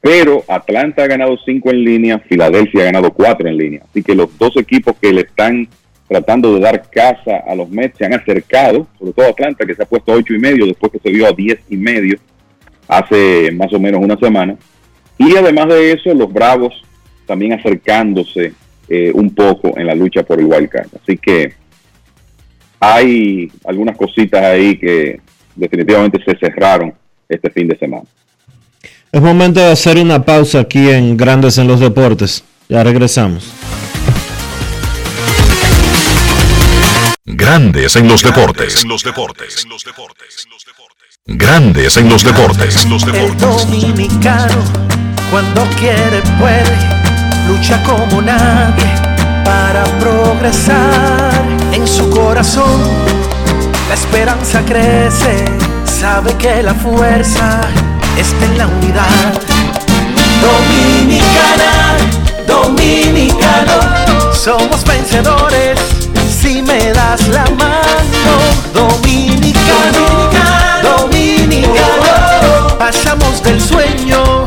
Pero 0.00 0.44
Atlanta 0.48 1.04
ha 1.04 1.06
ganado 1.06 1.36
5 1.44 1.70
en 1.70 1.84
línea, 1.84 2.18
Filadelfia 2.18 2.82
ha 2.82 2.86
ganado 2.86 3.12
4 3.12 3.48
en 3.48 3.56
línea. 3.56 3.82
Así 3.88 4.02
que 4.02 4.14
los 4.14 4.36
dos 4.38 4.56
equipos 4.56 4.96
que 5.00 5.12
le 5.12 5.22
están 5.22 5.68
tratando 6.08 6.54
de 6.54 6.60
dar 6.60 6.88
casa 6.90 7.38
a 7.46 7.54
los 7.54 7.70
Mets 7.70 7.98
se 7.98 8.04
han 8.04 8.14
acercado, 8.14 8.86
sobre 8.98 9.12
todo 9.12 9.28
Atlanta 9.28 9.64
que 9.64 9.74
se 9.74 9.82
ha 9.82 9.86
puesto 9.86 10.12
a 10.12 10.16
8 10.16 10.34
y 10.34 10.38
medio 10.38 10.66
después 10.66 10.92
que 10.92 10.98
se 10.98 11.10
vio 11.10 11.26
a 11.26 11.32
10 11.32 11.60
y 11.70 11.76
medio 11.76 12.18
hace 12.88 13.50
más 13.52 13.72
o 13.72 13.78
menos 13.78 14.00
una 14.02 14.16
semana. 14.16 14.56
Y 15.18 15.36
además 15.36 15.68
de 15.68 15.92
eso, 15.92 16.12
los 16.14 16.32
Bravos 16.32 16.74
también 17.26 17.52
acercándose 17.54 18.52
eh, 18.88 19.10
un 19.14 19.34
poco 19.34 19.76
en 19.76 19.86
la 19.86 19.94
lucha 19.94 20.22
por 20.22 20.38
el 20.38 20.46
wild 20.46 20.68
card. 20.68 20.88
Así 21.02 21.16
que 21.16 21.54
hay 22.78 23.50
algunas 23.64 23.96
cositas 23.96 24.42
ahí 24.42 24.78
que 24.78 25.20
definitivamente 25.54 26.22
se 26.24 26.36
cerraron 26.38 26.94
este 27.28 27.50
fin 27.50 27.68
de 27.68 27.78
semana. 27.78 28.04
Es 29.10 29.20
momento 29.20 29.60
de 29.60 29.72
hacer 29.72 29.98
una 29.98 30.24
pausa 30.24 30.60
aquí 30.60 30.90
en 30.90 31.16
Grandes 31.16 31.58
en 31.58 31.66
los 31.66 31.80
Deportes. 31.80 32.44
Ya 32.68 32.84
regresamos. 32.84 33.52
Grandes 37.24 37.96
en 37.96 38.08
los 38.08 38.22
deportes. 38.22 38.82
En 38.82 38.88
los 38.88 39.02
deportes. 39.02 39.66
Grandes 41.26 41.96
en 41.96 42.08
los 42.08 42.22
deportes. 42.22 42.84
En 42.84 42.90
los 42.90 43.04
deportes. 43.04 43.40
dominicano, 43.40 44.62
cuando 45.30 45.62
quiere 45.78 46.22
puede, 46.38 46.76
lucha 47.48 47.82
como 47.82 48.22
nadie 48.22 48.94
para 49.44 49.84
progresar. 49.98 51.32
En 51.72 51.86
su 51.86 52.08
corazón 52.10 52.80
la 53.88 53.94
esperanza 53.94 54.62
crece, 54.64 55.44
sabe 55.84 56.34
que 56.34 56.62
la 56.62 56.74
fuerza 56.74 57.60
está 58.16 58.44
en 58.44 58.58
la 58.58 58.66
unidad. 58.66 59.34
Dominicana, 60.42 61.96
dominicano, 62.46 64.32
somos 64.32 64.84
vencedores 64.84 65.78
si 66.40 66.62
me 66.62 66.92
das 66.92 67.28
la 67.28 67.44
mano. 67.56 68.34
Dominicano, 68.74 70.30
dominicano, 70.82 72.78
pasamos 72.78 73.42
del 73.42 73.60
sueño 73.60 74.46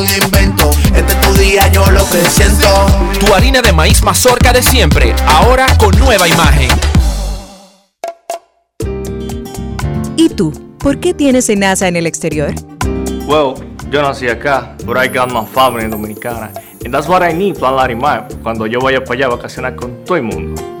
algún 0.01 0.23
invento. 0.23 0.71
Este 0.95 1.13
es 1.13 1.21
tu 1.21 1.33
día, 1.33 1.67
yo 1.71 1.85
lo 1.91 2.07
que 2.09 2.17
siento. 2.25 2.67
Tu 3.19 3.33
harina 3.33 3.61
de 3.61 3.71
maíz 3.71 4.03
mazorca 4.03 4.51
de 4.53 4.61
siempre, 4.61 5.15
ahora 5.27 5.65
con 5.77 5.97
nueva 5.99 6.27
imagen. 6.27 6.69
¿Y 10.15 10.29
tú? 10.29 10.51
¿Por 10.79 10.99
qué 10.99 11.13
tienes 11.13 11.49
NASA 11.55 11.87
en 11.87 11.95
el 11.95 12.07
exterior? 12.07 12.53
Well, 13.27 13.53
yo 13.91 14.01
nací 14.01 14.27
acá, 14.27 14.75
but 14.85 14.97
I 14.97 15.07
got 15.07 15.31
my 15.31 15.45
family 15.45 15.87
dominicana. 15.87 16.51
And 16.83 16.93
that's 16.93 17.07
what 17.07 17.21
I 17.21 17.33
need, 17.33 17.57
Plan 17.57 17.75
Larimar, 17.75 18.27
cuando 18.41 18.65
yo 18.65 18.79
vaya 18.79 19.03
para 19.03 19.13
allá 19.13 19.25
a 19.27 19.29
vacacionar 19.29 19.75
con 19.75 20.03
todo 20.03 20.17
el 20.17 20.23
mundo. 20.23 20.80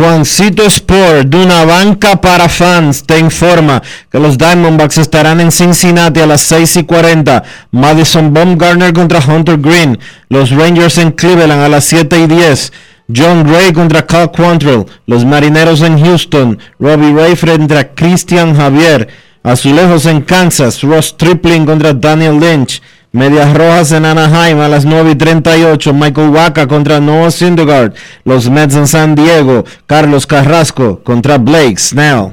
Juancito 0.00 0.62
Sport, 0.64 1.28
de 1.28 1.36
una 1.36 1.66
banca 1.66 2.18
para 2.22 2.48
fans, 2.48 3.04
te 3.04 3.18
informa 3.18 3.82
que 4.10 4.18
los 4.18 4.38
Diamondbacks 4.38 4.96
estarán 4.96 5.40
en 5.40 5.52
Cincinnati 5.52 6.20
a 6.20 6.26
las 6.26 6.40
6 6.40 6.76
y 6.76 6.84
40. 6.84 7.42
Madison 7.70 8.32
Baumgartner 8.32 8.94
contra 8.94 9.18
Hunter 9.20 9.58
Green. 9.58 9.98
Los 10.30 10.52
Rangers 10.52 10.96
en 10.96 11.12
Cleveland 11.12 11.62
a 11.62 11.68
las 11.68 11.84
7 11.84 12.18
y 12.18 12.26
10. 12.28 12.72
John 13.14 13.44
Gray 13.46 13.74
contra 13.74 14.06
Cal 14.06 14.30
Quantrill. 14.30 14.86
Los 15.04 15.26
Marineros 15.26 15.82
en 15.82 16.02
Houston. 16.02 16.58
Robbie 16.78 17.12
Ray 17.12 17.36
frente 17.36 17.76
a 17.76 17.92
Christian 17.92 18.56
Javier. 18.56 19.06
Azulejos 19.42 20.06
en 20.06 20.22
Kansas. 20.22 20.80
Ross 20.80 21.14
Tripling 21.14 21.66
contra 21.66 21.92
Daniel 21.92 22.40
Lynch. 22.40 22.80
Medias 23.12 23.52
Rojas 23.54 23.90
en 23.90 24.04
Anaheim 24.04 24.60
a 24.60 24.68
las 24.68 24.84
9 24.84 25.10
y 25.10 25.14
38. 25.16 25.92
Michael 25.92 26.28
Waka 26.28 26.68
contra 26.68 27.00
Noah 27.00 27.32
Syndergaard. 27.32 27.92
Los 28.24 28.48
Mets 28.48 28.76
en 28.76 28.86
San 28.86 29.16
Diego. 29.16 29.64
Carlos 29.86 30.28
Carrasco 30.28 31.02
contra 31.02 31.36
Blake 31.36 31.76
Snell. 31.76 32.30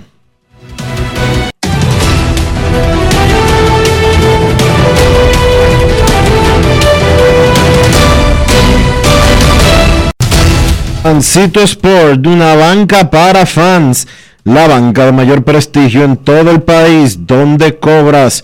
Fancito 11.01 11.61
Sport, 11.61 12.27
una 12.27 12.53
banca 12.53 13.09
para 13.09 13.47
fans. 13.47 14.07
La 14.43 14.67
banca 14.67 15.05
de 15.05 15.11
mayor 15.11 15.43
prestigio 15.43 16.03
en 16.03 16.17
todo 16.17 16.51
el 16.51 16.61
país, 16.61 17.25
donde 17.25 17.79
cobras 17.79 18.43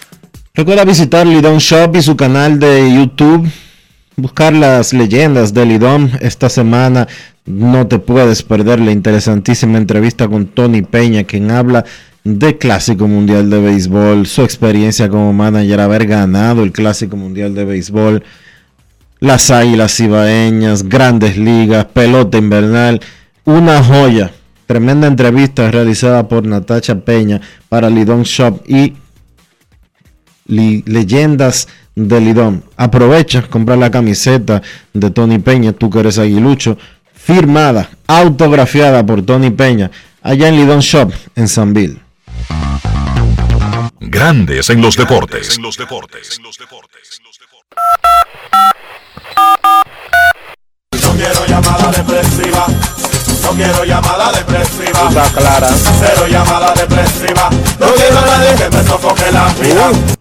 Recuerda 0.53 0.83
visitar 0.83 1.25
Lidon 1.25 1.59
Shop 1.59 1.95
y 1.95 2.01
su 2.01 2.17
canal 2.17 2.59
de 2.59 2.93
YouTube. 2.93 3.49
Buscar 4.17 4.51
las 4.51 4.91
leyendas 4.91 5.53
de 5.53 5.65
Lidon 5.65 6.11
esta 6.19 6.49
semana. 6.49 7.07
No 7.45 7.87
te 7.87 7.99
puedes 7.99 8.43
perder 8.43 8.81
la 8.81 8.91
interesantísima 8.91 9.77
entrevista 9.77 10.27
con 10.27 10.47
Tony 10.47 10.81
Peña, 10.81 11.23
quien 11.23 11.51
habla 11.51 11.85
de 12.25 12.57
Clásico 12.57 13.07
Mundial 13.07 13.49
de 13.49 13.61
Béisbol, 13.61 14.27
su 14.27 14.41
experiencia 14.41 15.07
como 15.07 15.31
manager, 15.31 15.79
haber 15.79 16.05
ganado 16.05 16.63
el 16.63 16.73
Clásico 16.73 17.15
Mundial 17.15 17.55
de 17.55 17.63
Béisbol, 17.63 18.21
las 19.21 19.51
Águilas 19.51 19.97
Ibaeñas, 20.01 20.83
Grandes 20.83 21.37
Ligas, 21.37 21.85
pelota 21.85 22.37
invernal, 22.37 22.99
una 23.45 23.81
joya. 23.81 24.31
Tremenda 24.65 25.07
entrevista 25.07 25.71
realizada 25.71 26.27
por 26.27 26.45
Natacha 26.45 26.99
Peña 26.99 27.39
para 27.69 27.89
Lidon 27.89 28.23
Shop 28.23 28.61
y 28.67 28.93
Leyendas 30.51 31.67
de 31.95 32.21
Lidón. 32.21 32.63
Aprovecha, 32.77 33.43
comprar 33.43 33.77
la 33.77 33.89
camiseta 33.89 34.61
de 34.93 35.09
Tony 35.09 35.39
Peña, 35.39 35.73
tú 35.73 35.89
que 35.89 35.99
eres 35.99 36.19
aguilucho, 36.19 36.77
firmada, 37.13 37.89
autografiada 38.07 39.05
por 39.05 39.23
Tony 39.23 39.49
Peña, 39.51 39.89
allá 40.21 40.49
en 40.49 40.57
Lidón 40.57 40.79
Shop, 40.79 41.11
en 41.35 41.47
Sanville. 41.47 41.97
Grandes 43.99 44.69
en 44.69 44.81
los 44.81 44.97
deportes. 44.97 45.57
En 45.57 45.63
los 45.63 45.77
deportes. 45.77 46.39
No 50.91 51.13
quiero 51.13 51.45
llamada 51.47 51.91
depresiva. 51.91 52.65
No 53.43 53.51
quiero 53.51 53.83
llamada 53.85 54.31
depresiva. 54.31 55.07
Está 55.07 55.29
clara. 55.29 55.69
Cero 55.99 56.27
llamada 56.27 56.73
depresiva. 56.73 57.49
No 57.79 57.93
quiero 57.93 58.19
a 58.19 58.25
nadie 58.25 58.55
que 58.55 58.77
me 58.77 58.83
sofoque 58.83 59.31
la 59.31 59.53
vida. 59.53 60.20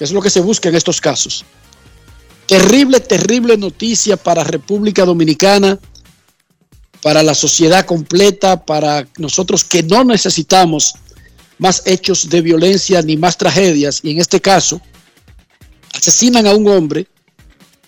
Es 0.00 0.12
lo 0.12 0.20
que 0.20 0.30
se 0.30 0.40
busca 0.40 0.68
en 0.68 0.74
estos 0.74 1.00
casos. 1.00 1.44
Terrible, 2.46 3.00
terrible 3.00 3.56
noticia 3.56 4.16
para 4.16 4.44
República 4.44 5.04
Dominicana, 5.04 5.78
para 7.00 7.22
la 7.22 7.34
sociedad 7.34 7.86
completa, 7.86 8.64
para 8.64 9.06
nosotros 9.18 9.64
que 9.64 9.82
no 9.82 10.04
necesitamos 10.04 10.94
más 11.58 11.82
hechos 11.86 12.28
de 12.28 12.40
violencia 12.40 13.02
ni 13.02 13.16
más 13.16 13.38
tragedias. 13.38 14.00
Y 14.02 14.10
en 14.10 14.20
este 14.20 14.40
caso, 14.40 14.80
asesinan 16.04 16.46
a 16.46 16.54
un 16.54 16.68
hombre 16.68 17.06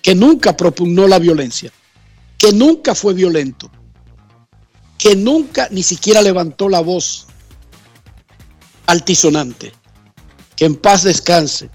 que 0.01 0.15
nunca 0.15 0.57
propugnó 0.57 1.07
la 1.07 1.19
violencia, 1.19 1.71
que 2.39 2.51
nunca 2.51 2.95
fue 2.95 3.13
violento, 3.13 3.71
que 4.97 5.15
nunca 5.15 5.69
ni 5.71 5.83
siquiera 5.83 6.23
levantó 6.23 6.71
la 6.71 6.81
voz 6.81 7.27
altisonante. 8.87 9.71
Que 10.57 10.65
en 10.65 10.77
paz 10.77 11.03
descanse 11.03 11.69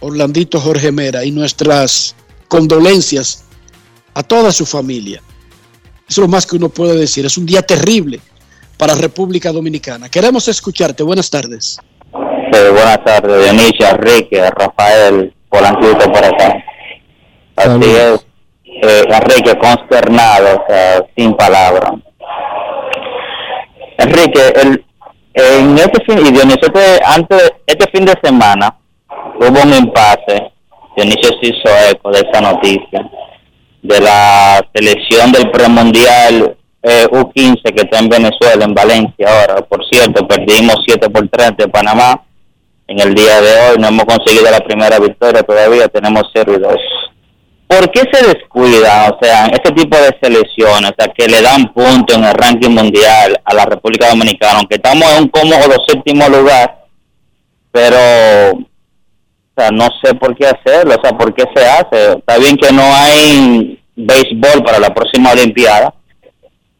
Orlandito 0.00 0.58
Jorge 0.58 0.90
Mera 0.92 1.22
y 1.26 1.30
nuestras 1.30 2.14
condolencias 2.48 3.44
a 4.14 4.22
toda 4.22 4.50
su 4.50 4.64
familia. 4.64 5.22
Eso 6.08 6.22
es 6.22 6.26
lo 6.26 6.28
más 6.28 6.46
que 6.46 6.56
uno 6.56 6.70
puede 6.70 6.96
decir. 6.96 7.26
Es 7.26 7.36
un 7.36 7.44
día 7.44 7.60
terrible 7.60 8.18
para 8.78 8.94
República 8.94 9.52
Dominicana. 9.52 10.08
Queremos 10.08 10.48
escucharte. 10.48 11.02
Buenas 11.02 11.28
tardes. 11.28 11.78
Buenas 12.50 13.04
tardes, 13.04 13.44
Dionisio, 13.44 13.88
Enrique, 13.90 14.42
Rafael, 14.50 15.34
Polanquito 15.50 16.10
por 16.10 16.24
acá. 16.24 16.64
Así 17.56 17.90
es, 17.90 18.26
eh, 18.64 19.04
Enrique, 19.06 19.58
consternado, 19.58 20.56
o 20.56 20.64
sea, 20.66 21.04
sin 21.14 21.34
palabras. 21.34 21.92
Enrique, 23.98 24.40
el, 24.62 24.84
en 25.34 25.76
este 25.76 26.02
fin, 26.06 26.26
y 26.26 26.30
Dionisio, 26.30 26.68
este, 26.68 27.00
antes, 27.04 27.52
este 27.66 27.90
fin 27.90 28.06
de 28.06 28.14
semana 28.22 28.78
hubo 29.36 29.62
un 29.62 29.74
impasse, 29.74 30.50
Dionisio 30.96 31.30
se 31.42 31.48
hizo 31.48 31.90
eco 31.90 32.10
de 32.10 32.20
esa 32.20 32.40
noticia, 32.40 33.10
de 33.82 34.00
la 34.00 34.66
selección 34.74 35.32
del 35.32 35.50
premundial 35.50 36.56
eh, 36.82 37.06
U15 37.10 37.74
que 37.74 37.82
está 37.82 37.98
en 37.98 38.08
Venezuela, 38.08 38.64
en 38.64 38.74
Valencia 38.74 39.28
ahora. 39.28 39.62
Por 39.62 39.84
cierto, 39.84 40.26
perdimos 40.26 40.76
7 40.86 41.10
por 41.10 41.28
3 41.28 41.56
de 41.58 41.68
Panamá 41.68 42.22
en 42.88 43.00
el 43.00 43.14
día 43.14 43.40
de 43.40 43.60
hoy. 43.60 43.78
No 43.78 43.88
hemos 43.88 44.04
conseguido 44.04 44.50
la 44.50 44.60
primera 44.60 44.98
victoria 44.98 45.42
todavía, 45.42 45.88
tenemos 45.88 46.24
0 46.34 46.54
y 46.56 46.60
2. 46.60 46.74
¿Por 47.68 47.90
qué 47.90 48.00
se 48.10 48.26
descuida, 48.26 49.10
o 49.10 49.18
sea, 49.22 49.46
este 49.48 49.70
tipo 49.72 49.94
de 49.98 50.16
selecciones, 50.22 50.90
o 50.90 50.94
sea, 50.98 51.12
que 51.14 51.28
le 51.28 51.42
dan 51.42 51.70
punto 51.74 52.14
en 52.14 52.24
el 52.24 52.32
ranking 52.32 52.70
mundial 52.70 53.38
a 53.44 53.54
la 53.54 53.66
República 53.66 54.08
Dominicana, 54.08 54.58
aunque 54.58 54.76
estamos 54.76 55.04
en 55.12 55.24
un 55.24 55.28
cómodo 55.28 55.76
séptimo 55.86 56.26
lugar, 56.30 56.86
pero, 57.70 57.98
o 58.52 59.54
sea, 59.54 59.70
no 59.70 59.86
sé 60.02 60.14
por 60.14 60.34
qué 60.34 60.46
hacerlo, 60.46 60.94
o 60.96 61.06
sea, 61.06 61.16
por 61.16 61.34
qué 61.34 61.44
se 61.54 61.66
hace. 61.66 62.12
Está 62.12 62.38
bien 62.38 62.56
que 62.56 62.72
no 62.72 62.82
hay 62.82 63.78
béisbol 63.94 64.64
para 64.64 64.78
la 64.78 64.94
próxima 64.94 65.32
Olimpiada, 65.32 65.92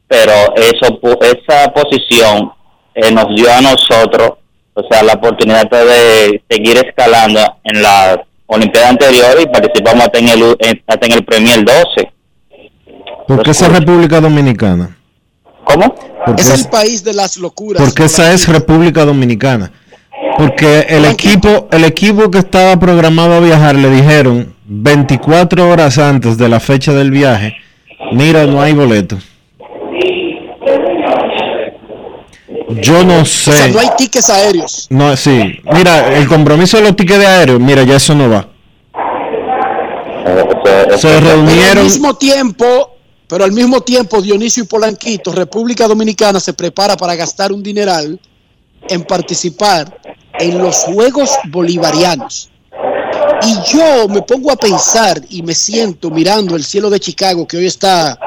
pero 0.07 0.33
eso 0.57 0.99
esa 1.21 1.71
posición 1.75 2.51
eh, 2.95 3.11
nos 3.13 3.27
dio 3.37 3.53
a 3.53 3.61
nosotros, 3.61 4.39
o 4.79 4.87
sea, 4.89 5.03
la 5.03 5.15
oportunidad 5.15 5.69
de 5.69 6.41
seguir 6.49 6.77
escalando 6.79 7.41
en 7.65 7.83
la 7.83 8.25
Olimpiada 8.51 8.89
anterior 8.89 9.37
y 9.43 9.47
participamos 9.47 10.05
hasta 10.05 10.19
en 10.21 10.29
el, 10.29 10.57
hasta 10.87 11.07
en 11.07 11.13
el 11.13 11.25
Premier 11.25 11.65
12. 11.65 12.13
¿Por 13.27 13.43
qué 13.43 13.51
esa 13.51 13.69
República 13.69 14.21
Dominicana? 14.21 14.97
¿Cómo? 15.65 15.95
Es 16.39 16.65
el 16.65 16.71
país 16.71 17.05
de 17.05 17.13
las 17.13 17.37
locuras. 17.37 17.83
Porque 17.83 18.05
esa 18.05 18.33
es 18.33 18.49
República 18.49 19.05
Dominicana. 19.05 19.71
Porque 20.39 20.87
el 20.89 21.05
equipo, 21.05 21.69
el 21.73 21.85
equipo 21.85 22.31
que 22.31 22.39
estaba 22.39 22.79
programado 22.79 23.35
a 23.35 23.41
viajar 23.41 23.75
le 23.75 23.91
dijeron 23.91 24.55
24 24.65 25.69
horas 25.69 25.99
antes 25.99 26.39
de 26.39 26.49
la 26.49 26.61
fecha 26.61 26.95
del 26.95 27.11
viaje, 27.11 27.57
mira, 28.13 28.47
no 28.47 28.63
hay 28.63 28.73
boleto. 28.73 29.19
Yo 32.69 33.05
no 33.05 33.25
sé. 33.25 33.51
O 33.51 33.55
sea, 33.55 33.69
no 33.69 33.81
hay 33.81 33.89
tickets 33.97 34.31
aéreos. 34.31 34.87
No, 34.91 35.17
sí. 35.17 35.61
Mira, 35.73 36.15
el 36.17 36.29
compromiso 36.29 36.77
de 36.77 36.85
los 36.85 36.97
tickets 36.97 37.19
de 37.19 37.27
aéreo, 37.27 37.59
mira, 37.59 37.83
ya 37.83 37.97
eso 37.97 38.15
no 38.15 38.29
va. 38.29 38.49
Se 40.99 41.21
reunieron. 41.21 41.57
Pero 41.57 41.81
al 41.81 41.85
mismo 41.85 42.15
tiempo, 42.17 42.97
pero 43.27 43.45
al 43.45 43.53
mismo 43.53 43.81
tiempo 43.81 44.21
Dionisio 44.21 44.65
y 44.65 44.67
Polanquito, 44.67 45.33
República 45.33 45.87
Dominicana 45.87 46.41
se 46.41 46.53
prepara 46.53 46.97
para 46.97 47.15
gastar 47.15 47.53
un 47.53 47.63
dineral 47.63 48.19
en 48.89 49.05
participar 49.05 50.01
en 50.39 50.59
los 50.59 50.77
Juegos 50.77 51.31
Bolivarianos. 51.51 52.51
Y 53.43 53.73
yo 53.73 54.09
me 54.09 54.23
pongo 54.23 54.51
a 54.51 54.57
pensar 54.57 55.21
y 55.31 55.43
me 55.43 55.55
siento 55.55 56.11
mirando 56.11 56.57
el 56.57 56.65
cielo 56.65 56.91
de 56.91 57.01
Chicago, 57.01 57.47
que 57.47 57.57
hoy 57.57 57.67
está 57.67 58.19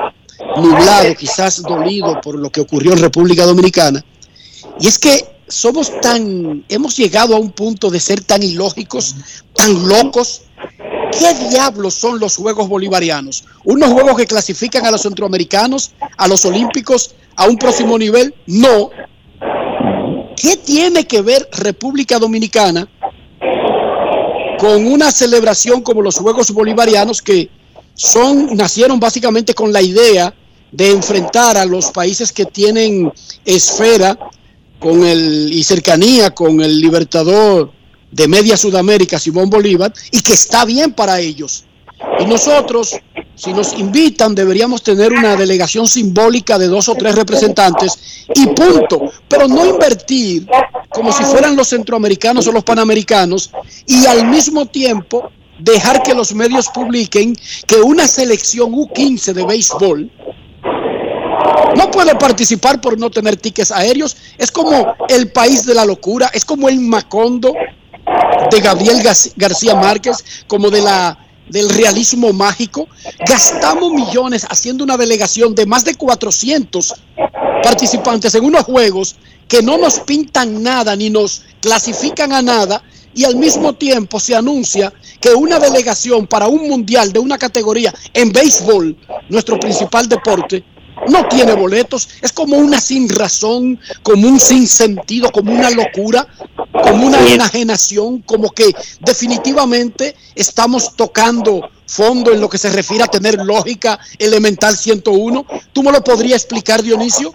nublado, 0.57 1.13
quizás 1.15 1.61
dolido 1.61 2.19
por 2.21 2.35
lo 2.35 2.49
que 2.49 2.61
ocurrió 2.61 2.93
en 2.93 2.99
República 2.99 3.45
Dominicana. 3.45 4.03
Y 4.81 4.87
es 4.87 4.97
que 4.97 5.25
somos 5.47 5.91
tan, 6.01 6.65
hemos 6.67 6.97
llegado 6.97 7.35
a 7.35 7.39
un 7.39 7.51
punto 7.51 7.91
de 7.91 7.99
ser 7.99 8.21
tan 8.21 8.41
ilógicos, 8.41 9.15
tan 9.53 9.87
locos. 9.87 10.41
¿Qué 11.11 11.49
diablos 11.49 11.93
son 11.93 12.19
los 12.19 12.37
Juegos 12.37 12.67
Bolivarianos? 12.67 13.43
¿Unos 13.63 13.91
juegos 13.91 14.17
que 14.17 14.25
clasifican 14.25 14.85
a 14.85 14.91
los 14.91 15.01
centroamericanos, 15.01 15.91
a 16.17 16.27
los 16.27 16.45
olímpicos, 16.45 17.13
a 17.35 17.47
un 17.47 17.57
próximo 17.57 17.97
nivel? 17.97 18.33
No. 18.47 18.89
¿Qué 20.35 20.57
tiene 20.57 21.05
que 21.05 21.21
ver 21.21 21.47
República 21.51 22.17
Dominicana 22.17 22.87
con 24.57 24.87
una 24.87 25.11
celebración 25.11 25.81
como 25.81 26.01
los 26.01 26.15
Juegos 26.15 26.51
Bolivarianos 26.51 27.21
que 27.21 27.49
son, 27.93 28.55
nacieron 28.55 28.99
básicamente 28.99 29.53
con 29.53 29.71
la 29.71 29.81
idea 29.81 30.33
de 30.71 30.91
enfrentar 30.91 31.57
a 31.57 31.65
los 31.65 31.91
países 31.91 32.31
que 32.31 32.45
tienen 32.45 33.11
esfera 33.45 34.17
con 34.81 35.05
el, 35.05 35.53
y 35.53 35.63
cercanía 35.63 36.31
con 36.31 36.59
el 36.59 36.81
libertador 36.81 37.71
de 38.11 38.27
media 38.27 38.57
Sudamérica, 38.57 39.19
Simón 39.19 39.47
Bolívar, 39.49 39.93
y 40.11 40.21
que 40.21 40.33
está 40.33 40.65
bien 40.65 40.93
para 40.93 41.19
ellos. 41.19 41.65
Y 42.19 42.25
nosotros, 42.25 42.95
si 43.35 43.53
nos 43.53 43.73
invitan, 43.73 44.33
deberíamos 44.33 44.81
tener 44.81 45.13
una 45.13 45.35
delegación 45.35 45.87
simbólica 45.87 46.57
de 46.57 46.67
dos 46.67 46.89
o 46.89 46.95
tres 46.95 47.13
representantes 47.13 48.25
y 48.33 48.47
punto. 48.47 49.11
Pero 49.29 49.47
no 49.47 49.67
invertir 49.67 50.47
como 50.89 51.11
si 51.11 51.23
fueran 51.25 51.55
los 51.55 51.69
centroamericanos 51.69 52.47
o 52.47 52.51
los 52.51 52.63
panamericanos 52.63 53.51
y 53.85 54.07
al 54.07 54.27
mismo 54.27 54.65
tiempo 54.65 55.29
dejar 55.59 56.01
que 56.01 56.15
los 56.15 56.33
medios 56.33 56.69
publiquen 56.69 57.37
que 57.67 57.75
una 57.75 58.07
selección 58.07 58.71
U15 58.71 59.33
de 59.33 59.45
béisbol 59.45 60.11
no 61.75 61.91
puede 61.91 62.15
participar 62.15 62.81
por 62.81 62.97
no 62.97 63.09
tener 63.09 63.35
tickets 63.37 63.71
aéreos. 63.71 64.17
Es 64.37 64.51
como 64.51 64.95
el 65.07 65.31
país 65.31 65.65
de 65.65 65.73
la 65.73 65.85
locura, 65.85 66.29
es 66.33 66.45
como 66.45 66.69
el 66.69 66.79
Macondo 66.79 67.53
de 68.49 68.59
Gabriel 68.59 69.01
García 69.35 69.75
Márquez, 69.75 70.45
como 70.47 70.69
de 70.69 70.81
la 70.81 71.17
del 71.49 71.69
realismo 71.69 72.31
mágico. 72.33 72.87
Gastamos 73.27 73.91
millones 73.91 74.45
haciendo 74.49 74.83
una 74.83 74.97
delegación 74.97 75.53
de 75.53 75.65
más 75.65 75.83
de 75.83 75.95
400 75.95 76.95
participantes 77.61 78.33
en 78.35 78.45
unos 78.45 78.63
juegos 78.63 79.15
que 79.47 79.61
no 79.61 79.77
nos 79.77 79.99
pintan 79.99 80.63
nada 80.63 80.95
ni 80.95 81.09
nos 81.09 81.43
clasifican 81.61 82.31
a 82.31 82.41
nada 82.41 82.81
y 83.13 83.25
al 83.25 83.35
mismo 83.35 83.73
tiempo 83.73 84.19
se 84.19 84.35
anuncia 84.35 84.93
que 85.19 85.33
una 85.33 85.59
delegación 85.59 86.25
para 86.25 86.47
un 86.47 86.67
mundial 86.69 87.11
de 87.11 87.19
una 87.19 87.37
categoría 87.37 87.93
en 88.13 88.31
béisbol, 88.31 88.95
nuestro 89.29 89.59
principal 89.59 90.07
deporte, 90.07 90.63
no 91.07 91.27
tiene 91.27 91.53
boletos, 91.53 92.09
es 92.21 92.31
como 92.31 92.57
una 92.57 92.79
sin 92.79 93.09
razón, 93.09 93.79
como 94.03 94.27
un 94.27 94.39
sin 94.39 94.67
sentido, 94.67 95.31
como 95.31 95.51
una 95.51 95.69
locura, 95.69 96.27
como 96.71 97.07
una 97.07 97.19
enajenación, 97.27 98.21
como 98.21 98.49
que 98.51 98.73
definitivamente 98.99 100.15
estamos 100.35 100.95
tocando 100.95 101.69
fondo 101.85 102.31
en 102.31 102.39
lo 102.39 102.49
que 102.49 102.57
se 102.57 102.69
refiere 102.69 103.03
a 103.03 103.07
tener 103.07 103.35
lógica 103.43 103.99
elemental 104.17 104.77
101. 104.77 105.45
¿Tú 105.73 105.83
me 105.83 105.91
lo 105.91 106.03
podrías 106.03 106.41
explicar, 106.41 106.81
Dionisio? 106.81 107.31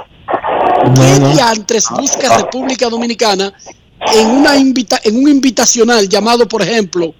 ¿Qué 0.94 1.34
diantres 1.34 1.86
busca 1.90 2.36
República 2.36 2.88
Dominicana 2.88 3.52
en, 4.12 4.26
una 4.28 4.56
invita 4.56 5.00
en 5.02 5.16
un 5.16 5.28
invitacional 5.28 6.08
llamado, 6.08 6.46
por 6.46 6.62
ejemplo, 6.62 7.14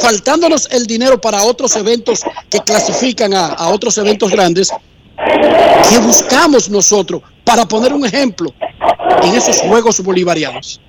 faltándonos 0.00 0.68
el 0.70 0.86
dinero 0.86 1.20
para 1.20 1.42
otros 1.42 1.76
eventos 1.76 2.22
que 2.50 2.58
clasifican 2.60 3.34
a, 3.34 3.46
a 3.46 3.68
otros 3.68 3.98
eventos 3.98 4.30
grandes, 4.30 4.72
¿qué 5.88 5.98
buscamos 5.98 6.68
nosotros? 6.68 7.22
Para 7.44 7.66
poner 7.66 7.92
un 7.92 8.06
ejemplo, 8.06 8.50
en 9.22 9.34
esos 9.34 9.60
Juegos 9.60 10.02
Bolivarianos. 10.02 10.80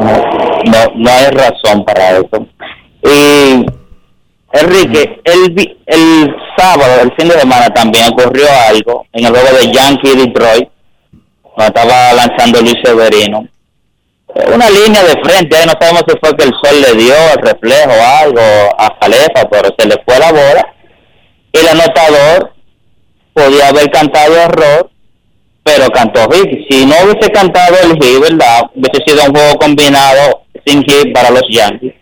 No, 0.00 0.92
no 0.94 1.10
hay 1.10 1.26
razón 1.30 1.84
para 1.84 2.18
eso. 2.18 2.46
Y 3.02 3.66
Enrique, 4.52 5.20
el, 5.24 5.78
el 5.86 6.36
sábado, 6.56 7.02
el 7.02 7.12
fin 7.16 7.28
de 7.28 7.40
semana 7.40 7.68
también 7.70 8.06
ocurrió 8.12 8.46
algo 8.68 9.06
en 9.12 9.26
el 9.26 9.30
juego 9.30 9.58
de 9.58 9.72
Yankee 9.72 10.16
Detroit, 10.16 10.68
cuando 11.42 11.80
estaba 11.80 12.12
lanzando 12.12 12.60
Luis 12.60 12.76
Severino 12.84 13.48
una 14.34 14.68
línea 14.68 15.02
de 15.04 15.22
frente, 15.22 15.56
ahí 15.56 15.66
no 15.66 15.74
sabemos 15.80 16.02
si 16.08 16.18
fue 16.18 16.36
que 16.36 16.44
el 16.44 16.52
sol 16.62 16.80
le 16.80 17.00
dio 17.00 17.14
el 17.34 17.42
reflejo 17.42 17.92
algo 18.20 18.40
a 18.78 18.96
Jalefa, 19.00 19.48
pero 19.50 19.68
se 19.78 19.86
le 19.86 19.96
fue 20.04 20.18
la 20.18 20.32
bola. 20.32 20.74
El 21.52 21.68
anotador 21.68 22.52
podía 23.32 23.68
haber 23.68 23.90
cantado 23.90 24.34
error, 24.36 24.90
pero 25.62 25.88
cantó 25.90 26.28
hit. 26.30 26.66
Si 26.68 26.84
no 26.84 26.94
hubiese 27.04 27.30
cantado 27.30 27.76
el 27.84 27.92
hit, 27.92 28.20
¿verdad? 28.20 28.62
Hubiese 28.74 29.04
sido 29.06 29.24
un 29.24 29.34
juego 29.34 29.58
combinado 29.58 30.42
sin 30.66 30.82
hit 30.82 31.12
para 31.14 31.30
los 31.30 31.44
Yankees. 31.48 31.94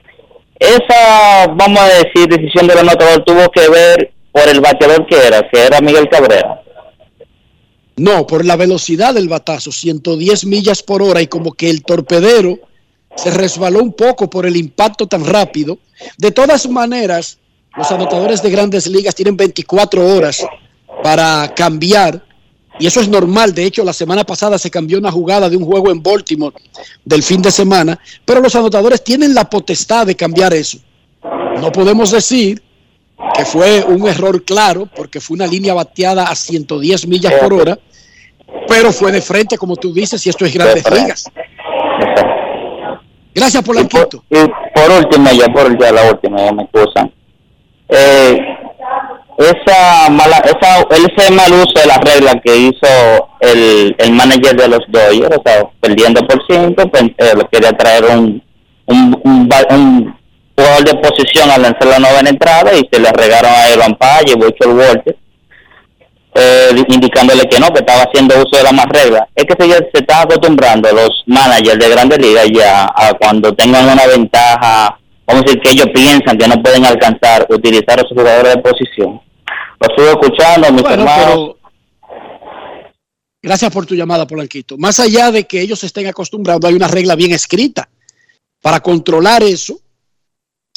Esa, 0.59 1.49
vamos 1.49 1.81
a 1.81 1.89
decir, 1.89 2.29
decisión 2.29 2.67
del 2.67 2.79
anotador 2.79 3.25
tuvo 3.25 3.49
que 3.51 3.69
ver 3.69 4.13
por 4.33 4.49
el 4.49 4.61
bateador 4.61 5.07
que 5.07 5.27
era, 5.27 5.43
que 5.51 5.67
era 5.67 5.81
Miguel 5.81 6.09
Cabrera. 6.09 6.62
No, 7.97 8.27
por 8.27 8.44
la 8.44 8.56
velocidad 8.56 9.14
del 9.14 9.28
batazo, 9.28 9.70
110 9.70 10.47
millas 10.47 10.82
por 10.82 11.02
hora 11.02 11.20
y 11.20 11.27
como 11.27 11.52
que 11.52 11.69
el 11.69 11.82
torpedero 11.82 12.59
se 13.16 13.31
resbaló 13.31 13.82
un 13.82 13.93
poco 13.93 14.31
por 14.31 14.47
el 14.47 14.56
impacto 14.56 15.06
tan 15.06 15.24
rápido. 15.24 15.78
De 16.16 16.31
todas 16.31 16.69
maneras, 16.69 17.39
los 17.77 17.90
anotadores 17.90 18.43
de 18.43 18.51
grandes 18.51 18.86
ligas 18.86 19.14
tienen 19.14 19.36
24 19.36 20.16
horas 20.16 20.44
para 21.02 21.52
cambiar 21.55 22.24
y 22.78 22.86
eso 22.86 23.01
es 23.01 23.09
normal. 23.09 23.55
De 23.55 23.64
hecho, 23.64 23.85
la 23.85 23.93
semana 23.93 24.24
pasada 24.24 24.59
se 24.59 24.70
cambió 24.70 24.98
una 24.98 25.12
jugada 25.12 25.51
de 25.51 25.56
un 25.56 25.64
juego 25.64 25.90
en 25.90 26.02
Baltimore 26.02 26.56
del 27.05 27.23
fin 27.23 27.43
de 27.43 27.51
semana, 27.51 27.98
pero 28.24 28.40
los 28.40 28.55
anotadores 28.55 29.05
tienen 29.05 29.35
la 29.35 29.48
potestad 29.48 30.06
de 30.06 30.16
cambiar 30.16 30.55
eso. 30.55 30.78
No 31.60 31.70
podemos 31.70 32.10
decir 32.10 32.62
que 33.35 33.44
fue 33.44 33.85
un 33.85 34.07
error 34.09 34.43
claro, 34.44 34.89
porque 34.94 35.20
fue 35.20 35.36
una 35.36 35.47
línea 35.47 35.74
bateada 35.74 36.24
a 36.24 36.35
110 36.35 37.07
millas 37.07 37.32
por 37.35 37.55
hora, 37.55 37.78
pero 38.69 38.93
fue 38.93 39.12
de 39.12 39.20
frente, 39.20 39.57
como 39.57 39.77
tú 39.77 39.93
dices, 39.93 40.24
y 40.27 40.31
esto 40.31 40.44
es 40.44 40.55
grandes 40.55 40.85
ligas. 40.90 41.31
Gracias 43.35 43.62
por 43.62 43.74
la 43.74 43.86
quito. 43.86 44.24
Y 44.28 44.36
por 44.74 44.90
último, 44.90 45.31
ya 45.32 45.47
por 45.53 45.78
ya 45.78 45.93
la 45.93 46.11
última, 46.11 46.39
ya 46.39 46.53
me 46.53 46.65
excusan. 46.65 47.12
Eh, 47.89 48.39
esa 49.39 50.11
mala, 50.11 50.39
esa, 50.39 50.86
ese 50.90 51.32
mal 51.32 51.53
uso 51.53 51.81
de 51.81 51.86
la 51.86 51.99
regla 51.99 52.40
que 52.44 52.57
hizo 52.57 53.28
el, 53.40 53.94
el 53.99 54.12
manager 54.12 54.57
de 54.57 54.69
los 54.69 54.81
Dodgers, 54.89 55.36
o 55.36 55.43
sea, 55.44 55.69
perdiendo 55.81 56.20
por 56.27 56.44
ciento, 56.47 56.89
pues, 56.90 57.05
eh, 57.19 57.35
quería 57.51 57.73
traer 57.73 58.05
un, 58.05 58.43
un, 58.86 59.20
un, 59.24 59.51
un 59.70 60.22
jugador 60.63 60.85
de 60.85 60.95
posición 60.95 61.51
al 61.51 61.63
lanzar 61.63 61.87
la 61.87 61.99
novena 61.99 62.31
entrada 62.31 62.73
y 62.75 62.89
se 62.91 63.01
le 63.01 63.11
regaron 63.13 63.51
a 63.51 63.71
Evan 63.71 63.95
Page 63.97 64.33
y 64.33 64.35
Bocho 64.35 64.71
Walter, 64.71 65.17
eh, 66.35 66.85
indicándole 66.89 67.43
que 67.49 67.59
no, 67.59 67.69
que 67.69 67.81
estaba 67.81 68.03
haciendo 68.03 68.37
uso 68.37 68.57
de 68.57 68.63
la 68.63 68.73
más 68.73 68.87
regla. 68.87 69.29
Es 69.35 69.45
que 69.45 69.55
se, 69.59 69.71
se 69.73 69.91
están 69.95 70.23
acostumbrando 70.23 70.91
los 70.93 71.11
managers 71.27 71.79
de 71.79 71.89
grandes 71.89 72.19
ligas 72.19 72.47
ya 72.55 72.85
a 72.85 73.13
cuando 73.21 73.53
tengan 73.55 73.89
una 73.89 74.07
ventaja, 74.07 74.99
vamos 75.27 75.43
a 75.43 75.45
decir 75.47 75.61
que 75.61 75.71
ellos 75.71 75.87
piensan 75.93 76.39
que 76.39 76.49
no 76.49 76.63
pueden 76.63 76.85
alcanzar, 76.85 77.47
utilizar 77.51 77.99
a 77.99 78.03
sus 78.03 78.17
jugadores 78.17 78.55
de 78.55 78.63
posición. 78.63 79.21
Lo 79.81 79.89
estuve 79.89 80.11
escuchando, 80.11 80.73
mis 80.73 80.85
hermanos. 80.85 81.57
Gracias 83.45 83.73
por 83.73 83.85
tu 83.85 83.97
llamada, 83.97 84.25
Polanquito. 84.25 84.79
Más 84.79 85.01
allá 85.01 85.33
de 85.33 85.45
que 85.45 85.61
ellos 85.61 85.81
se 85.81 85.87
estén 85.87 86.07
acostumbrando, 86.07 86.69
hay 86.69 86.75
una 86.75 86.87
regla 86.87 87.17
bien 87.17 87.33
escrita 87.33 87.89
para 88.63 88.79
controlar 88.79 89.43
eso 89.43 89.81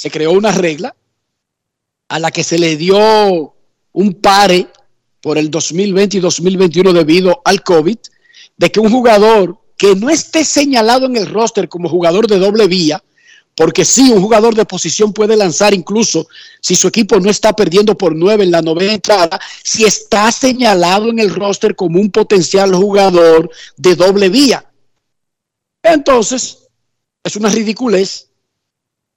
se 0.05 0.11
creó 0.11 0.33
una 0.33 0.51
regla 0.51 0.95
a 2.09 2.19
la 2.19 2.29
que 2.29 2.43
se 2.43 2.59
le 2.59 2.77
dio 2.77 3.55
un 3.91 4.13
pare 4.21 4.67
por 5.19 5.39
el 5.39 5.49
2020 5.49 6.17
y 6.17 6.19
2021 6.19 6.93
debido 6.93 7.41
al 7.43 7.63
COVID, 7.63 7.97
de 8.55 8.71
que 8.71 8.79
un 8.79 8.91
jugador 8.91 9.57
que 9.75 9.95
no 9.95 10.11
esté 10.11 10.45
señalado 10.45 11.07
en 11.07 11.17
el 11.17 11.25
roster 11.25 11.67
como 11.67 11.89
jugador 11.89 12.27
de 12.27 12.37
doble 12.37 12.67
vía, 12.67 13.03
porque 13.55 13.83
sí, 13.83 14.11
un 14.11 14.21
jugador 14.21 14.53
de 14.53 14.65
posición 14.65 15.11
puede 15.11 15.35
lanzar 15.35 15.73
incluso 15.73 16.27
si 16.61 16.75
su 16.75 16.87
equipo 16.87 17.19
no 17.19 17.31
está 17.31 17.53
perdiendo 17.53 17.97
por 17.97 18.15
nueve 18.15 18.43
en 18.43 18.51
la 18.51 18.61
novena 18.61 18.93
entrada, 18.93 19.39
si 19.63 19.85
está 19.85 20.31
señalado 20.31 21.09
en 21.09 21.17
el 21.17 21.33
roster 21.33 21.75
como 21.75 21.99
un 21.99 22.11
potencial 22.11 22.75
jugador 22.75 23.49
de 23.75 23.95
doble 23.95 24.29
vía. 24.29 24.71
Entonces, 25.81 26.59
es 27.23 27.35
una 27.35 27.49
ridiculez 27.49 28.24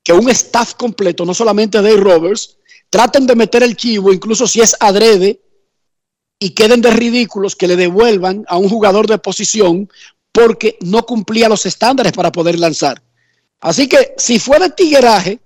que 0.09 0.15
un 0.15 0.31
staff 0.31 0.73
completo, 0.73 1.27
no 1.27 1.35
solamente 1.35 1.83
Dave 1.83 1.99
Roberts, 1.99 2.57
traten 2.89 3.27
de 3.27 3.37
meter 3.37 3.63
el 3.63 3.77
chivo, 3.77 4.11
incluso 4.11 4.47
si 4.47 4.63
es 4.63 4.75
adrede, 4.81 5.43
y 6.39 6.49
queden 6.53 6.81
de 6.81 6.91
ridículos 6.91 7.55
que 7.55 7.69
le 7.69 7.77
devuelvan 7.77 8.43
a 8.49 8.57
un 8.57 8.71
jugador 8.71 9.07
de 9.07 9.19
posición 9.19 9.87
porque 10.33 10.79
no 10.81 11.05
cumplía 11.05 11.51
los 11.51 11.67
estándares 11.67 12.13
para 12.13 12.33
poder 12.33 12.59
lanzar. 12.59 13.03
Así 13.61 13.87
que 13.87 14.15
si 14.17 14.39
fuera 14.39 14.75
tigueraje, 14.75 15.41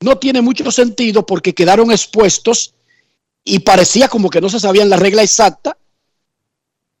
no 0.00 0.18
tiene 0.18 0.42
mucho 0.42 0.68
sentido 0.72 1.24
porque 1.24 1.54
quedaron 1.54 1.92
expuestos 1.92 2.74
y 3.44 3.60
parecía 3.60 4.08
como 4.08 4.28
que 4.28 4.40
no 4.40 4.48
se 4.48 4.58
sabían 4.58 4.90
la 4.90 4.96
regla 4.96 5.22
exacta 5.22 5.78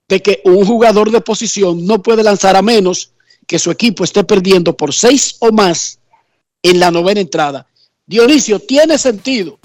de 0.06 0.22
que 0.22 0.42
un 0.44 0.64
jugador 0.64 1.10
de 1.10 1.22
posición 1.22 1.84
no 1.84 2.00
puede 2.04 2.22
lanzar 2.22 2.54
a 2.54 2.62
menos 2.62 3.10
que 3.48 3.58
su 3.58 3.72
equipo 3.72 4.04
esté 4.04 4.22
perdiendo 4.22 4.76
por 4.76 4.94
seis 4.94 5.34
o 5.40 5.50
más 5.50 5.98
en 6.62 6.80
la 6.80 6.90
novena 6.90 7.20
entrada. 7.20 7.66
Dionisio, 8.06 8.60
tiene 8.60 8.98
sentido 8.98 9.58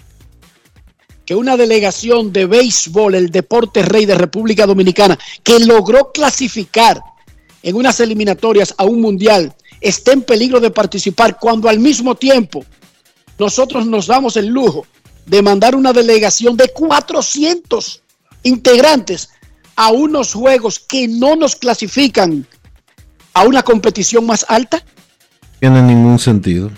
que 1.26 1.36
una 1.36 1.58
delegación 1.58 2.32
de 2.32 2.46
béisbol, 2.46 3.16
el 3.16 3.30
deporte 3.30 3.82
rey 3.82 4.06
de 4.06 4.16
República 4.16 4.66
Dominicana, 4.66 5.20
que 5.44 5.60
logró 5.60 6.12
clasificar 6.12 7.02
en 7.62 7.76
unas 7.76 8.00
eliminatorias 8.00 8.74
a 8.78 8.86
un 8.86 9.02
mundial, 9.02 9.54
esté 9.82 10.14
en 10.14 10.22
peligro 10.22 10.60
de 10.60 10.72
participar 10.72 11.38
cuando 11.38 11.68
al 11.68 11.80
mismo 11.80 12.16
tiempo 12.16 12.64
nosotros 13.38 13.86
nos 13.86 14.08
damos 14.08 14.38
el 14.38 14.48
lujo 14.48 14.88
de 15.26 15.42
mandar 15.42 15.76
una 15.76 15.92
delegación 15.92 16.56
de 16.56 16.70
400 16.70 18.02
integrantes 18.44 19.30
a 19.76 19.92
unos 19.92 20.34
juegos 20.34 20.80
que 20.80 21.08
no 21.08 21.36
nos 21.36 21.56
clasifican 21.56 22.48
a 23.34 23.44
una 23.44 23.62
competición 23.64 24.26
más 24.26 24.46
alta? 24.48 24.84
Tiene 25.60 25.82
ningún 25.82 26.18
sentido. 26.18 26.72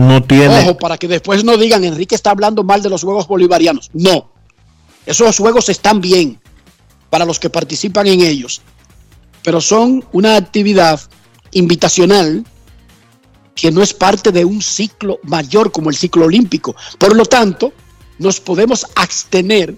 No 0.00 0.22
tiene. 0.22 0.60
Ojo, 0.60 0.78
para 0.78 0.96
que 0.96 1.06
después 1.06 1.44
no 1.44 1.58
digan, 1.58 1.84
Enrique 1.84 2.14
está 2.14 2.30
hablando 2.30 2.64
mal 2.64 2.82
de 2.82 2.88
los 2.88 3.02
Juegos 3.02 3.28
Bolivarianos. 3.28 3.90
No. 3.92 4.32
Esos 5.04 5.36
juegos 5.36 5.68
están 5.68 6.00
bien 6.00 6.40
para 7.10 7.26
los 7.26 7.38
que 7.38 7.50
participan 7.50 8.06
en 8.06 8.22
ellos. 8.22 8.62
Pero 9.42 9.60
son 9.60 10.02
una 10.12 10.36
actividad 10.36 11.00
invitacional 11.52 12.46
que 13.54 13.70
no 13.70 13.82
es 13.82 13.92
parte 13.92 14.32
de 14.32 14.44
un 14.44 14.62
ciclo 14.62 15.18
mayor 15.24 15.70
como 15.70 15.90
el 15.90 15.96
ciclo 15.96 16.24
olímpico. 16.24 16.74
Por 16.98 17.14
lo 17.14 17.26
tanto, 17.26 17.74
nos 18.18 18.40
podemos 18.40 18.86
abstener 18.94 19.76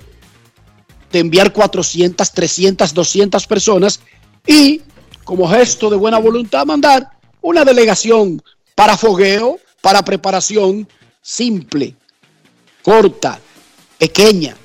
de 1.11 1.19
enviar 1.19 1.53
400, 1.53 2.31
300, 2.31 2.94
200 2.94 3.47
personas 3.49 4.01
y, 4.47 4.82
como 5.24 5.49
gesto 5.49 5.90
de 5.90 5.97
buena 5.97 6.19
voluntad, 6.19 6.65
mandar 6.65 7.11
una 7.40 7.65
delegación 7.65 8.40
para 8.77 8.97
fogueo, 8.97 9.59
para 9.83 10.03
preparación 10.03 10.89
simple, 11.21 11.95
corta, 12.83 13.39
pequeña, 13.99 14.57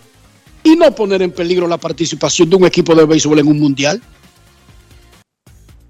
y 0.64 0.76
no 0.76 0.94
poner 0.94 1.22
en 1.22 1.32
peligro 1.32 1.68
la 1.68 1.78
participación 1.78 2.50
de 2.50 2.56
un 2.56 2.66
equipo 2.66 2.96
de 2.96 3.06
béisbol 3.06 3.40
en 3.40 3.48
un 3.48 3.60
mundial. 3.60 4.02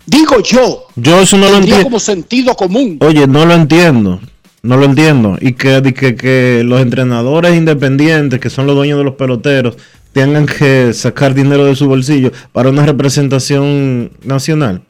Digo 0.06 0.40
yo. 0.41 0.86
Yo 0.95 1.20
eso 1.20 1.38
no 1.38 1.49
lo 1.49 1.58
entiendo. 1.58 1.84
como 1.84 1.99
sentido 1.99 2.56
común. 2.56 2.98
Oye, 3.02 3.28
no 3.28 3.45
lo 3.45 3.54
entiendo. 3.54 4.22
No 4.64 4.78
lo 4.78 4.86
entiendo. 4.86 5.38
Y 5.41 5.54
que, 5.54 5.82
que, 5.94 6.16
que 6.16 6.64
los 6.64 6.82
entrenadores 6.82 7.56
independientes, 7.56 8.40
que 8.40 8.49
son 8.49 8.68
los 8.68 8.76
dueños 8.76 8.98
de 8.98 9.04
los 9.04 9.16
peloteros, 9.16 9.78
tengan 10.14 10.45
que 10.45 10.94
sacar 10.94 11.34
dinero 11.34 11.66
de 11.66 11.76
su 11.76 11.88
bolsillo 11.88 12.32
para 12.54 12.70
una 12.70 12.86
representación 12.86 14.12
nacional. 14.24 14.84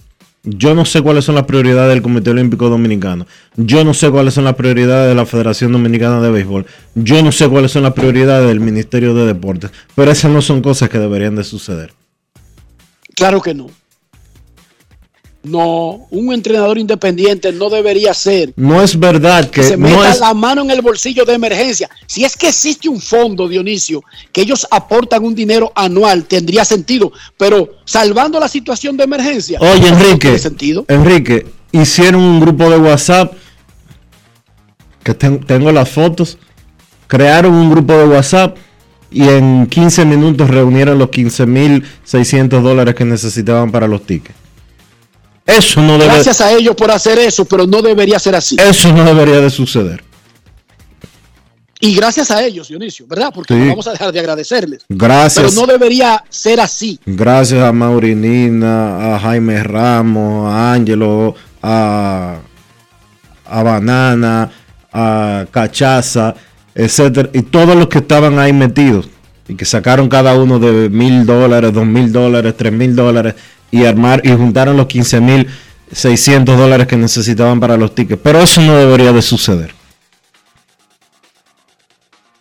Yo 0.50 0.74
no 0.74 0.86
sé 0.86 1.02
cuáles 1.02 1.26
son 1.26 1.36
las 1.36 1.44
prioridades 1.44 1.94
del 1.94 2.02
Comité 2.02 2.30
Olímpico 2.30 2.70
Dominicano. 2.70 3.28
Yo 3.58 3.84
no 3.84 3.94
sé 3.94 4.10
cuáles 4.10 4.34
son 4.34 4.46
las 4.46 4.56
prioridades 4.56 5.10
de 5.10 5.16
la 5.16 5.26
Federación 5.26 5.74
Dominicana 5.74 6.22
de 6.22 6.32
Béisbol. 6.32 6.66
Yo 6.96 7.22
no 7.22 7.34
sé 7.34 7.50
cuáles 7.50 7.74
son 7.74 7.84
las 7.84 7.92
prioridades 7.92 8.48
del 8.48 8.62
Ministerio 8.62 9.14
de 9.14 9.26
Deportes. 9.26 9.72
Pero 9.94 10.10
esas 10.10 10.32
no 10.32 10.42
son 10.42 10.62
cosas 10.62 10.88
que 10.88 11.00
deberían 11.00 11.36
de 11.36 11.44
suceder. 11.44 11.92
Claro 13.14 13.42
que 13.42 13.54
no. 13.54 13.68
No, 15.44 16.08
un 16.10 16.34
entrenador 16.34 16.78
independiente 16.78 17.54
no 17.54 17.70
debería 17.70 18.14
ser. 18.14 18.52
No 18.58 18.82
es 18.82 19.00
verdad 19.00 19.50
que, 19.50 19.64
se 19.64 19.78
no 19.78 19.88
meta 19.88 20.10
es, 20.12 20.20
la 20.20 20.34
mano 20.34 20.62
en 20.64 20.72
el 20.72 20.82
bolsillo 20.82 21.24
de 21.24 21.34
emergencia. 21.36 21.90
Si 22.06 22.26
es 22.26 22.36
que 22.36 22.50
existe 22.50 22.90
un 22.90 23.00
fondo, 23.00 23.48
Dionisio, 23.48 24.04
que 24.34 24.42
ellos 24.42 24.68
aportan 24.72 25.24
un 25.24 25.34
dinero 25.36 25.72
anual, 25.76 26.26
tendría 26.26 26.66
sentido. 26.66 27.14
Pero 27.38 27.70
salvando 27.86 28.40
la 28.40 28.50
situación 28.50 28.98
de 28.98 29.06
emergencia. 29.06 29.60
Oye, 29.62 29.90
no 29.92 29.98
Enrique, 29.98 30.18
tiene 30.20 30.40
sentido. 30.40 30.86
Enrique, 30.90 31.46
hicieron 31.72 32.22
un 32.22 32.40
grupo 32.42 32.70
de 32.70 32.78
WhatsApp 32.78 33.34
que 35.04 35.14
ten- 35.14 35.40
tengo 35.46 35.72
las 35.72 35.90
fotos. 35.90 36.38
Crearon 37.08 37.54
un 37.54 37.70
grupo 37.70 37.94
de 37.94 38.06
WhatsApp 38.06 38.58
y 39.12 39.24
en 39.30 39.68
15 39.68 40.04
minutos 40.04 40.50
reunieron 40.50 40.98
los 41.00 41.10
15.600 41.10 42.62
dólares 42.62 42.96
que 42.96 43.06
necesitaban 43.06 43.72
para 43.72 43.88
los 43.88 44.02
tickets. 44.06 44.36
Eso 45.48 45.82
no 45.82 45.94
debe, 45.98 46.06
Gracias 46.14 46.42
a 46.42 46.52
ellos 46.52 46.76
por 46.76 46.92
hacer 46.92 47.18
eso, 47.20 47.46
pero 47.46 47.66
no 47.66 47.82
debería 47.82 48.20
ser 48.20 48.36
así. 48.36 48.58
eso 48.60 48.92
no 48.94 49.04
debería 49.06 49.40
de 49.40 49.50
suceder. 49.50 50.04
Y 51.80 51.94
gracias 51.96 52.32
a 52.32 52.44
ellos, 52.44 52.68
Dionisio, 52.70 53.06
¿verdad? 53.08 53.32
Porque 53.34 53.54
Sí. 53.54 53.60
no 53.60 53.68
vamos 53.70 53.88
a 53.88 53.92
dejar 53.92 54.12
de 54.12 54.20
agradecerles. 54.20 54.84
Gracias. 54.90 55.54
Pero 55.54 55.62
no 55.62 55.72
debería 55.72 56.24
ser 56.28 56.60
así. 56.60 57.00
Gracias 57.06 57.62
a 57.64 57.72
Maurinina, 57.72 59.16
a 59.16 59.20
Jaime 59.20 59.62
Ramos, 59.64 60.52
a 60.52 60.74
Ángelo, 60.74 61.36
a, 61.62 62.38
a 63.46 63.64
Banana, 63.64 64.50
a 64.92 65.46
Cachaza, 65.52 66.34
etcétera, 66.74 67.30
y 67.34 67.44
todos 67.44 67.76
los 67.76 67.88
que 67.88 68.00
estaban 68.00 68.40
ahí 68.40 68.54
metidos 68.54 69.08
y 69.48 69.56
que 69.56 69.64
sacaron 69.66 70.10
cada 70.10 70.34
uno 70.36 70.58
de 70.60 70.90
mil 70.90 71.26
dólares, 71.28 71.72
dos 71.74 71.86
mil 71.86 72.12
dólares, 72.12 72.56
tres 72.58 72.74
mil 72.74 72.96
dólares 72.96 73.36
y 73.72 73.86
armar 73.86 74.22
y 74.26 74.32
juntaron 74.32 74.78
los 74.78 74.88
15 74.88 75.22
mil 75.22 75.48
600 75.92 76.58
dólares 76.58 76.88
que 76.88 76.98
necesitaban 76.98 77.60
para 77.60 77.78
los 77.78 77.96
tickets. 77.96 78.22
Pero 78.24 78.42
eso 78.42 78.62
no 78.62 78.76
debería 78.76 79.12
de 79.12 79.22
suceder. 79.22 79.74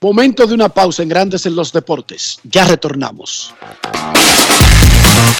Momento 0.00 0.46
de 0.46 0.54
una 0.54 0.68
pausa 0.68 1.02
en 1.02 1.08
Grandes 1.08 1.46
en 1.46 1.56
los 1.56 1.72
Deportes. 1.72 2.38
Ya 2.44 2.64
retornamos. 2.64 3.54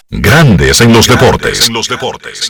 Grandes 0.09 0.81
en 0.81 0.93
los 0.93 1.07
deportes. 1.07 1.67
En 1.67 1.73
los 1.73 1.87
deportes. 1.87 2.49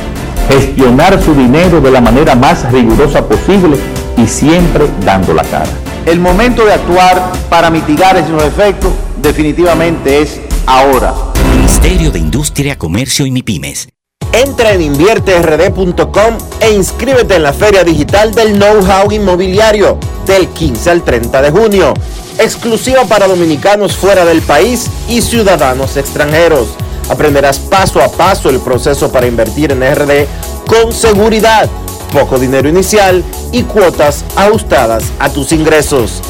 Gestionar 0.49 1.22
su 1.22 1.34
dinero 1.34 1.82
de 1.82 1.91
la 1.91 2.02
manera 2.02 2.36
más 2.36 2.72
rigurosa 2.72 3.28
posible 3.28 3.78
y 4.18 4.28
siempre 4.28 4.86
dando 5.06 5.34
la 5.34 5.44
cara. 5.44 5.70
El 6.06 6.20
momento 6.20 6.65
de 6.65 6.74
actuar 6.74 7.32
para 7.49 7.70
mitigar 7.70 8.18
esos 8.18 8.44
efectos 8.44 8.91
definitivamente 9.22 10.22
es 10.22 10.41
ahora. 10.65 11.14
Ministerio 11.56 12.11
de 12.11 12.20
Industria, 12.20 12.78
Comercio 12.78 13.26
y 13.26 13.32
MIPIMES. 13.32 13.88
Entra 14.34 14.74
en 14.74 14.82
invierterd.com 14.82 16.38
e 16.60 16.72
inscríbete 16.72 17.36
en 17.36 17.44
la 17.44 17.53
Feria 17.53 17.84
Digital 17.84 18.34
del 18.34 18.53
Know-How 18.53 19.11
Inmobiliario 19.11 19.99
del 20.26 20.48
15 20.48 20.90
al 20.90 21.03
30 21.03 21.41
de 21.41 21.52
junio, 21.52 21.94
exclusiva 22.40 23.03
para 23.06 23.28
dominicanos 23.28 23.95
fuera 23.95 24.26
del 24.26 24.41
país 24.41 24.90
y 25.07 25.22
ciudadanos 25.22 25.98
extranjeros. 25.98 26.70
Aprenderás 27.09 27.59
paso 27.59 28.01
a 28.01 28.07
paso 28.09 28.49
el 28.49 28.59
proceso 28.59 29.11
para 29.11 29.27
invertir 29.27 29.71
en 29.71 29.81
RD 29.81 30.25
con 30.67 30.93
seguridad, 30.93 31.69
poco 32.11 32.39
dinero 32.39 32.69
inicial 32.69 33.23
y 33.51 33.63
cuotas 33.63 34.23
ajustadas 34.35 35.11
a 35.19 35.30
tus 35.30 35.51
ingresos. 35.51 36.21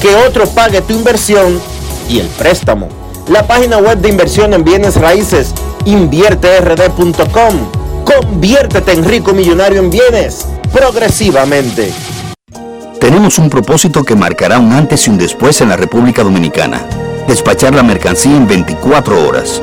Que 0.00 0.14
otro 0.14 0.46
pague 0.46 0.80
tu 0.82 0.92
inversión 0.92 1.60
y 2.08 2.20
el 2.20 2.26
préstamo. 2.28 2.88
La 3.28 3.46
página 3.46 3.78
web 3.78 3.98
de 3.98 4.08
inversión 4.08 4.54
en 4.54 4.64
bienes 4.64 4.96
raíces 4.96 5.54
invierterd.com. 5.84 7.54
Conviértete 8.04 8.92
en 8.92 9.04
rico 9.04 9.32
millonario 9.32 9.80
en 9.80 9.90
bienes 9.90 10.46
progresivamente. 10.72 11.92
Tenemos 13.00 13.38
un 13.38 13.48
propósito 13.48 14.02
que 14.02 14.14
marcará 14.14 14.58
un 14.58 14.72
antes 14.72 15.06
y 15.06 15.10
un 15.10 15.18
después 15.18 15.60
en 15.60 15.68
la 15.68 15.76
República 15.76 16.22
Dominicana. 16.22 16.84
Despachar 17.26 17.74
la 17.74 17.82
mercancía 17.82 18.36
en 18.36 18.46
24 18.46 19.26
horas. 19.26 19.62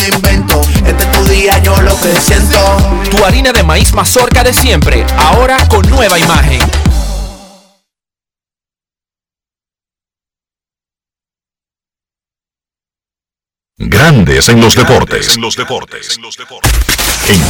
invento. 0.00 0.60
Este 0.84 1.04
es 1.04 1.12
tu 1.12 1.24
día, 1.24 1.58
yo 1.62 1.80
lo 1.80 1.98
que 2.00 2.14
siento. 2.20 2.58
Tu 3.10 3.24
harina 3.24 3.52
de 3.52 3.62
maíz 3.62 3.92
mazorca 3.92 4.42
de 4.42 4.52
siempre, 4.52 5.04
ahora 5.16 5.58
con 5.68 5.88
nueva 5.88 6.18
imagen. 6.18 6.60
Grandes 13.78 14.48
en 14.48 14.60
los 14.60 14.74
deportes. 14.74 15.36
En 15.36 15.42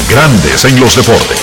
Grandes 0.09 0.65
en 0.65 0.81
los 0.81 0.97
deportes. 0.97 1.39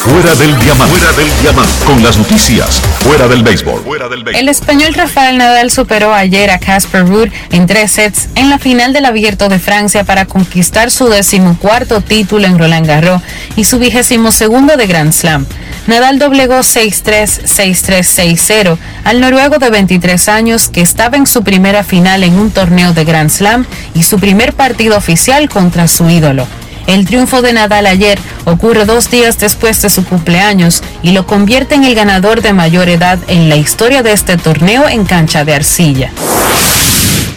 Fuera 0.00 0.34
del 0.34 0.58
diamante. 0.58 0.98
Fuera 0.98 1.12
del 1.16 1.40
diamante. 1.40 1.84
Con 1.86 2.02
las 2.02 2.18
noticias. 2.18 2.78
Fuera 3.02 3.26
del 3.26 3.42
béisbol. 3.42 3.82
Fuera 3.82 4.06
del 4.06 4.22
béisbol. 4.22 4.38
El 4.38 4.50
español 4.50 4.92
Rafael 4.92 5.38
Nadal 5.38 5.70
superó 5.70 6.12
ayer 6.12 6.50
a 6.50 6.58
Casper 6.58 7.06
Ruud 7.06 7.28
en 7.52 7.66
tres 7.66 7.92
sets 7.92 8.28
en 8.34 8.50
la 8.50 8.58
final 8.58 8.92
del 8.92 9.06
Abierto 9.06 9.48
de 9.48 9.58
Francia 9.58 10.04
para 10.04 10.26
conquistar 10.26 10.90
su 10.90 11.08
decimocuarto 11.08 12.02
título 12.02 12.46
en 12.46 12.58
Roland 12.58 12.86
Garros 12.86 13.22
y 13.56 13.64
su 13.64 13.78
vigésimo 13.78 14.30
segundo 14.30 14.76
de 14.76 14.86
Grand 14.86 15.14
Slam. 15.14 15.46
Nadal 15.86 16.18
doblegó 16.18 16.58
6-3, 16.58 17.44
6-3, 17.44 18.36
6-0 18.36 18.78
al 19.04 19.20
noruego 19.22 19.58
de 19.58 19.70
23 19.70 20.28
años 20.28 20.68
que 20.68 20.82
estaba 20.82 21.16
en 21.16 21.26
su 21.26 21.42
primera 21.44 21.82
final 21.82 22.24
en 22.24 22.38
un 22.38 22.50
torneo 22.50 22.92
de 22.92 23.06
Grand 23.06 23.30
Slam 23.30 23.64
y 23.94 24.02
su 24.02 24.18
primer 24.18 24.52
partido 24.52 24.98
oficial 24.98 25.48
contra 25.48 25.88
su 25.88 26.10
ídolo. 26.10 26.46
El 26.86 27.06
triunfo 27.06 27.42
de 27.42 27.52
Nadal 27.52 27.86
ayer 27.86 28.18
ocurre 28.44 28.84
dos 28.84 29.10
días 29.10 29.38
después 29.38 29.80
de 29.82 29.90
su 29.90 30.04
cumpleaños 30.04 30.82
y 31.02 31.12
lo 31.12 31.26
convierte 31.26 31.74
en 31.74 31.84
el 31.84 31.94
ganador 31.94 32.42
de 32.42 32.52
mayor 32.52 32.88
edad 32.88 33.18
en 33.28 33.48
la 33.48 33.56
historia 33.56 34.02
de 34.02 34.12
este 34.12 34.36
torneo 34.36 34.88
en 34.88 35.04
cancha 35.04 35.44
de 35.44 35.54
arcilla. 35.54 36.10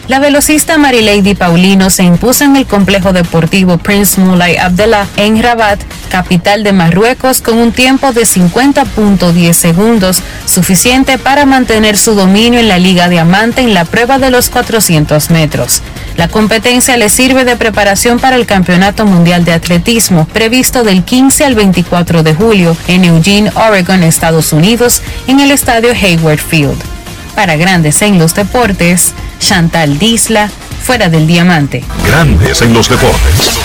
La 0.09 0.19
velocista 0.19 0.77
Marilady 0.77 1.33
Paulino 1.33 1.89
se 1.89 2.03
impuso 2.03 2.43
en 2.43 2.57
el 2.57 2.65
complejo 2.65 3.13
deportivo 3.13 3.77
Prince 3.77 4.19
Moulay 4.19 4.57
Abdallah 4.57 5.07
en 5.15 5.41
Rabat, 5.41 5.79
capital 6.09 6.63
de 6.63 6.73
Marruecos, 6.73 7.41
con 7.41 7.57
un 7.57 7.71
tiempo 7.71 8.11
de 8.11 8.23
50.10 8.23 9.53
segundos, 9.53 10.21
suficiente 10.45 11.17
para 11.17 11.45
mantener 11.45 11.97
su 11.97 12.15
dominio 12.15 12.59
en 12.59 12.67
la 12.67 12.79
Liga 12.79 13.07
Diamante 13.07 13.61
en 13.61 13.73
la 13.73 13.85
prueba 13.85 14.19
de 14.19 14.29
los 14.29 14.49
400 14.49 15.29
metros. 15.29 15.81
La 16.17 16.27
competencia 16.27 16.97
le 16.97 17.07
sirve 17.07 17.45
de 17.45 17.55
preparación 17.55 18.19
para 18.19 18.35
el 18.35 18.45
Campeonato 18.45 19.05
Mundial 19.05 19.45
de 19.45 19.53
Atletismo, 19.53 20.25
previsto 20.25 20.83
del 20.83 21.05
15 21.05 21.45
al 21.45 21.55
24 21.55 22.23
de 22.23 22.35
julio 22.35 22.75
en 22.87 23.05
Eugene, 23.05 23.51
Oregon, 23.55 24.03
Estados 24.03 24.51
Unidos, 24.51 25.01
en 25.27 25.39
el 25.39 25.49
estadio 25.49 25.91
Hayward 25.93 26.39
Field. 26.39 27.02
Para 27.35 27.55
Grandes 27.55 28.01
en 28.03 28.19
los 28.19 28.35
Deportes, 28.35 29.13
Chantal 29.39 29.97
Disla, 29.97 30.49
fuera 30.83 31.09
del 31.09 31.25
diamante. 31.25 31.83
Grandes 32.05 32.61
en 32.61 32.73
los 32.73 32.89
deportes. 32.89 33.59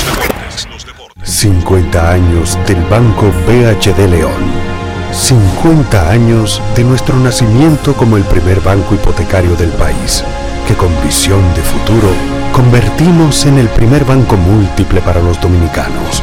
50 1.22 2.10
años 2.10 2.58
del 2.66 2.82
Banco 2.84 3.30
BHD 3.46 4.08
León. 4.08 4.68
50 5.12 6.10
años 6.10 6.62
de 6.76 6.84
nuestro 6.84 7.16
nacimiento 7.16 7.94
como 7.94 8.16
el 8.16 8.24
primer 8.24 8.60
banco 8.60 8.94
hipotecario 8.94 9.54
del 9.56 9.70
país, 9.70 10.24
que 10.66 10.74
con 10.74 10.90
visión 11.04 11.42
de 11.54 11.62
futuro 11.62 12.08
convertimos 12.52 13.44
en 13.44 13.58
el 13.58 13.68
primer 13.68 14.04
banco 14.04 14.36
múltiple 14.36 15.00
para 15.02 15.20
los 15.20 15.38
dominicanos. 15.40 16.22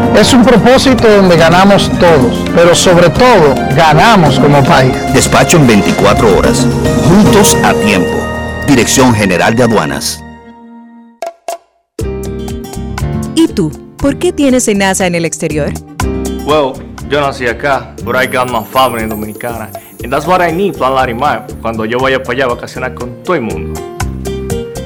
Es 0.15 0.33
un 0.33 0.43
propósito 0.43 1.07
donde 1.09 1.37
ganamos 1.37 1.89
todos, 1.97 2.43
pero 2.53 2.75
sobre 2.75 3.09
todo 3.09 3.55
ganamos 3.75 4.39
como 4.39 4.63
país. 4.63 4.93
Despacho 5.13 5.57
en 5.57 5.67
24 5.67 6.37
horas, 6.37 6.67
juntos 7.07 7.55
a 7.63 7.73
tiempo. 7.73 8.19
Dirección 8.67 9.15
General 9.15 9.55
de 9.55 9.63
Aduanas. 9.63 10.21
¿Y 13.35 13.47
tú? 13.47 13.71
¿Por 13.97 14.19
qué 14.19 14.31
tienes 14.31 14.67
enaza 14.67 15.07
en 15.07 15.15
el 15.15 15.25
exterior? 15.25 15.71
Well, 16.45 16.73
yo 17.09 17.21
nací 17.21 17.47
acá, 17.47 17.95
but 18.03 18.15
I 18.15 18.27
got 18.27 18.51
my 18.51 18.63
family 18.63 19.07
dominicana. 19.07 19.69
And 20.03 20.11
that's 20.11 20.27
what 20.27 20.41
I 20.41 20.51
need, 20.51 20.75
Plan 20.75 20.93
Larimar, 20.93 21.47
cuando 21.61 21.85
yo 21.85 21.99
vaya 21.99 22.21
para 22.21 22.33
allá 22.33 22.45
a 22.45 22.55
vacacionar 22.55 22.93
con 22.93 23.23
todo 23.23 23.35
el 23.35 23.41
mundo. 23.41 23.90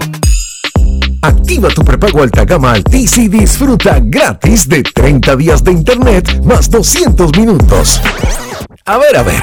Activa 1.21 1.69
tu 1.71 1.85
prepago 1.85 2.23
alta 2.23 2.45
gama 2.45 2.75
Altis 2.75 3.19
y 3.19 3.27
disfruta 3.27 3.99
gratis 4.01 4.69
de 4.69 4.85
30 4.85 5.35
días 5.35 5.65
de 5.65 5.73
internet 5.73 6.45
más 6.45 6.71
200 6.71 7.37
minutos. 7.37 8.01
A 8.85 8.99
ver, 8.99 9.17
a 9.17 9.25
ver, 9.25 9.43